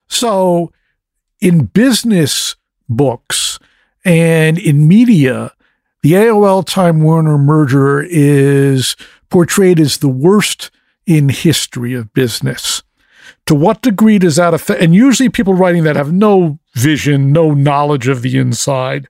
So, 0.08 0.72
in 1.40 1.66
business 1.66 2.56
books 2.88 3.58
and 4.04 4.58
in 4.58 4.86
media, 4.86 5.52
the 6.02 6.12
AOL 6.12 6.64
Time 6.64 7.00
Warner 7.02 7.38
merger 7.38 8.02
is 8.02 8.94
portrayed 9.30 9.80
as 9.80 9.98
the 9.98 10.08
worst 10.08 10.70
in 11.06 11.30
history 11.30 11.94
of 11.94 12.12
business 12.12 12.82
to 13.48 13.54
what 13.54 13.80
degree 13.80 14.18
does 14.18 14.36
that 14.36 14.52
affect? 14.52 14.82
And 14.82 14.94
usually 14.94 15.30
people 15.30 15.54
writing 15.54 15.84
that 15.84 15.96
have 15.96 16.12
no 16.12 16.58
vision, 16.74 17.32
no 17.32 17.54
knowledge 17.54 18.06
of 18.06 18.20
the 18.20 18.36
inside. 18.36 19.08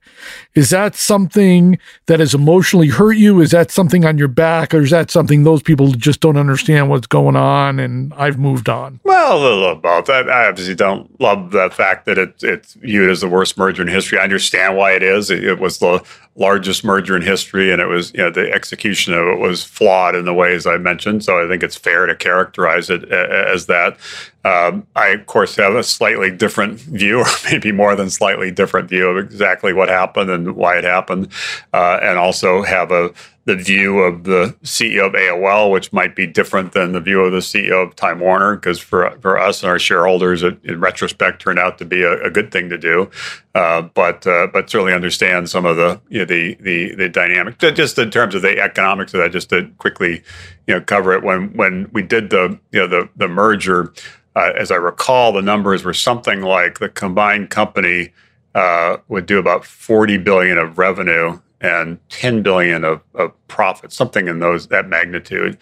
Is 0.55 0.69
that 0.69 0.95
something 0.95 1.77
that 2.05 2.21
has 2.21 2.33
emotionally 2.33 2.87
hurt 2.87 3.17
you? 3.17 3.41
Is 3.41 3.51
that 3.51 3.69
something 3.69 4.05
on 4.05 4.17
your 4.17 4.29
back? 4.29 4.73
Or 4.73 4.79
is 4.79 4.91
that 4.91 5.11
something 5.11 5.43
those 5.43 5.61
people 5.61 5.91
just 5.91 6.21
don't 6.21 6.37
understand 6.37 6.89
what's 6.89 7.05
going 7.05 7.35
on 7.35 7.79
and 7.79 8.13
I've 8.13 8.39
moved 8.39 8.69
on? 8.69 9.01
Well, 9.03 9.37
a 9.37 9.43
little 9.43 9.75
both. 9.75 10.09
I, 10.09 10.21
I 10.21 10.47
obviously 10.47 10.73
don't 10.73 11.19
love 11.19 11.51
the 11.51 11.69
fact 11.69 12.05
that 12.05 12.17
it, 12.17 12.41
it's 12.41 12.75
viewed 12.75 13.09
as 13.09 13.19
the 13.19 13.27
worst 13.27 13.57
merger 13.57 13.81
in 13.81 13.89
history. 13.89 14.19
I 14.19 14.23
understand 14.23 14.77
why 14.77 14.93
it 14.93 15.03
is. 15.03 15.29
It, 15.29 15.43
it 15.43 15.59
was 15.59 15.79
the 15.79 16.01
largest 16.39 16.85
merger 16.85 17.17
in 17.17 17.21
history, 17.21 17.71
and 17.71 17.81
it 17.81 17.85
was 17.85 18.13
you 18.13 18.19
know 18.19 18.31
the 18.31 18.51
execution 18.51 19.13
of 19.13 19.27
it 19.27 19.39
was 19.39 19.63
flawed 19.63 20.15
in 20.15 20.25
the 20.25 20.33
ways 20.33 20.65
I 20.65 20.77
mentioned. 20.77 21.23
So 21.23 21.43
I 21.43 21.47
think 21.47 21.61
it's 21.61 21.75
fair 21.75 22.05
to 22.05 22.15
characterize 22.15 22.89
it 22.89 23.03
as 23.11 23.67
that. 23.67 23.97
Um, 24.45 24.87
I 24.95 25.09
of 25.09 25.25
course 25.25 25.55
have 25.57 25.75
a 25.75 25.83
slightly 25.83 26.31
different 26.31 26.79
view, 26.79 27.19
or 27.19 27.25
maybe 27.51 27.71
more 27.71 27.95
than 27.95 28.09
slightly 28.09 28.51
different 28.51 28.89
view 28.89 29.07
of 29.07 29.17
exactly 29.17 29.73
what 29.73 29.89
happened 29.89 30.29
and 30.29 30.55
why 30.55 30.77
it 30.77 30.83
happened, 30.83 31.29
uh, 31.73 31.99
and 32.01 32.17
also 32.17 32.63
have 32.63 32.91
a 32.91 33.13
the 33.49 33.55
view 33.55 33.99
of 33.99 34.25
the 34.25 34.55
CEO 34.63 35.07
of 35.07 35.13
AOL, 35.13 35.71
which 35.71 35.91
might 35.91 36.15
be 36.15 36.27
different 36.27 36.73
than 36.73 36.91
the 36.91 36.99
view 36.99 37.21
of 37.21 37.31
the 37.31 37.39
CEO 37.39 37.83
of 37.83 37.95
Time 37.95 38.19
Warner, 38.19 38.55
because 38.55 38.79
for 38.79 39.17
for 39.21 39.39
us 39.39 39.63
and 39.63 39.71
our 39.71 39.79
shareholders, 39.79 40.43
it, 40.43 40.63
in 40.63 40.79
retrospect, 40.79 41.41
turned 41.41 41.57
out 41.57 41.79
to 41.79 41.85
be 41.85 42.03
a, 42.03 42.21
a 42.21 42.29
good 42.29 42.51
thing 42.51 42.69
to 42.69 42.77
do. 42.77 43.09
Uh, 43.55 43.81
but 43.81 44.27
uh, 44.27 44.45
but 44.53 44.69
certainly 44.69 44.93
understand 44.93 45.49
some 45.49 45.65
of 45.65 45.77
the 45.77 45.99
you 46.09 46.19
know, 46.19 46.25
the 46.25 46.55
the 46.59 46.93
the 46.93 47.09
dynamic, 47.09 47.57
just 47.57 47.97
in 47.97 48.11
terms 48.11 48.35
of 48.35 48.43
the 48.43 48.59
economics 48.59 49.15
of 49.15 49.19
that. 49.19 49.31
Just 49.31 49.49
to 49.49 49.67
quickly 49.79 50.21
you 50.67 50.75
know 50.75 50.81
cover 50.81 51.13
it 51.13 51.23
when 51.23 51.51
when 51.53 51.89
we 51.91 52.03
did 52.03 52.29
the 52.29 52.59
you 52.71 52.79
know 52.79 52.87
the 52.87 53.09
the 53.15 53.27
merger, 53.27 53.91
uh, 54.39 54.53
as 54.57 54.71
I 54.71 54.75
recall, 54.75 55.33
the 55.33 55.41
numbers 55.41 55.83
were 55.83 55.93
something 55.93 56.41
like 56.41 56.79
the 56.79 56.89
combined 56.89 57.49
company. 57.49 58.13
Uh, 58.55 58.97
would 59.09 59.27
do 59.27 59.37
about 59.37 59.63
40 59.63 60.17
billion 60.17 60.57
of 60.57 60.79
revenue 60.79 61.39
and 61.61 61.99
10 62.09 62.41
billion 62.41 62.83
of, 62.83 63.01
of 63.13 63.31
profit, 63.47 63.91
something 63.91 64.27
in 64.27 64.39
those 64.39 64.67
that 64.67 64.87
magnitude. 64.87 65.57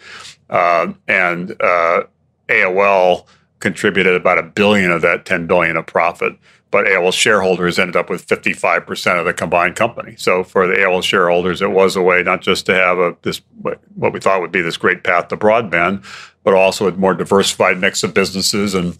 Uh, 0.48 0.92
and 1.06 1.50
uh, 1.60 2.04
AOL 2.48 3.26
contributed 3.60 4.14
about 4.14 4.38
a 4.38 4.42
billion 4.42 4.90
of 4.90 5.02
that 5.02 5.26
10 5.26 5.46
billion 5.46 5.76
of 5.76 5.86
profit. 5.86 6.36
But 6.70 6.86
AOL 6.86 7.12
shareholders 7.12 7.78
ended 7.78 7.96
up 7.96 8.10
with 8.10 8.26
55% 8.26 9.18
of 9.18 9.24
the 9.24 9.32
combined 9.32 9.74
company. 9.74 10.14
So 10.16 10.44
for 10.44 10.66
the 10.66 10.74
AOL 10.74 11.02
shareholders, 11.02 11.62
it 11.62 11.70
was 11.70 11.96
a 11.96 12.02
way 12.02 12.22
not 12.22 12.42
just 12.42 12.66
to 12.66 12.74
have 12.74 12.98
a 12.98 13.16
this 13.22 13.40
what 13.94 14.12
we 14.12 14.20
thought 14.20 14.40
would 14.40 14.52
be 14.52 14.60
this 14.60 14.76
great 14.76 15.02
path 15.02 15.28
to 15.28 15.36
broadband, 15.36 16.04
but 16.48 16.56
also 16.56 16.88
a 16.88 16.92
more 16.92 17.12
diversified 17.12 17.78
mix 17.78 18.02
of 18.02 18.14
businesses 18.14 18.74
and 18.74 18.98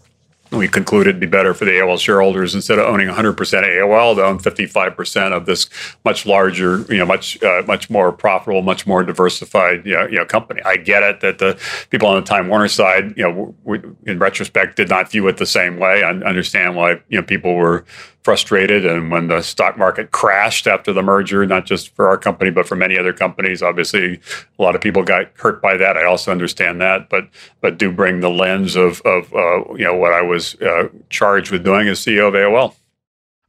we 0.51 0.67
concluded 0.67 1.09
it'd 1.09 1.19
be 1.19 1.25
better 1.25 1.55
for 1.55 1.65
the 1.65 1.71
AOL 1.71 1.99
shareholders 1.99 2.53
instead 2.53 2.77
of 2.77 2.85
owning 2.85 3.07
100% 3.07 3.29
of 3.29 3.35
AOL 3.35 4.15
to 4.15 4.23
own 4.23 4.37
55% 4.37 5.31
of 5.31 5.47
this 5.47 5.67
much 6.05 6.27
larger, 6.27 6.85
you 6.89 6.97
know, 6.97 7.05
much 7.07 7.41
uh, 7.41 7.63
much 7.67 7.89
more 7.89 8.11
profitable, 8.11 8.61
much 8.61 8.85
more 8.85 9.03
diversified, 9.03 9.83
you 9.83 9.93
know, 9.93 10.05
you 10.05 10.17
know, 10.17 10.25
company. 10.25 10.61
I 10.63 10.77
get 10.77 11.01
it 11.01 11.21
that 11.21 11.39
the 11.39 11.59
people 11.89 12.07
on 12.07 12.21
the 12.21 12.27
Time 12.27 12.49
Warner 12.49 12.67
side, 12.67 13.15
you 13.17 13.23
know, 13.23 13.55
we, 13.63 13.79
in 14.05 14.19
retrospect, 14.19 14.75
did 14.75 14.89
not 14.89 15.09
view 15.11 15.27
it 15.27 15.37
the 15.37 15.45
same 15.45 15.77
way. 15.77 16.03
I 16.03 16.09
understand 16.09 16.75
why 16.75 16.99
you 17.09 17.19
know 17.19 17.23
people 17.23 17.55
were 17.55 17.83
frustrated. 18.23 18.85
And 18.85 19.11
when 19.11 19.27
the 19.27 19.41
stock 19.41 19.77
market 19.77 20.11
crashed 20.11 20.67
after 20.67 20.91
the 20.91 21.01
merger, 21.01 21.45
not 21.45 21.65
just 21.65 21.95
for 21.95 22.07
our 22.07 22.17
company, 22.17 22.51
but 22.51 22.67
for 22.67 22.75
many 22.75 22.97
other 22.97 23.13
companies, 23.13 23.61
obviously 23.63 24.19
a 24.57 24.61
lot 24.61 24.75
of 24.75 24.81
people 24.81 25.03
got 25.03 25.31
hurt 25.35 25.61
by 25.61 25.77
that. 25.77 25.97
I 25.97 26.05
also 26.05 26.31
understand 26.31 26.81
that, 26.81 27.09
but 27.09 27.27
but 27.61 27.77
do 27.77 27.91
bring 27.91 28.19
the 28.19 28.29
lens 28.29 28.75
of 28.75 29.01
of 29.01 29.33
uh, 29.33 29.73
you 29.73 29.85
know 29.85 29.95
what 29.95 30.13
I 30.13 30.21
was 30.21 30.55
uh, 30.61 30.89
charged 31.09 31.51
with 31.51 31.63
doing 31.63 31.87
as 31.87 31.99
CEO 31.99 32.27
of 32.27 32.33
AOL. 32.33 32.75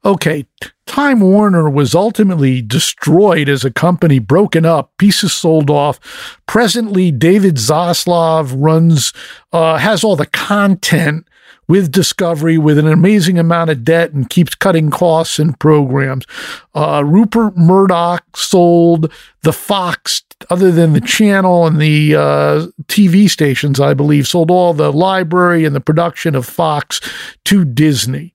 Okay, 0.02 0.46
Time 0.86 1.20
Warner 1.20 1.68
was 1.68 1.94
ultimately 1.94 2.62
destroyed 2.62 3.50
as 3.50 3.66
a 3.66 3.70
company, 3.70 4.18
broken 4.18 4.64
up, 4.64 4.96
pieces 4.96 5.34
sold 5.34 5.68
off. 5.68 6.00
Presently, 6.46 7.10
David 7.10 7.56
Zaslav 7.56 8.54
runs, 8.56 9.12
uh, 9.52 9.76
has 9.76 10.02
all 10.02 10.16
the 10.16 10.26
content 10.26 11.28
with 11.70 11.92
Discovery 11.92 12.58
with 12.58 12.78
an 12.78 12.88
amazing 12.88 13.38
amount 13.38 13.70
of 13.70 13.84
debt 13.84 14.10
and 14.10 14.28
keeps 14.28 14.56
cutting 14.56 14.90
costs 14.90 15.38
and 15.38 15.56
programs. 15.60 16.26
Uh, 16.74 17.04
Rupert 17.06 17.56
Murdoch 17.56 18.24
sold 18.36 19.12
the 19.42 19.52
Fox, 19.52 20.24
other 20.50 20.72
than 20.72 20.94
the 20.94 21.00
channel 21.00 21.68
and 21.68 21.80
the 21.80 22.16
uh, 22.16 22.66
TV 22.88 23.30
stations, 23.30 23.78
I 23.78 23.94
believe, 23.94 24.26
sold 24.26 24.50
all 24.50 24.74
the 24.74 24.92
library 24.92 25.64
and 25.64 25.72
the 25.72 25.80
production 25.80 26.34
of 26.34 26.44
Fox 26.44 27.00
to 27.44 27.64
Disney. 27.64 28.34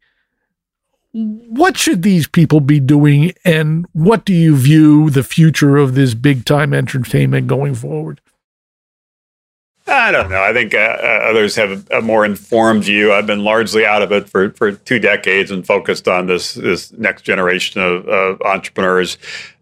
What 1.11 1.75
should 1.75 2.03
these 2.03 2.27
people 2.27 2.61
be 2.61 2.79
doing, 2.79 3.33
and 3.43 3.85
what 3.91 4.23
do 4.23 4.33
you 4.33 4.55
view 4.55 5.09
the 5.09 5.23
future 5.23 5.75
of 5.75 5.95
this 5.95 6.13
big 6.13 6.45
time 6.45 6.73
entertainment 6.73 7.47
going 7.47 7.75
forward? 7.75 8.21
I 9.87 10.11
don't 10.11 10.31
know. 10.31 10.41
I 10.41 10.51
think 10.51 10.73
uh, 10.73 10.77
uh, 10.77 11.27
others 11.29 11.55
have 11.55 11.87
a 11.91 12.01
more 12.01 12.25
informed 12.25 12.85
view. 12.85 13.13
I've 13.13 13.27
been 13.27 13.43
largely 13.43 13.85
out 13.85 14.01
of 14.01 14.11
it 14.11 14.27
for, 14.27 14.49
for 14.51 14.71
two 14.71 14.97
decades 14.97 15.51
and 15.51 15.65
focused 15.65 16.07
on 16.07 16.25
this 16.25 16.55
this 16.55 16.91
next 16.93 17.21
generation 17.21 17.81
of, 17.81 18.07
of 18.07 18.41
entrepreneurs. 18.41 19.17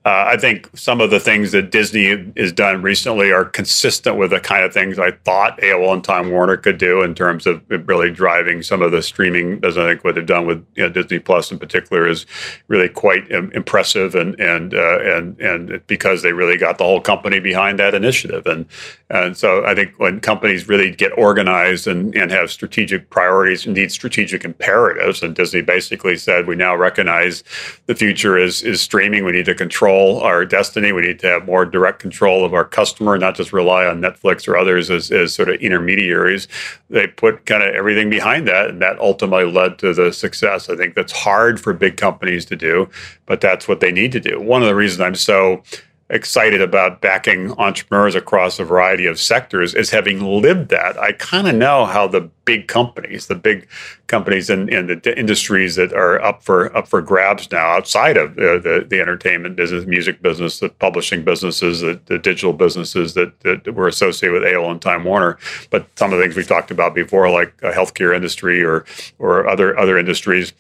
Uh, 0.06 0.26
I 0.28 0.38
think 0.38 0.70
some 0.76 1.00
of 1.00 1.12
the 1.12 1.20
things 1.20 1.54
that 1.54 1.72
Disney 1.72 2.34
has 2.36 2.52
done 2.52 2.82
recently 2.82 3.32
are 3.32 3.46
consistent 3.46 4.18
with 4.18 4.32
the 4.32 4.42
kind 4.42 4.66
of 4.66 4.74
things 4.74 5.00
I 5.00 5.12
thought 5.12 5.58
AOL 5.62 5.94
and 5.94 6.04
Time 6.04 6.30
Warner 6.30 6.58
could 6.58 6.78
do 6.78 7.02
in 7.04 7.16
terms 7.16 7.48
of 7.48 7.64
really 7.70 8.12
driving 8.12 8.64
some 8.64 8.82
of 8.82 8.92
the 8.92 9.02
streaming. 9.02 9.64
As 9.64 9.78
I 9.78 9.88
think 9.88 10.04
what 10.04 10.16
they've 10.16 10.26
done 10.26 10.46
with 10.46 10.66
you 10.76 10.84
know, 10.84 10.90
Disney 10.90 11.20
Plus 11.20 11.54
in 11.54 11.58
particular 11.58 12.06
is 12.06 12.26
really 12.68 12.90
quite 12.90 13.32
impressive, 13.32 14.14
and 14.14 14.38
and 14.42 14.74
uh, 14.74 15.00
and 15.00 15.40
and 15.40 15.88
because 15.88 16.22
they 16.22 16.34
really 16.34 16.58
got 16.58 16.80
the 16.80 16.84
whole 16.84 17.00
company 17.00 17.40
behind 17.40 17.80
that 17.80 17.96
initiative, 17.96 18.46
and 18.46 18.66
and 19.10 19.38
so 19.38 19.64
I 19.66 19.74
think 19.74 19.98
when 20.00 20.20
companies 20.20 20.68
really 20.68 20.92
get 20.92 21.18
organized 21.18 21.88
and 21.88 22.14
and 22.14 22.30
have 22.30 22.52
strategic 22.52 23.10
priorities, 23.10 23.66
indeed 23.66 23.90
strategic 23.90 24.44
imperatives, 24.44 25.24
and 25.24 25.34
Disney 25.34 25.62
basically 25.62 26.18
said 26.18 26.46
we 26.46 26.58
now 26.58 26.76
recognize 26.76 27.46
the 27.86 27.96
future 27.96 28.38
is 28.38 28.64
is 28.64 28.82
streaming. 28.82 29.24
We 29.24 29.32
need 29.32 29.46
to 29.46 29.56
control 29.56 29.93
control 29.94 30.22
our 30.22 30.46
destiny. 30.46 30.92
We 30.92 31.02
need 31.02 31.20
to 31.20 31.28
have 31.28 31.46
more 31.46 31.66
direct 31.66 32.00
control 32.00 32.44
of 32.44 32.54
our 32.54 32.66
customer, 32.66 33.18
not 33.18 33.36
just 33.36 33.54
rely 33.54 33.86
on 33.86 34.02
Netflix 34.02 34.48
or 34.48 34.58
others 34.58 34.90
as, 34.90 35.12
as 35.12 35.34
sort 35.34 35.50
of 35.50 35.56
intermediaries. 35.62 36.48
They 36.90 37.08
put 37.08 37.46
kind 37.46 37.62
of 37.62 37.76
everything 37.76 38.10
behind 38.10 38.48
that, 38.48 38.70
and 38.70 38.82
that 38.82 38.98
ultimately 39.00 39.52
led 39.52 39.78
to 39.80 39.94
the 39.94 40.12
success. 40.12 40.70
I 40.70 40.76
think 40.76 40.96
that's 40.96 41.12
hard 41.12 41.60
for 41.60 41.74
big 41.74 41.98
companies 41.98 42.46
to 42.46 42.56
do, 42.56 42.90
but 43.28 43.40
that's 43.40 43.68
what 43.68 43.82
they 43.82 43.92
need 43.92 44.12
to 44.14 44.20
do. 44.20 44.42
One 44.42 44.64
of 44.64 44.68
the 44.68 44.76
reasons 44.76 45.02
I'm 45.02 45.16
so 45.16 45.62
excited 46.10 46.62
about 46.62 47.02
backing 47.02 47.52
entrepreneurs 47.54 48.14
across 48.14 48.60
a 48.60 48.64
variety 48.64 49.06
of 49.06 49.20
sectors 49.20 49.74
is 49.74 49.90
having 49.90 50.20
lived 50.20 50.70
that. 50.70 50.98
I 50.98 51.14
kind 51.14 51.48
of 51.48 51.56
know 51.56 51.86
how 51.86 52.08
the 52.08 52.30
big 52.46 52.68
companies, 52.68 53.28
the 53.28 53.36
big 53.36 53.68
companies 54.08 54.50
in, 54.50 54.68
in 54.68 54.88
the 54.88 55.18
industries 55.18 55.76
that 55.76 55.94
are 55.94 56.22
up 56.22 56.44
for 56.44 56.76
up 56.76 56.88
for 56.88 57.02
grabs 57.02 57.50
now, 57.52 57.68
outside 57.68 58.18
of 58.18 58.36
the, 58.36 58.60
the, 58.62 58.86
the 58.88 59.00
entertainment 59.00 59.56
business, 59.56 59.86
music 59.86 60.22
business, 60.22 60.60
the 60.60 60.70
publishing 60.70 61.24
businesses, 61.24 61.82
the, 61.82 62.00
the 62.06 62.20
digital 62.20 62.54
businesses 62.54 63.14
that, 63.14 63.40
that 63.42 63.74
were 63.74 63.88
associated 63.88 64.34
with 64.34 64.44
AOL 64.44 64.72
and 64.72 64.82
Time 64.82 65.06
Warner, 65.06 65.38
but 65.70 65.88
some 65.98 66.12
of 66.12 66.20
the 66.20 66.24
things 66.24 66.36
we 66.36 66.44
talked 66.44 66.70
about 66.70 66.94
before, 66.94 67.30
like 67.30 67.56
healthcare 67.58 68.16
industry 68.16 68.64
or 68.64 68.86
or 69.20 69.48
other 69.48 69.78
other 69.80 69.98
industries 69.98 70.54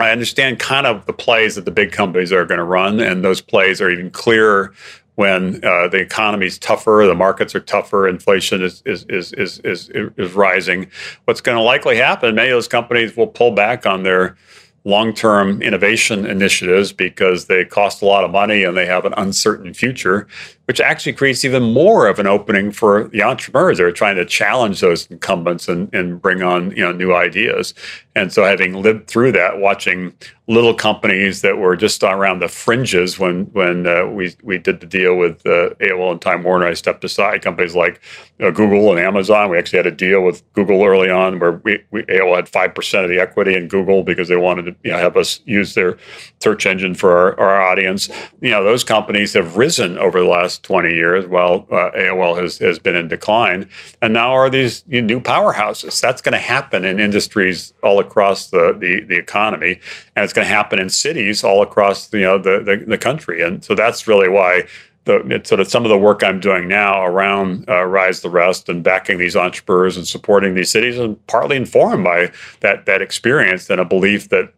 I 0.00 0.10
understand 0.10 0.58
kind 0.58 0.86
of 0.86 1.06
the 1.06 1.12
plays 1.12 1.54
that 1.56 1.64
the 1.64 1.70
big 1.70 1.92
companies 1.92 2.32
are 2.32 2.44
going 2.44 2.58
to 2.58 2.64
run, 2.64 3.00
and 3.00 3.24
those 3.24 3.40
plays 3.40 3.80
are 3.80 3.90
even 3.90 4.10
clearer 4.10 4.72
when 5.18 5.56
uh, 5.64 5.88
the 5.88 6.06
is 6.42 6.58
tougher, 6.60 7.04
the 7.04 7.14
markets 7.14 7.52
are 7.52 7.60
tougher, 7.60 8.06
inflation 8.06 8.62
is 8.62 8.84
is 8.86 9.04
is 9.08 9.32
is 9.32 9.58
is, 9.64 9.90
is 9.90 10.32
rising. 10.32 10.88
What's 11.24 11.40
going 11.40 11.58
to 11.58 11.62
likely 11.62 11.96
happen? 11.96 12.36
Many 12.36 12.50
of 12.50 12.54
those 12.54 12.68
companies 12.68 13.16
will 13.16 13.26
pull 13.26 13.50
back 13.50 13.84
on 13.84 14.04
their 14.04 14.36
long-term 14.84 15.60
innovation 15.60 16.24
initiatives 16.24 16.92
because 16.92 17.46
they 17.46 17.64
cost 17.64 18.00
a 18.00 18.04
lot 18.04 18.22
of 18.22 18.30
money 18.30 18.62
and 18.62 18.76
they 18.76 18.86
have 18.86 19.04
an 19.04 19.12
uncertain 19.16 19.74
future 19.74 20.28
which 20.68 20.82
actually 20.82 21.14
creates 21.14 21.46
even 21.46 21.62
more 21.62 22.06
of 22.06 22.18
an 22.18 22.26
opening 22.26 22.70
for 22.70 23.08
the 23.08 23.22
entrepreneurs 23.22 23.78
that 23.78 23.84
are 23.84 23.90
trying 23.90 24.16
to 24.16 24.24
challenge 24.26 24.80
those 24.80 25.06
incumbents 25.06 25.66
and, 25.66 25.92
and 25.94 26.20
bring 26.20 26.42
on 26.42 26.70
you 26.72 26.84
know 26.84 26.92
new 26.92 27.14
ideas. 27.14 27.72
And 28.18 28.32
so, 28.32 28.44
having 28.44 28.82
lived 28.82 29.06
through 29.06 29.32
that, 29.32 29.58
watching 29.58 30.12
little 30.48 30.72
companies 30.72 31.42
that 31.42 31.58
were 31.58 31.76
just 31.76 32.02
around 32.02 32.40
the 32.40 32.48
fringes 32.48 33.18
when 33.18 33.44
when 33.52 33.86
uh, 33.86 34.06
we 34.06 34.34
we 34.42 34.58
did 34.58 34.80
the 34.80 34.86
deal 34.86 35.14
with 35.16 35.46
uh, 35.46 35.70
AOL 35.80 36.12
and 36.12 36.22
Time 36.22 36.42
Warner, 36.42 36.66
I 36.66 36.74
stepped 36.74 37.04
aside. 37.04 37.42
Companies 37.42 37.76
like 37.76 38.00
uh, 38.40 38.50
Google 38.50 38.90
and 38.90 38.98
Amazon. 38.98 39.50
We 39.50 39.58
actually 39.58 39.78
had 39.78 39.86
a 39.86 39.92
deal 39.92 40.22
with 40.22 40.42
Google 40.54 40.82
early 40.84 41.10
on 41.10 41.38
where 41.38 41.52
we, 41.52 41.84
we 41.90 42.02
AOL 42.04 42.34
had 42.34 42.48
five 42.48 42.74
percent 42.74 43.04
of 43.04 43.10
the 43.10 43.20
equity 43.20 43.54
in 43.54 43.68
Google 43.68 44.02
because 44.02 44.28
they 44.28 44.36
wanted 44.36 44.62
to 44.64 44.76
you 44.82 44.90
know, 44.90 44.98
have 44.98 45.16
us 45.16 45.40
use 45.44 45.74
their 45.74 45.98
search 46.40 46.66
engine 46.66 46.94
for 46.94 47.16
our, 47.16 47.38
our 47.38 47.60
audience. 47.60 48.08
You 48.40 48.50
know, 48.50 48.64
those 48.64 48.84
companies 48.84 49.34
have 49.34 49.56
risen 49.56 49.98
over 49.98 50.20
the 50.20 50.28
last 50.28 50.62
20 50.62 50.94
years 50.94 51.26
while 51.26 51.66
uh, 51.70 51.90
AOL 51.94 52.40
has, 52.40 52.58
has 52.58 52.78
been 52.78 52.96
in 52.96 53.08
decline. 53.08 53.68
And 54.00 54.12
now 54.14 54.32
are 54.32 54.48
these 54.48 54.84
new 54.86 55.20
powerhouses. 55.20 56.00
That's 56.00 56.22
going 56.22 56.32
to 56.32 56.38
happen 56.38 56.84
in 56.84 57.00
industries 57.00 57.74
all 57.82 58.00
across 58.08 58.50
the, 58.50 58.76
the, 58.78 59.00
the, 59.04 59.16
economy. 59.16 59.80
And 60.16 60.24
it's 60.24 60.32
going 60.32 60.46
to 60.46 60.52
happen 60.52 60.78
in 60.78 60.88
cities 60.88 61.44
all 61.44 61.62
across 61.62 62.12
you 62.12 62.20
know, 62.20 62.38
the, 62.38 62.62
the, 62.64 62.84
the 62.86 62.98
country. 62.98 63.42
And 63.42 63.64
so 63.64 63.74
that's 63.74 64.08
really 64.08 64.28
why 64.28 64.64
the, 65.08 65.40
sort 65.44 65.60
of 65.60 65.68
some 65.68 65.84
of 65.84 65.88
the 65.88 65.98
work 65.98 66.22
I'm 66.22 66.38
doing 66.38 66.68
now 66.68 67.04
around 67.04 67.68
uh, 67.68 67.84
Rise 67.84 68.20
the 68.20 68.30
Rest 68.30 68.68
and 68.68 68.84
backing 68.84 69.18
these 69.18 69.36
entrepreneurs 69.36 69.96
and 69.96 70.06
supporting 70.06 70.54
these 70.54 70.70
cities, 70.70 70.98
and 70.98 71.24
partly 71.26 71.56
informed 71.56 72.04
by 72.04 72.30
that 72.60 72.84
that 72.86 73.00
experience 73.00 73.70
and 73.70 73.80
a 73.80 73.86
belief 73.86 74.28
that 74.28 74.52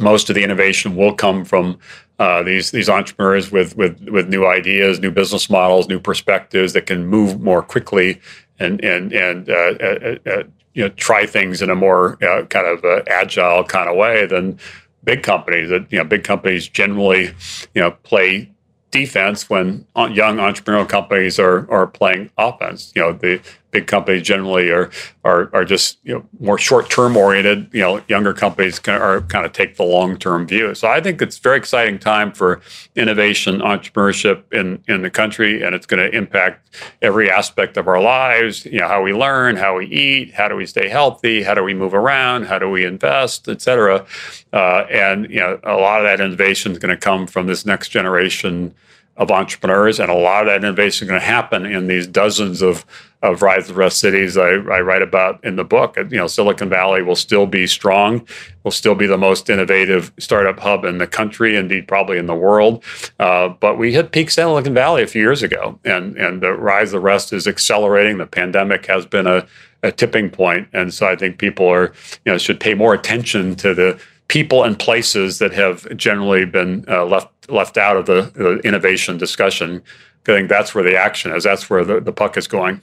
most 0.00 0.30
of 0.30 0.34
the 0.34 0.42
innovation 0.42 0.96
will 0.96 1.12
come 1.12 1.44
from 1.44 1.78
uh, 2.18 2.42
these 2.42 2.70
these 2.70 2.88
entrepreneurs 2.88 3.52
with 3.52 3.76
with 3.76 4.00
with 4.08 4.28
new 4.28 4.46
ideas, 4.46 4.98
new 4.98 5.10
business 5.10 5.50
models, 5.50 5.88
new 5.88 6.00
perspectives 6.00 6.72
that 6.72 6.86
can 6.86 7.06
move 7.06 7.40
more 7.40 7.62
quickly 7.62 8.18
and 8.58 8.82
and 8.82 9.12
and 9.12 9.50
uh, 9.50 9.74
uh, 9.80 10.16
uh 10.26 10.42
you 10.74 10.82
know 10.82 10.88
try 10.90 11.26
things 11.26 11.62
in 11.62 11.70
a 11.70 11.74
more 11.74 12.22
uh, 12.24 12.44
kind 12.46 12.66
of 12.66 12.84
uh, 12.84 13.02
agile 13.06 13.64
kind 13.64 13.88
of 13.88 13.96
way 13.96 14.26
than 14.26 14.58
big 15.04 15.22
companies. 15.22 15.70
That 15.70 15.90
you 15.90 15.98
know 15.98 16.04
big 16.04 16.24
companies 16.24 16.68
generally 16.68 17.34
you 17.74 17.82
know 17.82 17.92
play 18.02 18.50
defense 18.90 19.48
when 19.48 19.86
young 19.96 20.36
entrepreneurial 20.36 20.88
companies 20.88 21.38
are 21.38 21.70
are 21.70 21.86
playing 21.86 22.30
offense. 22.38 22.92
You 22.94 23.02
know 23.02 23.12
the 23.12 23.40
big 23.72 23.86
companies 23.86 24.22
generally 24.22 24.70
are 24.70 24.90
are 25.24 25.50
are 25.52 25.64
just 25.64 25.98
you 26.04 26.14
know 26.14 26.24
more 26.38 26.58
short 26.58 26.88
term 26.88 27.16
oriented. 27.16 27.68
You 27.72 27.80
know, 27.80 28.02
younger 28.06 28.32
companies 28.32 28.78
are 28.86 29.22
kind 29.22 29.44
of 29.44 29.52
take 29.52 29.76
the 29.76 29.82
long 29.82 30.16
term 30.16 30.46
view. 30.46 30.74
So 30.76 30.86
I 30.86 31.00
think 31.00 31.20
it's 31.20 31.38
a 31.38 31.40
very 31.40 31.56
exciting 31.56 31.98
time 31.98 32.32
for 32.32 32.60
innovation, 32.94 33.58
entrepreneurship 33.58 34.44
in 34.52 34.84
in 34.86 35.02
the 35.02 35.10
country, 35.10 35.62
and 35.62 35.74
it's 35.74 35.86
going 35.86 36.08
to 36.08 36.16
impact 36.16 36.68
every 37.00 37.28
aspect 37.30 37.76
of 37.76 37.88
our 37.88 38.00
lives. 38.00 38.64
You 38.64 38.80
know, 38.80 38.88
how 38.88 39.02
we 39.02 39.12
learn, 39.12 39.56
how 39.56 39.78
we 39.78 39.86
eat, 39.86 40.34
how 40.34 40.46
do 40.46 40.54
we 40.54 40.66
stay 40.66 40.88
healthy, 40.88 41.42
how 41.42 41.54
do 41.54 41.64
we 41.64 41.74
move 41.74 41.94
around, 41.94 42.44
how 42.44 42.58
do 42.58 42.70
we 42.70 42.84
invest, 42.84 43.48
et 43.48 43.60
cetera. 43.60 44.06
Uh, 44.52 44.84
and 44.90 45.28
you 45.30 45.40
know, 45.40 45.58
a 45.64 45.74
lot 45.76 45.98
of 45.98 46.04
that 46.04 46.24
innovation 46.24 46.72
is 46.72 46.78
going 46.78 46.94
to 46.94 47.00
come 47.00 47.26
from 47.26 47.46
this 47.46 47.66
next 47.66 47.88
generation 47.88 48.74
of 49.16 49.30
entrepreneurs, 49.30 50.00
and 50.00 50.10
a 50.10 50.14
lot 50.14 50.42
of 50.42 50.46
that 50.46 50.64
innovation 50.64 51.06
is 51.06 51.10
going 51.10 51.20
to 51.20 51.26
happen 51.26 51.66
in 51.66 51.86
these 51.86 52.06
dozens 52.06 52.62
of 52.62 52.84
of 53.22 53.40
Rise 53.40 53.68
the 53.68 53.74
Rest 53.74 54.00
cities 54.00 54.36
I, 54.36 54.48
I, 54.48 54.80
write 54.80 55.02
about 55.02 55.42
in 55.44 55.54
the 55.54 55.64
book. 55.64 55.96
You 55.96 56.18
know, 56.18 56.26
Silicon 56.26 56.68
Valley 56.68 57.02
will 57.02 57.16
still 57.16 57.46
be 57.46 57.68
strong, 57.68 58.26
will 58.64 58.72
still 58.72 58.96
be 58.96 59.06
the 59.06 59.16
most 59.16 59.48
innovative 59.48 60.12
startup 60.18 60.58
hub 60.58 60.84
in 60.84 60.98
the 60.98 61.06
country, 61.06 61.56
indeed 61.56 61.86
probably 61.86 62.18
in 62.18 62.26
the 62.26 62.34
world. 62.34 62.82
Uh, 63.20 63.48
but 63.48 63.78
we 63.78 63.92
hit 63.92 64.10
peak 64.10 64.30
Silicon 64.30 64.74
Valley 64.74 65.02
a 65.02 65.06
few 65.06 65.22
years 65.22 65.42
ago, 65.42 65.78
and 65.84 66.16
and 66.16 66.42
the 66.42 66.52
Rise 66.52 66.88
of 66.88 66.92
the 66.92 67.00
Rest 67.00 67.32
is 67.32 67.46
accelerating. 67.46 68.18
The 68.18 68.26
pandemic 68.26 68.86
has 68.86 69.06
been 69.06 69.28
a, 69.28 69.46
a 69.84 69.92
tipping 69.92 70.28
point, 70.28 70.68
and 70.72 70.92
so 70.92 71.06
I 71.06 71.14
think 71.14 71.38
people 71.38 71.68
are 71.68 71.92
you 72.24 72.32
know 72.32 72.38
should 72.38 72.58
pay 72.58 72.74
more 72.74 72.92
attention 72.92 73.54
to 73.56 73.72
the 73.72 74.00
people 74.26 74.64
and 74.64 74.78
places 74.78 75.38
that 75.38 75.52
have 75.52 75.96
generally 75.96 76.44
been 76.44 76.84
uh, 76.88 77.04
left 77.04 77.28
left 77.48 77.76
out 77.76 77.96
of 77.96 78.06
the, 78.06 78.32
the, 78.34 78.58
innovation 78.64 79.18
discussion. 79.18 79.82
I 80.22 80.24
think 80.24 80.48
that's 80.48 80.74
where 80.74 80.82
the 80.82 80.96
action 80.96 81.32
is. 81.32 81.44
That's 81.44 81.68
where 81.68 81.84
the, 81.84 82.00
the 82.00 82.12
puck 82.12 82.36
is 82.36 82.48
going. 82.48 82.80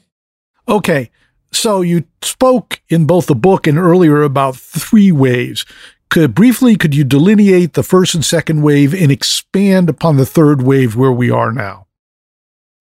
Okay, 0.69 1.09
so 1.51 1.81
you 1.81 2.03
spoke 2.21 2.79
in 2.89 3.05
both 3.05 3.25
the 3.25 3.33
book 3.33 3.65
and 3.65 3.75
earlier 3.75 4.21
about 4.21 4.55
three 4.55 5.11
waves. 5.11 5.65
Could 6.09 6.35
briefly 6.35 6.75
could 6.75 6.93
you 6.93 7.03
delineate 7.03 7.73
the 7.73 7.81
first 7.81 8.13
and 8.13 8.23
second 8.23 8.61
wave 8.61 8.93
and 8.93 9.11
expand 9.11 9.89
upon 9.89 10.17
the 10.17 10.27
third 10.27 10.61
wave 10.61 10.95
where 10.95 11.11
we 11.11 11.31
are 11.31 11.51
now? 11.51 11.87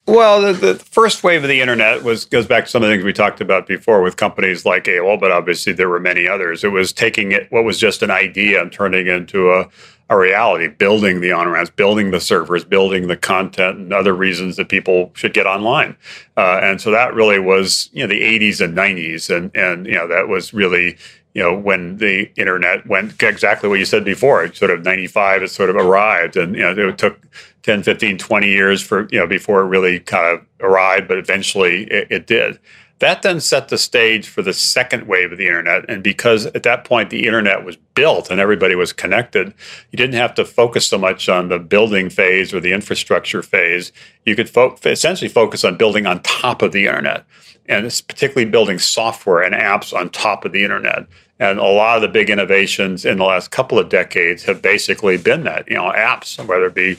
Well, 0.06 0.40
the, 0.40 0.52
the, 0.52 0.74
first 0.74 1.22
wave 1.22 1.42
of 1.42 1.48
the 1.48 1.60
internet 1.60 2.02
was 2.02 2.24
goes 2.24 2.46
back 2.46 2.64
to 2.64 2.70
some 2.70 2.82
of 2.82 2.88
the 2.88 2.94
things 2.94 3.04
we 3.04 3.12
talked 3.12 3.42
about 3.42 3.66
before 3.66 4.02
with 4.02 4.16
companies 4.16 4.64
like 4.64 4.84
AOL, 4.84 5.20
but 5.20 5.30
obviously 5.30 5.72
there 5.72 5.88
were 5.88 6.00
many 6.00 6.26
others. 6.26 6.64
It 6.64 6.72
was 6.72 6.92
taking 6.92 7.32
it 7.32 7.50
what 7.50 7.64
was 7.64 7.78
just 7.78 8.02
an 8.02 8.10
idea 8.10 8.60
and 8.60 8.70
turning 8.70 9.06
it 9.06 9.14
into 9.14 9.50
a, 9.50 9.68
a 10.10 10.16
reality, 10.16 10.68
building 10.68 11.20
the 11.20 11.32
on 11.32 11.48
ramps, 11.48 11.70
building 11.70 12.10
the 12.10 12.20
servers, 12.20 12.64
building 12.64 13.08
the 13.08 13.16
content, 13.16 13.78
and 13.78 13.92
other 13.92 14.14
reasons 14.14 14.56
that 14.56 14.68
people 14.68 15.10
should 15.14 15.34
get 15.34 15.46
online. 15.46 15.96
Uh, 16.36 16.60
and 16.62 16.80
so 16.80 16.90
that 16.90 17.14
really 17.14 17.38
was 17.38 17.90
you 17.92 18.02
know 18.02 18.06
the 18.06 18.22
80s 18.22 18.62
and 18.64 18.76
90s, 18.76 19.34
and 19.34 19.54
and 19.54 19.86
you 19.86 19.94
know 19.94 20.08
that 20.08 20.28
was 20.28 20.54
really 20.54 20.96
you 21.38 21.44
know, 21.44 21.56
when 21.56 21.98
the 21.98 22.32
internet 22.36 22.84
went 22.88 23.22
exactly 23.22 23.68
what 23.68 23.78
you 23.78 23.84
said 23.84 24.04
before, 24.04 24.52
sort 24.54 24.72
of 24.72 24.84
95, 24.84 25.44
it 25.44 25.48
sort 25.50 25.70
of 25.70 25.76
arrived. 25.76 26.36
And, 26.36 26.56
you 26.56 26.62
know, 26.62 26.88
it 26.88 26.98
took 26.98 27.20
10, 27.62 27.84
15, 27.84 28.18
20 28.18 28.48
years 28.48 28.82
for, 28.82 29.06
you 29.12 29.20
know, 29.20 29.26
before 29.28 29.60
it 29.60 29.66
really 29.66 30.00
kind 30.00 30.36
of 30.36 30.44
arrived, 30.60 31.06
but 31.06 31.16
eventually 31.16 31.84
it, 31.84 32.08
it 32.10 32.26
did. 32.26 32.58
That 33.00 33.22
then 33.22 33.40
set 33.40 33.68
the 33.68 33.78
stage 33.78 34.28
for 34.28 34.42
the 34.42 34.52
second 34.52 35.06
wave 35.06 35.30
of 35.30 35.38
the 35.38 35.46
internet. 35.46 35.88
And 35.88 36.02
because 36.02 36.46
at 36.46 36.64
that 36.64 36.84
point 36.84 37.10
the 37.10 37.26
internet 37.26 37.64
was 37.64 37.76
built 37.94 38.30
and 38.30 38.40
everybody 38.40 38.74
was 38.74 38.92
connected, 38.92 39.54
you 39.92 39.96
didn't 39.96 40.16
have 40.16 40.34
to 40.34 40.44
focus 40.44 40.88
so 40.88 40.98
much 40.98 41.28
on 41.28 41.48
the 41.48 41.58
building 41.58 42.10
phase 42.10 42.52
or 42.52 42.60
the 42.60 42.72
infrastructure 42.72 43.42
phase. 43.42 43.92
You 44.26 44.34
could 44.34 44.50
fo- 44.50 44.76
essentially 44.84 45.28
focus 45.28 45.64
on 45.64 45.76
building 45.76 46.06
on 46.06 46.22
top 46.22 46.62
of 46.62 46.72
the 46.72 46.86
internet. 46.86 47.24
And 47.66 47.86
it's 47.86 48.00
particularly 48.00 48.50
building 48.50 48.78
software 48.78 49.42
and 49.42 49.54
apps 49.54 49.96
on 49.96 50.10
top 50.10 50.44
of 50.44 50.52
the 50.52 50.64
internet. 50.64 51.06
And 51.38 51.60
a 51.60 51.64
lot 51.64 51.96
of 51.96 52.02
the 52.02 52.08
big 52.08 52.30
innovations 52.30 53.04
in 53.04 53.18
the 53.18 53.24
last 53.24 53.52
couple 53.52 53.78
of 53.78 53.88
decades 53.88 54.42
have 54.44 54.60
basically 54.60 55.18
been 55.18 55.44
that, 55.44 55.68
you 55.68 55.76
know, 55.76 55.92
apps, 55.92 56.44
whether 56.44 56.66
it 56.66 56.74
be 56.74 56.96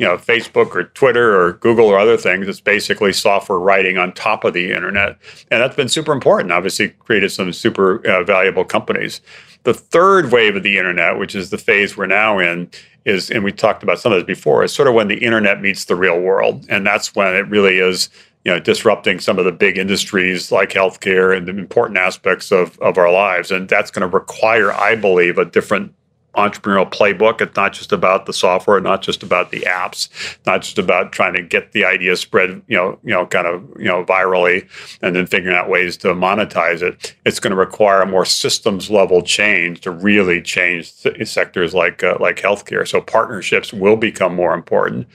you 0.00 0.06
know 0.06 0.16
Facebook 0.16 0.74
or 0.74 0.84
Twitter 0.84 1.38
or 1.38 1.52
Google 1.52 1.84
or 1.84 1.98
other 1.98 2.16
things. 2.16 2.48
It's 2.48 2.58
basically 2.58 3.12
software 3.12 3.58
writing 3.58 3.98
on 3.98 4.12
top 4.12 4.44
of 4.44 4.54
the 4.54 4.72
internet, 4.72 5.18
and 5.50 5.60
that's 5.60 5.76
been 5.76 5.90
super 5.90 6.12
important. 6.12 6.52
Obviously, 6.52 6.88
created 6.88 7.30
some 7.30 7.52
super 7.52 8.04
uh, 8.08 8.24
valuable 8.24 8.64
companies. 8.64 9.20
The 9.64 9.74
third 9.74 10.32
wave 10.32 10.56
of 10.56 10.62
the 10.62 10.78
internet, 10.78 11.18
which 11.18 11.34
is 11.34 11.50
the 11.50 11.58
phase 11.58 11.98
we're 11.98 12.06
now 12.06 12.38
in, 12.38 12.70
is, 13.04 13.30
and 13.30 13.44
we 13.44 13.52
talked 13.52 13.82
about 13.82 13.98
some 13.98 14.10
of 14.10 14.16
this 14.16 14.38
before, 14.38 14.64
is 14.64 14.72
sort 14.72 14.88
of 14.88 14.94
when 14.94 15.08
the 15.08 15.22
internet 15.22 15.60
meets 15.60 15.84
the 15.84 15.96
real 15.96 16.18
world, 16.18 16.64
and 16.70 16.86
that's 16.86 17.14
when 17.14 17.34
it 17.34 17.46
really 17.48 17.78
is 17.78 18.08
you 18.46 18.50
know, 18.50 18.58
disrupting 18.58 19.20
some 19.20 19.38
of 19.38 19.44
the 19.44 19.52
big 19.52 19.76
industries 19.76 20.50
like 20.50 20.70
healthcare 20.70 21.36
and 21.36 21.46
the 21.46 21.50
important 21.50 21.98
aspects 21.98 22.50
of, 22.50 22.78
of 22.78 22.96
our 22.96 23.12
lives. 23.12 23.50
And 23.50 23.68
that's 23.68 23.90
going 23.90 24.00
to 24.00 24.16
require, 24.16 24.72
I 24.72 24.96
believe, 24.96 25.36
a 25.36 25.44
different 25.44 25.92
entrepreneurial 26.34 26.90
playbook. 26.90 27.40
It's 27.40 27.56
not 27.56 27.72
just 27.72 27.92
about 27.92 28.26
the 28.26 28.32
software, 28.32 28.80
not 28.80 29.02
just 29.02 29.22
about 29.22 29.50
the 29.50 29.60
apps, 29.60 30.08
not 30.46 30.62
just 30.62 30.78
about 30.78 31.12
trying 31.12 31.34
to 31.34 31.42
get 31.42 31.72
the 31.72 31.84
idea 31.84 32.16
spread, 32.16 32.62
you 32.68 32.76
know, 32.76 32.98
you 33.02 33.10
know, 33.10 33.26
kind 33.26 33.46
of, 33.46 33.62
you 33.78 33.86
know, 33.86 34.04
virally 34.04 34.68
and 35.02 35.16
then 35.16 35.26
figuring 35.26 35.56
out 35.56 35.68
ways 35.68 35.96
to 35.98 36.08
monetize 36.08 36.82
it. 36.82 37.14
It's 37.24 37.40
going 37.40 37.50
to 37.50 37.56
require 37.56 38.02
a 38.02 38.06
more 38.06 38.24
systems 38.24 38.90
level 38.90 39.22
change 39.22 39.80
to 39.80 39.90
really 39.90 40.40
change 40.40 40.92
sectors 41.24 41.74
like 41.74 42.02
uh, 42.02 42.16
like 42.20 42.36
healthcare. 42.36 42.86
So 42.86 43.00
partnerships 43.00 43.72
will 43.72 43.96
become 43.96 44.34
more 44.34 44.54
important 44.54 45.08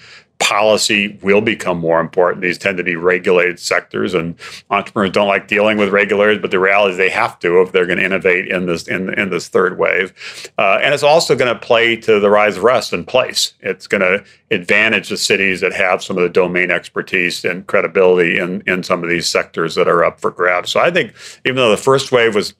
policy 0.46 1.18
will 1.24 1.42
become 1.42 1.80
more 1.80 2.00
important. 2.00 2.44
These 2.44 2.60
tend 2.60 2.78
to 2.78 2.84
be 2.84 2.96
regulated 2.96 3.60
sectors, 3.60 4.14
and 4.14 4.36
entrepreneurs 4.70 5.12
don't 5.12 5.28
like 5.28 5.48
dealing 5.48 5.80
with 5.80 5.90
regulators. 5.90 6.38
But 6.38 6.52
the 6.52 6.60
reality 6.60 6.92
is 6.92 6.98
they 6.98 7.10
have 7.10 7.40
to 7.40 7.62
if 7.62 7.72
they're 7.72 7.88
going 7.88 7.98
to 7.98 8.06
innovate 8.06 8.48
in 8.48 8.68
this 8.68 8.88
in, 8.88 9.12
in 9.20 9.32
this 9.32 9.48
third 9.48 9.80
wave. 9.80 10.14
Uh, 10.60 10.78
and 10.84 10.94
it's 10.94 11.02
also 11.02 11.36
going 11.36 11.52
to 11.52 11.60
play 11.60 11.96
to 11.96 12.20
the 12.20 12.30
rise 12.30 12.58
of 12.58 12.64
rest 12.64 12.94
in 12.94 13.06
place. 13.06 13.56
It's 13.62 13.88
going 13.88 14.02
to 14.02 14.24
advantage 14.52 15.10
the 15.10 15.18
cities 15.18 15.62
that 15.62 15.74
have 15.74 16.04
some 16.04 16.16
of 16.16 16.22
the 16.22 16.30
domain 16.30 16.70
expertise 16.70 17.44
and 17.44 17.66
credibility 17.66 18.38
in 18.38 18.62
in 18.68 18.84
some 18.84 19.04
of 19.04 19.10
these 19.10 19.28
sectors 19.28 19.74
that 19.74 19.88
are 19.88 20.06
up 20.06 20.22
for 20.22 20.30
grabs. 20.30 20.70
So 20.70 20.80
I 20.80 20.92
think 20.92 21.16
even 21.44 21.56
though 21.56 21.72
the 21.72 21.78
first 21.78 22.12
wave 22.12 22.36
was 22.36 22.54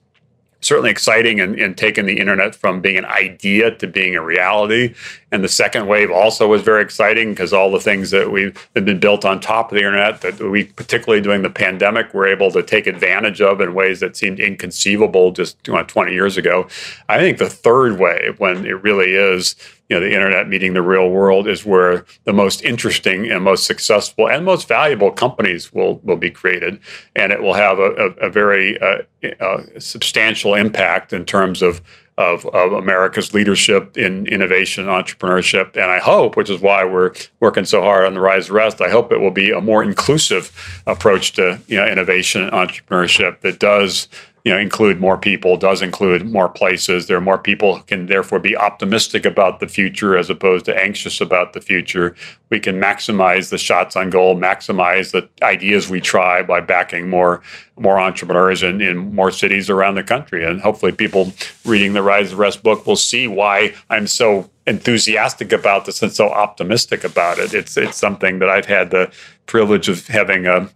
certainly 0.60 0.90
exciting 0.90 1.40
and, 1.40 1.58
and 1.58 1.76
taking 1.76 2.06
the 2.06 2.18
internet 2.18 2.54
from 2.54 2.80
being 2.80 2.96
an 2.96 3.04
idea 3.04 3.70
to 3.70 3.86
being 3.86 4.16
a 4.16 4.22
reality. 4.22 4.94
And 5.30 5.44
the 5.44 5.48
second 5.48 5.86
wave 5.86 6.10
also 6.10 6.48
was 6.48 6.62
very 6.62 6.82
exciting 6.82 7.30
because 7.30 7.52
all 7.52 7.70
the 7.70 7.80
things 7.80 8.10
that 8.10 8.30
we've 8.30 8.68
been 8.72 8.98
built 8.98 9.24
on 9.24 9.40
top 9.40 9.70
of 9.70 9.76
the 9.76 9.84
internet 9.84 10.22
that 10.22 10.40
we, 10.40 10.64
particularly 10.64 11.22
during 11.22 11.42
the 11.42 11.50
pandemic, 11.50 12.12
were 12.14 12.26
able 12.26 12.50
to 12.52 12.62
take 12.62 12.86
advantage 12.86 13.40
of 13.40 13.60
in 13.60 13.74
ways 13.74 14.00
that 14.00 14.16
seemed 14.16 14.40
inconceivable 14.40 15.30
just 15.32 15.62
20 15.64 16.12
years 16.12 16.36
ago. 16.36 16.66
I 17.08 17.18
think 17.18 17.38
the 17.38 17.50
third 17.50 17.98
wave, 17.98 18.40
when 18.40 18.66
it 18.66 18.82
really 18.82 19.14
is 19.14 19.56
you 19.88 19.96
know 19.96 20.00
the 20.00 20.12
internet 20.12 20.48
meeting 20.48 20.74
the 20.74 20.82
real 20.82 21.08
world 21.10 21.46
is 21.46 21.64
where 21.64 22.04
the 22.24 22.32
most 22.32 22.62
interesting 22.62 23.30
and 23.30 23.44
most 23.44 23.64
successful 23.64 24.28
and 24.28 24.44
most 24.44 24.66
valuable 24.66 25.10
companies 25.10 25.72
will 25.72 25.98
will 25.98 26.16
be 26.16 26.30
created. 26.30 26.80
And 27.14 27.32
it 27.32 27.40
will 27.42 27.54
have 27.54 27.78
a, 27.78 27.92
a, 27.92 28.06
a 28.26 28.30
very 28.30 28.80
uh, 28.80 29.02
uh, 29.40 29.62
substantial 29.78 30.54
impact 30.54 31.12
in 31.12 31.24
terms 31.24 31.62
of, 31.62 31.80
of 32.18 32.46
of 32.46 32.72
America's 32.72 33.32
leadership 33.32 33.96
in 33.96 34.26
innovation 34.26 34.88
and 34.88 35.04
entrepreneurship. 35.04 35.76
And 35.76 35.90
I 35.90 35.98
hope 35.98 36.36
which 36.36 36.50
is 36.50 36.60
why 36.60 36.84
we're 36.84 37.12
working 37.38 37.64
so 37.64 37.80
hard 37.82 38.06
on 38.06 38.14
the 38.14 38.20
rise 38.20 38.50
rest 38.50 38.80
I 38.80 38.90
hope 38.90 39.12
it 39.12 39.20
will 39.20 39.30
be 39.30 39.50
a 39.50 39.60
more 39.60 39.84
inclusive 39.84 40.82
approach 40.86 41.32
to 41.32 41.60
you 41.68 41.76
know 41.76 41.86
innovation 41.86 42.42
and 42.42 42.52
entrepreneurship 42.52 43.40
that 43.42 43.60
does 43.60 44.08
you 44.46 44.52
know 44.52 44.58
include 44.58 45.00
more 45.00 45.18
people 45.18 45.56
does 45.56 45.82
include 45.82 46.30
more 46.30 46.48
places. 46.48 47.08
There 47.08 47.16
are 47.16 47.20
more 47.20 47.36
people 47.36 47.78
who 47.78 47.82
can 47.82 48.06
therefore 48.06 48.38
be 48.38 48.56
optimistic 48.56 49.26
about 49.26 49.58
the 49.58 49.66
future 49.66 50.16
as 50.16 50.30
opposed 50.30 50.66
to 50.66 50.80
anxious 50.80 51.20
about 51.20 51.52
the 51.52 51.60
future. 51.60 52.14
We 52.48 52.60
can 52.60 52.80
maximize 52.80 53.50
the 53.50 53.58
shots 53.58 53.96
on 53.96 54.08
goal 54.08 54.36
maximize 54.36 55.10
the 55.10 55.28
ideas 55.42 55.90
we 55.90 56.00
try 56.00 56.44
by 56.44 56.60
backing 56.60 57.10
more 57.10 57.42
more 57.76 57.98
entrepreneurs 57.98 58.62
in, 58.62 58.80
in 58.80 59.12
more 59.16 59.32
cities 59.32 59.68
around 59.68 59.96
the 59.96 60.04
country. 60.04 60.44
And 60.46 60.60
hopefully 60.60 60.92
people 60.92 61.32
reading 61.64 61.94
the 61.94 62.02
rise 62.02 62.30
of 62.30 62.38
rest 62.38 62.62
book 62.62 62.86
will 62.86 62.94
see 62.94 63.26
why 63.26 63.74
i'm 63.90 64.06
so 64.06 64.48
enthusiastic 64.68 65.50
about 65.50 65.86
this 65.86 66.02
and 66.02 66.12
so 66.12 66.30
optimistic 66.30 67.02
about 67.02 67.40
it. 67.40 67.52
It's 67.52 67.76
it's 67.76 67.96
something 67.96 68.38
that 68.38 68.48
i've 68.48 68.66
had 68.66 68.92
the 68.92 69.10
privilege 69.46 69.88
of 69.88 70.06
having 70.06 70.46
a 70.46 70.70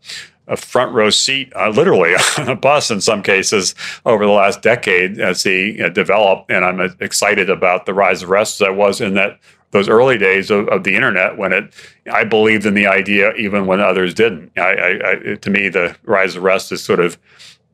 a 0.50 0.56
front 0.56 0.92
row 0.92 1.08
seat, 1.08 1.50
uh, 1.56 1.70
literally 1.70 2.14
on 2.38 2.48
a 2.48 2.56
bus 2.56 2.90
in 2.90 3.00
some 3.00 3.22
cases 3.22 3.74
over 4.04 4.26
the 4.26 4.32
last 4.32 4.60
decade 4.60 5.18
as 5.18 5.42
he 5.42 5.76
know, 5.78 5.88
developed. 5.88 6.50
And 6.50 6.64
I'm 6.64 6.80
excited 7.00 7.48
about 7.48 7.86
the 7.86 7.94
rise 7.94 8.22
of 8.22 8.28
rest 8.28 8.60
as 8.60 8.66
I 8.66 8.70
was 8.70 9.00
in 9.00 9.14
that 9.14 9.38
those 9.70 9.88
early 9.88 10.18
days 10.18 10.50
of, 10.50 10.68
of, 10.68 10.82
the 10.82 10.96
internet 10.96 11.38
when 11.38 11.52
it 11.52 11.72
I 12.12 12.24
believed 12.24 12.66
in 12.66 12.74
the 12.74 12.88
idea 12.88 13.32
even 13.34 13.66
when 13.66 13.80
others 13.80 14.12
didn't. 14.12 14.50
I, 14.58 14.60
I, 14.60 15.10
I, 15.10 15.34
to 15.36 15.50
me, 15.50 15.68
the 15.68 15.96
rise 16.02 16.34
of 16.34 16.42
rest 16.42 16.72
is 16.72 16.82
sort 16.82 16.98
of 16.98 17.16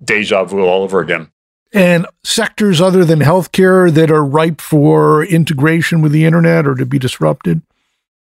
deja 0.05 0.45
vu 0.45 0.61
all 0.61 0.83
over 0.83 1.01
again. 1.01 1.31
And 1.73 2.07
sectors 2.23 2.81
other 2.81 3.05
than 3.05 3.21
healthcare 3.21 3.93
that 3.93 4.11
are 4.11 4.25
ripe 4.25 4.61
for 4.61 5.25
integration 5.25 6.01
with 6.01 6.13
the 6.13 6.25
internet 6.25 6.67
or 6.67 6.75
to 6.75 6.87
be 6.87 6.99
disrupted? 6.99 7.63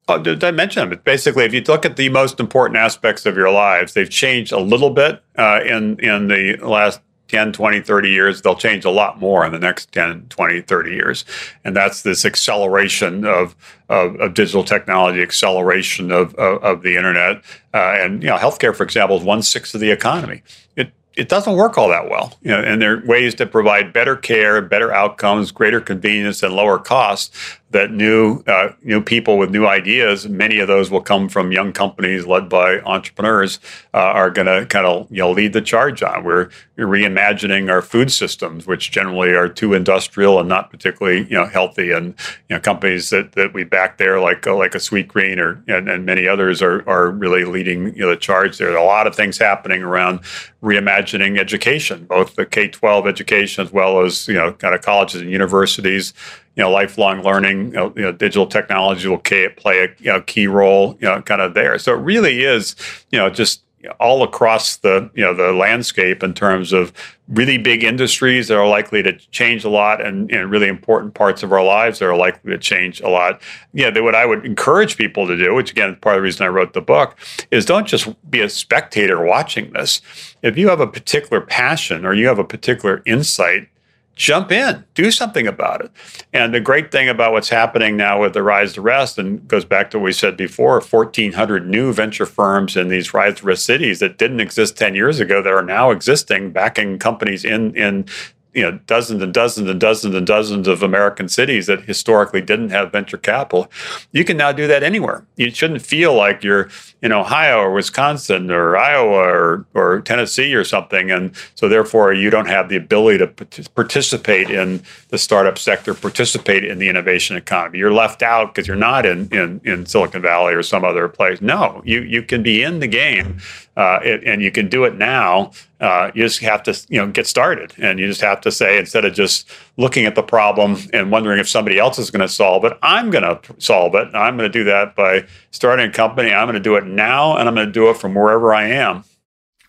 Oh, 0.07 0.19
did 0.19 0.45
I 0.45 0.51
mention 0.51 0.89
them? 0.89 1.01
Basically, 1.05 1.45
if 1.45 1.55
you 1.55 1.63
look 1.63 1.87
at 1.87 1.97
the 1.97 2.11
most 2.11 2.39
important 2.39 2.77
aspects 2.77 3.25
of 3.25 3.37
your 3.37 3.51
lives, 3.51 3.95
they've 3.95 4.11
changed 4.11 4.53
a 4.53 4.61
little 4.61 4.91
bit 4.91 5.23
uh, 5.37 5.61
in 5.65 5.99
in 6.01 6.29
the 6.29 6.57
last 6.57 7.01
10, 7.29 7.53
20, 7.53 7.81
30 7.81 8.11
years. 8.11 8.43
They'll 8.43 8.55
change 8.55 8.85
a 8.85 8.91
lot 8.91 9.19
more 9.19 9.45
in 9.45 9.53
the 9.53 9.59
next 9.59 9.93
10, 9.93 10.27
20, 10.29 10.61
30 10.61 10.91
years. 10.91 11.25
And 11.65 11.75
that's 11.75 12.03
this 12.03 12.25
acceleration 12.25 13.25
of, 13.25 13.57
of, 13.89 14.17
of 14.21 14.35
digital 14.35 14.63
technology, 14.63 15.23
acceleration 15.23 16.13
of, 16.13 16.35
of, 16.35 16.63
of 16.63 16.83
the 16.83 16.97
internet. 16.97 17.43
Uh, 17.73 17.95
and, 17.97 18.23
you 18.23 18.29
know, 18.29 18.37
healthcare, 18.37 18.77
for 18.77 18.83
example, 18.83 19.17
is 19.17 19.25
one 19.25 19.43
sixth 19.43 19.75
of 19.75 19.81
the 19.81 19.91
economy. 19.91 20.43
It 20.77 20.93
it 21.17 21.29
doesn't 21.29 21.55
work 21.55 21.79
all 21.79 21.89
that 21.89 22.11
well. 22.11 22.37
You 22.43 22.51
know, 22.51 22.61
and 22.61 22.83
there 22.83 22.99
are 22.99 23.07
ways 23.07 23.37
to 23.37 23.47
provide 23.47 23.93
better 23.93 24.17
care, 24.17 24.61
better 24.61 24.93
outcomes, 24.93 25.53
greater 25.53 25.81
convenience, 25.81 26.43
and 26.43 26.55
lower 26.55 26.79
costs 26.79 27.31
that 27.75 27.91
new 27.91 28.43
uh, 28.47 28.73
new 28.83 29.03
people 29.03 29.37
with 29.37 29.51
new 29.51 29.67
ideas, 29.67 30.29
many 30.29 30.61
of 30.61 30.69
those 30.69 30.93
will 30.93 31.03
come 31.03 31.29
from 31.29 31.51
young 31.51 31.73
companies 31.73 32.25
led 32.25 32.49
by 32.49 32.79
entrepreneurs, 32.83 33.59
uh, 33.93 33.99
are 33.99 34.31
going 34.31 34.47
to 34.47 34.65
kind 34.67 34.87
of 34.87 35.11
you 35.11 35.19
know 35.19 35.33
lead 35.33 35.53
the 35.53 35.61
charge 35.61 36.03
on. 36.03 36.25
We're, 36.25 36.49
reimagining 36.77 37.71
our 37.71 37.81
food 37.81 38.11
systems, 38.11 38.67
which 38.67 38.91
generally 38.91 39.31
are 39.31 39.49
too 39.49 39.75
industrial 39.75 40.41
and 40.41 40.49
not 40.49 40.71
particularly 40.71 41.23
you 41.25 41.37
know 41.37 41.47
healthy. 41.47 41.93
And 41.93 42.15
you 42.49 42.57
know 42.57 42.61
companies 42.61 43.11
that, 43.11 43.33
that 43.33 43.55
we 43.55 43.65
back 43.65 43.99
there, 43.99 44.21
like 44.21 44.47
uh, 44.47 44.57
like 44.57 44.75
a 44.75 44.79
Sweetgreen 44.79 45.39
or 45.39 45.63
and, 45.69 45.89
and 45.89 46.05
many 46.05 46.27
others, 46.27 46.63
are 46.63 46.89
are 46.89 47.11
really 47.11 47.45
leading 47.45 47.95
you 47.95 48.03
know, 48.03 48.11
the 48.11 48.17
charge. 48.17 48.59
There 48.59 48.73
are 48.73 48.77
a 48.77 48.85
lot 48.85 49.07
of 49.07 49.15
things 49.15 49.39
happening 49.39 49.83
around 49.83 50.21
reimagining 50.63 51.39
education, 51.39 52.07
both 52.07 52.35
the 52.35 52.47
K 52.47 52.69
twelve 52.69 53.07
education 53.07 53.65
as 53.65 53.73
well 53.73 54.01
as 54.01 54.27
you 54.27 54.35
know 54.35 54.53
kind 54.53 54.75
of 54.75 54.83
colleges 54.83 55.21
and 55.21 55.31
universities 55.31 56.13
you 56.57 56.63
know, 56.63 56.71
lifelong 56.71 57.23
learning, 57.23 57.67
you 57.67 57.73
know, 57.73 57.93
you 57.97 58.03
know 58.03 58.13
digital 58.13 58.47
technology 58.47 59.09
will 59.09 59.19
play 59.19 59.85
a 59.85 59.89
you 59.99 60.13
know, 60.13 60.21
key 60.23 60.47
role, 60.47 60.97
you 61.01 61.09
know, 61.09 61.21
kind 61.23 61.41
of 61.41 61.55
there. 61.55 61.79
So 61.79 61.95
it 61.95 61.99
really 61.99 62.45
is, 62.45 62.77
you 63.11 63.19
know, 63.19 63.31
just 63.31 63.65
all 64.01 64.23
across 64.23 64.77
the 64.79 65.11
you 65.15 65.23
know 65.23 65.35
the 65.35 65.53
landscape 65.53 66.23
in 66.23 66.35
terms 66.35 66.73
of 66.73 66.93
really 67.29 67.57
big 67.57 67.83
industries 67.83 68.49
that 68.49 68.57
are 68.57 68.69
likely 68.69 69.03
to 69.03 69.13
change 69.31 69.65
a 69.65 69.69
lot 69.69 70.05
and, 70.05 70.31
and 70.31 70.51
really 70.51 70.69
important 70.69 71.15
parts 71.15 71.43
of 71.43 71.53
our 71.53 71.65
lives 71.65 71.99
that 71.99 72.07
are 72.07 72.17
likely 72.17 72.51
to 72.51 72.59
change 72.59 73.01
a 73.01 73.09
lot. 73.09 73.41
Yeah, 73.73 73.99
what 74.01 74.15
I 74.15 74.27
would 74.27 74.45
encourage 74.45 74.97
people 74.97 75.27
to 75.27 75.37
do, 75.37 75.55
which 75.55 75.71
again 75.71 75.91
is 75.91 75.99
part 76.01 76.17
of 76.17 76.21
the 76.21 76.23
reason 76.23 76.45
I 76.45 76.49
wrote 76.49 76.75
the 76.75 76.81
book, 76.81 77.17
is 77.51 77.65
don't 77.65 77.87
just 77.87 78.09
be 78.31 78.41
a 78.41 78.49
spectator 78.49 79.25
watching 79.25 79.73
this. 79.73 80.01
If 80.43 80.59
you 80.59 80.69
have 80.69 80.81
a 80.81 80.87
particular 80.87 81.41
passion 81.41 82.05
or 82.05 82.15
you 82.15 82.27
have 82.27 82.39
a 82.39 82.45
particular 82.45 83.03
insight 83.07 83.69
jump 84.17 84.53
in, 84.53 84.85
do 84.95 85.11
something 85.11 85.47
about 85.47 85.85
it. 85.85 85.91
And 86.33 86.55
the 86.55 86.61
great 86.61 86.93
thing 86.93 87.09
about 87.09 87.33
what's 87.33 87.49
happening 87.49 87.97
now 87.97 88.21
with 88.21 88.33
the 88.33 88.43
Rise 88.43 88.75
to 88.75 88.81
Rest, 88.81 89.19
and 89.19 89.47
goes 89.49 89.65
back 89.65 89.91
to 89.91 89.99
what 89.99 90.05
we 90.05 90.13
said 90.13 90.37
before 90.37 90.81
1,400 90.81 91.67
new 91.69 91.93
venture 91.93 92.27
firms 92.27 92.77
in 92.77 92.89
these 92.89 93.13
Rise 93.13 93.37
to 93.37 93.47
Rest 93.47 93.65
cities 93.65 93.99
that 94.01 94.19
didn't 94.19 94.41
exist 94.41 94.77
10 94.77 94.95
years 94.95 95.21
ago 95.21 95.43
that 95.43 95.53
are 95.53 95.63
now 95.63 95.91
existing, 95.91 96.53
backing 96.53 96.99
companies 96.99 97.45
in, 97.45 97.75
in 97.77 98.07
you 98.55 98.63
know 98.63 98.79
dozens 98.87 99.23
and 99.23 99.35
dozens 99.35 99.69
and 99.69 99.81
dozens 99.81 100.15
and 100.15 100.27
dozens 100.27 100.69
of 100.69 100.83
American 100.83 101.29
cities 101.29 101.67
that 101.67 101.83
historically 101.83 102.41
didn't 102.41 102.71
have 102.71 102.93
venture 102.93 103.19
capital. 103.19 103.71
You 104.13 104.25
can 104.25 104.37
now 104.37 104.53
do 104.53 104.67
that 104.69 104.83
anywhere. 104.83 105.27
You 105.37 105.51
shouldn't 105.51 105.83
feel 105.83 106.15
like 106.15 106.43
you're 106.43 106.69
in 107.05 107.13
Ohio 107.13 107.59
or 107.59 107.71
Wisconsin 107.71 108.51
or 108.51 108.79
Iowa 108.79 109.19
or, 109.19 109.67
or 109.75 110.01
Tennessee 110.01 110.55
or 110.55 110.65
something, 110.65 111.11
and 111.11 111.37
so 111.55 111.69
therefore 111.69 112.15
you 112.15 112.31
don't 112.31 112.49
have 112.49 112.71
the 112.71 112.77
ability 112.77 113.19
to 113.19 113.27
participate 113.75 114.49
in 114.49 114.83
the 115.11 115.19
startup 115.19 115.59
sector, 115.59 115.93
participate 115.93 116.65
in 116.65 116.79
the 116.79 116.89
innovation 116.89 117.37
economy. 117.37 117.79
You're 117.79 117.93
left 117.93 118.23
out 118.23 118.55
because 118.55 118.67
you're 118.67 118.75
not 118.79 119.05
in, 119.05 119.29
in 119.29 119.61
in 119.65 119.85
Silicon 119.85 120.23
Valley 120.23 120.55
or 120.55 120.63
some 120.63 120.83
other 120.83 121.07
place. 121.07 121.43
No, 121.43 121.83
you 121.85 122.01
you 122.01 122.23
can 122.23 122.43
be 122.43 122.63
in 122.63 122.81
the 122.81 122.87
game, 122.87 123.37
uh, 123.77 124.01
it, 124.03 124.25
and 124.25 124.41
you 124.41 124.51
can 124.51 124.71
do 124.71 124.85
it 124.85 124.95
now. 124.97 125.53
Uh, 125.81 126.11
you 126.15 126.23
just 126.23 126.41
have 126.41 126.63
to 126.63 126.87
you 126.89 126.99
know 126.99 127.07
get 127.13 127.27
started, 127.27 127.75
and 127.77 127.99
you 128.01 128.07
just 128.07 128.23
have 128.23 128.41
to 128.41 128.51
say 128.51 128.79
instead 128.79 129.05
of 129.05 129.13
just 129.13 129.47
looking 129.77 130.05
at 130.05 130.15
the 130.15 130.23
problem 130.23 130.77
and 130.93 131.11
wondering 131.11 131.41
if 131.41 131.49
somebody 131.49 131.79
else 131.79 131.99
is 131.99 132.11
going 132.11 132.21
to 132.21 132.29
solve 132.29 132.65
it, 132.65 132.73
I'm 132.83 133.11
going 133.11 133.25
to 133.25 133.41
solve 133.59 133.95
it. 133.95 134.09
I'm 134.15 134.37
going 134.37 134.51
to 134.51 134.59
do 134.59 134.65
that 134.65 134.95
by 134.95 135.27
starting 135.51 135.89
a 135.89 135.93
company. 135.93 136.33
I'm 136.33 136.47
going 136.47 136.55
to 136.55 136.61
do 136.61 136.77
it 136.77 136.87
now, 136.87 137.37
and 137.37 137.49
I'm 137.49 137.55
going 137.55 137.67
to 137.67 137.73
do 137.73 137.91
it 137.91 137.97
from 137.97 138.15
wherever 138.15 138.55
I 138.55 138.69
am. 138.69 139.05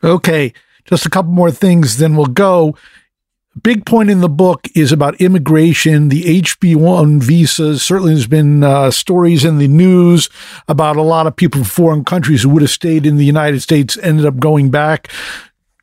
Okay, 0.04 0.54
just 0.86 1.06
a 1.06 1.10
couple 1.10 1.32
more 1.32 1.52
things, 1.52 1.98
then 1.98 2.16
we'll 2.16 2.28
go 2.28 2.76
big 3.62 3.86
point 3.86 4.10
in 4.10 4.22
the 4.22 4.30
book 4.30 4.68
is 4.76 4.92
about 4.92 5.20
immigration, 5.22 6.10
the 6.10 6.42
HB1 6.42 7.22
visas. 7.22 7.84
Certainly, 7.84 8.14
there's 8.14 8.28
been 8.28 8.64
uh, 8.64 8.92
stories 8.92 9.46
in 9.46 9.58
the 9.58 9.68
news 9.68 10.30
about 10.68 10.98
a 10.98 11.02
lot 11.02 11.28
of 11.28 11.36
people 11.36 11.64
from 11.64 11.70
foreign 11.70 12.06
countries 12.06 12.44
who 12.44 12.50
would 12.50 12.62
have 12.62 12.72
stayed 12.72 13.06
in 13.06 13.18
the 13.18 13.26
United 13.26 13.62
States 13.62 13.98
ended 14.02 14.26
up 14.26 14.38
going 14.38 14.70
back 14.72 15.10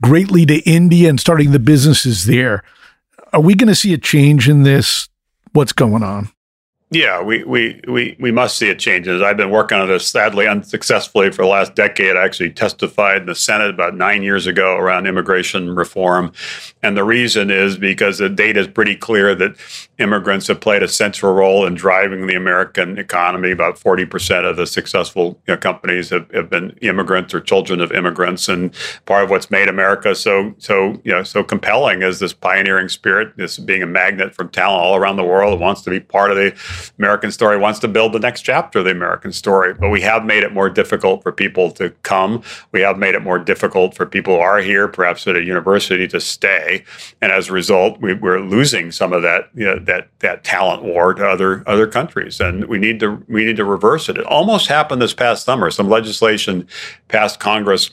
greatly 0.02 0.44
to 0.46 0.58
India 0.68 1.08
and 1.08 1.20
starting 1.20 1.52
the 1.52 1.58
businesses 1.58 2.26
there. 2.26 2.62
Are 3.32 3.40
we 3.40 3.54
going 3.54 3.68
to 3.68 3.74
see 3.74 3.94
a 3.94 3.98
change 3.98 4.48
in 4.48 4.62
this? 4.62 5.08
What's 5.52 5.72
going 5.72 6.02
on? 6.02 6.30
Yeah, 6.90 7.22
we, 7.22 7.42
we, 7.44 7.80
we, 7.88 8.16
we 8.20 8.30
must 8.30 8.58
see 8.58 8.68
it 8.68 8.78
changes. 8.78 9.22
I've 9.22 9.38
been 9.38 9.48
working 9.48 9.78
on 9.78 9.88
this 9.88 10.06
sadly 10.06 10.46
unsuccessfully 10.46 11.30
for 11.30 11.40
the 11.40 11.48
last 11.48 11.74
decade. 11.74 12.16
I 12.16 12.24
actually 12.24 12.50
testified 12.50 13.22
in 13.22 13.26
the 13.26 13.34
Senate 13.34 13.70
about 13.70 13.96
nine 13.96 14.22
years 14.22 14.46
ago 14.46 14.76
around 14.76 15.06
immigration 15.06 15.74
reform. 15.74 16.32
And 16.82 16.94
the 16.94 17.04
reason 17.04 17.50
is 17.50 17.78
because 17.78 18.18
the 18.18 18.28
data 18.28 18.60
is 18.60 18.68
pretty 18.68 18.94
clear 18.94 19.34
that 19.34 19.56
immigrants 20.02 20.48
have 20.48 20.60
played 20.60 20.82
a 20.82 20.88
central 20.88 21.32
role 21.32 21.64
in 21.64 21.74
driving 21.74 22.26
the 22.26 22.34
American 22.34 22.98
economy. 22.98 23.50
About 23.50 23.76
40% 23.76 24.48
of 24.48 24.56
the 24.56 24.66
successful 24.66 25.40
you 25.46 25.54
know, 25.54 25.56
companies 25.56 26.10
have, 26.10 26.30
have 26.32 26.50
been 26.50 26.70
immigrants 26.82 27.32
or 27.32 27.40
children 27.40 27.80
of 27.80 27.92
immigrants. 27.92 28.48
And 28.48 28.74
part 29.06 29.24
of 29.24 29.30
what's 29.30 29.50
made 29.50 29.68
America 29.68 30.14
so, 30.14 30.54
so, 30.58 31.00
you 31.04 31.12
know, 31.12 31.22
so 31.22 31.42
compelling 31.44 32.02
is 32.02 32.18
this 32.18 32.32
pioneering 32.32 32.88
spirit, 32.88 33.36
this 33.36 33.58
being 33.58 33.82
a 33.82 33.86
magnet 33.86 34.34
for 34.34 34.44
talent 34.44 34.82
all 34.82 34.96
around 34.96 35.16
the 35.16 35.24
world 35.24 35.52
that 35.52 35.62
wants 35.62 35.82
to 35.82 35.90
be 35.90 36.00
part 36.00 36.30
of 36.30 36.36
the 36.36 36.54
American 36.98 37.30
story 37.30 37.56
wants 37.56 37.78
to 37.78 37.88
build 37.88 38.12
the 38.12 38.18
next 38.18 38.42
chapter 38.42 38.80
of 38.80 38.84
the 38.84 38.90
American 38.90 39.32
story. 39.32 39.74
But 39.74 39.90
we 39.90 40.00
have 40.00 40.24
made 40.24 40.42
it 40.42 40.52
more 40.52 40.68
difficult 40.68 41.22
for 41.22 41.30
people 41.30 41.70
to 41.72 41.90
come. 42.02 42.42
We 42.72 42.80
have 42.80 42.98
made 42.98 43.14
it 43.14 43.22
more 43.22 43.38
difficult 43.38 43.94
for 43.94 44.06
people 44.06 44.34
who 44.34 44.40
are 44.40 44.58
here, 44.58 44.88
perhaps 44.88 45.26
at 45.26 45.36
a 45.36 45.42
university, 45.42 46.08
to 46.08 46.20
stay. 46.20 46.84
And 47.20 47.30
as 47.30 47.48
a 47.48 47.52
result, 47.52 48.00
we, 48.00 48.12
are 48.12 48.40
losing 48.40 48.90
some 48.90 49.12
of 49.12 49.22
that 49.22 49.50
you 49.54 49.66
know, 49.66 49.78
that 49.78 49.91
that 50.20 50.44
talent 50.44 50.82
war 50.82 51.14
to 51.14 51.26
other 51.26 51.62
other 51.66 51.86
countries. 51.86 52.40
And 52.40 52.66
we 52.66 52.78
need 52.78 53.00
to 53.00 53.22
we 53.28 53.44
need 53.44 53.56
to 53.56 53.64
reverse 53.64 54.08
it. 54.08 54.18
It 54.18 54.26
almost 54.26 54.68
happened 54.68 55.02
this 55.02 55.14
past 55.14 55.44
summer. 55.44 55.70
Some 55.70 55.88
legislation 55.88 56.66
passed 57.08 57.40
Congress 57.40 57.90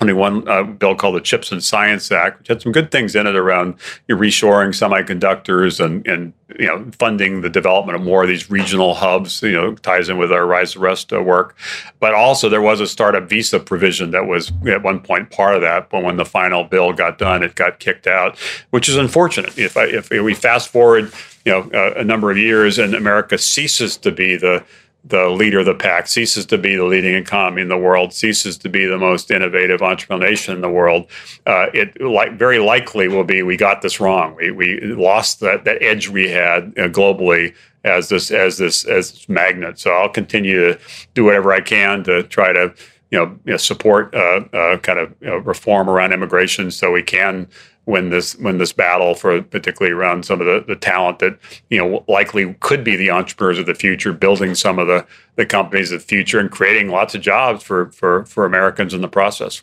only 0.00 0.12
one 0.12 0.46
uh, 0.46 0.62
bill 0.62 0.94
called 0.94 1.16
the 1.16 1.20
Chips 1.20 1.50
and 1.50 1.62
Science 1.62 2.12
Act, 2.12 2.40
which 2.40 2.48
had 2.48 2.62
some 2.62 2.72
good 2.72 2.90
things 2.90 3.16
in 3.16 3.26
it 3.26 3.34
around 3.34 3.78
reshoring 4.08 4.68
semiconductors 4.68 5.82
and, 5.82 6.06
and 6.06 6.32
you 6.58 6.66
know 6.66 6.84
funding 6.98 7.40
the 7.40 7.48
development 7.48 7.96
of 7.96 8.02
more 8.02 8.22
of 8.22 8.28
these 8.28 8.50
regional 8.50 8.94
hubs. 8.94 9.40
You 9.42 9.52
know, 9.52 9.74
ties 9.76 10.08
in 10.08 10.18
with 10.18 10.32
our 10.32 10.46
Rise 10.46 10.72
to 10.72 10.80
Rest 10.80 11.12
uh, 11.12 11.22
work. 11.22 11.56
But 11.98 12.14
also 12.14 12.48
there 12.48 12.60
was 12.60 12.80
a 12.80 12.86
startup 12.86 13.28
visa 13.28 13.58
provision 13.58 14.10
that 14.10 14.26
was 14.26 14.52
at 14.66 14.82
one 14.82 15.00
point 15.00 15.30
part 15.30 15.54
of 15.54 15.62
that. 15.62 15.88
But 15.88 16.02
when 16.02 16.16
the 16.16 16.26
final 16.26 16.64
bill 16.64 16.92
got 16.92 17.18
done, 17.18 17.42
it 17.42 17.54
got 17.54 17.78
kicked 17.78 18.06
out, 18.06 18.38
which 18.70 18.88
is 18.88 18.96
unfortunate. 18.96 19.58
If 19.58 19.76
I, 19.76 19.84
if 19.84 20.10
we 20.10 20.34
fast 20.34 20.68
forward, 20.68 21.10
you 21.46 21.52
know, 21.52 21.70
uh, 21.72 21.94
a 21.96 22.04
number 22.04 22.30
of 22.30 22.36
years 22.36 22.78
and 22.78 22.94
America 22.94 23.38
ceases 23.38 23.96
to 23.98 24.12
be 24.12 24.36
the 24.36 24.64
the 25.08 25.28
leader 25.28 25.60
of 25.60 25.66
the 25.66 25.74
pack, 25.74 26.08
ceases 26.08 26.44
to 26.46 26.58
be 26.58 26.74
the 26.74 26.84
leading 26.84 27.14
economy 27.14 27.62
in 27.62 27.68
the 27.68 27.78
world, 27.78 28.12
ceases 28.12 28.58
to 28.58 28.68
be 28.68 28.86
the 28.86 28.98
most 28.98 29.30
innovative 29.30 29.80
entrepreneurial 29.80 30.20
nation 30.20 30.54
in 30.54 30.60
the 30.60 30.70
world, 30.70 31.06
uh, 31.46 31.66
it 31.72 32.00
like 32.00 32.36
very 32.38 32.58
likely 32.58 33.06
will 33.06 33.24
be 33.24 33.42
we 33.42 33.56
got 33.56 33.82
this 33.82 34.00
wrong. 34.00 34.34
We, 34.34 34.50
we 34.50 34.80
lost 34.80 35.40
that, 35.40 35.64
that 35.64 35.80
edge 35.80 36.08
we 36.08 36.30
had 36.30 36.72
uh, 36.76 36.88
globally 36.88 37.54
as 37.84 38.08
this 38.08 38.32
as 38.32 38.58
this 38.58 38.84
as 38.84 39.12
this 39.12 39.28
magnet. 39.28 39.78
So 39.78 39.92
I'll 39.92 40.08
continue 40.08 40.72
to 40.72 40.80
do 41.14 41.24
whatever 41.24 41.52
I 41.52 41.60
can 41.60 42.02
to 42.04 42.24
try 42.24 42.52
to 42.52 42.74
you 43.12 43.18
know, 43.18 43.38
you 43.44 43.52
know 43.52 43.56
support 43.56 44.12
uh, 44.14 44.40
uh 44.52 44.78
kind 44.78 44.98
of 44.98 45.14
you 45.20 45.28
know, 45.28 45.36
reform 45.36 45.88
around 45.88 46.12
immigration 46.12 46.72
so 46.72 46.90
we 46.90 47.04
can 47.04 47.46
win 47.86 48.10
this 48.10 48.34
win 48.36 48.58
this 48.58 48.72
battle 48.72 49.14
for 49.14 49.40
particularly 49.42 49.94
around 49.94 50.24
some 50.24 50.40
of 50.40 50.46
the, 50.46 50.64
the 50.66 50.76
talent 50.76 51.20
that 51.20 51.38
you 51.70 51.78
know 51.78 52.04
likely 52.08 52.54
could 52.60 52.84
be 52.84 52.96
the 52.96 53.10
entrepreneurs 53.10 53.58
of 53.58 53.66
the 53.66 53.74
future, 53.74 54.12
building 54.12 54.54
some 54.54 54.78
of 54.78 54.86
the 54.86 55.06
the 55.36 55.46
companies 55.46 55.92
of 55.92 56.00
the 56.00 56.06
future 56.06 56.38
and 56.38 56.50
creating 56.50 56.88
lots 56.88 57.14
of 57.14 57.20
jobs 57.20 57.62
for 57.62 57.90
for 57.92 58.24
for 58.26 58.44
Americans 58.44 58.92
in 58.92 59.00
the 59.00 59.08
process. 59.08 59.62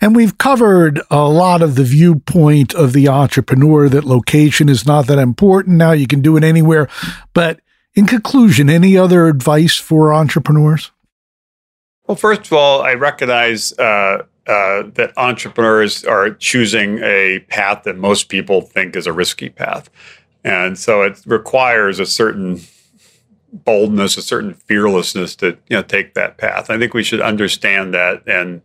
And 0.00 0.14
we've 0.14 0.38
covered 0.38 1.00
a 1.10 1.28
lot 1.28 1.60
of 1.60 1.74
the 1.74 1.82
viewpoint 1.82 2.72
of 2.72 2.92
the 2.92 3.08
entrepreneur 3.08 3.88
that 3.88 4.04
location 4.04 4.68
is 4.68 4.86
not 4.86 5.08
that 5.08 5.18
important 5.18 5.76
now. 5.76 5.90
You 5.90 6.06
can 6.06 6.20
do 6.20 6.36
it 6.36 6.44
anywhere. 6.44 6.88
But 7.34 7.60
in 7.94 8.06
conclusion, 8.06 8.70
any 8.70 8.96
other 8.96 9.26
advice 9.26 9.76
for 9.76 10.14
entrepreneurs? 10.14 10.92
Well, 12.06 12.16
first 12.16 12.46
of 12.46 12.52
all, 12.52 12.80
I 12.80 12.94
recognize 12.94 13.76
uh, 13.76 14.24
uh, 14.48 14.84
that 14.94 15.12
entrepreneurs 15.16 16.04
are 16.04 16.30
choosing 16.30 16.98
a 17.02 17.40
path 17.48 17.82
that 17.84 17.96
most 17.96 18.28
people 18.28 18.62
think 18.62 18.96
is 18.96 19.06
a 19.06 19.12
risky 19.12 19.50
path. 19.50 19.90
And 20.42 20.78
so 20.78 21.02
it 21.02 21.20
requires 21.26 21.98
a 21.98 22.06
certain 22.06 22.60
boldness, 23.52 24.16
a 24.16 24.22
certain 24.22 24.54
fearlessness 24.54 25.36
to 25.36 25.58
you 25.68 25.76
know 25.76 25.82
take 25.82 26.14
that 26.14 26.38
path. 26.38 26.70
I 26.70 26.78
think 26.78 26.94
we 26.94 27.02
should 27.02 27.20
understand 27.20 27.94
that 27.94 28.22
and 28.26 28.62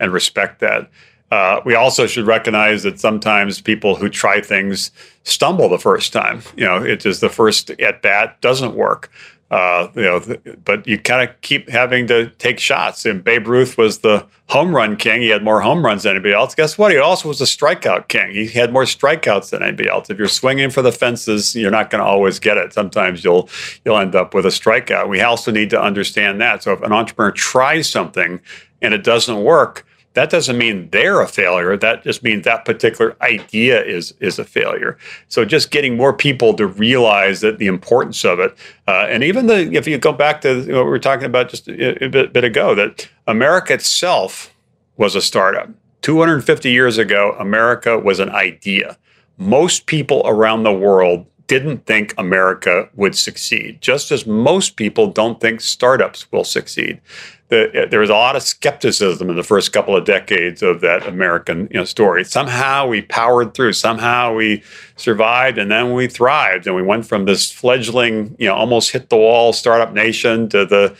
and 0.00 0.12
respect 0.12 0.60
that. 0.60 0.90
Uh, 1.30 1.60
we 1.64 1.74
also 1.74 2.06
should 2.06 2.26
recognize 2.26 2.84
that 2.84 3.00
sometimes 3.00 3.60
people 3.60 3.96
who 3.96 4.08
try 4.08 4.40
things 4.40 4.92
stumble 5.24 5.68
the 5.68 5.78
first 5.78 6.12
time. 6.12 6.40
You 6.56 6.64
know, 6.64 6.82
it 6.82 7.04
is 7.04 7.20
the 7.20 7.28
first 7.28 7.70
at 7.70 8.00
bat 8.00 8.40
doesn't 8.40 8.74
work. 8.74 9.10
Uh, 9.48 9.88
you 9.94 10.02
know, 10.02 10.20
but 10.64 10.84
you 10.88 10.98
kind 10.98 11.28
of 11.28 11.40
keep 11.40 11.68
having 11.68 12.08
to 12.08 12.30
take 12.30 12.58
shots. 12.58 13.04
And 13.06 13.22
Babe 13.22 13.46
Ruth 13.46 13.78
was 13.78 13.98
the 13.98 14.26
home 14.48 14.74
run 14.74 14.96
king. 14.96 15.22
He 15.22 15.28
had 15.28 15.44
more 15.44 15.60
home 15.60 15.84
runs 15.84 16.02
than 16.02 16.16
anybody 16.16 16.34
else. 16.34 16.54
Guess 16.54 16.76
what? 16.76 16.90
He 16.90 16.98
also 16.98 17.28
was 17.28 17.40
a 17.40 17.44
strikeout 17.44 18.08
king. 18.08 18.32
He 18.32 18.48
had 18.48 18.72
more 18.72 18.82
strikeouts 18.82 19.50
than 19.50 19.62
anybody 19.62 19.88
else. 19.88 20.10
If 20.10 20.18
you're 20.18 20.26
swinging 20.26 20.70
for 20.70 20.82
the 20.82 20.90
fences, 20.90 21.54
you're 21.54 21.70
not 21.70 21.90
going 21.90 22.02
to 22.02 22.08
always 22.08 22.40
get 22.40 22.56
it. 22.56 22.72
Sometimes 22.72 23.22
you'll 23.22 23.48
you'll 23.84 23.98
end 23.98 24.16
up 24.16 24.34
with 24.34 24.46
a 24.46 24.50
strikeout. 24.50 25.08
We 25.08 25.20
also 25.20 25.52
need 25.52 25.70
to 25.70 25.80
understand 25.80 26.40
that. 26.40 26.64
So 26.64 26.72
if 26.72 26.82
an 26.82 26.92
entrepreneur 26.92 27.30
tries 27.30 27.88
something 27.88 28.40
and 28.82 28.94
it 28.94 29.04
doesn't 29.04 29.44
work, 29.44 29.86
that 30.16 30.30
doesn't 30.30 30.56
mean 30.56 30.88
they're 30.92 31.20
a 31.20 31.28
failure. 31.28 31.76
That 31.76 32.02
just 32.02 32.22
means 32.22 32.46
that 32.46 32.64
particular 32.64 33.14
idea 33.20 33.84
is 33.84 34.14
is 34.18 34.38
a 34.38 34.44
failure. 34.44 34.96
So 35.28 35.44
just 35.44 35.70
getting 35.70 35.94
more 35.94 36.14
people 36.14 36.54
to 36.54 36.66
realize 36.66 37.42
that 37.42 37.58
the 37.58 37.66
importance 37.66 38.24
of 38.24 38.40
it, 38.40 38.56
uh, 38.88 39.06
and 39.10 39.22
even 39.22 39.46
the 39.46 39.70
if 39.74 39.86
you 39.86 39.98
go 39.98 40.14
back 40.14 40.40
to 40.40 40.56
what 40.56 40.84
we 40.84 40.90
were 40.90 40.98
talking 40.98 41.26
about 41.26 41.50
just 41.50 41.68
a, 41.68 42.02
a 42.02 42.08
bit, 42.08 42.32
bit 42.32 42.44
ago, 42.44 42.74
that 42.74 43.06
America 43.26 43.74
itself 43.74 44.54
was 44.96 45.14
a 45.14 45.20
startup. 45.20 45.68
250 46.00 46.70
years 46.70 46.96
ago, 46.96 47.36
America 47.38 47.98
was 47.98 48.18
an 48.18 48.30
idea. 48.30 48.96
Most 49.36 49.84
people 49.84 50.22
around 50.24 50.62
the 50.62 50.72
world 50.72 51.26
didn't 51.46 51.84
think 51.84 52.14
America 52.16 52.88
would 52.94 53.14
succeed, 53.14 53.82
just 53.82 54.10
as 54.10 54.26
most 54.26 54.76
people 54.76 55.08
don't 55.08 55.42
think 55.42 55.60
startups 55.60 56.32
will 56.32 56.42
succeed 56.42 57.02
the, 57.48 57.86
there 57.90 58.00
was 58.00 58.10
a 58.10 58.14
lot 58.14 58.34
of 58.34 58.42
skepticism 58.42 59.30
in 59.30 59.36
the 59.36 59.42
first 59.42 59.72
couple 59.72 59.96
of 59.96 60.04
decades 60.04 60.62
of 60.62 60.80
that 60.80 61.06
American 61.06 61.68
you 61.70 61.78
know, 61.78 61.84
story. 61.84 62.24
Somehow 62.24 62.88
we 62.88 63.02
powered 63.02 63.54
through. 63.54 63.72
Somehow 63.72 64.34
we 64.34 64.64
survived, 64.96 65.56
and 65.58 65.70
then 65.70 65.92
we 65.92 66.08
thrived, 66.08 66.66
and 66.66 66.74
we 66.74 66.82
went 66.82 67.06
from 67.06 67.24
this 67.24 67.50
fledgling, 67.50 68.34
you 68.38 68.46
know, 68.46 68.54
almost 68.54 68.90
hit 68.90 69.10
the 69.10 69.16
wall 69.16 69.52
startup 69.52 69.92
nation 69.92 70.48
to 70.48 70.66
the 70.66 70.96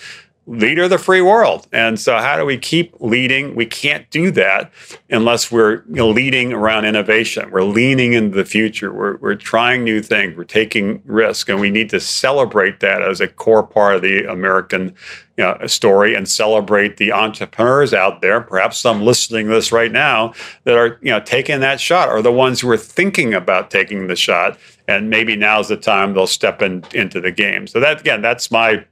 leader 0.46 0.84
of 0.84 0.90
the 0.90 0.98
free 0.98 1.20
world. 1.20 1.66
And 1.72 1.98
so, 1.98 2.16
how 2.18 2.36
do 2.36 2.44
we 2.44 2.56
keep 2.56 2.94
leading? 3.00 3.54
We 3.54 3.66
can't 3.66 4.08
do 4.10 4.30
that 4.32 4.72
unless 5.10 5.50
we're 5.50 5.82
you 5.88 5.96
know, 5.96 6.08
leading 6.08 6.52
around 6.52 6.84
innovation. 6.84 7.50
We're 7.50 7.64
leaning 7.64 8.12
into 8.12 8.36
the 8.36 8.44
future. 8.44 8.92
We're, 8.92 9.16
we're 9.16 9.34
trying 9.34 9.82
new 9.84 10.00
things. 10.00 10.36
We're 10.36 10.44
taking 10.44 11.02
risk, 11.04 11.48
and 11.48 11.60
we 11.60 11.70
need 11.70 11.90
to 11.90 12.00
celebrate 12.00 12.80
that 12.80 13.02
as 13.02 13.20
a 13.20 13.28
core 13.28 13.66
part 13.66 13.96
of 13.96 14.02
the 14.02 14.30
American 14.30 14.94
you 15.36 15.44
know, 15.44 15.66
story 15.66 16.14
and 16.14 16.28
celebrate 16.28 16.96
the 16.96 17.12
entrepreneurs 17.12 17.92
out 17.92 18.22
there, 18.22 18.40
perhaps 18.40 18.78
some 18.78 19.02
listening 19.02 19.48
to 19.48 19.52
this 19.52 19.70
right 19.70 19.92
now, 19.92 20.32
that 20.64 20.76
are 20.76 20.98
you 21.02 21.10
know 21.10 21.20
taking 21.20 21.60
that 21.60 21.80
shot, 21.80 22.08
or 22.08 22.22
the 22.22 22.32
ones 22.32 22.60
who 22.60 22.70
are 22.70 22.76
thinking 22.76 23.34
about 23.34 23.70
taking 23.70 24.06
the 24.06 24.16
shot. 24.16 24.58
And 24.88 25.10
maybe 25.10 25.34
now's 25.34 25.66
the 25.66 25.76
time 25.76 26.14
they'll 26.14 26.28
step 26.28 26.62
in, 26.62 26.84
into 26.94 27.20
the 27.20 27.32
game. 27.32 27.66
So 27.66 27.80
that 27.80 28.00
again, 28.00 28.22
that's 28.22 28.52
my 28.52 28.84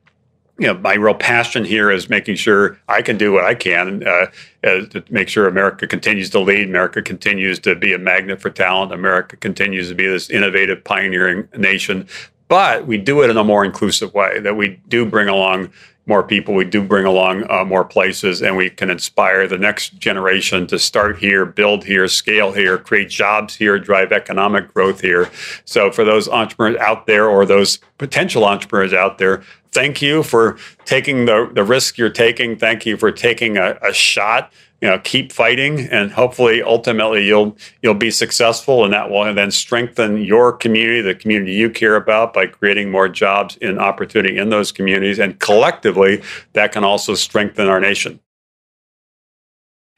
you 0.59 0.68
know, 0.68 0.74
my 0.74 0.94
real 0.94 1.14
passion 1.14 1.64
here 1.64 1.90
is 1.90 2.09
making 2.09 2.36
sure 2.36 2.78
I 2.89 3.02
can 3.02 3.18
do 3.18 3.32
what 3.32 3.44
I 3.44 3.55
can 3.55 4.06
uh, 4.06 4.26
to 4.62 5.05
make 5.10 5.28
sure 5.28 5.48
America 5.48 5.86
continues 5.86 6.31
to 6.31 6.39
lead. 6.39 6.68
America 6.68 7.02
continues 7.02 7.59
to 7.60 7.74
be 7.74 7.93
a 7.93 7.98
magnet 7.98 8.40
for 8.40 8.51
talent. 8.51 8.93
America 8.93 9.36
continues 9.36 9.89
to 9.89 9.94
be 9.94 10.06
this 10.06 10.31
innovative, 10.31 10.85
pioneering 10.85 11.48
nation. 11.56 12.06
But 12.47 12.86
we 12.86 12.98
do 12.98 13.22
it 13.22 13.31
in 13.31 13.36
a 13.36 13.43
more 13.43 13.64
inclusive 13.64 14.14
way. 14.14 14.39
That 14.39 14.56
we 14.56 14.81
do 14.86 15.05
bring 15.05 15.28
along 15.28 15.72
more 16.06 16.22
people. 16.22 16.55
We 16.55 16.64
do 16.64 16.82
bring 16.82 17.06
along 17.06 17.51
uh, 17.51 17.64
more 17.64 17.85
places, 17.85 18.43
and 18.43 18.56
we 18.56 18.70
can 18.70 18.90
inspire 18.90 19.48
the 19.48 19.59
next 19.59 19.98
generation 19.98 20.66
to 20.68 20.78
start 20.78 21.18
here, 21.18 21.47
build 21.47 21.85
here, 21.85 22.06
scale 22.09 22.52
here, 22.52 22.76
create 22.78 23.09
jobs 23.09 23.56
here, 23.56 23.78
drive 23.78 24.12
economic 24.12 24.72
growth 24.74 25.01
here. 25.01 25.31
So, 25.64 25.90
for 25.90 26.05
those 26.05 26.28
entrepreneurs 26.28 26.78
out 26.81 27.06
there 27.06 27.28
or 27.28 27.47
those 27.47 27.78
potential 27.98 28.44
entrepreneurs 28.44 28.93
out 28.93 29.18
there, 29.18 29.43
thank 29.72 30.02
you 30.02 30.22
for 30.22 30.59
taking 30.85 31.24
the, 31.24 31.51
the 31.52 31.64
risk 31.64 31.98
you're 31.98 32.10
taking. 32.10 32.56
Thank 32.56 32.86
you 32.86 32.97
for 32.97 33.10
taking 33.10 33.56
a, 33.56 33.78
a 33.82 33.93
shot. 33.93 34.52
You 34.85 34.90
know, 34.90 34.98
keep 34.98 35.32
fighting, 35.32 35.89
and 35.89 36.12
hopefully, 36.12 36.62
ultimately, 36.62 37.24
you'll 37.24 37.56
you'll 37.82 37.94
be 37.94 38.11
successful, 38.11 38.85
and 38.85 38.93
that 38.93 39.11
will 39.11 39.32
then 39.32 39.51
strengthen 39.51 40.19
your 40.19 40.52
community, 40.52 41.01
the 41.01 41.15
community 41.15 41.52
you 41.52 41.70
care 41.70 41.97
about, 41.97 42.35
by 42.35 42.47
creating 42.47 42.90
more 42.90 43.09
jobs 43.09 43.56
and 43.62 43.78
opportunity 43.78 44.36
in 44.36 44.51
those 44.51 44.73
communities, 44.73 45.19
and 45.19 45.40
collectively, 45.40 46.23
that 46.52 46.73
can 46.73 46.85
also 46.85 47.15
strengthen 47.15 47.66
our 47.66 47.81
nation. 47.81 48.20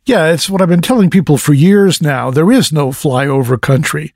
Yeah, 0.04 0.26
it's 0.28 0.48
what 0.48 0.62
I've 0.62 0.68
been 0.68 0.82
telling 0.82 1.10
people 1.10 1.36
for 1.36 1.52
years 1.52 2.00
now. 2.00 2.30
There 2.30 2.52
is 2.52 2.70
no 2.70 2.90
flyover 2.90 3.60
country 3.60 4.14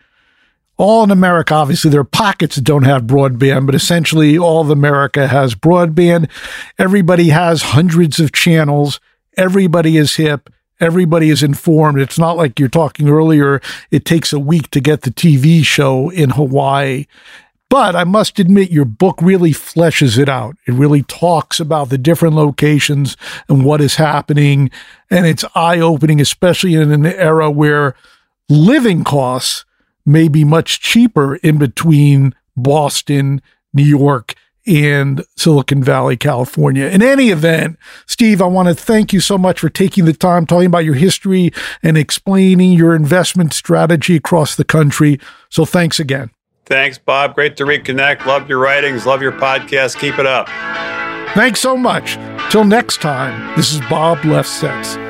all 0.81 1.05
in 1.05 1.11
America, 1.11 1.53
obviously, 1.53 1.91
there 1.91 2.01
are 2.01 2.05
pockets 2.05 2.55
that 2.55 2.65
don't 2.65 2.85
have 2.85 3.03
broadband, 3.03 3.67
but 3.67 3.75
essentially 3.75 4.39
all 4.39 4.63
of 4.63 4.71
America 4.71 5.29
has 5.29 5.55
broadband. 5.55 6.31
Everybody 6.79 7.29
has 7.29 7.61
hundreds 7.61 8.19
of 8.19 8.33
channels. 8.33 8.99
Everybody 9.37 9.99
is 9.99 10.17
hip. 10.17 10.49
Everybody 10.81 11.29
is 11.29 11.43
informed. 11.43 12.01
It's 12.01 12.19
not 12.19 12.37
like 12.37 12.59
you're 12.59 12.69
talking 12.69 13.09
earlier. 13.09 13.61
It 13.91 14.05
takes 14.05 14.33
a 14.33 14.39
week 14.39 14.71
to 14.71 14.81
get 14.81 15.03
the 15.03 15.11
TV 15.11 15.65
show 15.65 16.09
in 16.11 16.31
Hawaii. 16.31 17.07
But 17.69 17.95
I 17.95 18.03
must 18.03 18.41
admit, 18.41 18.73
your 18.73 18.85
book 18.85 19.23
really 19.23 19.53
fleshes 19.53 20.19
it 20.19 20.29
out. 20.29 20.57
It 20.67 20.73
really 20.73 21.05
talks 21.05 21.61
about 21.61 21.89
the 21.89 21.99
different 21.99 22.35
locations 22.35 23.17
and 23.49 23.65
what 23.65 23.81
is 23.81 23.95
happening. 23.95 24.71
And 25.09 25.25
it's 25.25 25.45
eye 25.55 25.79
opening, 25.79 26.21
especially 26.21 26.75
in 26.75 26.91
an 26.91 27.07
era 27.07 27.49
where 27.49 27.95
living 28.49 29.05
costs 29.05 29.65
may 30.05 30.27
be 30.27 30.45
much 30.45 30.81
cheaper 30.81 31.37
in 31.37 31.59
between 31.59 32.35
Boston, 32.57 33.41
New 33.73 33.85
York, 33.85 34.35
and 34.67 35.25
Silicon 35.37 35.83
Valley, 35.83 36.17
California. 36.17 36.87
In 36.87 37.03
any 37.03 37.31
event, 37.31 37.79
Steve, 38.07 38.43
I 38.43 38.47
want 38.47 38.69
to 38.69 38.75
thank 38.75 39.13
you 39.13 39.21
so 39.21 39.39
much 39.39 39.61
for 39.61 39.69
taking 39.69 40.05
the 40.05 40.13
time 40.13 40.47
talking 40.47 40.67
about 40.67 40.85
your 40.85 40.95
history 40.95 41.53
and 41.83 41.97
explaining 41.97 42.73
your 42.73 42.95
investment 42.95 43.53
strategy 43.53 44.17
across 44.17 44.55
the 44.55 44.65
country. 44.65 45.19
So 45.49 45.65
thanks 45.65 45.99
again. 45.99 46.31
Thanks, 46.67 46.99
Bob. 46.99 47.35
Great 47.35 47.57
to 47.57 47.65
reconnect. 47.65 48.27
Love 48.27 48.49
your 48.49 48.59
writings. 48.59 49.05
Love 49.05 49.23
your 49.23 49.33
podcast. 49.33 49.99
Keep 49.99 50.19
it 50.19 50.27
up. 50.27 50.49
Thanks 51.35 51.61
so 51.61 51.77
much. 51.77 52.17
Till 52.51 52.65
next 52.65 53.01
time, 53.01 53.57
this 53.57 53.73
is 53.73 53.81
Bob 53.89 54.19
Lefsetz. 54.19 55.10